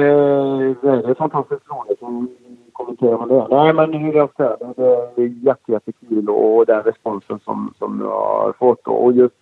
det 0.83 1.11
är 1.11 1.14
fantastiskt 1.14 1.70
roligt. 1.70 2.03
att 2.03 2.45
kommentera 2.72 3.27
med 3.27 3.29
det. 3.29 3.47
Nej, 3.51 3.72
men 3.72 3.93
hur 3.93 4.12
jag 4.12 4.31
säger 4.37 4.57
det, 4.77 5.11
det 5.16 5.22
är 5.22 5.47
jätte, 5.47 5.72
jättekul 5.72 6.29
och 6.29 6.66
den 6.66 6.83
responsen 6.83 7.41
som, 7.45 7.75
som 7.79 8.01
jag 8.01 8.09
har 8.09 8.53
fått. 8.59 8.87
Och 8.87 9.12
just 9.12 9.35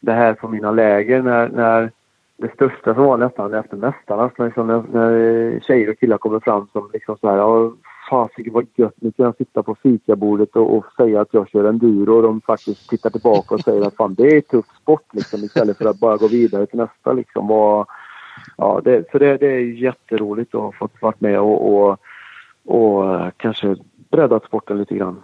det 0.00 0.12
här 0.12 0.34
från 0.34 0.50
mina 0.50 0.70
läger 0.70 1.22
när, 1.22 1.48
när 1.48 1.90
det 2.36 2.54
största 2.54 2.94
som 2.94 3.04
var 3.04 3.16
nästan 3.16 3.54
efter 3.54 3.76
Mästarna, 3.76 4.30
liksom 4.38 4.66
när, 4.66 4.82
när 4.92 5.60
tjejer 5.60 5.90
och 5.90 5.98
killar 5.98 6.18
kommer 6.18 6.40
fram 6.40 6.66
som 6.72 6.90
liksom 6.92 7.16
så 7.20 7.28
här, 7.28 7.36
ja, 7.36 7.72
fasiken 8.10 8.52
vad 8.52 8.66
gött, 8.74 8.94
nu 8.96 9.12
kan 9.12 9.24
jag 9.24 9.36
sitta 9.36 9.62
på 9.62 9.74
fikabordet 9.74 10.56
och, 10.56 10.76
och 10.76 10.84
säga 10.96 11.20
att 11.20 11.34
jag 11.34 11.48
kör 11.48 11.64
enduro 11.64 12.16
och 12.16 12.22
de 12.22 12.40
faktiskt 12.40 12.88
tittar 12.88 13.10
tillbaka 13.10 13.54
och 13.54 13.60
säger 13.60 13.86
att 13.86 13.96
fan 13.96 14.14
det 14.14 14.36
är 14.36 14.40
tuff 14.40 14.66
sport 14.82 15.06
liksom 15.12 15.40
istället 15.40 15.78
för 15.78 15.84
att 15.84 16.00
bara 16.00 16.16
gå 16.16 16.28
vidare 16.28 16.66
till 16.66 16.78
nästa 16.78 17.12
liksom. 17.12 17.48
Vad, 17.48 17.86
ja, 18.56 18.80
det, 18.84 19.10
så 19.12 19.18
det, 19.18 19.36
det 19.36 19.46
är 19.46 19.60
jätteroligt 19.60 20.54
att 20.54 20.60
ha 20.60 20.72
fått 20.72 21.02
vara 21.02 21.14
med 21.18 21.40
och, 21.40 21.74
och, 21.74 21.98
och 22.64 23.30
kanske 23.36 23.76
breddat 24.10 24.44
sporten 24.44 24.78
lite 24.78 24.94
grann. 24.94 25.22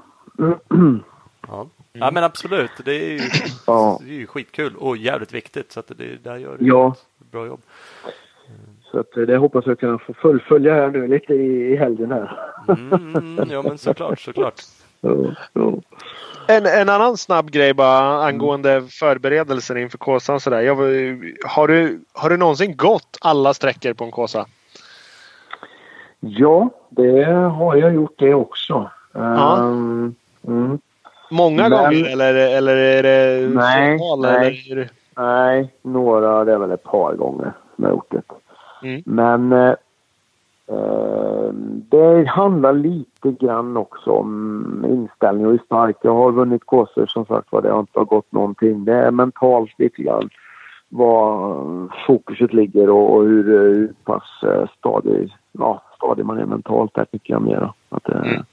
Ja. 1.48 1.66
ja 1.92 2.10
men 2.10 2.24
absolut, 2.24 2.70
det 2.84 2.92
är 2.94 3.12
ju, 3.12 3.20
Ja. 3.66 4.00
det 4.04 4.10
är 4.10 4.14
ju 4.18 4.26
skitkul 4.26 4.76
och 4.76 4.96
jävligt 4.96 5.34
viktigt 5.34 5.72
så 5.72 5.80
att 5.80 5.88
det 5.96 6.24
där 6.24 6.36
gör 6.36 6.56
du 6.58 6.66
Ja. 6.66 6.94
ett 7.20 7.30
bra 7.30 7.46
jobb. 7.46 7.60
Så 8.82 8.98
att 8.98 9.12
det 9.12 9.36
hoppas 9.36 9.66
jag 9.66 9.80
kunna 9.80 9.98
få 9.98 10.14
fullfölja 10.14 10.74
här 10.74 10.90
nu 10.90 11.06
lite 11.08 11.34
i, 11.34 11.72
i 11.72 11.76
helgen 11.76 12.10
här. 12.12 12.38
Mm, 12.68 13.50
ja 13.50 13.62
men 13.62 13.78
såklart, 13.78 14.20
såklart. 14.20 14.54
En, 16.48 16.66
en 16.66 16.88
annan 16.88 17.16
snabb 17.16 17.50
grej 17.50 17.74
bara 17.74 18.24
angående 18.24 18.82
förberedelser 18.82 19.76
inför 19.78 19.98
Kåsan. 19.98 20.40
Sådär. 20.40 20.60
Jag, 20.60 20.74
har, 21.46 21.68
du, 21.68 22.00
har 22.12 22.30
du 22.30 22.36
någonsin 22.36 22.76
gått 22.76 23.18
alla 23.20 23.54
sträckor 23.54 23.92
på 23.92 24.04
en 24.04 24.10
Kåsa? 24.10 24.46
ja, 26.20 26.70
det 26.90 27.24
har 27.32 27.76
jag 27.76 27.94
gjort 27.94 28.14
det 28.18 28.34
också. 28.34 28.90
Ja. 29.12 29.58
Ehm, 29.58 30.14
mm. 30.46 30.78
Många 31.30 31.68
Men- 31.68 31.70
gånger 31.70 32.12
eller, 32.12 32.34
eller 32.34 32.76
är 32.76 33.02
det 33.02 33.48
Nej, 33.54 33.98
fåtal, 33.98 34.20
nej. 34.20 34.68
Eller. 34.72 34.90
Nej, 35.16 35.74
några, 35.82 36.44
det 36.44 36.52
är 36.52 36.58
väl 36.58 36.70
ett 36.70 36.82
par 36.82 37.14
gånger 37.14 37.52
som 37.76 37.84
jag 37.84 37.90
har 37.90 37.96
gjort 37.96 38.12
det. 38.12 38.22
Mm. 38.88 39.02
Men 39.06 39.52
eh, 39.52 39.74
det 41.90 42.24
handlar 42.28 42.72
lite 42.72 43.30
grann 43.30 43.76
också 43.76 44.10
om 44.10 44.84
inställning 44.88 45.46
och 45.46 45.52
hur 45.52 45.58
stark 45.58 45.96
jag 46.02 46.14
har 46.14 46.32
vunnit 46.32 46.66
kurser 46.66 47.06
som 47.06 47.26
sagt 47.26 47.52
var. 47.52 47.62
Det 47.62 47.70
har 47.70 47.80
inte 47.80 48.04
gått 48.04 48.32
någonting. 48.32 48.84
Det 48.84 48.94
är 48.94 49.10
mentalt 49.10 49.78
lite 49.78 50.02
grann 50.02 50.30
var 50.88 51.88
fokuset 52.06 52.52
ligger 52.52 52.90
och, 52.90 53.24
hur, 53.24 53.54
eh, 53.54 53.60
hur 53.60 53.92
pass 54.04 54.42
eh, 54.42 54.68
stadig, 54.78 55.34
ja, 55.52 55.82
stadig 55.96 56.26
man 56.26 56.38
är 56.38 56.46
mentalt 56.46 56.94
där 56.94 57.04
tycker 57.04 57.32
jag 57.32 57.42
mera. 57.42 57.74
Att, 57.88 58.08
eh, 58.08 58.20
Mm. 58.20 58.44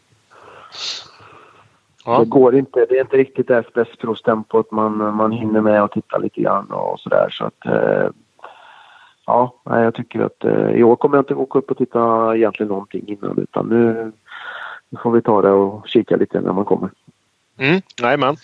Ja. 2.06 2.20
Det 2.20 2.26
går 2.26 2.56
inte, 2.56 2.86
det 2.90 2.98
är 2.98 3.02
inte 3.02 3.18
riktigt 3.18 3.48
det 3.48 3.54
här 3.56 3.68
spetsprostempot 3.70 4.72
man, 4.72 5.16
man 5.16 5.32
hinner 5.32 5.62
med 5.62 5.84
och 5.84 5.92
titta 5.92 6.18
lite 6.18 6.42
grann 6.42 6.72
och 6.72 7.00
sådär 7.00 7.30
så 7.30 7.46
att 7.46 7.66
eh, 7.66 8.10
Ja, 9.26 9.56
jag 9.64 9.94
tycker 9.96 10.20
att 10.20 10.44
eh, 10.44 10.70
i 10.70 10.84
år 10.84 10.96
kommer 10.96 11.18
jag 11.18 11.22
inte 11.22 11.34
åka 11.36 11.60
upp 11.60 11.72
och 11.72 11.78
titta 11.78 12.32
egentligen 12.36 12.68
någonting 12.68 13.08
innan 13.08 13.38
utan 13.38 13.70
nu, 13.70 14.12
nu 14.90 15.00
får 15.04 15.12
vi 15.12 15.22
ta 15.22 15.42
det 15.42 15.52
och 15.52 15.88
kika 15.88 16.16
lite 16.16 16.42
när 16.42 16.54
man 16.54 16.66
kommer. 16.66 16.90
Mm, 17.58 17.82
jajamän. 18.02 18.38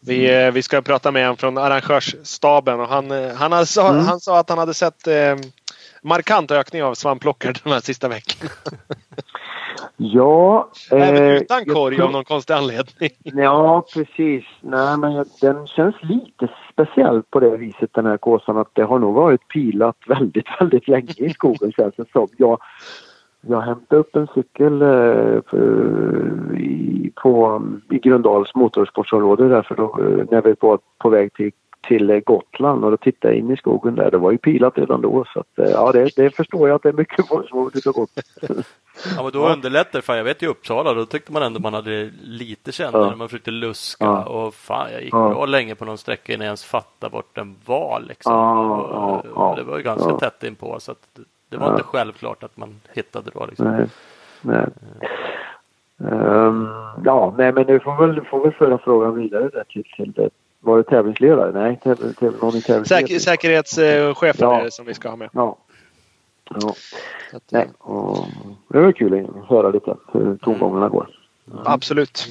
Vi, 0.00 0.44
eh, 0.44 0.50
vi 0.52 0.62
ska 0.62 0.82
prata 0.82 1.10
med 1.12 1.26
en 1.26 1.36
från 1.36 1.58
arrangörsstaben 1.58 2.80
och 2.80 2.88
han, 2.88 3.10
eh, 3.10 3.34
han, 3.34 3.52
hade, 3.52 3.66
sa, 3.66 3.90
Mm. 3.90 4.06
han 4.06 4.20
sa 4.20 4.38
att 4.38 4.48
han 4.48 4.58
hade 4.58 4.74
sett 4.74 5.06
eh, 5.06 5.36
markant 6.02 6.50
ökning 6.50 6.82
av 6.82 6.94
svampplockare 6.94 7.54
den 7.64 7.72
här 7.72 7.80
sista 7.80 8.08
veckan. 8.08 8.48
Ja. 10.00 10.68
Även 10.90 11.24
eh, 11.24 11.36
utan 11.42 11.64
korg 11.64 11.96
tror- 11.96 12.06
av 12.06 12.12
någon 12.12 12.24
konstig 12.24 12.54
anledning. 12.54 13.10
Ja, 13.24 13.84
precis. 13.94 14.44
Nej, 14.60 14.98
men 14.98 15.12
jag, 15.12 15.26
den 15.40 15.66
känns 15.66 15.94
lite 16.02 16.48
speciell 16.72 17.22
på 17.30 17.40
det 17.40 17.56
viset 17.56 17.90
den 17.92 18.06
här 18.06 18.16
kåsan 18.16 18.56
att 18.58 18.70
det 18.72 18.82
har 18.82 18.98
nog 18.98 19.14
varit 19.14 19.48
pilat 19.48 19.96
väldigt, 20.06 20.46
väldigt 20.60 20.88
länge 20.88 21.12
i 21.16 21.30
skogen 21.30 21.72
känns 21.72 21.94
det 21.96 22.04
som. 22.12 22.28
Jag, 22.36 22.58
jag 23.40 23.60
hämtade 23.60 24.00
upp 24.00 24.16
en 24.16 24.26
cykel 24.34 24.82
eh, 24.82 25.40
för, 25.50 26.58
i, 26.58 27.12
på, 27.14 27.62
i 27.90 27.98
Gröndals 27.98 28.54
motorsportsområde 28.54 29.48
där 29.48 29.62
för 29.62 29.74
då, 29.74 29.84
eh, 29.84 30.26
när 30.30 30.42
vi 30.42 30.54
var 30.60 30.78
på 30.98 31.08
väg 31.08 31.32
till, 31.32 31.52
till 31.80 32.20
Gotland 32.26 32.84
och 32.84 32.90
då 32.90 32.96
tittade 32.96 33.34
jag 33.34 33.38
in 33.38 33.50
i 33.50 33.56
skogen 33.56 33.94
där. 33.94 34.10
Det 34.10 34.18
var 34.18 34.30
ju 34.32 34.38
pilat 34.38 34.78
redan 34.78 35.00
då 35.00 35.24
så 35.34 35.40
att, 35.40 35.58
eh, 35.58 35.70
ja 35.70 35.92
det, 35.92 36.10
det 36.16 36.30
förstår 36.36 36.68
jag 36.68 36.76
att 36.76 36.82
det 36.82 36.88
är 36.88 36.92
mycket 36.92 37.28
folk 37.28 37.48
som 37.48 37.58
har 37.58 37.64
varit 37.64 37.86
och 37.86 37.94
gått. 37.94 38.10
Ja 39.16 39.22
men 39.22 39.32
då 39.32 39.48
underlättar 39.48 39.98
det. 39.98 40.02
Fan, 40.02 40.16
jag 40.16 40.24
vet 40.24 40.42
i 40.42 40.46
Uppsala 40.46 40.94
då 40.94 41.04
tyckte 41.06 41.32
man 41.32 41.42
ändå 41.42 41.60
man 41.60 41.74
hade 41.74 42.10
lite 42.22 42.72
kända 42.72 42.98
Ja. 42.98 43.06
när 43.10 43.16
man 43.16 43.28
försökte 43.28 43.50
luska 43.50 44.04
Ja. 44.04 44.24
och 44.24 44.54
fan 44.54 44.92
jag 44.92 45.02
gick 45.02 45.14
Ja. 45.14 45.28
bra 45.28 45.46
länge 45.46 45.74
på 45.74 45.84
någon 45.84 45.98
sträcka 45.98 46.32
innan 46.32 46.44
jag 46.44 46.48
ens 46.50 46.64
fattade 46.64 47.12
vart 47.14 47.34
den 47.34 47.56
var 47.66 48.00
liksom. 48.08 48.32
Ja, 48.32 48.76
och, 48.76 48.94
ja, 48.94 49.22
ja. 49.34 49.54
det 49.56 49.62
var 49.62 49.76
ju 49.76 49.82
ganska 49.82 50.08
Ja. 50.10 50.18
tätt 50.18 50.42
inpå 50.44 50.76
så 50.80 50.92
att 50.92 50.98
det- 51.50 51.56
var 51.56 51.66
Ja. 51.66 51.72
inte 51.72 51.82
självklart 51.84 52.42
att 52.42 52.56
man 52.56 52.80
hittade 52.92 53.30
då 53.34 53.46
liksom. 53.46 53.66
Nej. 53.70 53.86
nej. 54.40 54.66
Ehm, 56.10 56.68
ja, 57.04 57.34
nej 57.38 57.52
men 57.52 57.66
nu 57.66 57.80
får 57.80 58.06
väl, 58.06 58.24
får 58.24 58.42
väl 58.42 58.52
föra 58.52 58.78
frågan 58.78 59.14
vidare 59.14 59.48
där 59.48 59.64
till, 59.68 59.84
till. 59.96 60.30
Var 60.60 60.76
det 60.76 60.84
tävlingsledare? 60.84 61.52
Nej, 61.52 61.80
täv, 61.84 62.12
täv, 62.14 62.34
någon 62.42 62.56
i. 62.56 62.60
Säker, 62.60 63.18
säkerhetschefen 63.18 64.48
Ja. 64.48 64.60
är 64.60 64.64
det 64.64 64.70
som 64.70 64.86
vi 64.86 64.94
ska 64.94 65.08
ha 65.08 65.16
med. 65.16 65.30
Ja. 65.32 65.58
ja. 66.50 66.74
Att, 67.32 67.42
Nej, 67.50 67.68
och 67.78 68.26
det 68.68 68.80
var 68.80 68.92
kul 68.92 69.26
att 69.40 69.48
höra 69.48 69.70
lite 69.70 69.96
hur 70.12 70.36
tongångarna 70.36 70.88
går. 70.88 71.08
Absolut. 71.64 72.28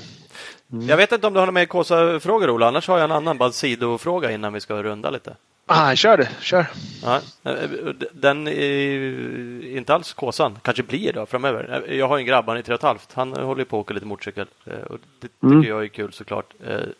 Jag 0.67 0.97
vet 0.97 1.11
inte 1.11 1.28
om 1.28 1.34
du 1.34 1.39
har 1.39 1.45
några 1.45 1.59
mer 1.59 1.65
Kåsa-frågor 1.65 2.49
Ola, 2.49 2.67
annars 2.67 2.88
har 2.88 2.97
jag 2.97 3.05
en 3.05 3.11
annan 3.11 3.38
bara 3.38 3.51
sidofråga 3.51 4.32
innan 4.32 4.53
vi 4.53 4.59
ska 4.59 4.84
runda 4.84 5.09
lite. 5.09 5.36
Ah, 5.70 5.95
kör 5.95 6.18
det. 6.18 6.30
Kör. 6.41 6.65
Ja, 7.03 7.15
eh, 7.43 7.70
den 8.13 8.47
är 8.47 9.78
inte 9.78 9.93
alls 9.95 10.13
Kåsan, 10.13 10.59
kanske 10.61 10.84
blir 10.84 11.13
då 11.13 11.26
framöver. 11.26 11.84
Eh, 11.88 11.95
Jag 11.97 12.07
har 12.07 12.18
en 12.18 12.26
grabb, 12.26 12.45
han 12.47 12.57
är 12.57 12.61
tre 12.61 12.74
och 12.74 12.80
ett 12.80 12.84
halvt. 12.84 13.13
Han 13.13 13.34
håller 13.34 13.63
på 13.63 13.78
att 13.78 13.82
åka 13.82 13.93
lite 13.93 14.05
motorcykel. 14.05 14.47
eh, 14.65 14.74
Och 14.74 14.97
det 15.22 15.28
tycker 15.28 15.47
Mm. 15.47 15.63
jag 15.63 15.84
är 15.84 15.88
kul 15.88 16.13
såklart. 16.13 16.53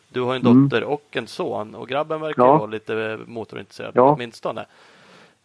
Du 0.09 0.22
har 0.22 0.36
en 0.36 0.41
Mm. 0.45 0.70
dotter 0.70 0.84
och 0.84 1.03
en 1.11 1.28
son 1.28 1.76
och 1.76 1.88
grabben 1.88 2.22
verkar 2.22 2.43
Ja. 2.43 2.57
vara 2.57 2.70
lite 2.70 3.20
motorintresserad 3.28 3.91
Ja. 3.95 4.01
åtminstone. 4.15 4.65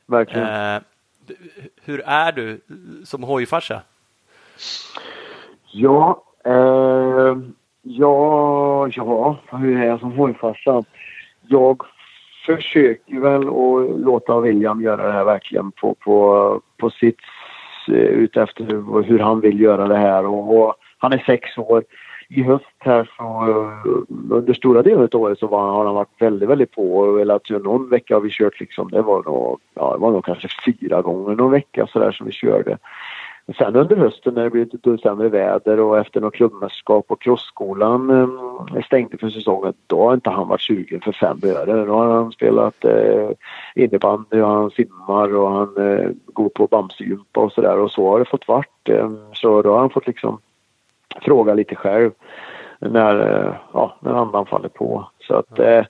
Verkligen. 0.07 0.75
Eh, 0.75 0.81
Hur 1.85 2.01
är 2.07 2.33
du 2.33 2.61
som 3.05 3.23
hojfarsa? 3.23 3.83
Ja, 5.73 6.23
eh, 6.45 7.37
ja, 7.83 8.89
ja, 8.89 9.37
hur 9.51 9.79
är 9.83 9.87
jag 9.87 10.01
som 10.01 10.13
hojfarsa? 10.13 10.85
Jag 11.41 11.83
försöker 12.47 13.21
väl 13.21 13.41
att 13.41 14.01
låta 14.01 14.41
William 14.41 14.83
göra 14.83 15.07
det 15.07 15.13
här 15.13 15.25
verkligen 15.25 15.73
på, 15.73 15.95
på, 15.95 16.61
på 16.77 16.91
sitt 16.91 17.21
eh, 17.89 17.95
utefter 17.95 18.65
hur, 19.03 19.19
han 19.19 19.41
vill 19.41 19.61
göra 19.61 19.89
det 19.89 19.97
här 19.97 20.27
och, 20.27 20.59
och 20.59 20.75
han 20.99 21.13
är 21.13 21.23
sex 21.27 21.59
år. 21.59 21.85
I 22.29 22.43
höst 22.43 22.65
här 22.79 23.11
så 23.17 23.23
eh, 23.23 23.93
under 24.31 24.55
stora 24.55 24.83
delar 24.83 25.09
av 25.13 25.21
året 25.21 25.39
så 25.39 25.47
var, 25.47 25.73
har 25.73 25.85
han 25.85 25.95
varit 25.95 26.23
väldigt, 26.23 26.49
väldigt 26.49 26.71
på 26.71 26.97
och 26.97 27.19
velat 27.19 27.51
någon 27.51 27.89
vecka 27.89 28.15
har 28.15 28.21
vi 28.21 28.31
kört 28.31 28.61
liksom, 28.61 28.91
det 28.91 29.03
var 29.03 29.23
nog, 29.23 29.61
ja, 29.75 29.93
det 29.93 29.99
var 29.99 30.11
nog 30.11 30.25
kanske 30.25 30.49
fyra 30.65 31.03
gånger 31.03 31.35
någon 31.35 31.51
vecka 31.51 31.87
sådär 31.87 32.13
som 32.13 32.27
vi 32.27 32.33
körde. 32.33 32.79
Sen 33.59 33.77
under 33.77 33.97
hösten 33.97 34.35
när 34.35 34.45
det 34.45 34.51
blev 34.51 34.69
lite 34.73 34.99
sämre 34.99 35.29
väder 35.29 35.81
och 35.81 35.99
efter 35.99 36.21
något 36.21 36.35
klubbmästerskap 36.35 37.05
och 37.09 37.23
crossskolan 37.23 38.11
eh, 38.11 38.83
stängde 38.85 39.19
för 39.19 39.31
säsongen, 39.31 39.75
då 39.87 40.03
har 40.03 40.15
inte 40.15 40.31
han 40.31 40.49
varit 40.49 40.61
sugen 40.61 41.01
för 41.01 41.13
fem 41.13 41.41
öre. 41.45 41.85
Då 41.85 41.95
har 41.95 42.15
han 42.15 42.33
spelat 42.33 42.85
eh, 42.85 43.31
innebandy 43.75 44.41
och 44.41 44.49
han 44.49 44.71
simmar 44.71 45.37
och 45.37 45.51
han 45.51 45.77
eh, 45.77 46.11
går 46.27 46.49
på 46.49 46.67
bamsegympa 46.67 47.41
och 47.41 47.53
sådär 47.53 47.79
och 47.79 47.91
så 47.91 48.11
har 48.11 48.19
det 48.19 48.25
fått 48.25 48.49
vart. 48.49 48.89
Eh, 48.89 49.11
så 49.33 49.63
då 49.63 49.73
har 49.73 49.81
han 49.81 49.91
fått 49.91 50.07
liksom 50.07 50.39
fråga 51.21 51.55
lite 51.55 51.75
själv 51.75 52.11
när, 52.79 53.21
eh, 53.21 53.55
ja, 53.73 53.97
när 54.01 54.13
andan 54.13 54.47
faller 54.47 54.69
på. 54.69 55.09
Så 55.21 55.35
att 55.35 55.59
eh, 55.59 55.85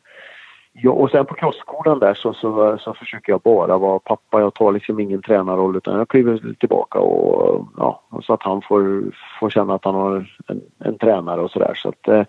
Ja, 0.75 0.91
och 0.91 1.11
sen 1.11 1.27
på 1.27 1.35
crossskolan 1.35 1.99
där 1.99 2.15
så, 2.15 2.35
så, 2.35 2.79
så 2.81 2.95
försöker 2.95 3.33
jag 3.33 3.41
bara 3.41 3.79
vara 3.79 3.99
pappa. 3.99 4.41
Jag 4.41 4.55
tar 4.55 4.73
liksom 4.73 5.01
ingen 5.01 5.23
tränarroll 5.23 5.77
utan 5.77 5.99
jag 5.99 6.09
kliver 6.09 6.55
tillbaka 6.61 6.99
och 6.99 7.69
ja, 7.77 8.03
så 8.23 8.33
att 8.33 8.43
han 8.43 8.63
får, 8.63 9.13
får 9.41 9.51
känna 9.51 9.75
att 9.75 9.85
han 9.85 9.95
har 9.95 10.27
en, 10.47 10.63
en 10.79 10.99
tränare 10.99 11.41
och 11.41 11.51
sådär. 11.51 11.75
Så 11.75 11.89
att 11.89 12.09
eh, 12.09 12.23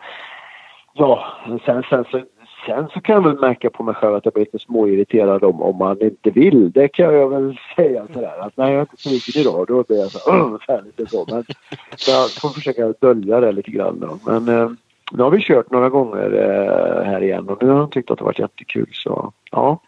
ja, 0.93 1.25
sen, 1.65 1.83
sen, 1.89 2.05
så, 2.11 2.21
sen 2.65 2.87
så 2.93 3.01
kan 3.01 3.15
jag 3.15 3.23
väl 3.23 3.39
märka 3.39 3.69
på 3.69 3.83
mig 3.83 3.95
själv 3.95 4.15
att 4.15 4.25
jag 4.25 4.33
blir 4.33 4.45
lite 4.45 4.59
småirriterad 4.59 5.43
om, 5.43 5.61
om 5.61 5.77
man 5.77 6.01
inte 6.01 6.29
vill. 6.29 6.71
Det 6.71 6.87
kan 6.87 7.13
jag 7.13 7.29
väl 7.29 7.59
säga 7.75 8.07
sådär 8.13 8.39
att 8.39 8.57
nej 8.57 8.71
jag 8.71 8.77
är 8.77 8.81
inte 8.81 8.97
sugen 8.97 9.41
idag. 9.41 9.67
Då 9.67 9.83
blir 9.83 9.99
jag 9.99 10.11
så 10.11 10.31
här, 10.67 10.81
lite 10.85 11.05
så. 11.05 11.25
Men 11.29 11.43
jag 12.07 12.31
får 12.41 12.49
försöka 12.49 12.93
dölja 12.99 13.39
det 13.39 13.51
lite 13.51 13.71
grann 13.71 13.99
då. 13.99 14.31
Men 14.31 14.49
eh, 14.49 14.69
nu 15.11 15.23
har 15.23 15.31
vi 15.31 15.41
kört 15.41 15.71
några 15.71 15.89
gånger 15.89 16.33
eh, 16.33 17.05
här 17.05 17.23
igen 17.23 17.49
och 17.49 17.63
nu 17.63 17.69
har 17.69 17.79
han 17.79 17.89
tyckt 17.89 18.11
att 18.11 18.17
det 18.17 18.23
varit 18.23 18.39
jättekul 18.39 18.89
så 18.93 19.33
ja. 19.51 19.81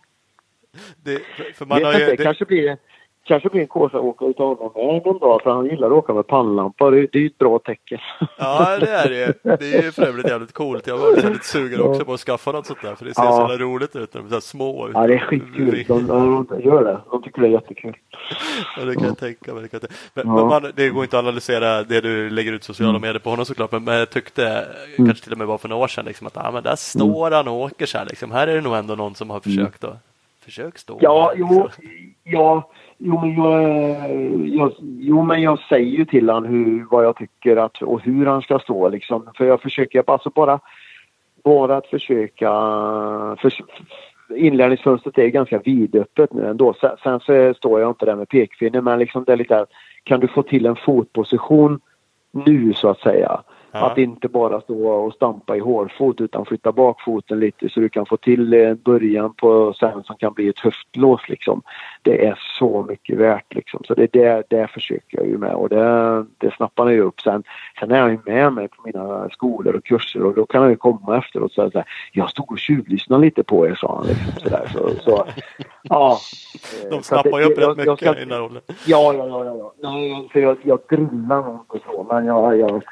Det, 1.04 1.22
för 1.56 1.66
man 1.66 1.78
Vet 1.78 1.86
har 1.86 1.94
ju, 1.94 2.06
det 2.06 2.16
det, 2.16 2.24
kanske 2.24 2.46
blir 2.46 2.78
kanske 3.26 3.50
blir 3.50 3.62
en 3.62 3.68
Kåsaåkare 3.68 4.30
utav 4.30 4.58
honom 4.58 5.02
någon 5.06 5.20
dag 5.20 5.42
för 5.44 5.50
han 5.50 5.66
gillar 5.66 5.88
att 5.88 5.94
åka 5.94 6.14
med 6.14 6.28
pannlampa. 6.28 6.90
Det, 6.90 7.02
det 7.02 7.18
är 7.18 7.22
ju 7.22 7.28
ett 7.28 7.38
bra 7.38 7.60
tecken. 7.60 8.00
Ja, 8.38 8.78
det 8.80 8.90
är 8.90 9.10
det 9.10 9.16
ju. 9.20 9.34
Det 9.58 9.74
är 9.76 9.84
ju 9.84 9.92
för 9.92 10.04
övrigt 10.04 10.28
jävligt 10.28 10.54
coolt. 10.54 10.88
Jag 10.88 10.98
var 10.98 11.16
väldigt 11.16 11.44
sugen 11.44 11.82
också 11.82 12.06
på 12.06 12.14
att 12.14 12.20
skaffa 12.20 12.52
något 12.52 12.66
sånt 12.66 12.82
där 12.82 12.96
för 12.96 13.06
det 13.06 13.14
ser 13.14 13.24
Ja. 13.24 13.32
så 13.32 13.42
jävla 13.52 13.66
roligt 13.66 13.96
ut 13.96 14.14
när 14.14 14.22
de 14.22 14.36
är 14.36 14.40
små. 14.40 14.90
Ja, 14.94 15.08
det 15.08 15.14
är 15.14 15.20
skitkul. 15.20 15.84
De, 15.88 16.08
de, 16.08 16.62
gör 16.62 16.84
det. 16.84 17.00
De 17.12 17.24
tycker 17.24 17.42
det 17.42 17.48
är 17.48 17.52
jättekul. 17.52 17.98
Ja, 18.78 18.86
det 18.86 18.96
kan 18.96 19.04
jag 19.04 19.18
tänka 19.18 19.54
mig. 19.54 19.68
Det. 19.72 19.88
Men, 20.14 20.28
Ja. 20.28 20.36
men 20.36 20.48
man, 20.48 20.72
det 20.76 20.90
går 20.90 21.04
inte 21.04 21.18
att 21.20 21.24
analysera 21.24 21.84
det 21.84 22.02
du 22.02 22.30
lägger 22.30 22.54
ut 22.54 22.64
sociala 22.64 23.00
medier 23.00 23.20
på 23.20 23.30
honom 23.30 23.46
såklart. 23.46 23.72
Men, 23.72 23.88
jag 23.88 24.10
tyckte, 24.10 24.68
kanske 24.98 25.24
till 25.24 25.32
och 25.32 25.38
med 25.38 25.48
bara 25.48 25.58
för 25.58 25.70
några 25.70 25.84
år 25.84 25.88
sedan, 25.88 26.06
liksom, 26.06 26.28
att 26.28 26.38
ah, 26.38 26.52
men 26.52 26.64
där 26.64 26.76
står 26.76 27.32
han 27.32 27.48
och 27.48 27.54
åker 27.62 27.86
så 27.86 27.98
här. 27.98 28.06
Liksom. 28.06 28.32
Här 28.32 28.48
är 28.48 28.56
det 28.56 28.62
nog 28.62 28.76
ändå 28.76 28.96
någon 28.96 29.16
som 29.16 29.30
har 29.30 29.40
försökt 29.40 29.84
att 29.84 29.98
försök 30.46 30.78
stå. 30.78 30.98
Ja, 31.02 31.34
jo, 31.36 31.64
liksom. 31.64 31.84
ja, 32.24 32.70
jo, 32.98 33.22
men 33.22 33.36
jag, 33.36 34.48
jag, 34.48 34.74
jo, 34.80 35.24
men 35.24 35.42
jag 35.42 35.60
säger 35.60 35.98
ju 35.98 36.06
till 36.06 36.30
honom 36.30 36.50
hur, 36.50 36.86
vad 36.92 37.06
jag 37.06 37.16
tycker 37.16 37.58
att, 37.58 37.82
och 37.82 38.02
hur 38.02 38.26
han 38.26 38.42
ska 38.42 38.60
stå 38.60 38.90
liksom. 38.90 39.30
För 39.38 39.46
jag 39.46 39.62
försöker, 39.62 40.04
alltså 40.08 40.30
bara, 40.30 40.60
bara 41.44 41.78
att 41.78 41.88
försöka, 41.88 42.50
för, 43.40 43.54
inlärningsfönstret 44.36 45.18
är 45.18 45.28
ganska 45.28 45.60
vidöppet 45.60 46.34
nu 46.34 46.48
ändå. 46.48 46.74
Sen, 46.74 46.98
sen 47.04 47.20
så 47.20 47.54
står 47.54 47.80
jag 47.80 47.90
inte 47.90 48.06
där 48.06 48.16
med 48.16 48.30
pekfinner 48.30 48.82
men 48.82 49.00
liksom 49.00 49.24
det 49.24 49.34
är 49.34 49.38
lite 49.38 49.66
kan 50.04 50.20
du 50.20 50.28
få 50.28 50.44
till 50.44 50.66
en 50.66 50.76
fotposition 50.76 51.80
nu 52.32 52.74
så 52.74 52.90
att 52.90 53.00
säga. 53.00 53.42
Ja. 53.80 53.86
Att 53.92 53.98
inte 53.98 54.28
bara 54.28 54.62
stå 54.62 54.88
och 54.88 55.14
stampa 55.14 55.56
i 55.56 55.60
hårfot 55.60 56.22
utan 56.22 56.46
flytta 56.46 56.72
bak 56.72 57.02
foten 57.02 57.40
lite 57.40 57.70
så 57.70 57.80
du 57.80 57.90
kan 57.90 58.06
få 58.06 58.18
till 58.18 58.54
en 58.54 58.78
början 58.86 59.34
på 59.34 59.74
sen 59.74 60.04
som 60.04 60.16
kan 60.16 60.34
bli 60.34 60.48
ett 60.50 60.60
höftlås 60.60 61.30
liksom. 61.30 61.62
Det 62.02 62.26
är 62.26 62.40
så 62.60 62.86
mycket 62.90 63.18
värt 63.18 63.54
liksom. 63.56 63.82
Så 63.88 63.94
det 63.94 64.08
det, 64.14 64.44
det 64.50 64.68
försöker 64.68 65.18
jag 65.18 65.28
ju 65.28 65.38
med 65.38 65.54
och 65.54 65.70
det, 65.70 66.26
det 66.38 66.52
snappar 66.56 66.84
han 66.84 66.94
ju 66.94 67.02
upp. 67.02 67.22
Sen, 67.22 67.44
sen 67.80 67.92
är 67.92 68.02
han 68.02 68.12
ju 68.12 68.20
med 68.26 68.54
mig 68.54 68.68
på 68.68 68.82
mina 68.86 69.30
skolor 69.30 69.76
och 69.76 69.84
kurser 69.86 70.24
och 70.26 70.34
då 70.36 70.46
kan 70.46 70.62
han 70.62 70.70
ju 70.72 70.76
komma 70.78 71.18
efteråt 71.18 71.46
och 71.46 71.52
säga 71.52 71.72
så 71.72 71.78
här, 71.78 71.88
jag 72.12 72.30
stod 72.30 72.52
och 72.52 72.60
tjuvlyssnade 72.60 73.22
lite 73.26 73.44
på 73.44 73.68
er 73.68 73.76
sa 73.76 73.96
han 73.98 74.08
liksom 74.08 74.32
sådär. 74.44 74.70
Så, 74.74 74.90
så, 75.04 75.26
ja. 75.84 76.18
De 76.90 76.96
Så 76.96 77.02
snappar 77.04 77.40
ju 77.40 77.46
upp 77.46 77.58
jag- 77.58 77.70
rätt 77.78 77.86
jag 77.86 77.92
mycket 77.94 78.10
ska- 78.10 78.18
i 78.22 78.26
den 78.26 78.32
här 78.32 78.40
rollen. 78.40 78.62
Ja, 78.68 79.14
ja, 79.14 79.28
ja, 79.28 79.46
ja. 79.46 79.56
ja. 79.58 79.90
Nej, 79.90 80.30
för 80.34 80.40
jag, 80.40 80.58
jag 80.64 80.80
grillar 80.90 81.44
nog 81.44 81.60
inte 81.74 81.86
så, 81.88 82.04
men 82.10 82.26
jag, 82.26 82.60
jag, 82.60 82.84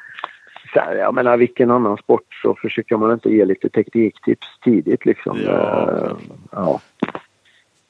så 0.74 0.80
här, 0.80 0.96
jag 0.96 1.14
menar 1.14 1.38
vilken 1.38 1.72
annan 1.72 1.98
sport 1.98 2.34
så 2.42 2.56
försöker 2.56 2.98
man 2.98 3.12
inte 3.12 3.30
ge 3.30 3.46
lite 3.46 3.70
tekniktips 3.70 4.48
tidigt 4.64 5.06
liksom. 5.06 5.40
Ja, 5.46 5.90
Eh, 6.10 6.16
ja, 6.52 6.82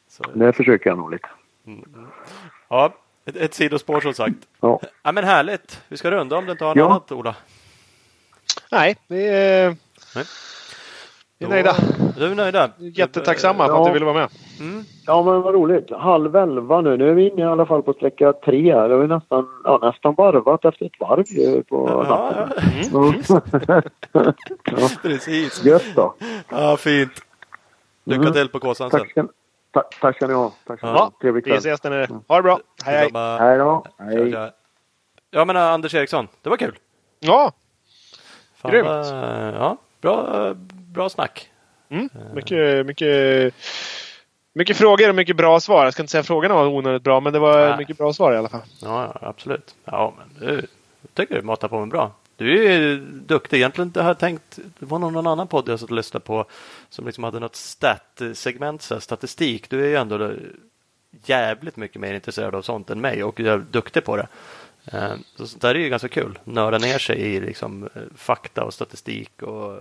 Så, 0.10 0.24
det 0.34 0.54
försöker 0.54 0.90
jag 0.90 0.98
nog 0.98 1.12
lite. 1.12 1.28
ja, 2.70 2.94
ett, 3.26 3.36
ett 3.36 3.54
sidospår 3.54 4.02
som 4.02 4.14
sagt. 4.14 4.36
Ja, 4.60 4.80
Ja, 5.04 5.12
men 5.12 5.24
härligt. 5.24 5.82
Vi 5.88 5.98
ska 5.98 6.12
runda 6.12 6.36
om 6.38 6.46
det 6.46 6.52
inte 6.52 6.66
har 6.66 6.76
Ja. 6.78 6.84
något 6.84 6.92
annat, 6.92 7.12
Ola. 7.12 7.36
Nej, 8.72 8.96
vi 9.08 9.28
är, 9.28 9.76
Nej. 10.16 10.26
Vi 11.48 11.60
är 11.60 11.64
nöjda. 11.64 11.76
Då 12.18 12.26
är 12.26 12.30
vi 12.30 12.36
nöjda. 12.36 12.70
Jättetacksamma 12.78 13.66
för 13.68 13.74
Ja. 13.74 13.80
att 13.82 13.88
du 13.88 13.94
ville 13.94 14.06
vara 14.06 14.16
med. 14.16 14.30
Mm. 14.60 14.84
ja 15.06 15.24
men 15.24 15.42
vad 15.42 15.54
roligt. 15.54 15.92
Halv 15.92 16.36
elva 16.36 16.82
nu. 16.82 16.98
Nu 16.98 17.10
är 17.10 17.14
vi 17.14 17.30
inne 17.30 17.42
i 17.42 17.46
alla 17.46 17.66
fall 17.66 17.84
på 17.84 17.94
sträcka 17.94 18.34
tre. 18.34 18.74
här. 18.76 18.90
Det 18.90 18.96
har 18.96 19.02
vi 19.02 19.08
nästan, 19.08 19.48
ja, 19.64 19.80
nästan 19.82 20.14
varvat 20.18 20.66
efter 20.66 20.86
ett 20.86 21.00
varv 21.00 21.24
ju 21.28 21.64
på 21.64 22.04
natten. 22.04 22.50
ja, 22.94 23.84
Ja. 24.12 24.32
ja. 24.64 24.90
precis. 25.02 25.66
Gött 25.66 25.86
då. 25.96 26.14
Ja, 26.50 26.78
fint. 26.78 27.12
Lycka 28.04 28.22
Mm. 28.22 28.34
till 28.34 28.50
på 28.50 28.60
Kåsan 28.60 28.92
sen. 28.92 29.00
Tack 29.00 29.14
ta, 29.74 29.84
tack 30.02 30.16
ska 30.16 30.28
ni 30.28 30.34
ha. 30.34 30.52
Tack 30.68 30.78
ska 30.80 30.88
ni 30.88 30.94
Ja, 30.94 31.00
ha. 31.00 31.12
Trevlig 31.22 31.44
Vi 31.44 31.50
kväll. 31.50 31.58
ses 31.60 31.82
där 31.82 31.90
nere. 31.90 32.08
Ha 32.28 32.36
det 32.36 32.44
bra. 32.44 32.60
Hej, 32.86 32.96
hej. 33.14 33.38
Hej 33.40 33.58
då. 33.58 33.86
Hej. 34.00 34.52
Ja, 35.32 35.46
men 35.46 35.56
äh, 35.56 35.62
Anders 35.64 35.96
Eriksson, 35.96 36.28
det 36.42 36.50
var 36.50 36.58
kul. 36.58 36.76
Ja, 37.20 37.52
Fan, 38.56 38.72
Grymt. 38.72 38.88
vad- 38.88 39.06
Ja, 39.56 39.78
bra, 40.02 40.48
äh, 40.48 40.54
bra 40.94 41.10
snack. 41.10 41.50
mm. 41.90 42.10
mycket, 42.34 42.86
mycket, 42.86 43.54
mycket 44.54 44.78
frågor 44.78 45.10
och 45.10 45.16
mycket 45.16 45.36
bra 45.36 45.60
svar. 45.60 45.84
Jag 45.84 45.94
ska 45.94 46.04
inte 46.04 46.12
säga 46.12 46.22
att 46.22 46.28
frågorna 46.28 46.54
var 46.56 46.68
onödigt 46.68 47.04
bra, 47.04 47.20
men 47.20 47.34
det 47.34 47.40
var 47.40 47.68
Nej. 47.70 47.78
mycket 47.78 47.98
bra 47.98 48.14
svar 48.14 48.34
i 48.34 48.38
alla 48.38 48.50
fall. 48.50 48.62
Ja, 48.82 49.18
absolut. 49.22 49.76
Ja, 49.86 50.14
men 50.18 50.48
du, 50.48 50.54
jag 51.02 51.14
tycker 51.14 51.36
du 51.36 51.42
matar 51.42 51.68
på 51.68 51.80
mig 51.80 51.88
bra. 51.90 52.12
Du 52.38 52.66
är 52.74 52.98
duktig. 53.12 53.58
Egentligen 53.58 53.92
det 53.92 54.02
har 54.02 54.10
jag 54.10 54.20
tänkt, 54.20 54.60
det 54.80 54.86
var 54.86 55.00
någon 55.00 55.28
annan 55.28 55.48
podd 55.48 55.70
jag 55.70 55.80
satt 55.80 55.90
och 55.90 55.96
lyssnade 55.96 56.26
på 56.26 56.46
som 56.90 57.06
liksom 57.06 57.24
hade 57.24 57.40
något 57.40 57.56
stat-segment, 57.56 58.82
statistik. 59.00 59.70
Du 59.70 59.84
är 59.84 59.88
ju 59.88 59.96
ändå 59.96 60.32
jävligt 61.26 61.78
mycket 61.78 62.02
mer 62.02 62.14
intresserad 62.14 62.56
av 62.56 62.62
sånt 62.62 62.90
än 62.90 63.02
mig 63.02 63.24
och 63.24 63.40
jag 63.40 63.54
är 63.54 63.58
duktig 63.72 64.04
på 64.04 64.18
det. 64.18 64.28
Eh, 64.86 65.14
Så 65.36 65.48
sånt 65.48 65.62
där 65.62 65.76
är 65.76 65.80
ju 65.80 65.90
ganska 65.90 66.08
kul. 66.08 66.40
Nörda 66.44 66.78
ner 66.78 66.98
sig 66.98 67.18
i 67.18 67.40
liksom 67.40 67.90
eh, 67.96 68.02
fakta 68.16 68.64
och 68.64 68.74
statistik 68.74 69.42
och 69.42 69.78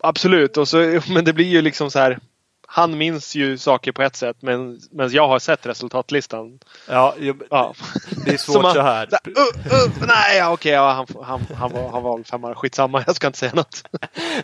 Absolut, 0.00 0.56
och 0.56 0.68
så, 0.68 1.00
men 1.14 1.24
det 1.24 1.32
blir 1.32 1.46
ju 1.46 1.62
liksom 1.62 1.90
så 1.90 1.98
här. 1.98 2.18
Han 2.74 2.98
minns 2.98 3.34
ju 3.34 3.58
saker 3.58 3.92
på 3.92 4.02
ett 4.02 4.16
sätt, 4.16 4.36
men, 4.40 4.80
men 4.90 5.10
jag 5.10 5.28
har 5.28 5.38
sett 5.38 5.66
resultatlistan. 5.66 6.58
ja, 6.88 7.14
Ja. 7.50 7.74
det 8.24 8.32
är 8.32 8.36
svårt 8.38 8.62
man- 8.62 8.74
så 8.74 8.80
här. 8.80 9.06
Så 9.10 9.16
här, 9.24 9.30
uh, 9.30 9.86
uh, 9.86 10.06
nej, 10.06 10.38
ja, 10.38 10.52
okej, 10.52 10.72
ja, 10.72 10.90
han, 10.92 11.06
han, 11.24 11.40
han, 11.56 11.72
var, 11.72 11.90
han 11.90 12.02
var 12.02 12.16
väl 12.16 12.24
femma. 12.24 12.54
Skitsamma, 12.54 13.02
jag 13.06 13.16
ska 13.16 13.26
inte 13.26 13.38
säga 13.38 13.52
något. 13.54 13.84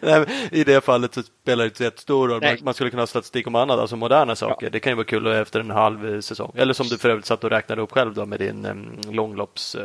Nej, 0.01 0.25
I 0.53 0.65
det 0.65 0.85
fallet 0.85 1.15
så 1.15 1.23
spelar 1.43 1.65
det 1.65 1.67
inte 1.67 1.79
så 1.79 1.85
jättestor 1.85 2.29
roll. 2.29 2.41
Man, 2.43 2.57
man 2.63 2.75
skulle 2.75 2.91
kunna 2.91 3.03
ha 3.03 3.07
statistik 3.07 3.47
om 3.47 3.55
annat, 3.55 3.79
alltså 3.79 3.97
moderna 3.97 4.37
saker. 4.37 4.71
Det 4.71 4.81
kan 4.81 4.91
ju 4.91 4.97
vara 4.97 5.07
kul 5.07 5.27
efter 5.27 5.61
en 5.61 5.71
halv 5.71 6.15
eh, 6.15 6.21
säsong. 6.21 6.53
Eller 6.57 6.75
som 6.75 6.87
du 6.87 6.99
för 6.99 7.09
övrigt 7.09 7.27
satt 7.27 7.45
och 7.45 7.51
räknade 7.51 7.83
upp 7.83 7.93
själv 7.93 8.15
då 8.15 8.27
med 8.27 8.39
din 8.41 8.67
um, 8.67 9.01
långlopps... 9.11 9.75
Uh, 9.75 9.83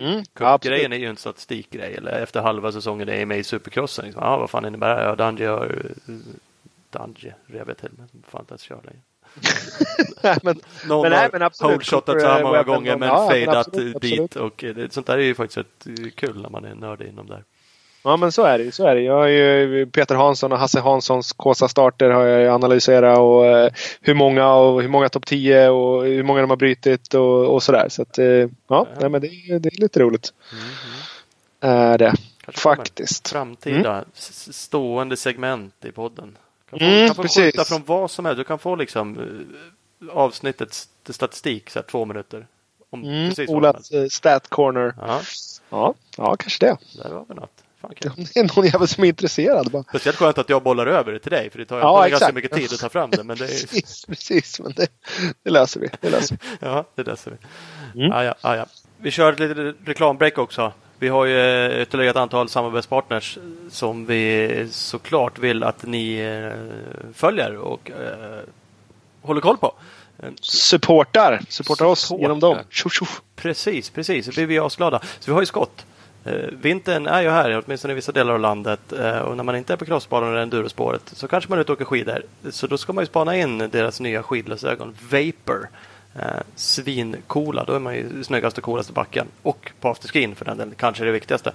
Mm, 0.00 0.24
grejen 0.60 0.92
är 0.92 0.96
ju 0.96 1.06
en 1.06 1.16
statistikgrej. 1.16 1.94
Eller 1.94 2.22
efter 2.22 2.40
halva 2.40 2.72
säsongen 2.72 3.08
är 3.08 3.26
med 3.26 3.38
i 3.38 3.44
supercrossen. 3.44 4.04
Liksom. 4.04 4.22
Ah, 4.22 4.36
vad 4.36 4.50
fan 4.50 4.66
innebär 4.66 4.96
det? 4.96 5.02
Ja, 5.02 5.14
Dungey 5.14 5.46
har... 5.46 5.92
Dungey, 6.90 7.32
rev 7.46 7.68
jag 7.68 7.78
till 7.78 7.90
men 7.96 8.08
fan 8.28 8.40
inte 8.40 8.52
ens 8.52 8.62
kör 8.62 8.80
längre. 8.84 9.00
Men, 10.42 10.60
Någon 10.88 11.02
Men 11.02 11.10
nej, 11.10 11.22
har 11.22 11.30
men 11.32 11.42
absolut. 11.42 11.72
holeshotat 11.72 12.20
så 12.20 12.26
här 12.26 12.42
många 12.42 12.62
gånger 12.62 12.96
men 12.96 13.08
ja, 13.08 13.30
fadat 13.30 13.72
dit. 14.00 14.36
Och 14.36 14.64
eh, 14.64 14.74
det, 14.74 14.92
sånt 14.92 15.06
där 15.06 15.18
är 15.18 15.22
ju 15.22 15.34
faktiskt 15.34 15.58
rätt 15.58 16.14
kul 16.14 16.42
när 16.42 16.50
man 16.50 16.64
är 16.64 16.74
nördig 16.74 17.08
inom 17.08 17.26
det 17.26 17.34
här. 17.34 17.44
Ja, 18.04 18.16
men 18.16 18.32
så 18.32 18.42
är 18.42 18.58
det. 18.58 18.72
Så 18.72 18.86
är 18.86 18.94
det. 18.94 19.00
Jag 19.00 19.14
har 19.16 19.26
ju 19.26 19.86
Peter 19.86 20.14
Hansson 20.14 20.52
och 20.52 20.58
Hasse 20.58 20.80
Hanssons 20.80 21.32
Kåsa-starter 21.32 22.10
har 22.10 22.24
jag 22.24 22.54
analyserat 22.54 23.18
och 23.18 23.46
eh, 23.46 23.70
hur 24.00 24.14
många 24.14 24.54
och 24.54 24.82
hur 24.82 24.88
många 24.88 25.08
topp 25.08 25.26
10 25.26 25.68
och 25.68 26.04
hur 26.04 26.22
många 26.22 26.40
de 26.40 26.50
har 26.50 26.56
brutit 26.56 27.14
och, 27.14 27.54
och 27.54 27.62
sådär. 27.62 27.88
Så 27.88 28.02
att, 28.02 28.18
eh, 28.18 28.26
ja, 28.68 28.86
nej, 29.00 29.08
men 29.10 29.20
det, 29.20 29.26
är- 29.28 29.58
det 29.58 29.68
är 29.74 29.80
lite 29.80 30.00
roligt. 30.00 30.32
Är 31.60 31.98
det. 31.98 32.14
Kanske. 32.44 32.60
Faktiskt. 32.62 33.28
framtida 33.28 34.04
s- 34.16 34.56
stående 34.62 35.16
segment 35.16 35.74
i 35.84 35.92
podden. 35.92 36.36
Kan 36.70 36.78
få, 36.78 36.84
Mm, 36.84 37.06
kan 37.06 37.16
få 37.16 37.28
skjuta 37.28 37.64
från 37.64 37.82
vad 37.86 38.10
som 38.10 38.24
helst. 38.24 38.38
Du 38.38 38.44
kan 38.44 38.58
få 38.58 38.76
liksom 38.76 39.18
eh, 39.18 40.16
avsnittets 40.16 40.88
statistik, 41.10 41.70
så 41.70 41.78
här, 41.78 41.86
två 41.86 42.04
minuter. 42.04 42.46
Om 42.90 43.04
Mm. 43.04 43.32
Olas 43.48 43.90
Stat 44.10 44.48
Corner. 44.48 44.94
Ja, 45.00 45.20
Ja, 45.70 45.94
ja, 46.16 46.36
kanske 46.36 46.66
det. 46.66 46.76
där 47.02 47.10
har 47.10 47.24
vi 47.28 47.34
något. 47.34 47.63
Fan. 47.84 48.12
Om 48.16 48.24
det 48.34 48.40
är 48.40 48.56
någon 48.56 48.66
jävel 48.66 48.88
som 48.88 49.04
är 49.04 49.08
intresserad. 49.08 49.70
Bara. 49.70 49.82
Speciellt 49.82 50.16
skönt 50.18 50.38
att 50.38 50.48
jag 50.48 50.62
bollar 50.62 50.86
över 50.86 51.12
det 51.12 51.18
till 51.18 51.30
dig, 51.30 51.50
för 51.50 51.58
det 51.58 51.64
tar 51.64 51.78
Ja, 51.78 52.06
ganska 52.08 52.32
mycket 52.32 52.52
tid 52.52 52.72
att 52.72 52.80
ta 52.80 52.88
fram 52.88 53.10
det. 53.10 53.24
Men 53.24 53.36
det 53.36 53.44
är, 53.44 53.48
Precis, 53.66 54.06
precis. 54.06 54.60
Men 54.60 54.72
det, 54.72 54.86
det 55.42 55.50
löser 55.50 55.80
vi. 55.80 55.88
Det 56.00 56.10
löser 56.10 56.38
vi. 56.40 56.46
ja, 56.66 56.84
det 56.94 57.02
löser 57.02 57.30
vi. 57.30 58.00
Mm. 58.00 58.12
Ah, 58.12 58.24
ja, 58.24 58.34
ah, 58.40 58.56
ja. 58.56 58.66
Vi 58.96 59.10
kör 59.10 59.32
ett 59.32 59.38
litet 59.38 59.76
reklambreak 59.84 60.38
också. 60.38 60.72
Vi 60.98 61.08
har 61.08 61.24
ju 61.24 61.38
eh, 61.38 61.82
ytterligare 61.82 62.10
ett 62.10 62.16
antal 62.16 62.48
samarbetspartners 62.48 63.38
som 63.70 64.06
vi 64.06 64.68
såklart 64.70 65.38
vill 65.38 65.62
att 65.62 65.82
ni 65.86 66.18
eh, 66.18 67.12
följer 67.14 67.56
och 67.56 67.90
eh, 67.90 68.40
håller 69.22 69.40
koll 69.40 69.56
på. 69.56 69.74
Supportar. 70.40 71.40
Supportar 71.48 71.84
oss 71.84 72.00
Supportar. 72.00 72.22
genom 72.22 72.40
dem. 72.40 72.58
Tjo, 72.70 72.88
tjo. 72.88 73.06
Precis, 73.36 73.90
precis. 73.90 74.26
Det 74.26 74.32
blir 74.32 74.46
vi 74.46 74.58
asglada. 74.58 75.00
Så 75.20 75.30
vi 75.30 75.32
har 75.32 75.42
ju 75.42 75.46
skott. 75.46 75.86
Eh, 76.24 76.48
vintern 76.50 77.06
är 77.06 77.22
ju 77.22 77.28
här, 77.30 77.62
åtminstone 77.64 77.92
i 77.92 77.94
vissa 77.94 78.12
delar 78.12 78.34
av 78.34 78.40
landet. 78.40 78.92
Eh, 78.92 79.18
och 79.18 79.36
när 79.36 79.44
man 79.44 79.56
inte 79.56 79.72
är 79.72 79.76
på 79.76 79.84
crossbanan 79.84 80.30
eller 80.30 80.42
endurospåret 80.42 81.02
så 81.04 81.28
kanske 81.28 81.50
man 81.50 81.58
är 81.58 81.62
ute 81.62 81.72
och 81.72 81.76
åker 81.76 81.84
skidor. 81.84 82.22
Så 82.50 82.66
då 82.66 82.78
ska 82.78 82.92
man 82.92 83.02
ju 83.02 83.06
spana 83.06 83.36
in 83.36 83.58
deras 83.58 84.00
nya 84.00 84.22
skidglasögon 84.22 84.94
Vapor. 85.10 85.68
Eh, 86.14 86.22
svinkola, 86.56 87.14
svincoola, 87.14 87.64
då 87.64 87.72
är 87.72 87.78
man 87.78 87.94
ju 87.94 88.24
snyggast 88.24 88.58
och 88.58 88.64
coolast 88.64 88.90
i 88.90 88.92
backen. 88.92 89.26
Och 89.42 89.72
på 89.80 89.88
afterskin 89.88 90.34
för 90.34 90.44
den 90.44 90.58
delen, 90.58 90.74
kanske 90.76 91.04
det 91.04 91.12
viktigaste. 91.12 91.52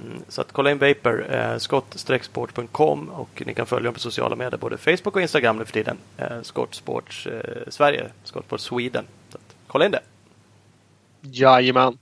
Mm, 0.00 0.22
så 0.28 0.40
att 0.40 0.52
kolla 0.52 0.70
in 0.70 0.78
Vapor, 0.78 1.34
eh, 1.34 1.56
skott-sport.com 1.58 3.08
och 3.08 3.42
ni 3.46 3.54
kan 3.54 3.66
följa 3.66 3.84
dem 3.84 3.94
på 3.94 4.00
sociala 4.00 4.36
medier, 4.36 4.58
både 4.58 4.76
Facebook 4.76 5.16
och 5.16 5.22
Instagram 5.22 5.56
nu 5.56 5.64
för 5.64 5.72
tiden. 5.72 5.96
Eh, 6.16 6.42
Skottsports 6.42 7.26
eh, 7.26 7.62
Sverige, 7.68 8.06
Skottsport 8.24 8.60
Sweden. 8.60 9.04
Så 9.28 9.38
att, 9.38 9.54
kolla 9.66 9.84
in 9.84 9.90
det. 9.90 10.00
Jajamän. 11.22 11.98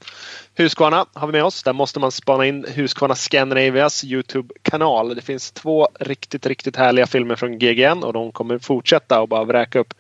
Husqvarna 0.55 1.07
har 1.13 1.27
vi 1.27 1.33
med 1.33 1.45
oss. 1.45 1.63
Där 1.63 1.73
måste 1.73 2.01
man 2.01 2.13
spana 2.13 2.47
in 2.47 2.67
Husqvarna 2.69 3.15
Scandinavias 3.15 4.05
Youtube-kanal. 4.05 5.15
Det 5.15 5.23
finns 5.23 5.53
två 5.53 5.89
riktigt, 6.01 6.47
riktigt 6.47 6.77
härliga 6.77 7.07
filmer 7.07 7.37
från 7.37 7.59
GGN 7.59 8.03
och 8.03 8.13
de 8.13 8.33
kommer 8.33 8.59
fortsätta 8.59 9.21
och 9.21 9.29
bara 9.29 9.45
vräka 9.45 9.79
upp 9.79 9.95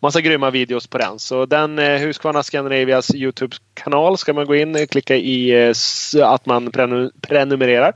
massa 0.00 0.20
grymma 0.20 0.50
videos 0.50 0.86
på 0.86 0.98
den. 0.98 1.18
Så 1.18 1.46
den 1.46 1.78
eh, 1.78 1.98
Husqvarna 1.98 2.42
Scandinavias 2.42 3.14
Youtube-kanal 3.14 4.18
ska 4.18 4.32
man 4.32 4.46
gå 4.46 4.56
in 4.56 4.74
och 4.74 4.90
klicka 4.90 5.16
i 5.16 5.68
eh, 5.68 6.28
att 6.28 6.46
man 6.46 6.70
prenumererar. 7.20 7.92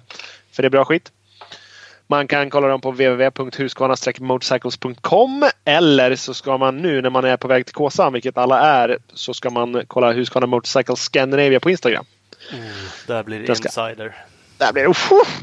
För 0.53 0.63
det 0.63 0.67
är 0.67 0.71
bra 0.71 0.85
skit. 0.85 1.13
Man 2.11 2.29
kan 2.29 2.51
kolla 2.51 2.69
dem 2.69 2.81
på 2.81 2.91
www.husqvarna-motorcycles.com 2.91 5.51
eller 5.65 6.17
så 6.17 6.35
ska 6.35 6.59
man 6.59 6.77
nu 6.77 7.03
när 7.03 7.11
man 7.11 7.25
är 7.25 7.37
på 7.37 7.49
väg 7.49 7.67
till 7.67 7.75
Kåsan, 7.75 8.13
vilket 8.13 8.39
alla 8.39 8.61
är, 8.61 8.99
så 9.13 9.35
ska 9.35 9.51
man 9.51 9.83
kolla 9.87 10.13
Husqvarna 10.13 10.47
Motorcycles 10.47 11.01
Scandinavia 11.01 11.61
på 11.61 11.71
Instagram. 11.71 12.05
Mm, 12.53 12.65
där 13.07 13.23
blir 13.23 13.41
det 13.41 13.49
insider. 13.49 14.17
Där 14.59 14.73
blir 14.73 14.83
det, 14.83 14.89
uh, 14.89 14.95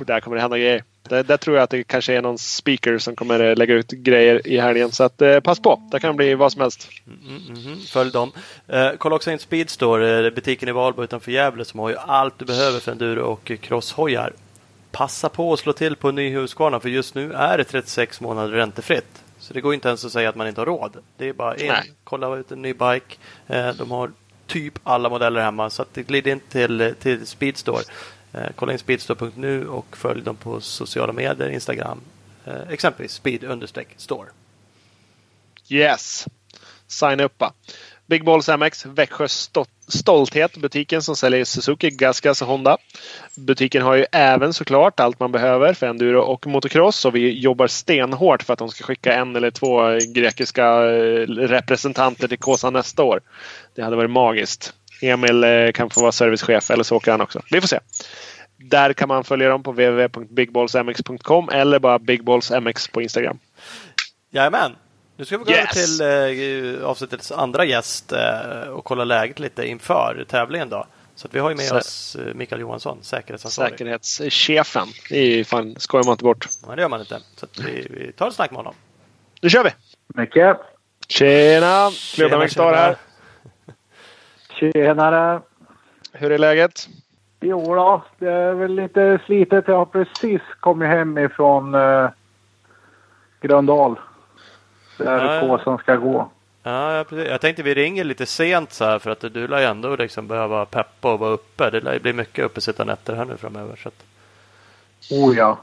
där 0.05 0.19
kommer 0.19 0.35
det 0.35 0.41
hända 0.41 0.57
grejer. 0.57 0.83
Där, 1.09 1.23
där, 1.23 1.37
tror 1.37 1.55
jag 1.55 1.63
att 1.63 1.69
det 1.69 1.83
kanske 1.83 2.13
är 2.13 2.21
någon 2.21 2.37
speaker 2.37 2.97
som 2.97 3.15
kommer 3.15 3.55
lägga 3.55 3.73
ut 3.73 3.91
grejer 3.91 4.47
i 4.47 4.59
helgen. 4.59 4.91
Så 4.91 5.03
att, 5.03 5.21
eh, 5.21 5.39
pass 5.39 5.59
på, 5.59 5.81
det 5.91 5.99
kan 5.99 6.15
bli 6.15 6.35
vad 6.35 6.51
som 6.51 6.61
helst. 6.61 6.89
Mm, 7.07 7.19
mm, 7.47 7.65
mm. 7.65 7.79
Följ 7.79 8.11
dem. 8.11 8.31
Eh, 8.67 8.89
kolla 8.97 9.15
också 9.15 9.31
in 9.31 9.39
Speedstore, 9.39 10.25
eh, 10.25 10.33
butiken 10.33 10.69
i 10.69 10.71
Valbo 10.71 11.03
utanför 11.03 11.31
Gävle 11.31 11.65
som 11.65 11.79
har 11.79 11.89
ju 11.89 11.95
allt 11.97 12.39
du 12.39 12.45
behöver 12.45 12.79
för 12.79 12.91
enduro 12.91 13.21
och 13.21 13.51
crosshojar 13.61 14.33
passa 14.97 15.29
på 15.29 15.53
att 15.53 15.59
slå 15.59 15.73
till 15.73 15.95
på 15.95 16.09
en 16.09 16.15
ny 16.15 16.29
Husqvarna 16.29 16.79
för 16.79 16.89
just 16.89 17.15
nu 17.15 17.33
är 17.33 17.57
det 17.57 17.63
36 17.63 18.21
månader 18.21 18.49
räntefritt. 18.49 19.23
Så 19.39 19.53
det 19.53 19.61
går 19.61 19.73
inte 19.73 19.87
ens 19.87 20.05
att 20.05 20.11
säga 20.11 20.29
att 20.29 20.35
man 20.35 20.47
inte 20.47 20.61
har 20.61 20.65
råd. 20.65 20.97
Det 21.17 21.29
är 21.29 21.33
bara 21.33 21.53
Nej. 21.53 21.93
kolla 22.03 22.35
ut 22.35 22.51
en 22.51 22.61
ny 22.61 22.73
bike. 22.73 23.15
Eh, 23.47 23.69
de 23.69 23.91
har 23.91 24.11
typ 24.47 24.79
alla 24.83 25.09
modeller 25.09 25.41
hemma 25.41 25.69
så 25.69 25.81
att 25.81 25.93
glid 25.93 26.27
in 26.27 26.39
till, 26.39 26.95
till 26.99 27.27
Speedstore. 27.27 27.83
Eh, 28.33 28.47
kolla 28.55 28.73
in 28.73 28.79
speedstore.nu 28.79 29.67
och 29.67 29.97
följ 29.97 30.21
dem 30.21 30.35
på 30.35 30.61
sociala 30.61 31.13
medier, 31.13 31.49
Instagram. 31.49 32.01
Eh, 32.45 32.69
exempelvis 32.69 33.13
speed-store. 33.13 34.27
Yes. 35.69 36.27
Signa 36.87 37.23
upp. 37.23 37.43
Big 38.07 38.25
Balls 38.25 38.49
MX, 38.49 38.85
Växjö 38.85 39.27
Stolthet, 39.87 40.57
butiken 40.57 41.01
som 41.01 41.15
säljer 41.15 41.45
Suzuki, 41.45 41.89
Gasgas 41.89 42.41
och 42.41 42.47
Honda. 42.47 42.77
Butiken 43.37 43.81
har 43.81 43.95
ju 43.95 44.05
även 44.11 44.53
såklart 44.53 44.99
allt 44.99 45.19
man 45.19 45.31
behöver 45.31 45.73
för 45.73 45.87
enduro 45.87 46.21
och 46.21 46.47
motocross 46.47 47.05
och 47.05 47.15
vi 47.15 47.39
jobbar 47.39 47.67
stenhårt 47.67 48.43
för 48.43 48.53
att 48.53 48.59
de 48.59 48.69
ska 48.69 48.83
skicka 48.83 49.13
en 49.13 49.35
eller 49.35 49.51
två 49.51 49.81
grekiska 50.13 50.65
eh, 50.65 51.27
representanter 51.27 52.27
till 52.27 52.37
Kåsan 52.37 52.73
nästa 52.73 53.03
år. 53.03 53.21
Det 53.75 53.81
hade 53.81 53.95
varit 53.95 54.11
magiskt. 54.11 54.73
Emil 55.01 55.43
eh, 55.43 55.71
kan 55.71 55.89
få 55.89 56.01
vara 56.01 56.11
servicechef 56.11 56.71
eller 56.71 56.83
så 56.83 56.95
åker 56.95 57.11
han 57.11 57.21
också. 57.21 57.41
Vi 57.51 57.61
får 57.61 57.67
se. 57.67 57.79
Där 58.57 58.93
kan 58.93 59.07
man 59.07 59.23
följa 59.23 59.49
dem 59.49 59.63
på 59.63 59.71
www.bigballsmx.com 59.71 61.49
eller 61.49 61.79
bara 61.79 61.99
bigballsmx 61.99 62.87
på 62.87 63.01
Instagram. 63.01 63.39
Jajamän! 64.31 64.75
Nu 65.17 65.25
ska 65.25 65.37
vi 65.37 65.43
gå 65.43 65.51
yes. 65.51 65.99
över 66.01 66.33
till 66.33 66.81
eh, 66.81 66.89
avsnittets 66.89 67.31
andra 67.31 67.65
gäst 67.65 68.11
eh, 68.11 68.69
och 68.69 68.83
kolla 68.83 69.03
läget 69.03 69.39
lite 69.39 69.67
inför 69.67 70.25
tävlingen. 70.27 70.69
Då. 70.69 70.85
Så 71.15 71.27
vi 71.31 71.39
har 71.39 71.49
ju 71.49 71.55
med 71.55 71.65
Så. 71.65 71.77
oss 71.77 72.15
eh, 72.15 72.33
Mikael 72.33 72.61
Johansson, 72.61 72.97
säkerhetsansvarig. 73.01 73.71
Säkerhetschefen. 73.71 74.87
Det 75.09 75.19
är 75.19 75.37
ju 75.37 75.43
fan, 75.43 75.75
skojar 75.77 76.05
man 76.05 76.11
inte 76.11 76.23
bort. 76.23 76.47
Nej, 76.67 76.75
det 76.75 76.81
gör 76.81 76.89
man 76.89 76.99
inte. 76.99 77.19
Så 77.35 77.47
vi, 77.65 77.87
vi 77.89 78.11
tar 78.11 78.27
ett 78.27 78.33
snack 78.33 78.51
med 78.51 78.57
honom. 78.57 78.73
Nu 79.41 79.49
kör 79.49 79.63
vi! 79.63 79.69
Mycket! 80.21 80.57
Tjena! 81.07 81.89
Klubben 82.15 82.49
står 82.49 82.73
här. 82.73 82.95
Tjenare! 84.59 85.41
Hur 86.11 86.31
är 86.31 86.37
läget? 86.37 86.87
Jo 87.39 87.75
då, 87.75 88.05
det 88.19 88.31
är 88.31 88.53
väl 88.53 88.75
lite 88.75 89.19
slitet. 89.25 89.63
Jag 89.67 89.77
har 89.77 89.85
precis 89.85 90.41
kommit 90.59 90.87
hem 90.89 91.17
ifrån 91.17 91.75
uh, 91.75 92.09
Gröndal 93.41 93.99
där 94.97 95.35
ja, 95.35 95.47
påsen 95.47 95.77
ska 95.77 95.95
gå. 95.95 96.29
Ja, 96.63 97.05
precis. 97.09 97.29
Jag 97.29 97.41
tänkte 97.41 97.63
vi 97.63 97.73
ringer 97.73 98.03
lite 98.03 98.25
sent 98.25 98.73
så 98.73 98.85
här 98.85 98.99
för 98.99 99.11
att 99.11 99.19
du 99.19 99.47
lär 99.47 99.59
ju 99.59 99.65
ändå 99.65 99.95
liksom 99.95 100.27
behöva 100.27 100.65
peppa 100.65 101.13
och 101.13 101.19
vara 101.19 101.31
uppe. 101.31 101.69
Det 101.69 101.79
lär 101.79 101.99
bli 101.99 102.13
mycket 102.13 102.45
uppesittarnätter 102.45 103.15
här 103.15 103.25
nu 103.25 103.37
framöver. 103.37 103.75
Så 103.75 103.87
att... 103.87 104.03
Oh 105.11 105.37
ja, 105.37 105.57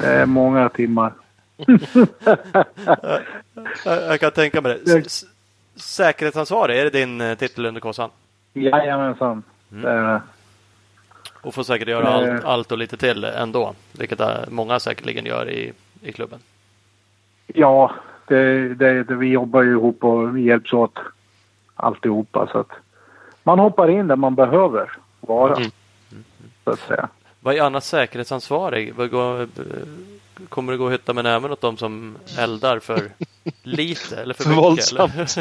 det 0.00 0.06
är 0.06 0.26
många 0.26 0.68
timmar. 0.68 1.12
jag, 3.84 4.02
jag 4.02 4.20
kan 4.20 4.30
tänka 4.30 4.60
mig 4.60 4.80
det. 4.84 4.98
S 4.98 5.24
säkerhetsansvarig, 5.76 6.78
är 6.78 6.84
det 6.84 6.90
din 6.90 7.20
eh, 7.20 7.34
titel 7.34 7.66
under 7.66 7.80
kåsan? 7.80 8.10
Jajamensan, 8.52 9.42
mm. 9.72 9.82
det 9.82 9.90
är 9.90 10.02
det. 10.02 10.20
Och 11.40 11.54
får 11.54 11.62
säkert 11.62 11.88
göra 11.88 12.08
allt, 12.08 12.44
allt 12.44 12.72
och 12.72 12.78
lite 12.78 12.96
till 12.96 13.24
ändå, 13.24 13.74
vilket 13.92 14.20
många 14.48 14.80
säkerligen 14.80 15.26
gör 15.26 15.50
i, 15.50 15.72
i 16.02 16.12
klubben. 16.12 16.38
Ja, 17.46 17.94
det, 18.28 18.74
det, 18.74 19.02
det, 19.02 19.14
vi 19.14 19.26
jobbar 19.26 19.62
ju 19.62 19.70
ihop 19.70 20.04
och 20.04 20.36
vi 20.36 20.42
hjälps 20.42 20.72
åt 20.72 20.98
alltihopa. 21.74 22.48
Så 22.52 22.58
att 22.58 22.70
man 23.42 23.58
hoppar 23.58 23.90
in 23.90 24.08
där 24.08 24.16
man 24.16 24.34
behöver 24.34 24.90
vara. 25.20 25.56
Mm. 25.56 25.70
Så 26.64 26.70
att 26.70 26.80
säga. 26.80 27.08
Vad 27.40 27.54
är 27.54 27.62
annars 27.62 27.84
säkerhetsansvarig? 27.84 28.94
kommer 30.48 30.72
det 30.72 30.78
gå 30.78 30.86
att 30.86 30.92
hytta 30.92 31.12
med 31.12 31.24
näven 31.24 31.52
åt 31.52 31.60
de 31.60 31.76
som 31.76 32.16
eldar 32.38 32.78
för 32.78 33.00
lite 33.62 34.16
eller 34.16 34.34
för, 34.34 34.44
för 34.44 34.50
våldsamt? 34.50 35.14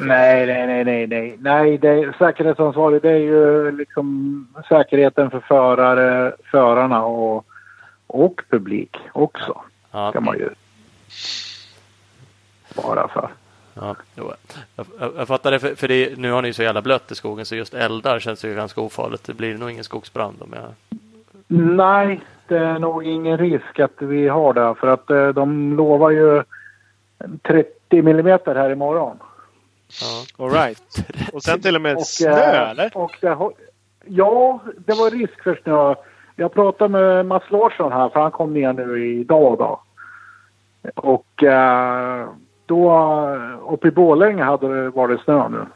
nej, 0.00 0.46
nej, 0.46 0.66
nej, 0.66 0.84
nej, 0.84 1.06
nej. 1.06 1.36
nej 1.40 1.78
det, 1.78 2.14
säkerhetsansvarig 2.18 3.02
det 3.02 3.10
är 3.10 3.18
ju 3.18 3.72
liksom 3.72 4.48
säkerheten 4.68 5.30
för 5.30 5.40
förare, 5.40 6.32
förarna 6.50 7.04
och, 7.04 7.46
och 8.06 8.40
publik 8.50 8.96
också. 9.12 9.60
Ja. 9.90 10.12
Kan 10.12 10.24
man 10.24 10.38
ju 10.38 10.48
bara 12.74 13.08
för. 13.08 13.30
Ja, 13.74 13.96
jo. 14.14 14.32
Jag, 14.76 14.86
jag, 14.98 15.12
jag 15.16 15.28
fattar 15.28 15.50
det, 15.50 15.58
för, 15.58 15.74
för 15.74 15.88
det, 15.88 16.18
nu 16.18 16.30
har 16.30 16.42
ni 16.42 16.52
så 16.52 16.62
jävla 16.62 16.82
blött 16.82 17.12
i 17.12 17.14
skogen 17.14 17.46
så 17.46 17.56
just 17.56 17.74
eldar 17.74 18.18
känns 18.18 18.44
ju 18.44 18.54
ganska 18.54 18.80
ofarligt. 18.80 19.24
Det 19.24 19.34
blir 19.34 19.58
nog 19.58 19.70
ingen 19.70 19.84
skogsbrand 19.84 20.42
om 20.42 20.52
jag... 20.52 20.98
Nej, 21.76 22.20
det 22.48 22.58
är 22.58 22.78
nog 22.78 23.04
ingen 23.06 23.38
risk 23.38 23.80
att 23.80 24.02
vi 24.02 24.28
har 24.28 24.52
det 24.52 24.74
för 24.74 24.86
att 24.86 25.10
eh, 25.10 25.28
de 25.28 25.76
lovar 25.76 26.10
ju 26.10 26.42
30 27.42 28.02
millimeter 28.02 28.54
här 28.54 28.70
imorgon. 28.70 29.16
Ja. 30.00 30.44
All 30.44 30.50
right. 30.50 31.06
Och 31.32 31.42
sen 31.42 31.60
till 31.60 31.76
och 31.76 31.82
med 31.82 31.96
och, 31.96 32.06
snö 32.06 32.30
eh, 32.30 32.70
eller? 32.70 32.96
Och 32.96 33.16
det, 33.20 33.38
ja, 34.04 34.60
det 34.86 34.92
var 34.92 35.10
risk 35.10 35.42
för 35.42 35.60
snö. 35.62 35.94
Jag 36.36 36.54
pratade 36.54 36.88
med 36.90 37.26
Mats 37.26 37.50
Larsson 37.50 37.92
här 37.92 38.08
för 38.08 38.20
han 38.20 38.30
kom 38.30 38.54
ner 38.54 38.72
nu 38.72 39.06
idag 39.20 39.58
då. 39.58 39.80
Och 40.94 41.42
eh, 41.42 42.28
då 42.66 42.92
uppe 43.70 43.88
i 43.88 43.90
Borlänge 43.90 44.42
hade 44.42 44.82
det 44.82 44.90
varit 44.90 45.20
snö 45.20 45.48
nu. 45.48 45.66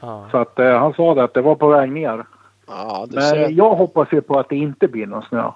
Ah. 0.00 0.30
Så 0.30 0.38
att 0.38 0.58
eh, 0.58 0.78
han 0.78 0.94
sa 0.94 1.14
det 1.14 1.24
att 1.24 1.34
det 1.34 1.42
var 1.42 1.54
på 1.54 1.68
väg 1.68 1.92
ner. 1.92 2.24
Ah, 2.66 3.06
Men 3.10 3.22
ser... 3.22 3.48
jag 3.50 3.74
hoppas 3.74 4.08
ju 4.12 4.20
på 4.20 4.38
att 4.38 4.48
det 4.48 4.56
inte 4.56 4.88
blir 4.88 5.06
någon 5.06 5.22
snö. 5.22 5.50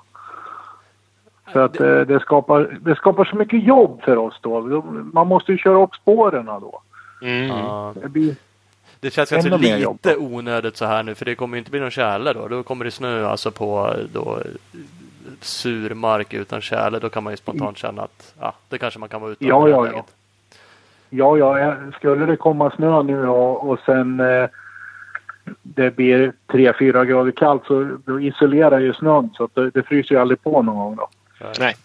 Så 1.52 1.58
att 1.58 1.72
det... 1.72 2.00
Eh, 2.00 2.06
det, 2.06 2.20
skapar, 2.20 2.78
det 2.80 2.94
skapar 2.94 3.24
så 3.24 3.36
mycket 3.36 3.64
jobb 3.64 4.02
för 4.02 4.16
oss 4.16 4.38
då. 4.40 4.60
Man 5.12 5.26
måste 5.26 5.52
ju 5.52 5.58
köra 5.58 5.82
upp 5.82 5.94
spåren 5.94 6.46
då. 6.46 6.80
Mm. 7.22 7.50
Ah. 7.50 7.92
Det, 8.02 8.08
blir 8.08 8.36
det 9.00 9.10
känns 9.10 9.30
kanske 9.30 9.56
lite 9.58 10.16
onödigt 10.16 10.76
så 10.76 10.84
här 10.84 11.02
nu 11.02 11.14
för 11.14 11.24
det 11.24 11.34
kommer 11.34 11.58
inte 11.58 11.70
bli 11.70 11.80
någon 11.80 11.90
tjäle 11.90 12.32
då. 12.32 12.48
Då 12.48 12.62
kommer 12.62 12.84
det 12.84 12.90
snö 12.90 13.26
alltså 13.26 13.50
på 13.50 13.96
då 14.12 14.42
sur 15.44 15.94
mark 15.94 16.34
utan 16.34 16.60
tjäle, 16.60 16.98
då 16.98 17.08
kan 17.08 17.24
man 17.24 17.32
ju 17.32 17.36
spontant 17.36 17.78
känna 17.78 18.02
att 18.02 18.34
ja, 18.40 18.54
det 18.68 18.78
kanske 18.78 19.00
man 19.00 19.08
kan 19.08 19.20
vara 19.20 19.32
utan. 19.32 19.48
Ja, 19.48 19.68
ja, 19.68 19.86
ja. 19.86 20.04
Ja, 21.10 21.38
ja, 21.38 21.76
skulle 21.96 22.26
det 22.26 22.36
komma 22.36 22.70
snö 22.70 23.02
nu 23.02 23.28
och, 23.28 23.70
och 23.70 23.78
sen 23.86 24.20
eh, 24.20 24.48
det 25.62 25.96
blir 25.96 26.32
3-4 26.48 27.04
grader 27.04 27.32
kallt 27.32 27.62
så 27.66 27.98
då 28.04 28.20
isolerar 28.20 28.80
ju 28.80 28.92
snön 28.92 29.30
så 29.36 29.44
att 29.44 29.54
det, 29.54 29.70
det 29.70 29.82
fryser 29.82 30.14
ju 30.14 30.20
aldrig 30.20 30.42
på 30.42 30.62
någon 30.62 30.76
gång 30.76 30.96
då. 30.96 31.08
Nej. 31.58 31.76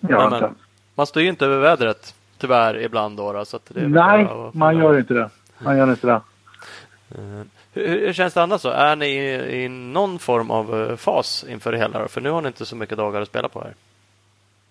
Ja, 0.00 0.30
men, 0.30 0.54
man 0.94 1.06
står 1.06 1.22
ju 1.22 1.28
inte 1.28 1.46
över 1.46 1.58
vädret 1.58 2.14
tyvärr 2.38 2.82
ibland 2.82 3.16
då. 3.16 3.32
då 3.32 3.44
så 3.44 3.56
att 3.56 3.70
det 3.74 3.88
Nej, 3.88 4.28
man 4.52 4.78
gör 4.78 4.98
inte 4.98 5.14
det. 5.14 5.30
Man 5.58 5.78
gör 5.78 5.90
inte 5.90 6.06
det. 6.06 6.20
Uh, 7.18 7.42
hur, 7.74 8.12
känns 8.12 8.34
det 8.34 8.42
annars 8.42 8.62
då? 8.62 8.68
Är 8.68 8.96
ni 8.96 9.06
i, 9.06 9.64
i 9.64 9.68
någon 9.68 10.18
form 10.18 10.50
av 10.50 10.74
eh, 10.74 10.96
fas 10.96 11.44
inför 11.48 11.72
det 11.72 11.78
hela? 11.78 11.98
Då? 11.98 12.08
För 12.08 12.20
nu 12.20 12.30
har 12.30 12.42
ni 12.42 12.46
inte 12.46 12.66
så 12.66 12.76
mycket 12.76 12.98
dagar 12.98 13.20
att 13.20 13.28
spela 13.28 13.48
på 13.48 13.60
här. 13.60 13.74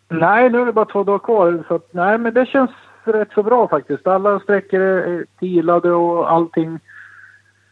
Nej, 0.09 0.49
nu 0.49 0.61
är 0.61 0.65
det 0.65 0.73
bara 0.73 0.85
två 0.85 1.03
dagar 1.03 1.19
kvar. 1.19 1.63
Så 1.67 1.75
att, 1.75 1.93
nej, 1.93 2.17
men 2.17 2.33
det 2.33 2.45
känns 2.45 2.71
rätt 3.03 3.31
så 3.33 3.43
bra 3.43 3.67
faktiskt. 3.67 4.07
Alla 4.07 4.39
sträckor 4.39 4.81
är 4.81 5.25
tilade 5.39 5.91
och 5.91 6.31
allting. 6.31 6.79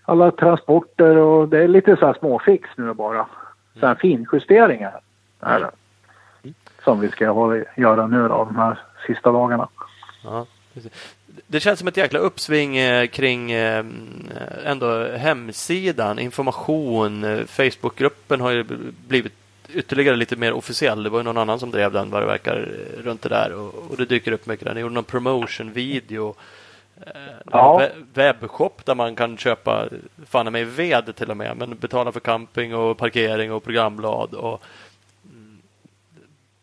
Alla 0.05 0.31
transporter 0.31 1.17
och 1.17 1.49
det 1.49 1.63
är 1.63 1.67
lite 1.67 1.95
så 1.95 2.05
här 2.05 2.13
småfix 2.19 2.69
nu 2.75 2.93
bara. 2.93 3.27
Så 3.79 3.87
här 3.87 3.95
finjusteringar 3.95 4.99
är 5.39 5.59
det. 5.59 5.71
Som 6.83 6.99
vi 6.99 7.09
ska 7.09 7.23
göra 7.75 8.07
nu 8.07 8.27
då, 8.27 8.45
de 8.45 8.55
här 8.55 8.79
sista 9.07 9.31
dagarna. 9.31 9.67
Ja. 10.23 10.45
Det 11.51 11.59
känns 11.59 11.79
som 11.79 11.87
ett 11.87 11.97
jäkla 11.97 12.19
uppsving 12.19 12.77
eh, 12.77 13.07
kring 13.07 13.51
eh, 13.51 13.85
ändå 14.65 15.07
hemsidan, 15.17 16.19
information. 16.19 17.23
Eh, 17.23 17.45
Facebookgruppen 17.45 18.41
har 18.41 18.51
ju 18.51 18.63
blivit 19.07 19.33
ytterligare 19.73 20.15
lite 20.15 20.35
mer 20.35 20.53
officiell. 20.53 21.03
Det 21.03 21.09
var 21.09 21.19
ju 21.19 21.23
någon 21.23 21.37
annan 21.37 21.59
som 21.59 21.71
drev 21.71 21.91
den 21.91 22.09
vad 22.09 22.21
det 22.21 22.25
verkar 22.25 22.69
runt 23.03 23.21
det 23.21 23.29
där 23.29 23.53
och, 23.53 23.91
och 23.91 23.97
det 23.97 24.05
dyker 24.05 24.31
upp 24.31 24.45
mycket 24.45 24.65
där. 24.65 24.73
Ni 24.73 24.79
gjorde 24.79 24.93
någon 24.93 25.03
promotion-video. 25.03 26.35
Ja. 27.51 27.87
Webbshop 28.13 28.85
där 28.85 28.95
man 28.95 29.15
kan 29.15 29.37
köpa 29.37 29.89
fan 30.25 30.51
mig 30.51 30.63
ved 30.63 31.15
till 31.15 31.31
och 31.31 31.37
med 31.37 31.57
men 31.57 31.77
betala 31.77 32.11
för 32.11 32.19
camping 32.19 32.75
och 32.75 32.97
parkering 32.97 33.51
och 33.51 33.63
programblad. 33.63 34.33
Och, 34.33 34.63
mm, 35.23 35.61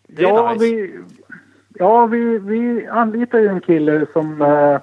ja, 0.06 0.52
nice. 0.52 0.64
vi, 0.64 0.98
Ja, 1.78 2.06
vi, 2.06 2.38
vi 2.38 2.86
anlitar 2.86 3.38
ju 3.38 3.48
en 3.48 3.60
kille 3.60 4.06
som, 4.12 4.42
eh, 4.42 4.80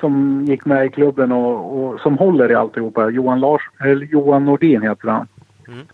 som 0.00 0.44
gick 0.44 0.64
med 0.64 0.86
i 0.86 0.88
klubben 0.88 1.32
och, 1.32 1.78
och 1.78 2.00
som 2.00 2.18
håller 2.18 2.50
i 2.50 2.54
alltihopa. 2.54 3.10
Johan, 3.10 3.40
Lars, 3.40 3.62
eller 3.80 4.06
Johan 4.06 4.44
Nordin 4.44 4.82
heter 4.82 5.08
han. 5.08 5.28
Mm. 5.68 5.86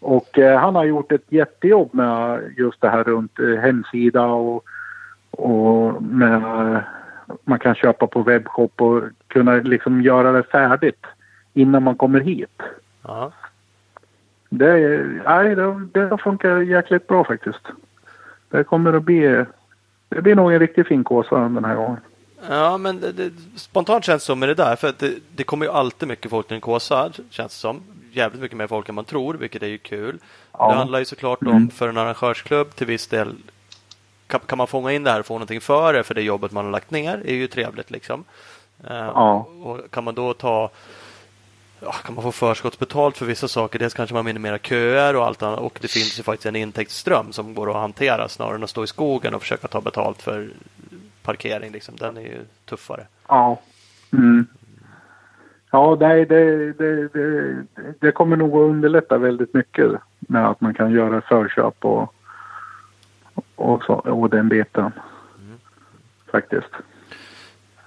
Och 0.00 0.38
eh, 0.38 0.60
han 0.60 0.74
har 0.74 0.84
gjort 0.84 1.12
ett 1.12 1.32
jättejobb 1.32 1.94
med 1.94 2.40
just 2.56 2.80
det 2.80 2.88
här 2.88 3.04
runt 3.04 3.38
eh, 3.38 3.60
hemsida 3.60 4.26
och, 4.26 4.64
och 5.30 6.02
med 6.02 6.82
man 7.44 7.58
kan 7.58 7.74
köpa 7.74 8.06
på 8.06 8.22
webbshop 8.22 8.80
och 8.80 9.02
kunna 9.26 9.54
liksom 9.54 10.02
göra 10.02 10.32
det 10.32 10.42
färdigt 10.42 11.06
innan 11.54 11.82
man 11.82 11.94
kommer 11.94 12.20
hit. 12.20 12.62
Ja. 13.02 13.32
Det, 14.48 15.04
nej, 15.24 15.54
det, 15.54 15.86
det 15.92 16.18
funkar 16.18 16.60
jäkligt 16.60 17.06
bra 17.06 17.24
faktiskt. 17.24 17.66
Det 18.50 18.64
kommer 18.64 18.92
att 18.92 19.02
bli... 19.02 19.44
Det 20.08 20.22
blir 20.22 20.34
nog 20.34 20.52
en 20.52 20.58
riktigt 20.58 20.86
fin 20.86 21.04
kåsa 21.04 21.38
den 21.38 21.64
här 21.64 21.74
gången. 21.74 22.00
Ja, 22.48 22.78
men 22.78 23.00
det, 23.00 23.12
det, 23.12 23.32
spontant 23.56 24.04
känns 24.04 24.22
det 24.22 24.26
så 24.26 24.34
med 24.34 24.48
det 24.48 24.54
där. 24.54 24.76
För 24.76 24.88
att 24.88 24.98
det, 24.98 25.14
det 25.36 25.44
kommer 25.44 25.66
ju 25.66 25.72
alltid 25.72 26.08
mycket 26.08 26.30
folk 26.30 26.46
till 26.46 26.54
en 26.54 26.60
kåsa, 26.60 27.10
känns 27.30 27.52
det 27.52 27.58
som. 27.58 27.82
Jävligt 28.12 28.40
mycket 28.40 28.56
mer 28.56 28.66
folk 28.66 28.88
än 28.88 28.94
man 28.94 29.04
tror, 29.04 29.34
vilket 29.34 29.62
är 29.62 29.66
ju 29.66 29.78
kul. 29.78 30.18
Ja. 30.52 30.68
Det 30.68 30.74
handlar 30.74 30.98
ju 30.98 31.04
såklart 31.04 31.42
om, 31.42 31.48
mm. 31.48 31.70
för 31.70 31.88
en 31.88 31.96
arrangörsklubb 31.96 32.74
till 32.74 32.86
viss 32.86 33.06
del, 33.06 33.34
kan, 34.26 34.40
kan, 34.40 34.58
man 34.58 34.66
fånga 34.66 34.92
in 34.92 35.04
det 35.04 35.10
här 35.10 35.20
och 35.20 35.26
få 35.26 35.34
någonting 35.34 35.60
för 35.60 35.92
det, 35.92 36.02
för 36.02 36.14
det 36.14 36.22
jobbet 36.22 36.52
man 36.52 36.64
har 36.64 36.72
lagt 36.72 36.90
ner, 36.90 37.22
är 37.26 37.34
ju 37.34 37.46
trevligt 37.46 37.90
liksom. 37.90 38.24
Uh, 38.90 38.96
ja. 38.96 39.48
Och 39.62 39.90
kan 39.90 40.04
man 40.04 40.14
då 40.14 40.34
ta 40.34 40.70
ja, 41.80 41.92
kan 41.92 42.14
man 42.14 42.22
få 42.22 42.32
förskottsbetalt 42.32 43.16
för 43.16 43.26
vissa 43.26 43.48
saker. 43.48 43.78
Dels 43.78 43.94
kanske 43.94 44.14
man 44.14 44.24
minimerar 44.24 44.58
köer 44.58 45.16
och 45.16 45.26
allt 45.26 45.42
annat. 45.42 45.60
Och 45.60 45.78
det 45.82 45.88
finns 45.88 46.18
ju 46.18 46.22
faktiskt 46.22 46.46
en 46.46 46.56
intäktsström 46.56 47.32
som 47.32 47.54
går 47.54 47.70
att 47.70 47.76
hantera 47.76 48.28
snarare 48.28 48.54
än 48.54 48.64
att 48.64 48.70
stå 48.70 48.84
i 48.84 48.86
skogen 48.86 49.34
och 49.34 49.42
försöka 49.42 49.68
ta 49.68 49.80
betalt 49.80 50.22
för 50.22 50.50
parkering. 51.22 51.72
Liksom. 51.72 51.96
Den 51.96 52.16
är 52.16 52.20
ju 52.20 52.38
tuffare. 52.64 53.06
Ja. 53.28 53.60
Mm. 54.12 54.46
Ja, 55.70 55.96
det, 55.96 56.24
det, 56.24 56.72
det, 56.72 57.64
det, 58.00 58.12
kommer 58.12 58.36
nog 58.36 58.50
att 58.50 58.70
underlätta 58.70 59.18
väldigt 59.18 59.54
mycket 59.54 59.92
med 60.18 60.48
att 60.48 60.60
man 60.60 60.74
kan 60.74 60.92
göra 60.92 61.20
förköp 61.20 61.84
och, 61.84 62.14
och, 63.54 63.84
så, 63.84 63.94
och 63.94 64.30
den 64.30 64.48
biten. 64.48 64.92
Mm. 65.38 65.58
Faktiskt. 66.32 66.70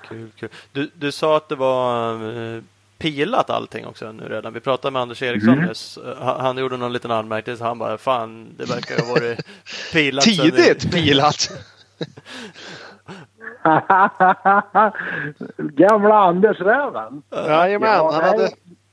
Kul, 0.08 0.30
kul. 0.36 0.50
Du, 0.72 0.90
du 0.94 1.12
sa 1.12 1.38
att 1.38 1.50
det 1.50 1.56
var 1.56 2.14
eh, 2.14 2.64
pilat 3.04 3.50
allting 3.50 3.86
också 3.86 4.12
nu 4.12 4.24
redan. 4.24 4.54
Vi 4.54 4.60
pratade 4.60 4.92
med 4.92 5.02
Anders 5.02 5.22
Eriksson 5.22 5.54
mm. 5.54 5.66
nyss. 5.66 6.00
Han, 6.20 6.42
han 6.42 6.58
gjorde 6.58 6.78
någon 6.78 6.94
liten 6.94 7.12
anmärkning 7.12 7.58
så 7.58 7.64
han 7.64 7.80
bara 7.80 7.98
fan 7.98 8.56
det 8.58 8.66
verkar 8.66 9.06
ha 9.06 9.14
varit 9.14 9.40
pilat. 9.94 10.24
Tidigt 10.24 10.92
pilat! 10.94 11.50
Gamla 15.58 16.16
Anders 16.16 16.60
Räven. 16.60 17.22
Jajamän, 17.48 17.90
ja, 17.90 18.12
han, 18.12 18.24
hade, 18.24 18.50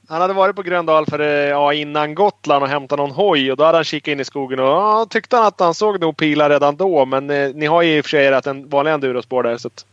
han 0.09 0.21
hade 0.21 0.35
varit 0.35 0.57
på 0.57 0.63
Gröndal 0.63 1.07
för, 1.07 1.19
ja, 1.49 1.73
innan 1.73 2.15
Gotland 2.15 2.63
och 2.63 2.69
hämtat 2.69 2.99
någon 2.99 3.11
hoj 3.11 3.51
och 3.51 3.57
då 3.57 3.65
hade 3.65 3.79
han 3.79 3.85
kikat 3.85 4.13
in 4.13 4.21
i 4.21 4.25
skogen 4.25 4.59
och 4.59 4.67
ja, 4.67 5.07
tyckte 5.11 5.37
han 5.37 5.47
att 5.47 5.61
han 5.61 5.75
såg 5.75 6.01
nog 6.01 6.17
pilar 6.17 6.51
redan 6.51 6.77
då. 6.77 7.07
Men 7.07 7.31
eh, 7.31 7.51
ni 7.55 7.67
har 7.67 7.83
ju 7.83 7.97
i 7.97 8.01
och 8.01 8.05
för 8.05 8.11
sig 8.11 8.27
en 8.53 8.69
vanlig 8.69 8.93
endurospår 8.93 9.43
där. 9.43 9.57
Så 9.57 9.69
att... 9.69 9.85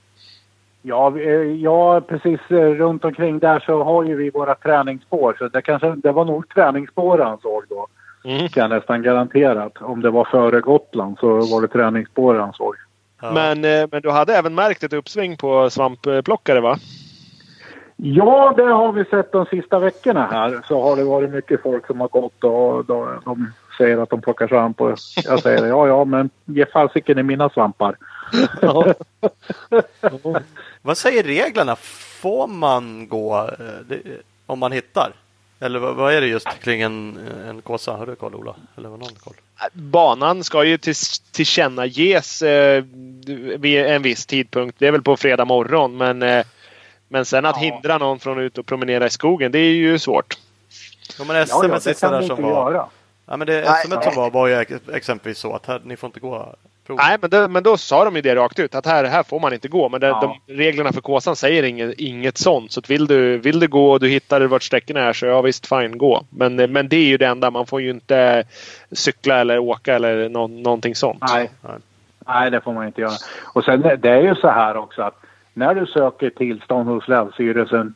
Ja, 0.82 1.20
eh, 1.20 1.32
ja, 1.42 2.02
precis 2.02 2.40
eh, 2.50 2.56
runt 2.56 3.06
omkring 3.06 3.40
där 3.40 3.60
så 3.60 3.84
har 3.84 4.04
ju 4.04 4.16
vi 4.16 4.30
våra 4.30 4.56
träningsspår. 4.56 5.36
Så 5.40 5.48
det, 5.48 5.62
kanske, 5.62 5.96
det 5.96 6.12
var 6.12 6.26
nog 6.26 6.50
träningsspår 6.50 7.20
han 7.20 7.38
såg 7.40 7.64
då. 7.70 7.88
Mm. 8.24 8.48
Kan 8.48 8.62
jag 8.62 8.70
nästan 8.70 9.04
garanterat. 9.04 9.82
Om 9.82 10.02
det 10.02 10.10
var 10.10 10.26
före 10.26 10.62
Gotland 10.62 11.18
så 11.20 11.28
var 11.28 11.62
det 11.62 11.68
träningsspår 11.68 12.36
han 12.36 12.54
såg. 12.54 12.76
Ja. 13.22 13.32
Men, 13.32 13.66
eh, 13.66 13.88
men 13.92 14.02
du 14.02 14.10
hade 14.10 14.36
även 14.36 14.56
märkt 14.56 14.84
ett 14.84 14.94
uppsving 14.94 15.38
på 15.38 15.70
svampplockare 15.70 16.60
va? 16.60 16.78
Ja, 17.96 18.54
det 18.58 18.64
har 18.64 18.92
vi 18.92 19.06
sett 19.06 19.32
de 19.32 19.46
sista 19.46 19.80
veckorna 19.80 20.28
här. 20.32 20.62
Så 20.68 20.82
har 20.82 20.96
det 20.96 21.04
varit 21.04 21.30
mycket 21.30 21.62
folk 21.62 21.88
som 21.88 22.02
har 22.02 22.08
gått 22.08 22.44
och 22.44 22.86
då, 22.86 23.20
de 23.26 23.52
säger 23.78 23.98
att 23.98 24.10
de 24.10 24.22
plockar 24.22 24.48
svamp. 24.48 24.82
Och 24.82 24.98
jag 25.26 25.40
säger 25.40 25.66
ja, 25.66 25.88
ja, 25.88 26.06
men 26.06 26.30
ge 26.46 26.66
fasiken 26.66 27.20
i 27.20 27.24
mina 27.24 27.50
svampar. 27.50 27.96
Ja. 28.62 28.94
Vad 30.88 30.98
säger 30.98 31.24
reglerna? 31.24 31.76
Får 32.22 32.48
man 32.48 33.08
gå 33.08 33.38
eh, 33.38 33.66
det, 33.88 34.02
om 34.46 34.60
man 34.60 34.72
hittar? 34.72 35.12
Eller 35.60 35.80
vad, 35.80 35.96
vad, 35.96 36.14
är 36.14 36.22
det 36.22 36.28
just 36.28 36.60
kring 36.64 36.82
en, 36.82 37.20
en 37.48 37.62
kåsa? 37.62 37.92
Har 37.92 38.06
du 38.06 38.16
koll 38.16 38.36
Ola? 38.36 38.56
Eller 38.78 38.90
vad 38.90 39.00
någon 39.00 39.16
koll? 39.24 39.34
Banan 39.74 40.44
ska 40.44 40.64
ju 40.64 40.78
till, 40.78 40.96
tillkännages 41.32 42.42
eh, 42.42 42.84
vid 43.58 43.86
en 43.86 44.02
viss 44.02 44.26
tidpunkt. 44.26 44.80
Det 44.80 44.88
är 44.88 44.92
väl 44.92 45.02
på 45.02 45.18
fredag 45.18 45.46
morgon. 45.46 45.98
Men, 45.98 46.24
eh, 46.24 46.46
men 47.08 47.26
sen 47.26 47.46
att 47.46 47.56
ja. 47.56 47.62
hindra 47.62 47.98
någon 47.98 48.20
från 48.20 48.38
att 48.38 48.42
ut 48.42 48.58
och 48.58 48.66
promenera 48.66 49.06
i 49.06 49.10
skogen, 49.10 49.52
det 49.52 49.60
är 49.60 49.74
ju 49.74 50.00
svårt. 50.00 50.38
Ja, 51.18 51.24
men 51.24 51.48
SM 51.48 51.54
ja, 51.56 51.70
ja, 51.70 51.80
det 51.84 52.00
kan 52.00 52.12
där 52.12 52.22
som 52.22 52.44
var... 52.44 52.72
Göra. 52.72 52.86
Ja, 53.26 53.38
men 53.38 53.48
det 53.48 53.82
SM 53.84 53.92
som 54.04 54.16
var 54.16 54.32
var 54.32 54.48
ju 54.48 54.66
exempelvis 54.94 55.38
så 55.38 55.54
att 55.54 55.66
här, 55.66 55.82
ni 55.84 55.98
får 55.98 56.08
inte 56.08 56.20
gå 56.20 56.56
prov. 56.88 56.98
Nej, 56.98 57.18
men, 57.22 57.30
det, 57.30 57.48
men 57.48 57.64
då 57.64 57.78
sa 57.78 58.06
de 58.06 58.16
ju 58.16 58.22
det 58.22 58.36
rakt 58.36 58.60
ut 58.60 58.76
att 58.76 58.86
här, 58.86 59.04
här 59.04 59.24
får 59.24 59.40
man 59.40 59.54
inte 59.54 59.68
gå. 59.68 59.90
Men 59.90 60.02
det, 60.02 60.08
ja. 60.08 60.38
de, 60.48 60.54
reglerna 60.54 60.94
för 60.94 61.02
Kåsan 61.02 61.36
säger 61.36 61.64
inget, 61.64 61.94
inget 62.00 62.38
sånt. 62.38 62.72
Så 62.72 62.82
vill 62.88 63.08
du, 63.08 63.38
vill 63.38 63.60
du 63.60 63.68
gå 63.68 63.92
och 63.92 64.00
du 64.00 64.08
hittar 64.08 64.42
vart 64.42 64.64
sträckorna 64.64 65.00
är 65.00 65.14
så 65.14 65.26
ja 65.26 65.42
visst, 65.42 65.68
fine, 65.68 65.98
gå. 65.98 66.24
Men, 66.30 66.56
men 66.56 66.90
det 66.90 66.96
är 66.96 67.06
ju 67.06 67.18
det 67.18 67.28
enda. 67.28 67.52
Man 67.52 67.66
får 67.66 67.82
ju 67.82 67.90
inte 67.90 68.44
cykla 68.92 69.40
eller 69.40 69.60
åka 69.60 69.96
eller 69.96 70.30
no, 70.30 70.48
någonting 70.48 70.96
sånt. 70.96 71.24
Nej. 71.34 71.50
Nej. 72.26 72.52
det 72.52 72.62
får 72.62 72.74
man 72.74 72.88
inte 72.88 73.02
göra. 73.02 73.18
Och 73.44 73.64
sen 73.64 73.82
det 73.82 74.10
är 74.10 74.22
ju 74.22 74.36
så 74.36 74.50
här 74.50 74.78
också 74.78 75.02
att 75.02 75.20
när 75.54 75.76
du 75.76 75.86
söker 75.86 76.30
tillstånd 76.30 76.90
hos 76.90 77.08
Länsstyrelsen 77.08 77.96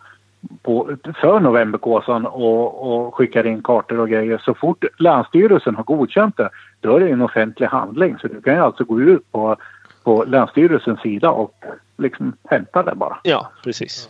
på, 0.61 0.97
för 1.21 1.39
novemberkåsan 1.39 2.25
och, 2.25 2.91
och 2.91 3.15
skickar 3.15 3.47
in 3.47 3.63
kartor 3.63 3.99
och 3.99 4.09
grejer. 4.09 4.37
Så 4.37 4.53
fort 4.53 4.85
Länsstyrelsen 4.99 5.75
har 5.75 5.83
godkänt 5.83 6.37
det, 6.37 6.49
då 6.79 6.95
är 6.95 6.99
det 6.99 7.09
en 7.09 7.21
offentlig 7.21 7.67
handling. 7.67 8.17
Så 8.17 8.27
du 8.27 8.41
kan 8.41 8.53
ju 8.53 8.59
alltså 8.59 8.83
gå 8.83 9.01
ut 9.01 9.31
på, 9.31 9.55
på 10.03 10.23
Länsstyrelsens 10.23 10.99
sida 10.99 11.29
och 11.29 11.63
liksom 11.97 12.33
hämta 12.43 12.83
det 12.83 12.95
bara. 12.95 13.19
Ja, 13.23 13.51
precis. 13.63 14.09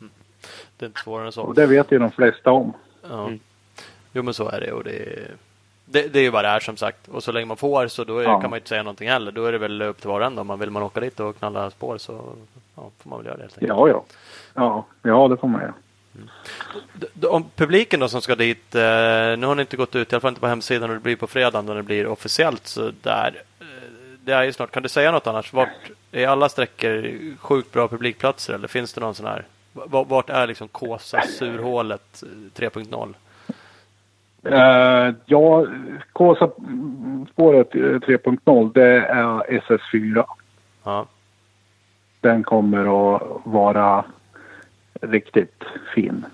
Mm. 0.00 0.12
Det 0.76 0.84
är 0.84 0.86
inte 0.86 1.00
svårare 1.00 1.26
än 1.26 1.32
så. 1.32 1.42
Och 1.42 1.54
det 1.54 1.66
vet 1.66 1.92
ju 1.92 1.98
de 1.98 2.10
flesta 2.10 2.50
om. 2.50 2.72
Ja. 3.10 3.26
Mm. 3.26 3.38
Jo 4.12 4.22
men 4.22 4.34
så 4.34 4.48
är 4.48 4.60
det 4.60 4.72
och 4.72 4.84
det 4.84 4.96
är, 4.96 5.30
det, 5.84 6.12
det 6.12 6.18
är 6.18 6.22
ju 6.22 6.30
vad 6.30 6.44
det 6.44 6.48
är 6.48 6.60
som 6.60 6.76
sagt. 6.76 7.08
Och 7.08 7.22
så 7.22 7.32
länge 7.32 7.46
man 7.46 7.56
får 7.56 7.86
så 7.86 8.04
då 8.04 8.18
är, 8.18 8.24
ja. 8.24 8.40
kan 8.40 8.50
man 8.50 8.56
inte 8.56 8.68
säga 8.68 8.82
någonting 8.82 9.08
heller. 9.08 9.32
Då 9.32 9.44
är 9.44 9.52
det 9.52 9.58
väl 9.58 9.82
upp 9.82 10.00
till 10.00 10.08
var 10.08 10.20
och 10.20 10.26
en 10.26 10.38
om 10.38 10.58
vill 10.58 10.70
man 10.70 10.82
åka 10.82 11.00
dit 11.00 11.20
och 11.20 11.38
knalla 11.38 11.70
spår 11.70 11.98
så 11.98 12.34
ja, 12.82 12.90
får 13.02 13.10
man 13.10 13.18
väl 13.18 13.26
göra 13.26 13.36
det 13.36 13.42
helt 13.42 13.54
enkelt. 13.54 13.68
Ja, 13.68 13.88
ja. 13.88 14.04
Ja, 14.54 14.84
ja 15.02 15.28
det 15.28 15.36
får 15.36 15.48
man 15.48 15.60
göra. 15.60 15.74
Mm. 16.14 16.28
Om 17.30 17.44
publiken 17.56 18.00
då 18.00 18.08
som 18.08 18.20
ska 18.20 18.34
dit, 18.34 18.74
eh, 18.74 18.80
nu 19.38 19.46
har 19.46 19.54
ni 19.54 19.60
inte 19.60 19.76
gått 19.76 19.94
ut, 19.94 20.12
i 20.12 20.14
alla 20.14 20.20
fall 20.20 20.28
inte 20.28 20.40
på 20.40 20.46
hemsidan 20.46 20.90
och 20.90 20.96
det 20.96 21.02
blir 21.02 21.16
på 21.16 21.26
fredag 21.26 21.62
när 21.62 21.74
det 21.74 21.82
blir 21.82 22.06
officiellt 22.06 22.66
så 22.66 22.90
där. 23.02 23.42
Eh, 23.60 23.66
det 24.24 24.32
är 24.32 24.42
ju 24.42 24.52
snart, 24.52 24.70
kan 24.70 24.82
du 24.82 24.88
säga 24.88 25.12
något 25.12 25.26
annars? 25.26 25.52
Vart 25.52 25.90
är 26.12 26.28
alla 26.28 26.48
sträckor 26.48 27.10
sjukt 27.38 27.72
bra 27.72 27.88
publikplatser 27.88 28.54
eller 28.54 28.68
finns 28.68 28.92
det 28.92 29.00
någon 29.00 29.14
sån 29.14 29.26
här? 29.26 29.44
Vart 29.88 30.30
är 30.30 30.46
liksom 30.46 30.68
Kåsa 30.68 31.20
surhålet 31.20 32.22
3.0? 32.54 33.14
Uh, 34.46 35.14
ja, 35.26 35.66
Kåsa-spåret 36.12 37.72
3.0 37.72 38.72
det 38.74 39.06
är 39.06 39.60
SS4. 39.60 40.24
Ja. 40.84 41.06
Den 42.22 42.42
kommer 42.42 43.14
att 43.14 43.22
vara 43.44 44.04
riktigt 45.00 45.64
fin 45.94 46.24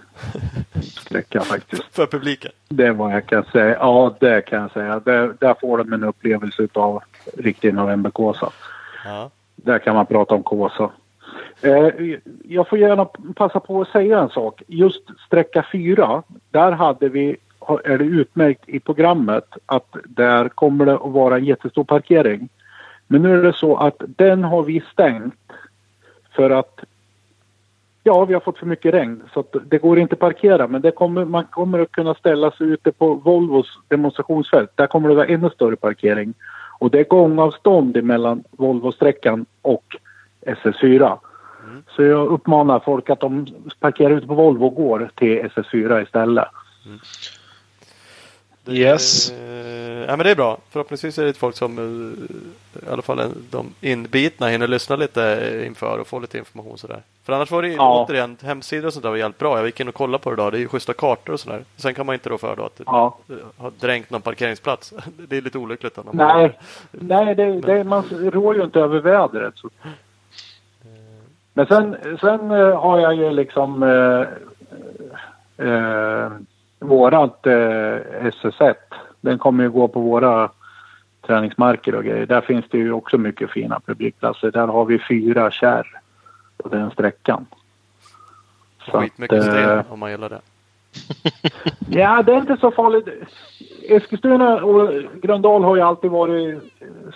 sträcka 0.82 1.40
faktiskt. 1.40 1.85
För 1.94 2.06
publiken? 2.06 2.51
Det 2.69 2.90
vad 2.90 3.12
jag 3.12 3.27
kan 3.27 3.44
säga. 3.44 3.77
Ja, 3.81 4.16
det 4.20 4.40
kan 4.40 4.60
jag 4.60 4.70
säga. 4.70 5.01
Där, 5.01 5.35
där 5.39 5.55
får 5.60 5.78
de 5.78 5.93
en 5.93 6.05
upplevelse 6.05 6.69
av 6.73 7.02
riktig 7.36 7.74
novemberkåsa. 7.74 8.51
Ja. 9.05 9.31
Där 9.56 9.78
kan 9.78 9.94
man 9.94 10.06
prata 10.06 10.35
om 10.35 10.43
kåsa. 10.43 10.90
Eh, 11.60 11.89
jag 12.44 12.69
får 12.69 12.78
gärna 12.78 13.05
passa 13.35 13.60
på 13.60 13.81
att 13.81 13.89
säga 13.89 14.19
en 14.19 14.28
sak. 14.28 14.62
Just 14.66 15.02
sträcka 15.27 15.65
4, 15.73 16.23
där 16.51 16.73
hade 16.73 17.09
vi, 17.09 17.36
är 17.85 17.98
det 17.98 18.05
utmärkt 18.05 18.69
i 18.69 18.81
programmet 18.81 19.44
att 19.66 19.97
där 20.05 20.48
kommer 20.48 20.86
det 20.86 20.94
att 20.94 21.12
vara 21.12 21.36
en 21.36 21.44
jättestor 21.44 21.85
parkering. 21.85 22.48
Men 23.06 23.23
nu 23.23 23.39
är 23.39 23.43
det 23.43 23.52
så 23.52 23.77
att 23.77 24.02
den 24.06 24.44
har 24.44 24.62
vi 24.62 24.82
stängt 24.93 25.35
För 26.39 26.51
att 26.51 26.81
ja, 28.02 28.24
vi 28.24 28.35
har 28.35 28.40
fått 28.40 28.59
för 28.59 28.66
mycket 28.66 28.94
regn 28.94 29.23
så 29.35 29.44
det 29.66 29.78
går 29.78 29.98
inte 29.98 30.12
att 30.12 30.19
parkera. 30.19 30.69
Men 30.69 30.82
det 30.82 30.90
kommer, 30.90 31.24
man 31.24 31.44
kommer 31.44 31.78
att 31.78 31.93
kunna 31.93 32.15
ställa 32.15 32.51
sig 32.51 32.66
ute 32.66 32.93
på 32.93 33.15
Volvos 33.15 33.66
demonstrationsfält. 33.89 34.70
Där 34.74 34.86
kommer 34.86 35.09
det 35.09 35.15
vara 35.15 35.27
ännu 35.27 35.51
större 35.51 35.77
parkering. 35.77 36.35
Och 36.78 36.90
det 36.90 37.01
är 37.01 37.05
gångavstånd 37.05 38.05
mellan 38.05 38.44
Volvo-sträckan 38.51 39.47
och 39.62 39.97
SS4. 40.47 41.19
Mm. 41.65 41.82
Så 41.89 42.02
jag 42.02 42.27
uppmanar 42.27 42.81
folk 42.81 43.10
att 43.10 43.20
de 43.20 43.47
parkerar 43.81 44.10
ute 44.10 44.27
på 44.27 44.35
Volvo 44.35 44.66
och 44.66 44.74
går 44.74 45.10
till 45.15 45.43
SS4 45.43 46.02
istället. 46.02 46.48
Mm. 46.86 46.98
Yes. 48.68 49.30
Eh, 49.30 50.04
ja, 50.08 50.16
men 50.16 50.18
det 50.18 50.30
är 50.30 50.36
bra. 50.36 50.58
Förhoppningsvis 50.70 51.18
är 51.18 51.24
det 51.24 51.36
folk 51.36 51.56
som 51.56 51.78
eh, 51.78 52.88
i 52.88 52.92
alla 52.92 53.02
fall 53.02 53.20
de 53.50 53.74
inbitna 53.80 54.48
hinner 54.48 54.68
lyssna 54.68 54.96
lite 54.96 55.62
inför 55.66 55.98
och 55.98 56.06
få 56.06 56.18
lite 56.18 56.38
information 56.38 56.78
sådär. 56.78 57.02
För 57.24 57.32
annars 57.32 57.50
var 57.50 57.62
det 57.62 57.68
ja. 57.68 58.04
återigen 58.04 58.36
hemsidor 58.42 58.86
och 58.86 58.92
sånt 58.92 59.02
där 59.02 59.10
var 59.10 59.16
jävligt 59.16 59.38
bra. 59.38 59.56
Jag 59.56 59.66
gick 59.66 59.80
in 59.80 59.88
och 59.88 59.94
kollade 59.94 60.22
på 60.24 60.30
det 60.30 60.34
idag. 60.34 60.52
Det 60.52 60.58
är 60.58 60.60
ju 60.60 60.68
schyssta 60.68 60.92
kartor 60.92 61.32
och 61.32 61.40
sådär. 61.40 61.64
Sen 61.76 61.94
kan 61.94 62.06
man 62.06 62.14
inte 62.14 62.28
då 62.28 62.38
för 62.38 62.56
då 62.56 62.64
att 62.64 62.76
det 62.76 62.84
ja. 62.86 63.18
har 63.56 63.72
dränkt 63.80 64.10
någon 64.10 64.22
parkeringsplats. 64.22 64.94
Det 65.28 65.36
är 65.36 65.40
lite 65.40 65.58
olyckligt. 65.58 65.94
Då, 65.94 66.02
Nej, 66.12 66.58
Nej 66.90 67.34
det, 67.34 67.46
men... 67.46 67.60
det, 67.60 67.84
man 67.84 68.04
rår 68.10 68.56
ju 68.56 68.64
inte 68.64 68.80
över 68.80 68.98
vädret. 68.98 69.54
Så. 69.56 69.70
Men 71.54 71.66
sen, 71.66 71.96
sen 72.20 72.50
eh, 72.50 72.80
har 72.80 73.00
jag 73.00 73.14
ju 73.14 73.30
liksom 73.30 73.82
eh, 73.82 74.20
eh, 75.68 76.30
vårat 76.78 77.46
eh, 77.46 77.52
SS1. 77.52 78.74
Den 79.20 79.38
kommer 79.38 79.64
ju 79.64 79.70
gå 79.70 79.88
på 79.88 80.00
våra 80.00 80.50
träningsmarker 81.26 81.94
och 81.94 82.05
grejer. 82.05 82.26
Där 82.26 82.40
finns 82.40 82.64
det 82.70 82.78
ju 82.78 82.92
också 82.92 83.18
mycket 83.18 83.50
fina 83.50 83.80
publikplatser. 83.86 84.50
Där 84.50 84.66
har 84.66 84.84
vi 84.84 84.98
fyra 85.09 85.50
kärr 85.50 86.00
på 86.56 86.68
den 86.68 86.90
sträckan. 86.90 87.46
Skitmycket 88.78 89.42
sten 89.42 89.78
eh, 89.78 89.92
om 89.92 89.98
man 89.98 90.10
gillar 90.10 90.28
det. 90.28 90.40
ja, 91.98 92.22
det 92.22 92.32
är 92.32 92.38
inte 92.38 92.56
så 92.60 92.70
farligt. 92.70 93.09
Eskilstuna 93.88 94.64
och 94.64 94.90
Gröndal 95.22 95.64
har 95.64 95.76
ju 95.76 95.82
alltid 95.82 96.10
varit 96.10 96.62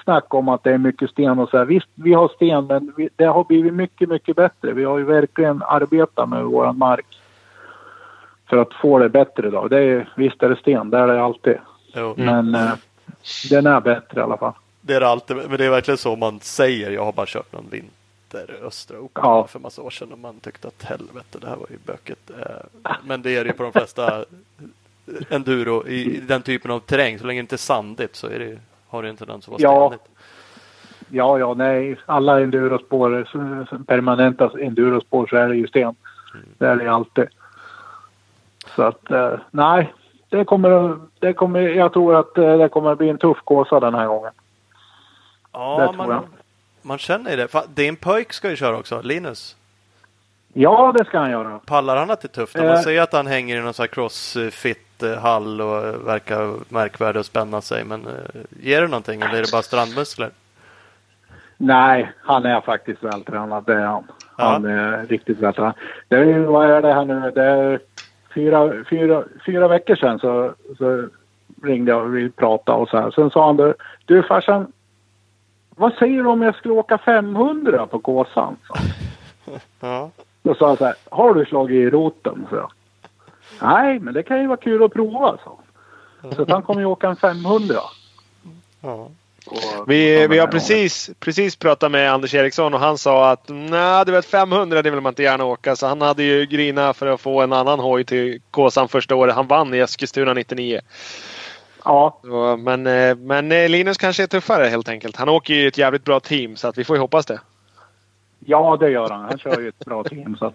snack 0.05 0.35
om 0.35 0.49
att 0.49 0.65
det 0.65 0.73
är 0.73 0.79
mycket 0.79 1.11
sten 1.11 1.39
och 1.39 1.49
så 1.49 1.59
här. 1.59 1.65
Visst, 1.65 1.89
vi 1.95 2.13
har 2.13 2.29
sten 2.29 2.67
men 2.67 2.93
vi, 2.97 3.09
det 3.17 3.25
har 3.25 3.45
blivit 3.45 3.75
mycket, 3.75 4.09
mycket 4.09 4.37
bättre. 4.37 4.73
Vi 4.73 4.85
har 4.85 4.99
ju 4.99 5.05
verkligen 5.05 5.63
arbetat 5.63 6.29
med 6.29 6.45
våran 6.45 6.79
mark 6.79 7.07
för 8.53 8.59
att 8.59 8.75
få 8.75 8.99
det 8.99 9.09
bättre 9.09 9.51
då. 9.51 9.69
Det 9.69 9.81
är, 9.81 10.13
visst 10.17 10.43
är 10.43 10.49
det 10.49 10.57
sten, 10.57 10.91
det 10.91 10.99
är 10.99 11.07
det 11.07 11.23
alltid. 11.23 11.57
Jo. 11.95 12.15
Men 12.17 12.55
eh, 12.55 12.73
den 13.51 13.67
är 13.67 13.81
bättre 13.81 14.21
i 14.21 14.23
alla 14.23 14.37
fall. 14.37 14.53
Det 14.81 14.95
är 14.95 15.01
det 15.01 15.09
alltid, 15.09 15.37
men 15.37 15.59
det 15.59 15.65
är 15.65 15.71
verkligen 15.71 15.99
så 15.99 16.17
man 16.17 16.41
säger. 16.41 16.91
Jag 16.91 17.05
har 17.05 17.13
bara 17.13 17.27
kört 17.27 17.53
någon 17.53 17.67
vinter 17.71 18.65
Östra 18.67 18.99
Open 18.99 19.23
ja. 19.25 19.47
för 19.47 19.59
massa 19.59 19.83
år 19.83 19.91
sedan 19.91 20.13
och 20.13 20.19
man 20.19 20.41
tyckte 20.41 20.69
att 20.69 20.83
helvete, 20.83 21.39
det 21.41 21.47
här 21.47 21.57
var 21.57 21.67
ju 21.71 21.77
böket. 21.87 22.31
Eh, 22.31 22.91
men 23.05 23.23
det 23.23 23.37
är 23.37 23.45
det 23.45 23.51
ju 23.51 23.57
på 23.57 23.63
de 23.63 23.73
flesta 23.73 24.25
enduro 25.29 25.87
i 25.87 26.21
den 26.29 26.43
typen 26.43 26.71
av 26.71 26.81
terräng. 26.81 27.19
Så 27.19 27.27
länge 27.27 27.41
det 27.41 27.45
inte 27.45 27.55
är 27.55 27.57
sandigt 27.57 28.17
så 28.17 28.27
är 28.27 28.39
det, 28.39 28.59
har 28.89 29.03
det 29.03 29.09
en 29.09 29.17
tendens 29.17 29.45
att 29.45 29.51
vara 29.51 29.63
ja. 29.63 29.95
Ja, 31.09 31.39
ja, 31.39 31.55
nej. 31.55 31.97
Alla 32.07 32.41
endurospår, 32.41 33.29
permanenta 33.87 34.51
endurospår 34.61 35.27
så 35.27 35.37
är 35.37 35.49
det 35.49 35.57
ju 35.57 35.69
sten. 35.69 35.95
Mm. 36.35 36.47
Det 36.59 36.67
är 36.67 36.77
det 36.77 36.93
alltid. 36.93 37.29
Så 38.67 38.83
att 38.83 39.11
eh, 39.11 39.35
nej, 39.51 39.93
det 40.29 40.45
kommer, 40.45 40.99
det 41.19 41.33
kommer, 41.33 41.61
jag 41.61 41.93
tror 41.93 42.15
att 42.21 42.39
eh, 42.39 42.59
det 42.59 42.69
kommer 42.69 42.95
bli 42.95 43.09
en 43.09 43.19
tuff 43.19 43.39
kåsa 43.45 43.81
den 43.81 43.95
här 43.95 44.07
gången. 44.07 44.33
Ja, 45.53 45.95
man, 45.97 46.25
man 46.83 46.99
känner 46.99 47.37
det. 47.37 47.49
Din 47.75 47.97
pojk 47.97 48.33
ska 48.33 48.51
ju 48.51 48.57
köra 48.57 48.79
också, 48.79 49.01
Linus. 49.03 49.57
Ja, 50.53 50.95
det 50.99 51.05
ska 51.05 51.19
han 51.19 51.31
göra. 51.31 51.61
Pallar 51.67 51.97
han 51.97 52.11
att 52.11 52.21
det 52.21 52.27
är 52.27 52.43
tufft? 52.43 52.57
Man 52.57 52.67
eh, 52.67 52.81
ser 52.81 53.03
att 53.03 53.13
han 53.13 53.27
hänger 53.27 53.57
i 53.57 53.61
någon 53.61 53.75
sån 53.75 53.83
här 53.83 53.89
crossfit-hall 53.89 55.61
och 55.61 56.07
verkar 56.07 56.55
märkvärdig 56.69 57.21
och 57.21 57.27
spänna 57.27 57.61
sig. 57.61 57.85
Men 57.85 58.07
ger 58.61 58.81
det 58.81 58.89
någonting 58.89 59.21
eller 59.23 59.35
är 59.35 59.43
det 59.43 59.53
bara 59.53 59.63
strandmuskler? 59.63 60.31
Nej, 61.57 62.13
han 62.23 62.47
är 62.47 62.61
faktiskt 62.61 63.03
vältränad. 63.03 63.65
Det 63.67 63.73
är 63.73 63.87
han. 63.87 64.05
Ja. 64.37 64.45
Han 64.45 64.65
är 64.65 65.07
riktigt 65.07 65.39
vältränad. 65.39 65.75
Det 66.09 66.17
är, 66.17 66.39
vad 66.39 66.71
är 66.71 66.83
det 66.83 66.95
här 66.95 67.05
nu? 67.05 67.31
Det 67.35 67.43
är 67.43 67.81
fyra, 68.35 68.85
fyra, 68.91 69.25
fyra 69.47 69.69
veckor 69.69 69.97
sedan 69.97 70.19
så, 70.19 70.55
så 70.79 71.09
ringde 71.63 71.91
jag 71.93 72.03
och 72.03 72.17
vi 72.17 72.31
pratade 72.31 72.79
och 72.79 72.89
så 72.89 72.97
här. 72.97 73.11
Sen 73.11 73.31
sa 73.31 73.47
han 73.47 73.57
det, 73.57 73.75
du 74.05 74.23
farsan, 74.23 74.73
vad 75.77 75.95
säger 75.95 76.23
du 76.23 76.29
om 76.29 76.43
jag 76.43 76.55
skulle 76.55 76.75
åka 76.75 76.99
500 76.99 77.87
på 77.87 77.99
Kåsan? 77.99 78.57
Ja. 79.81 80.11
Då 80.43 80.55
sa 80.55 80.67
han 80.67 80.77
så 80.77 80.85
här, 80.85 80.95
har 81.11 81.35
du 81.35 81.45
slagit 81.45 81.75
i 81.75 81.91
roten? 81.91 82.47
Så 82.51 82.57
jag. 82.57 82.73
Nej, 83.63 83.99
men 83.99 84.15
det 84.15 84.23
kan 84.23 84.41
ju 84.41 84.47
vara 84.47 84.57
kul 84.57 84.83
att 84.83 84.93
prova, 84.93 85.39
så. 85.45 85.59
Så 86.35 86.47
han 86.49 86.63
kommer 86.63 86.81
ju 86.81 86.87
åka 86.87 87.09
en 87.09 87.17
500. 87.17 87.75
Ja. 88.81 89.09
Vi, 89.87 90.27
vi 90.27 90.39
har 90.39 90.47
precis, 90.47 91.11
precis 91.21 91.57
pratat 91.57 91.91
med 91.91 92.13
Anders 92.13 92.35
Eriksson 92.35 92.75
och 92.75 92.81
han 92.81 92.99
sa 92.99 93.31
att 93.31 93.49
nej, 93.49 94.05
du 94.05 94.13
vet 94.13 94.25
500 94.25 94.83
det 94.83 94.91
vill 94.91 95.01
man 95.01 95.11
inte 95.11 95.23
gärna 95.23 95.45
åka. 95.45 95.77
Så 95.77 95.87
han 95.87 96.01
hade 96.01 96.23
ju 96.23 96.47
grina 96.47 96.93
för 96.93 97.07
att 97.07 97.21
få 97.21 97.41
en 97.41 97.53
annan 97.53 97.81
hoj 97.81 98.05
till 98.05 98.41
Kåsan 98.51 98.89
första 98.89 99.15
året. 99.15 99.35
Han 99.35 99.47
vann 99.47 99.75
i 99.75 99.79
Eskilstuna 99.79 100.35
99. 100.35 100.81
Ja. 101.85 102.19
Så, 102.23 102.57
men, 102.57 102.87
eh, 102.87 103.17
men 103.17 103.53
eh, 103.53 103.69
Linus 103.69 103.99
kanske 103.99 104.23
är 104.23 104.27
tuffare 104.27 104.67
helt 104.67 104.89
enkelt. 104.89 105.17
Han 105.17 105.29
åker 105.29 105.55
ju 105.55 105.61
i 105.61 105.67
ett 105.67 105.79
jävligt 105.79 106.05
bra 106.05 106.21
team 106.21 106.57
så 106.57 106.69
att 106.69 106.79
vi 106.79 106.85
får 106.85 106.97
ju 106.97 107.01
hoppas 107.01 107.27
det. 107.27 107.41
Ja, 108.39 108.77
det 108.81 108.91
gör 108.91 109.11
han. 109.11 109.21
Han 109.21 109.39
kör 109.39 109.61
ju 109.61 109.69
ett 109.69 109.85
bra 109.85 110.05
team. 110.05 110.37
Så 110.37 110.47
att... 110.47 110.55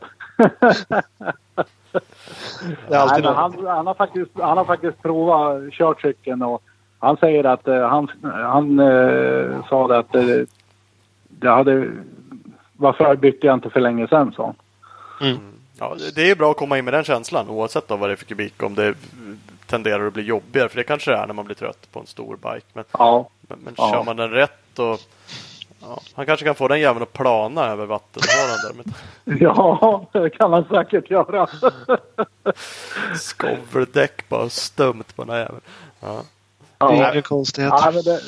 det 2.87 2.95
är 2.95 2.97
alltid 2.97 3.23
Nej, 3.23 3.33
han, 3.33 3.65
han, 3.67 3.87
har 3.87 3.93
faktiskt, 3.93 4.31
han 4.33 4.57
har 4.57 4.65
faktiskt 4.65 5.01
provat 5.01 5.73
körcykeln 5.73 6.41
och 6.41 6.63
han 6.99 7.17
säger 7.17 7.43
att 7.43 7.67
uh, 7.67 7.81
han, 7.81 8.11
han 8.21 8.79
uh, 8.79 9.65
sa 9.69 9.87
det 9.87 9.97
att 9.97 10.15
uh, 10.15 10.45
det 11.27 11.49
hade... 11.49 11.91
Varför 12.73 13.15
bytte 13.15 13.47
jag 13.47 13.53
inte 13.53 13.69
för 13.69 13.79
länge 13.79 14.07
sedan, 14.07 14.33
sa 14.35 14.45
han. 14.45 14.55
Mm. 15.29 15.41
Ja, 15.79 15.95
det 16.15 16.31
är 16.31 16.35
bra 16.35 16.51
att 16.51 16.57
komma 16.57 16.77
in 16.77 16.85
med 16.85 16.93
den 16.93 17.03
känslan 17.03 17.49
oavsett 17.49 17.89
vad 17.89 18.09
det 18.09 18.11
är 18.11 18.15
för 18.15 18.25
kubik. 18.25 18.63
Om 18.63 18.75
det 18.75 18.95
tenderar 19.65 20.07
att 20.07 20.13
bli 20.13 20.23
jobbigare. 20.23 20.69
För 20.69 20.77
det 20.77 20.83
kanske 20.83 21.11
det 21.11 21.17
är 21.17 21.27
när 21.27 21.33
man 21.33 21.45
blir 21.45 21.55
trött 21.55 21.87
på 21.91 21.99
en 21.99 22.07
stor 22.07 22.35
bike. 22.35 22.65
Men, 22.73 22.83
ja. 22.91 23.29
men, 23.41 23.59
men 23.59 23.73
ja. 23.77 23.91
kör 23.93 24.03
man 24.03 24.15
den 24.15 24.31
rätt 24.31 24.79
och 24.79 24.99
Ja, 25.81 26.01
han 26.13 26.25
kanske 26.25 26.45
kan 26.45 26.55
få 26.55 26.67
den 26.67 26.79
jäveln 26.79 27.03
att 27.03 27.13
plana 27.13 27.65
över 27.65 27.85
vattenhålan 27.85 28.83
där. 29.25 29.37
ja, 29.43 30.05
det 30.11 30.29
kan 30.29 30.53
han 30.53 30.65
säkert 30.69 31.09
göra. 31.09 31.47
Skoveldäck 33.15 34.29
bara 34.29 34.49
stumt 34.49 35.03
på 35.15 35.23
den 35.23 35.33
här 35.33 35.39
jäveln. 35.39 35.61
Ja. 35.99 36.21
Ja, 36.79 36.93
Inga 36.93 37.21
konstigheter. 37.21 37.77
Ja, 37.81 38.01
det, 38.01 38.19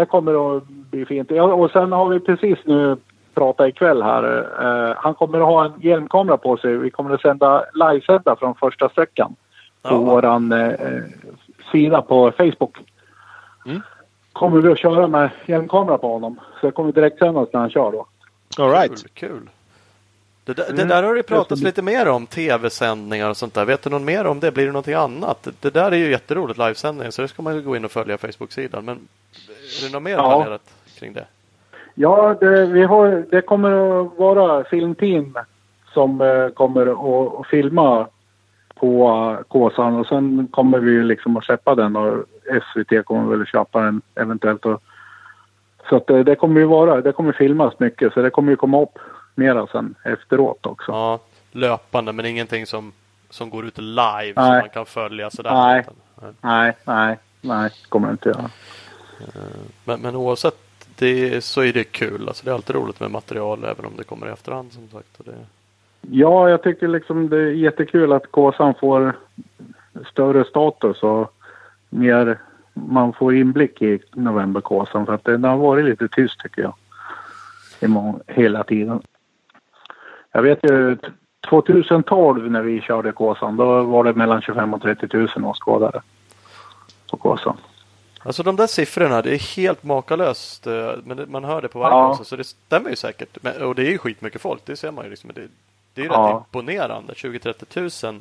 det 0.00 0.06
kommer 0.06 0.56
att 0.56 0.66
bli 0.66 1.06
fint. 1.06 1.30
Ja, 1.30 1.42
och 1.42 1.70
sen 1.70 1.92
har 1.92 2.08
vi 2.08 2.20
precis 2.20 2.58
nu 2.64 2.96
pratat 3.34 3.68
ikväll 3.68 4.02
här. 4.02 4.24
Uh, 4.64 4.94
han 4.96 5.14
kommer 5.14 5.38
att 5.40 5.46
ha 5.46 5.64
en 5.64 5.72
hjälmkamera 5.80 6.36
på 6.36 6.56
sig. 6.56 6.76
Vi 6.76 6.90
kommer 6.90 7.14
att 7.14 7.20
sända 7.20 7.64
livesända 7.74 8.36
från 8.36 8.54
första 8.54 8.88
sträckan 8.88 9.36
på 9.82 9.94
ja. 9.94 9.98
våran 9.98 10.52
uh, 10.52 11.02
sida 11.72 12.02
på 12.02 12.32
Facebook. 12.36 12.78
Mm. 13.66 13.80
Kommer 14.32 14.60
vi 14.60 14.72
att 14.72 14.78
köra 14.78 15.06
med 15.06 15.30
hjälmkamera 15.46 15.98
på 15.98 16.12
honom. 16.12 16.40
Så 16.60 16.66
det 16.66 16.72
kommer 16.72 16.92
direkt 16.92 17.18
sändas 17.18 17.48
när 17.52 17.60
han 17.60 17.70
kör 17.70 17.92
då. 17.92 18.06
All 18.58 18.70
right. 18.70 19.14
Kul. 19.14 19.28
kul. 19.30 19.50
Det, 20.44 20.54
där, 20.54 20.64
mm. 20.64 20.76
det 20.76 20.84
där 20.84 21.02
har 21.02 21.14
det 21.14 21.22
pratats 21.22 21.62
lite 21.62 21.82
mer 21.82 22.08
om, 22.08 22.26
tv-sändningar 22.26 23.30
och 23.30 23.36
sånt 23.36 23.54
där. 23.54 23.64
Vet 23.64 23.82
du 23.82 23.90
något 23.90 24.02
mer 24.02 24.24
om 24.24 24.40
det? 24.40 24.52
Blir 24.52 24.66
det 24.66 24.72
någonting 24.72 24.94
annat? 24.94 25.42
Det, 25.42 25.52
det 25.60 25.70
där 25.70 25.92
är 25.92 25.96
ju 25.96 26.10
jätteroligt, 26.10 26.58
livesändning, 26.58 27.12
så 27.12 27.22
det 27.22 27.28
ska 27.28 27.42
man 27.42 27.54
ju 27.54 27.62
gå 27.62 27.76
in 27.76 27.84
och 27.84 27.90
följa 27.90 28.18
Facebook-sidan. 28.18 28.84
Men 28.84 29.08
är 29.80 29.86
det 29.86 29.92
något 29.92 30.02
mer 30.02 30.12
ja. 30.12 30.28
planerat 30.28 30.74
kring 30.98 31.12
det? 31.12 31.26
Ja, 31.94 32.36
det, 32.40 32.66
vi 32.66 32.82
har, 32.82 33.24
det 33.30 33.40
kommer 33.40 34.00
att 34.00 34.18
vara 34.18 34.64
filmteam 34.64 35.36
som 35.92 36.20
eh, 36.20 36.48
kommer 36.48 36.86
att, 36.86 37.40
att 37.40 37.46
filma 37.46 38.06
på 38.74 39.08
uh, 39.08 39.42
Kåsan 39.42 39.94
och 39.94 40.06
sen 40.06 40.48
kommer 40.50 40.78
vi 40.78 41.02
liksom 41.02 41.36
att 41.36 41.44
släppa 41.44 41.74
den 41.74 41.96
och 41.96 42.24
SVT 42.44 43.04
kommer 43.04 43.30
väl 43.30 43.42
att 43.42 43.48
köpa 43.48 43.80
den 43.80 44.02
eventuellt. 44.14 44.66
Och, 44.66 44.82
så 45.88 45.96
att 45.96 46.06
det, 46.06 46.22
det 46.22 46.36
kommer 46.36 46.60
ju 46.60 46.66
vara, 46.66 47.00
det 47.00 47.12
kommer 47.12 47.32
filmas 47.32 47.74
mycket 47.78 48.12
så 48.12 48.22
det 48.22 48.30
kommer 48.30 48.50
ju 48.50 48.56
komma 48.56 48.82
upp 48.82 48.98
mera 49.34 49.66
sen 49.66 49.94
efteråt 50.02 50.66
också. 50.66 50.92
Ja, 50.92 51.18
löpande 51.52 52.12
men 52.12 52.26
ingenting 52.26 52.66
som, 52.66 52.92
som 53.30 53.50
går 53.50 53.66
ut 53.66 53.78
live 53.78 54.02
nej. 54.02 54.32
som 54.34 54.46
man 54.46 54.68
kan 54.68 54.86
följa 54.86 55.30
sådär? 55.30 55.54
Nej, 55.54 55.86
nej, 56.40 56.76
nej, 56.84 57.18
nej, 57.40 57.70
kommer 57.88 58.08
det 58.08 58.12
inte 58.12 58.28
göra. 58.28 58.50
Eh, 59.20 59.60
men, 59.84 60.00
men 60.00 60.16
oavsett 60.16 60.58
det, 60.98 61.44
så 61.44 61.60
är 61.60 61.72
det 61.72 61.84
kul. 61.84 62.28
Alltså 62.28 62.44
det 62.44 62.50
är 62.50 62.54
alltid 62.54 62.76
roligt 62.76 63.00
med 63.00 63.10
material 63.10 63.64
även 63.64 63.84
om 63.84 63.92
det 63.96 64.04
kommer 64.04 64.28
i 64.28 64.30
efterhand 64.30 64.72
som 64.72 64.88
sagt. 64.88 65.24
Det... 65.24 65.32
Ja, 66.00 66.48
jag 66.48 66.62
tycker 66.62 66.88
liksom 66.88 67.28
det 67.28 67.36
är 67.36 67.50
jättekul 67.50 68.12
att 68.12 68.30
Kåsan 68.30 68.74
får 68.80 69.16
större 70.10 70.44
status 70.44 71.02
och 71.02 71.34
mer 71.90 72.38
man 72.74 73.12
får 73.12 73.34
inblick 73.34 73.82
i 73.82 73.98
novemberkåsan 74.12 75.06
för 75.06 75.14
att 75.14 75.24
den 75.24 75.44
har 75.44 75.56
varit 75.56 75.84
lite 75.84 76.08
tyst 76.08 76.40
tycker 76.40 76.62
jag. 76.62 76.74
hela 78.26 78.64
tiden. 78.64 79.02
Jag 80.34 80.42
vet 80.42 80.58
ju 80.62 80.96
2012 81.48 82.50
när 82.50 82.62
vi 82.62 82.80
körde 82.80 83.12
Kåsan, 83.12 83.56
då 83.56 83.82
var 83.82 84.04
det 84.04 84.12
mellan 84.12 84.42
25 84.42 84.74
och 84.74 84.82
30 84.82 85.16
000 85.16 85.28
åskådare 85.44 86.02
på 87.10 87.16
Kåsan. 87.16 87.56
Alltså 88.22 88.42
de 88.42 88.56
där 88.56 88.66
siffrorna, 88.66 89.22
det 89.22 89.34
är 89.34 89.56
helt 89.56 89.84
makalöst. 89.84 90.66
Eh, 90.66 90.92
men 91.04 91.24
man 91.28 91.44
hör 91.44 91.62
det 91.62 91.68
på 91.68 91.78
varje 91.78 91.96
ja. 91.96 92.10
också, 92.10 92.24
så 92.24 92.36
det 92.36 92.44
stämmer 92.44 92.90
ju 92.90 92.96
säkert. 92.96 93.36
och 93.60 93.74
det 93.74 93.82
är 93.86 93.90
ju 93.90 93.98
skitmycket 93.98 94.40
folk, 94.40 94.62
det 94.64 94.76
ser 94.76 94.90
man 94.90 95.04
ju. 95.04 95.10
Liksom. 95.10 95.30
Det, 95.34 95.40
det 95.94 96.00
är 96.00 96.04
ju 96.04 96.10
ja. 96.10 96.28
rätt 96.28 96.46
imponerande. 96.46 97.12
20-30 97.12 98.10
000. 98.10 98.20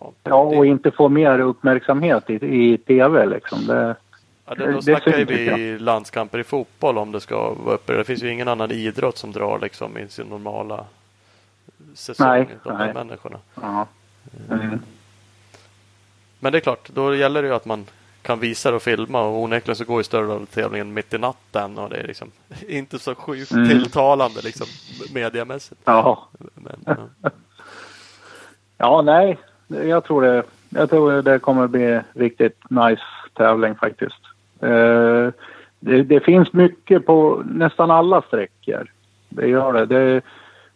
Ja, 0.00 0.12
ja 0.22 0.34
och 0.34 0.62
det... 0.62 0.68
inte 0.68 0.90
få 0.90 1.08
mer 1.08 1.38
uppmärksamhet 1.38 2.30
i, 2.30 2.34
i 2.34 2.78
tv 2.78 3.26
liksom. 3.26 3.66
Det, 3.66 3.96
ja, 4.46 4.54
det, 4.54 4.72
då 4.72 4.82
snackar 4.82 5.24
vi 5.24 5.78
landskamper 5.78 6.38
i 6.38 6.44
fotboll 6.44 6.98
om 6.98 7.12
det 7.12 7.20
ska 7.20 7.54
vara 7.54 7.74
uppe. 7.74 7.92
Det 7.92 8.04
finns 8.04 8.22
ju 8.22 8.32
ingen 8.32 8.48
annan 8.48 8.70
idrott 8.70 9.18
som 9.18 9.32
drar 9.32 9.58
liksom 9.58 9.98
i 9.98 10.08
sin 10.08 10.26
normala 10.26 10.84
säsong. 11.94 12.28
Nej, 12.28 12.48
de 12.64 12.78
nej. 12.78 12.94
människorna. 12.94 13.38
Ja. 13.54 13.86
Mm. 14.50 14.80
Men 16.40 16.52
det 16.52 16.58
är 16.58 16.60
klart, 16.60 16.88
då 16.88 17.14
gäller 17.14 17.42
det 17.42 17.48
ju 17.48 17.54
att 17.54 17.64
man 17.64 17.86
kan 18.22 18.40
visa 18.40 18.70
det 18.70 18.76
och 18.76 18.82
filma 18.82 19.22
och 19.22 19.42
onekligen 19.42 19.76
så 19.76 19.84
går 19.84 20.00
ju 20.00 20.04
större 20.04 20.46
tävlingen 20.46 20.94
mitt 20.94 21.14
i 21.14 21.18
natten 21.18 21.78
och 21.78 21.90
det 21.90 21.96
är 21.96 22.06
liksom 22.06 22.30
inte 22.68 22.98
så 22.98 23.14
sjukt 23.14 23.52
mm. 23.52 23.68
tilltalande 23.68 24.40
liksom 24.44 24.66
mediamässigt. 25.14 25.80
Ja. 25.84 26.28
Men, 26.54 26.76
ja. 26.86 27.30
ja, 28.78 29.02
nej, 29.02 29.38
jag 29.66 30.04
tror 30.04 30.22
det. 30.22 30.42
Jag 30.70 30.90
tror 30.90 31.22
det 31.22 31.38
kommer 31.38 31.66
bli 31.66 32.00
riktigt 32.12 32.70
nice 32.70 33.02
tävling 33.34 33.74
faktiskt. 33.74 34.20
Eh, 34.60 35.32
det, 35.80 36.02
det, 36.02 36.20
finns 36.20 36.52
mycket 36.52 37.06
på 37.06 37.42
nästan 37.46 37.90
alla 37.90 38.22
sträckor. 38.22 38.92
Det 39.28 39.46
gör 39.46 39.72
det. 39.72 39.86
det 39.86 40.22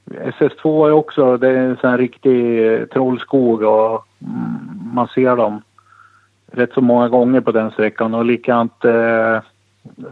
SS2 0.04 0.86
är 0.86 0.92
också 0.92 1.36
det 1.36 1.48
är 1.48 1.86
en 1.86 1.98
riktig 1.98 2.90
trollskog 2.90 3.62
och 3.62 4.06
man 4.92 5.08
ser 5.08 5.36
dem 5.36 5.62
rätt 6.52 6.72
så 6.72 6.80
många 6.80 7.08
gånger 7.08 7.40
på 7.40 7.52
den 7.52 7.70
sträckan 7.70 8.14
och 8.14 8.24
likadant 8.24 8.84
eh, 8.84 9.40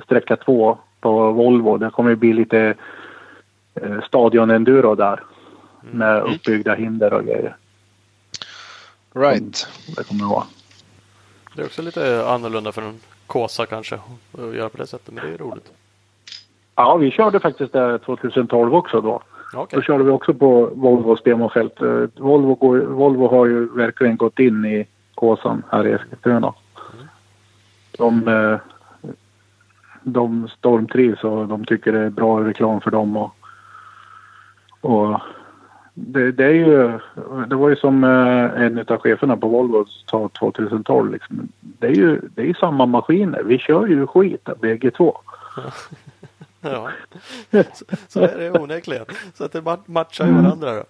sträcka 0.05 0.37
två 0.37 0.79
på 1.01 1.33
Volvo. 1.33 1.77
Det 1.77 1.91
kommer 1.91 2.15
bli 2.15 2.33
lite 2.33 2.75
eh, 3.75 4.01
stadion-enduro 4.03 4.95
där 4.95 5.23
mm. 5.83 5.99
med 5.99 6.17
mm. 6.19 6.35
uppbyggda 6.35 6.75
hinder 6.75 7.12
och 7.12 7.25
grejer. 7.25 7.57
Right. 9.12 9.69
Det 9.97 10.09
kommer 10.09 10.21
det 10.21 10.31
vara. 10.31 10.45
Det 11.55 11.62
är 11.62 11.67
också 11.67 11.83
lite 11.83 12.27
annorlunda 12.29 12.73
för 12.73 12.83
en 12.83 13.01
Kåsa 13.27 13.67
kanske 13.67 13.95
att 14.33 14.55
göra 14.55 14.69
på 14.69 14.77
det 14.77 14.87
sättet, 14.87 15.15
men 15.15 15.27
det 15.27 15.35
är 15.35 15.39
roligt. 15.39 15.73
Ja, 16.75 16.97
vi 16.97 17.11
körde 17.11 17.41
faktiskt 17.41 17.73
det 17.73 17.99
2012 17.99 18.75
också 18.75 19.01
då. 19.01 19.23
Okay. 19.55 19.77
Då 19.77 19.83
körde 19.83 20.05
vi 20.05 20.11
också 20.11 20.35
på 20.35 20.71
Volvos 20.75 21.23
demofält. 21.23 21.83
Eh, 21.83 22.05
Volvo, 22.17 22.55
går, 22.55 22.79
Volvo 22.79 23.29
har 23.29 23.47
ju 23.47 23.69
verkligen 23.77 24.17
gått 24.17 24.39
in 24.39 24.65
i 24.65 24.87
Kåsan 25.15 25.63
här 25.71 25.87
i 25.87 25.93
Eskilstuna. 25.93 26.55
Mm. 26.93 27.07
De, 27.99 28.29
eh, 28.29 28.59
de 30.03 30.49
stormtrivs 30.49 31.25
och 31.25 31.49
de 31.49 31.65
tycker 31.65 31.93
det 31.93 31.99
är 31.99 32.11
bra 32.11 32.45
reklam 32.45 32.81
för 32.81 32.91
dem. 32.91 33.17
Och, 33.17 33.31
och 34.81 35.21
det, 35.95 36.33
det, 36.33 36.45
är 36.45 36.55
ju, 36.55 36.99
det 37.47 37.55
var 37.55 37.69
ju 37.69 37.77
som 37.77 38.05
eh, 38.05 38.63
en 38.63 38.79
av 38.79 38.99
cheferna 38.99 39.37
på 39.37 39.49
Volvo 39.49 39.87
sa 40.11 40.29
2012. 40.39 41.13
Liksom. 41.13 41.49
Det 41.61 41.87
är 41.87 41.95
ju 41.95 42.21
det 42.35 42.51
är 42.51 42.55
samma 42.55 42.87
maskiner. 42.87 43.43
Vi 43.43 43.59
kör 43.59 43.87
ju 43.87 44.07
skit 44.07 44.49
bägge 44.61 44.91
två. 44.91 45.19
Ja, 46.61 46.91
så, 47.51 47.85
så 48.09 48.20
är 48.20 48.39
det 48.39 48.51
onekligen. 48.51 49.05
Så 49.35 49.45
att 49.45 49.53
det 49.53 49.62
matchar 49.87 50.27
ju 50.27 50.32
varandra 50.32 50.74
då. 50.74 50.85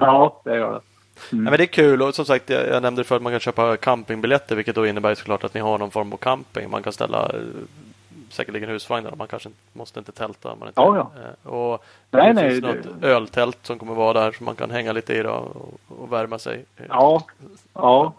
Ja, 0.00 0.40
det 0.44 0.56
gör 0.56 0.72
det. 0.72 0.80
Mm. 1.32 1.44
Ja, 1.44 1.50
men 1.50 1.58
det 1.58 1.64
är 1.64 1.66
kul 1.66 2.02
och 2.02 2.14
som 2.14 2.24
sagt 2.24 2.50
jag, 2.50 2.82
nämnde 2.82 3.04
för 3.04 3.16
att 3.16 3.22
man 3.22 3.32
kan 3.32 3.40
köpa 3.40 3.76
campingbiljetter 3.76 4.56
vilket 4.56 4.74
då 4.74 4.86
innebär 4.86 5.14
såklart 5.14 5.44
att 5.44 5.54
ni 5.54 5.60
har 5.60 5.78
någon 5.78 5.90
form 5.90 6.12
av 6.12 6.16
camping. 6.16 6.70
Man 6.70 6.82
kan 6.82 6.92
ställa 6.92 7.28
eh, 7.28 7.40
säkerligen 8.30 8.68
husvagnar 8.68 9.12
man 9.16 9.28
kanske 9.28 9.48
måste 9.72 9.98
inte 9.98 10.12
tälta. 10.12 10.48
Man 10.48 10.68
inte, 10.68 10.80
ja, 10.80 10.96
ja. 10.96 11.10
Eh, 11.22 11.52
och 11.52 11.84
nej, 12.10 12.34
det 12.34 12.40
finns 12.40 12.62
nej, 12.62 12.74
något 12.74 13.00
det... 13.00 13.08
öltält 13.08 13.58
som 13.62 13.78
kommer 13.78 13.94
vara 13.94 14.12
där 14.12 14.32
som 14.32 14.46
man 14.46 14.54
kan 14.54 14.70
hänga 14.70 14.92
lite 14.92 15.14
i 15.14 15.22
då 15.22 15.30
och, 15.30 15.80
och 16.00 16.12
värma 16.12 16.38
sig. 16.38 16.64
Ja, 16.88 17.24
ja. 17.72 18.14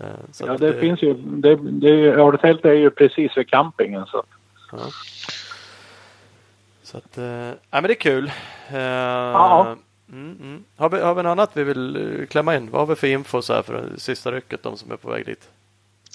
Eh, 0.00 0.06
så 0.32 0.46
ja, 0.46 0.56
det, 0.56 0.72
det, 0.72 0.80
finns 0.80 1.02
ju. 1.02 1.14
Det, 1.14 1.56
det, 1.56 1.90
öltält 2.10 2.64
är 2.64 2.72
ju 2.72 2.90
precis 2.90 3.36
vid 3.36 3.50
campingen 3.50 4.06
så. 4.06 4.22
Ja. 4.72 4.78
Så 6.94 6.98
att, 6.98 7.18
äh, 7.18 7.50
men 7.70 7.82
det 7.82 7.92
är 7.92 7.94
kul. 7.94 8.32
ja. 8.72 9.76
Mm, 10.12 10.38
mm. 10.40 10.64
Har, 10.76 10.88
vi, 10.88 11.00
har 11.00 11.14
vi 11.14 11.22
något 11.22 11.30
annat 11.30 11.50
vi 11.52 11.64
vill 11.64 12.20
eh, 12.20 12.26
klämma 12.26 12.56
in? 12.56 12.70
Vad 12.70 12.80
har 12.80 12.86
vi 12.86 12.94
för 12.94 13.06
info 13.06 13.42
så 13.42 13.54
här 13.54 13.62
för 13.62 13.88
sista 13.96 14.32
rycket, 14.32 14.62
de 14.62 14.76
som 14.76 14.92
är 14.92 14.96
på 14.96 15.10
väg 15.10 15.26
dit? 15.26 15.48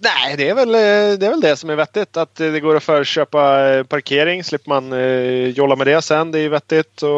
Nej, 0.04 0.38
det 0.38 0.50
är, 0.50 0.56
väl, 0.56 0.70
eh, 0.70 1.20
det 1.20 1.26
är 1.26 1.30
väl 1.30 1.42
det 1.42 1.56
som 1.56 1.70
är 1.70 1.76
vettigt. 1.76 2.18
Att 2.18 2.36
det 2.36 2.60
går 2.60 2.76
att 2.76 2.84
förköpa 2.84 3.70
eh, 3.70 3.84
parkering. 3.84 4.44
Slipper 4.44 4.70
man 4.70 4.94
eh, 4.94 5.48
jolla 5.50 5.76
med 5.76 5.88
det 5.88 6.02
sen. 6.02 6.32
Det 6.32 6.40
är 6.40 6.50
vettigt. 6.50 7.02
Och 7.02 7.10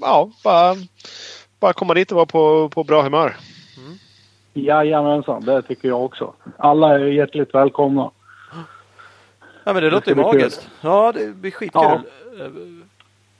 ja, 0.00 0.30
bara, 0.44 0.74
bara 1.60 1.72
komma 1.72 1.94
dit 1.94 2.10
och 2.12 2.16
vara 2.16 2.26
på, 2.26 2.68
på 2.68 2.84
bra 2.84 3.02
humör. 3.02 3.36
Mm. 3.76 3.98
Jajamensan, 4.52 5.44
det 5.44 5.62
tycker 5.62 5.88
jag 5.88 6.04
också. 6.04 6.34
Alla 6.56 6.94
är 6.94 7.04
hjärtligt 7.04 7.54
välkomna. 7.54 8.10
Ja, 9.64 9.72
men 9.72 9.82
det 9.82 9.90
låter 9.90 10.10
ju 10.10 10.22
magiskt. 10.22 10.68
Ja, 10.80 11.12
det 11.12 11.36
blir 11.36 11.50
skitkul. 11.50 11.82
Ja. 11.82 12.00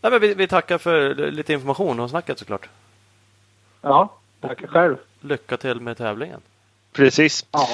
Nej, 0.03 0.13
men 0.13 0.21
vi, 0.21 0.35
vi 0.35 0.49
tackar 0.49 0.79
för 0.79 1.15
lite 1.15 1.53
information 1.53 2.01
och 2.01 2.11
snacket 2.11 2.39
såklart. 2.39 2.69
Ja, 3.81 4.15
tack 4.41 4.69
själv. 4.69 4.97
Lycka 5.21 5.57
till 5.57 5.81
med 5.81 5.97
tävlingen. 5.97 6.41
Precis. 6.93 7.47
Ja. 7.51 7.69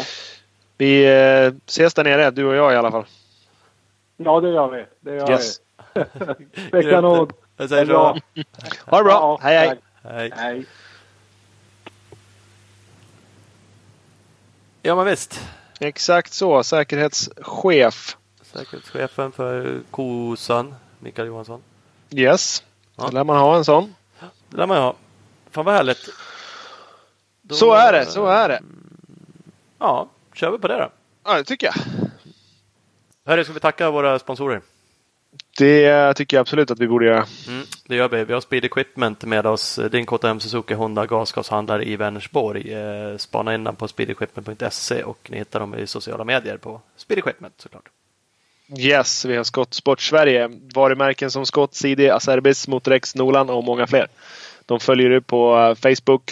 Vi 0.76 1.04
eh, 1.04 1.54
ses 1.66 1.94
där 1.94 2.04
nere, 2.04 2.30
du 2.30 2.44
och 2.44 2.54
jag 2.54 2.72
i 2.72 2.76
alla 2.76 2.90
fall. 2.90 3.04
Ja, 4.16 4.40
det 4.40 4.48
gör 4.48 4.68
vi. 4.68 4.86
Det 5.00 5.16
gör 5.16 5.30
yes. 5.30 5.60
vi. 5.94 6.00
det 6.70 6.78
är 6.78 6.90
kanon. 6.90 7.30
Jag 7.56 7.68
säger 7.68 7.86
så. 7.86 8.18
Ha 8.86 8.98
det 8.98 9.04
bra. 9.04 9.12
Ja, 9.12 9.38
hej, 9.42 9.56
hej. 9.58 9.78
hej. 10.02 10.32
hej. 10.36 10.66
Ja, 14.82 14.94
men 14.96 15.04
visst. 15.04 15.40
Exakt 15.80 16.32
så. 16.32 16.62
Säkerhetschef. 16.62 18.16
Säkerhetschefen 18.42 19.32
för 19.32 19.80
Kosan, 19.90 20.74
Mikael 20.98 21.28
Johansson. 21.28 21.62
Yes, 22.10 22.62
ja. 22.96 23.04
då 23.04 23.10
lär 23.10 23.24
man 23.24 23.36
ha 23.36 23.56
en 23.56 23.64
sån. 23.64 23.94
Det 24.48 24.56
lär 24.56 24.66
man 24.66 24.76
ha. 24.76 24.94
Fan 25.50 25.64
vad 25.64 25.74
härligt. 25.74 26.08
Då, 27.42 27.54
så 27.54 27.72
är 27.72 27.92
det, 27.92 28.06
så 28.06 28.26
är 28.26 28.48
det. 28.48 28.62
Ja, 29.78 30.08
kör 30.34 30.50
vi 30.50 30.58
på 30.58 30.68
det 30.68 30.76
då. 30.76 30.90
Ja, 31.24 31.36
det 31.36 31.44
tycker 31.44 31.66
jag. 31.66 31.74
Hörru, 33.26 33.44
ska 33.44 33.52
vi 33.52 33.60
tacka 33.60 33.90
våra 33.90 34.18
sponsorer? 34.18 34.60
Det 35.58 36.14
tycker 36.14 36.36
jag 36.36 36.40
absolut 36.40 36.70
att 36.70 36.78
vi 36.78 36.88
borde 36.88 37.06
göra. 37.06 37.26
Mm, 37.48 37.64
det 37.86 37.96
gör 37.96 38.08
vi. 38.08 38.24
Vi 38.24 38.32
har 38.32 38.40
Speed 38.40 38.64
Equipment 38.64 39.24
med 39.24 39.46
oss. 39.46 39.80
Din 39.90 40.06
KTM 40.06 40.40
Suzuki 40.40 40.74
Honda 40.74 41.06
gasgashandlare 41.06 41.84
i 41.84 41.96
Vänersborg. 41.96 42.74
Eh, 42.74 43.16
spana 43.16 43.54
in 43.54 43.64
den 43.64 43.76
på 43.76 43.88
speedequipment.se 43.88 45.02
och 45.02 45.30
ni 45.30 45.38
hittar 45.38 45.60
dem 45.60 45.74
i 45.74 45.86
sociala 45.86 46.24
medier 46.24 46.56
på 46.56 46.80
Speed 46.96 47.18
Equipment 47.18 47.54
såklart. 47.60 47.88
Yes, 48.76 49.24
vi 49.24 49.36
har 49.36 49.44
Skottsport 49.44 50.00
Sverige. 50.00 50.50
Varumärken 50.74 51.30
som 51.30 51.46
Skott, 51.46 51.74
CD, 51.74 52.10
Acerbis, 52.10 52.68
Motorex, 52.68 53.14
Nolan 53.14 53.50
och 53.50 53.64
många 53.64 53.86
fler. 53.86 54.06
De 54.66 54.80
följer 54.80 55.10
du 55.10 55.20
på 55.20 55.58
eh, 55.58 55.74
Facebook, 55.74 56.30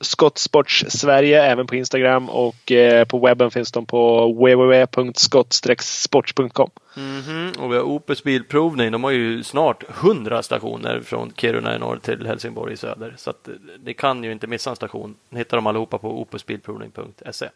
Skottsports 0.00 0.84
Sverige, 0.88 1.42
även 1.42 1.66
på 1.66 1.76
Instagram 1.76 2.28
och 2.28 2.72
eh, 2.72 3.04
på 3.04 3.18
webben 3.18 3.50
finns 3.50 3.72
de 3.72 3.86
på 3.86 4.26
www.skott-sports.com. 4.26 6.70
Mm 6.96 7.20
-hmm. 7.20 7.58
Och 7.58 7.72
vi 7.72 7.76
har 7.76 7.82
Opus 7.82 8.24
Bilprovning. 8.24 8.92
De 8.92 9.04
har 9.04 9.10
ju 9.10 9.42
snart 9.42 9.84
100 10.02 10.42
stationer 10.42 11.00
från 11.00 11.32
Kiruna 11.36 11.76
i 11.76 11.78
norr 11.78 11.98
till 12.02 12.26
Helsingborg 12.26 12.72
i 12.72 12.76
söder. 12.76 13.14
Så 13.16 13.30
att, 13.30 13.48
eh, 13.48 13.54
ni 13.84 13.94
kan 13.94 14.24
ju 14.24 14.32
inte 14.32 14.46
missa 14.46 14.70
en 14.70 14.76
station. 14.76 15.16
Ni 15.28 15.38
hittar 15.38 15.56
dem 15.56 15.66
allihopa 15.66 15.98
på 15.98 16.20
opusbilprovning.se. 16.20 17.48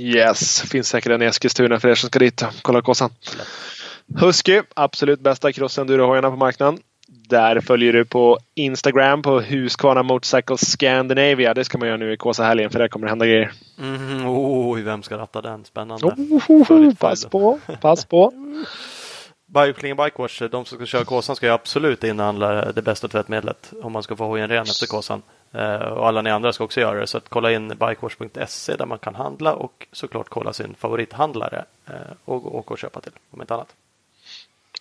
Yes, 0.00 0.62
finns 0.62 0.88
säkert 0.88 1.12
en 1.12 1.22
i 1.22 1.24
Eskilstuna 1.24 1.80
för 1.80 1.88
er 1.88 1.94
som 1.94 2.08
ska 2.08 2.18
dit 2.18 2.42
och 2.42 2.48
kolla 2.62 2.82
kossan. 2.82 3.10
Husky, 4.20 4.62
absolut 4.74 5.20
bästa 5.20 5.52
crossenduro-hojarna 5.52 6.30
på 6.30 6.36
marknaden. 6.36 6.78
Där 7.08 7.60
följer 7.60 7.92
du 7.92 8.04
på 8.04 8.38
Instagram 8.54 9.22
på 9.22 9.40
Husqvarna 9.40 10.02
Motorcycle 10.02 10.56
Scandinavia. 10.56 11.54
Det 11.54 11.64
ska 11.64 11.78
man 11.78 11.88
göra 11.88 11.96
nu 11.96 12.12
i 12.12 12.16
Kåsa-helgen 12.16 12.70
för 12.70 12.78
där 12.78 12.88
kommer 12.88 13.06
det 13.06 13.10
hända 13.10 13.26
grejer. 13.26 13.52
Mm, 13.78 14.26
oh, 14.26 14.78
vem 14.78 15.02
ska 15.02 15.18
ratta 15.18 15.42
den? 15.42 15.64
Spännande. 15.64 16.06
Oh, 16.06 16.94
pass 16.94 17.24
på, 17.24 17.58
pass 17.80 18.04
på. 18.04 18.32
Bikepling 19.46 19.96
Bikewash, 19.96 20.42
de 20.42 20.64
som 20.64 20.78
ska 20.78 20.86
köra 20.86 21.04
Kåsan 21.04 21.36
ska 21.36 21.46
ju 21.46 21.52
absolut 21.52 22.04
inhandla 22.04 22.72
det 22.72 22.82
bästa 22.82 23.08
tvättmedlet 23.08 23.72
om 23.82 23.92
man 23.92 24.02
ska 24.02 24.16
få 24.16 24.26
hojen 24.26 24.48
ren 24.48 24.62
efter 24.62 24.86
Kåsan. 24.86 25.22
Eh, 25.52 25.74
och 25.76 26.08
alla 26.08 26.22
ni 26.22 26.30
andra 26.30 26.52
ska 26.52 26.64
också 26.64 26.80
göra 26.80 27.00
det. 27.00 27.06
Så 27.06 27.18
att 27.18 27.28
kolla 27.28 27.52
in 27.52 27.68
bikewash.se 27.68 28.76
där 28.76 28.86
man 28.86 28.98
kan 28.98 29.14
handla 29.14 29.54
och 29.54 29.86
såklart 29.92 30.28
kolla 30.28 30.52
sin 30.52 30.74
favorithandlare 30.74 31.64
eh, 31.86 31.94
och 32.24 32.54
åka 32.54 32.74
och 32.74 32.78
köpa 32.78 33.00
till 33.00 33.12
om 33.30 33.40
inte 33.40 33.54
annat. 33.54 33.74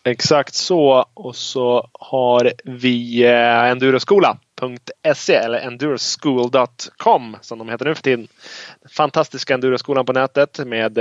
Exakt 0.03 0.53
så. 0.53 1.05
Och 1.13 1.35
så 1.35 1.89
har 1.93 2.51
vi 2.63 3.23
eh, 3.23 3.69
enduroskola.se 3.71 5.33
eller 5.33 5.59
enduroschool.com 5.59 7.37
som 7.41 7.57
de 7.59 7.69
heter 7.69 7.85
nu 7.85 7.95
för 7.95 8.03
tiden. 8.03 8.27
Fantastiska 8.89 9.53
enduroskolan 9.53 10.05
på 10.05 10.13
nätet 10.13 10.59
med 10.65 10.99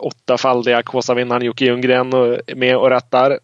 åttafaldiga 0.00 0.82
Kåsavinnaren 0.82 1.42
Jocke 1.42 1.64
Ljunggren 1.64 2.10
med 2.56 2.76
och 2.76 2.90
rattar. 2.90 3.38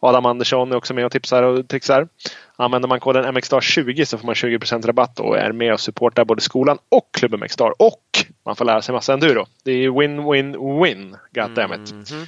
Adam 0.00 0.26
Andersson 0.26 0.72
är 0.72 0.76
också 0.76 0.94
med 0.94 1.06
och 1.06 1.12
tipsar 1.12 1.42
och 1.42 1.68
trixar. 1.68 2.08
Använder 2.56 2.88
man 2.88 3.00
koden 3.00 3.24
MXSTAR20 3.24 4.04
så 4.04 4.18
får 4.18 4.26
man 4.26 4.34
20% 4.34 4.86
rabatt 4.86 5.20
och 5.20 5.38
är 5.38 5.52
med 5.52 5.72
och 5.72 5.80
supportar 5.80 6.24
både 6.24 6.40
skolan 6.40 6.78
och 6.88 7.08
klubben 7.12 7.40
MXSTAR. 7.40 7.72
Och 7.78 8.02
man 8.44 8.56
får 8.56 8.64
lära 8.64 8.82
sig 8.82 8.92
massa 8.92 9.12
enduro. 9.12 9.46
Det 9.64 9.72
är 9.72 9.90
win-win-win. 9.90 11.16
Goddammit. 11.34 11.90
Mm 11.90 12.04
-hmm. 12.04 12.26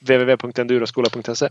www.enduroskola.se 0.00 1.48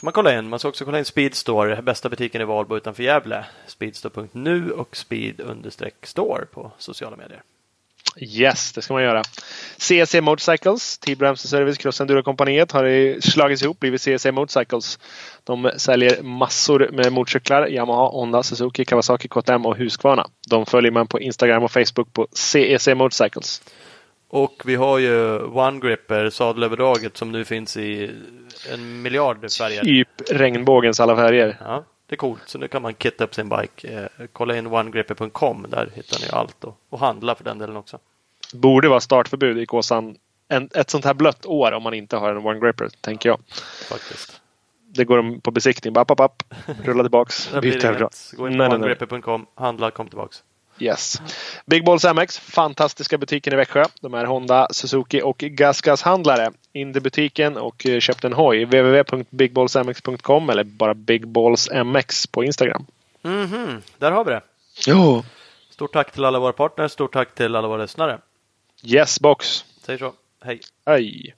så 0.00 0.06
man 0.06 0.12
kolla 0.12 0.38
in. 0.38 0.48
Man 0.48 0.58
ska 0.58 0.68
också 0.68 0.84
kolla 0.84 0.98
in 0.98 1.04
Speedstore, 1.04 1.82
bästa 1.82 2.08
butiken 2.08 2.40
i 2.40 2.44
Valbo 2.44 2.76
utanför 2.76 3.02
Gävle. 3.02 3.44
Speedstore.nu 3.66 4.70
och 4.70 4.96
speed-store 4.96 6.44
på 6.52 6.72
sociala 6.78 7.16
medier. 7.16 7.42
Yes, 8.16 8.72
det 8.72 8.82
ska 8.82 8.94
man 8.94 9.02
göra. 9.02 9.22
CSC 9.78 10.20
Motorcycles, 10.20 11.00
Bremse 11.18 11.48
Service 11.48 11.78
Cross 11.78 12.00
Enduro-kompaniet 12.00 12.72
har 12.72 13.20
slagits 13.20 13.62
ihop, 13.62 13.80
blivit 13.80 14.00
CSC 14.00 14.26
Motorcycles. 14.32 14.98
De 15.44 15.70
säljer 15.76 16.22
massor 16.22 16.88
med 16.92 17.12
motorcyklar. 17.12 17.68
Yamaha, 17.68 18.08
Honda, 18.08 18.42
Suzuki, 18.42 18.84
Kawasaki, 18.84 19.28
KTM 19.28 19.66
och 19.66 19.76
Husqvarna. 19.76 20.26
De 20.48 20.66
följer 20.66 20.92
man 20.92 21.06
på 21.06 21.20
Instagram 21.20 21.62
och 21.62 21.72
Facebook 21.72 22.12
på 22.12 22.26
CEC 22.32 22.88
Motorcycles. 22.88 23.62
Och 24.28 24.62
vi 24.64 24.74
har 24.74 24.98
ju 24.98 25.38
One 25.38 25.80
Gripper 25.80 26.30
sadelöverdraget 26.30 27.16
som 27.16 27.32
nu 27.32 27.44
finns 27.44 27.76
i 27.76 28.10
en 28.72 29.02
miljard 29.02 29.52
färger. 29.52 29.82
Typ 29.82 30.08
regnbågens 30.30 31.00
alla 31.00 31.16
färger. 31.16 31.56
Ja, 31.60 31.84
det 32.10 32.14
är 32.14 32.16
coolt. 32.16 32.42
Så 32.46 32.58
nu 32.58 32.68
kan 32.68 32.82
man 32.82 32.94
kitta 32.94 33.24
upp 33.24 33.34
sin 33.34 33.48
bike. 33.48 34.08
Eh, 34.18 34.26
kolla 34.32 34.56
in 34.56 34.66
onegripper.com. 34.66 35.66
Där 35.68 35.90
hittar 35.94 36.20
ni 36.20 36.26
allt 36.32 36.64
och, 36.64 36.76
och 36.88 36.98
handla 36.98 37.34
för 37.34 37.44
den 37.44 37.58
delen 37.58 37.76
också. 37.76 37.98
Borde 38.54 38.88
vara 38.88 39.00
startförbud 39.00 39.58
i 39.58 39.66
Kåsan 39.66 40.16
en, 40.48 40.68
ett 40.74 40.90
sånt 40.90 41.04
här 41.04 41.14
blött 41.14 41.46
år 41.46 41.72
om 41.72 41.82
man 41.82 41.94
inte 41.94 42.16
har 42.16 42.30
en 42.30 42.46
One 42.46 42.60
Gripper, 42.60 42.88
tänker 43.00 43.28
jag. 43.28 43.40
Faktiskt. 43.88 44.40
Det 44.94 45.04
går 45.04 45.40
på 45.40 45.50
besiktning. 45.50 45.96
App, 45.96 46.10
app, 46.10 46.20
app. 46.20 46.42
Rulla 46.84 47.02
tillbaks. 47.02 47.50
Byt 47.62 47.82
Gå 48.36 48.48
in 48.48 48.58
på 48.58 48.64
onegripper.com, 48.64 49.46
handla, 49.54 49.90
kom 49.90 50.08
tillbaks. 50.08 50.42
Yes. 50.80 51.22
Big 51.66 51.84
Balls 51.84 52.04
MX, 52.04 52.38
fantastiska 52.38 53.18
butiken 53.18 53.52
i 53.52 53.56
Växjö. 53.56 53.84
De 54.00 54.14
är 54.14 54.24
Honda, 54.24 54.68
Suzuki 54.70 55.22
och 55.22 55.38
Gasgas 55.38 56.02
handlare. 56.02 56.50
In 56.72 56.96
i 56.96 57.00
butiken 57.00 57.56
och 57.56 57.86
eh, 57.86 58.00
köpt 58.00 58.24
en 58.24 58.32
hoj. 58.32 58.64
www.bigballsmx.com 58.64 60.50
eller 60.50 60.64
bara 60.64 60.94
bigballsmx 60.94 62.26
på 62.26 62.44
Instagram. 62.44 62.86
Mm 63.22 63.46
-hmm. 63.46 63.82
Där 63.98 64.10
har 64.10 64.24
vi 64.24 64.30
det. 64.30 64.40
Jo. 64.86 65.24
Stort 65.70 65.92
tack 65.92 66.12
till 66.12 66.24
alla 66.24 66.38
våra 66.38 66.52
partners. 66.52 66.92
Stort 66.92 67.12
tack 67.12 67.34
till 67.34 67.56
alla 67.56 67.68
våra 67.68 67.82
lyssnare. 67.82 68.18
Yes 68.84 69.20
box. 69.20 69.64
Säger 69.82 69.98
så. 69.98 70.12
Hej. 70.44 70.60
Hej. 70.86 71.34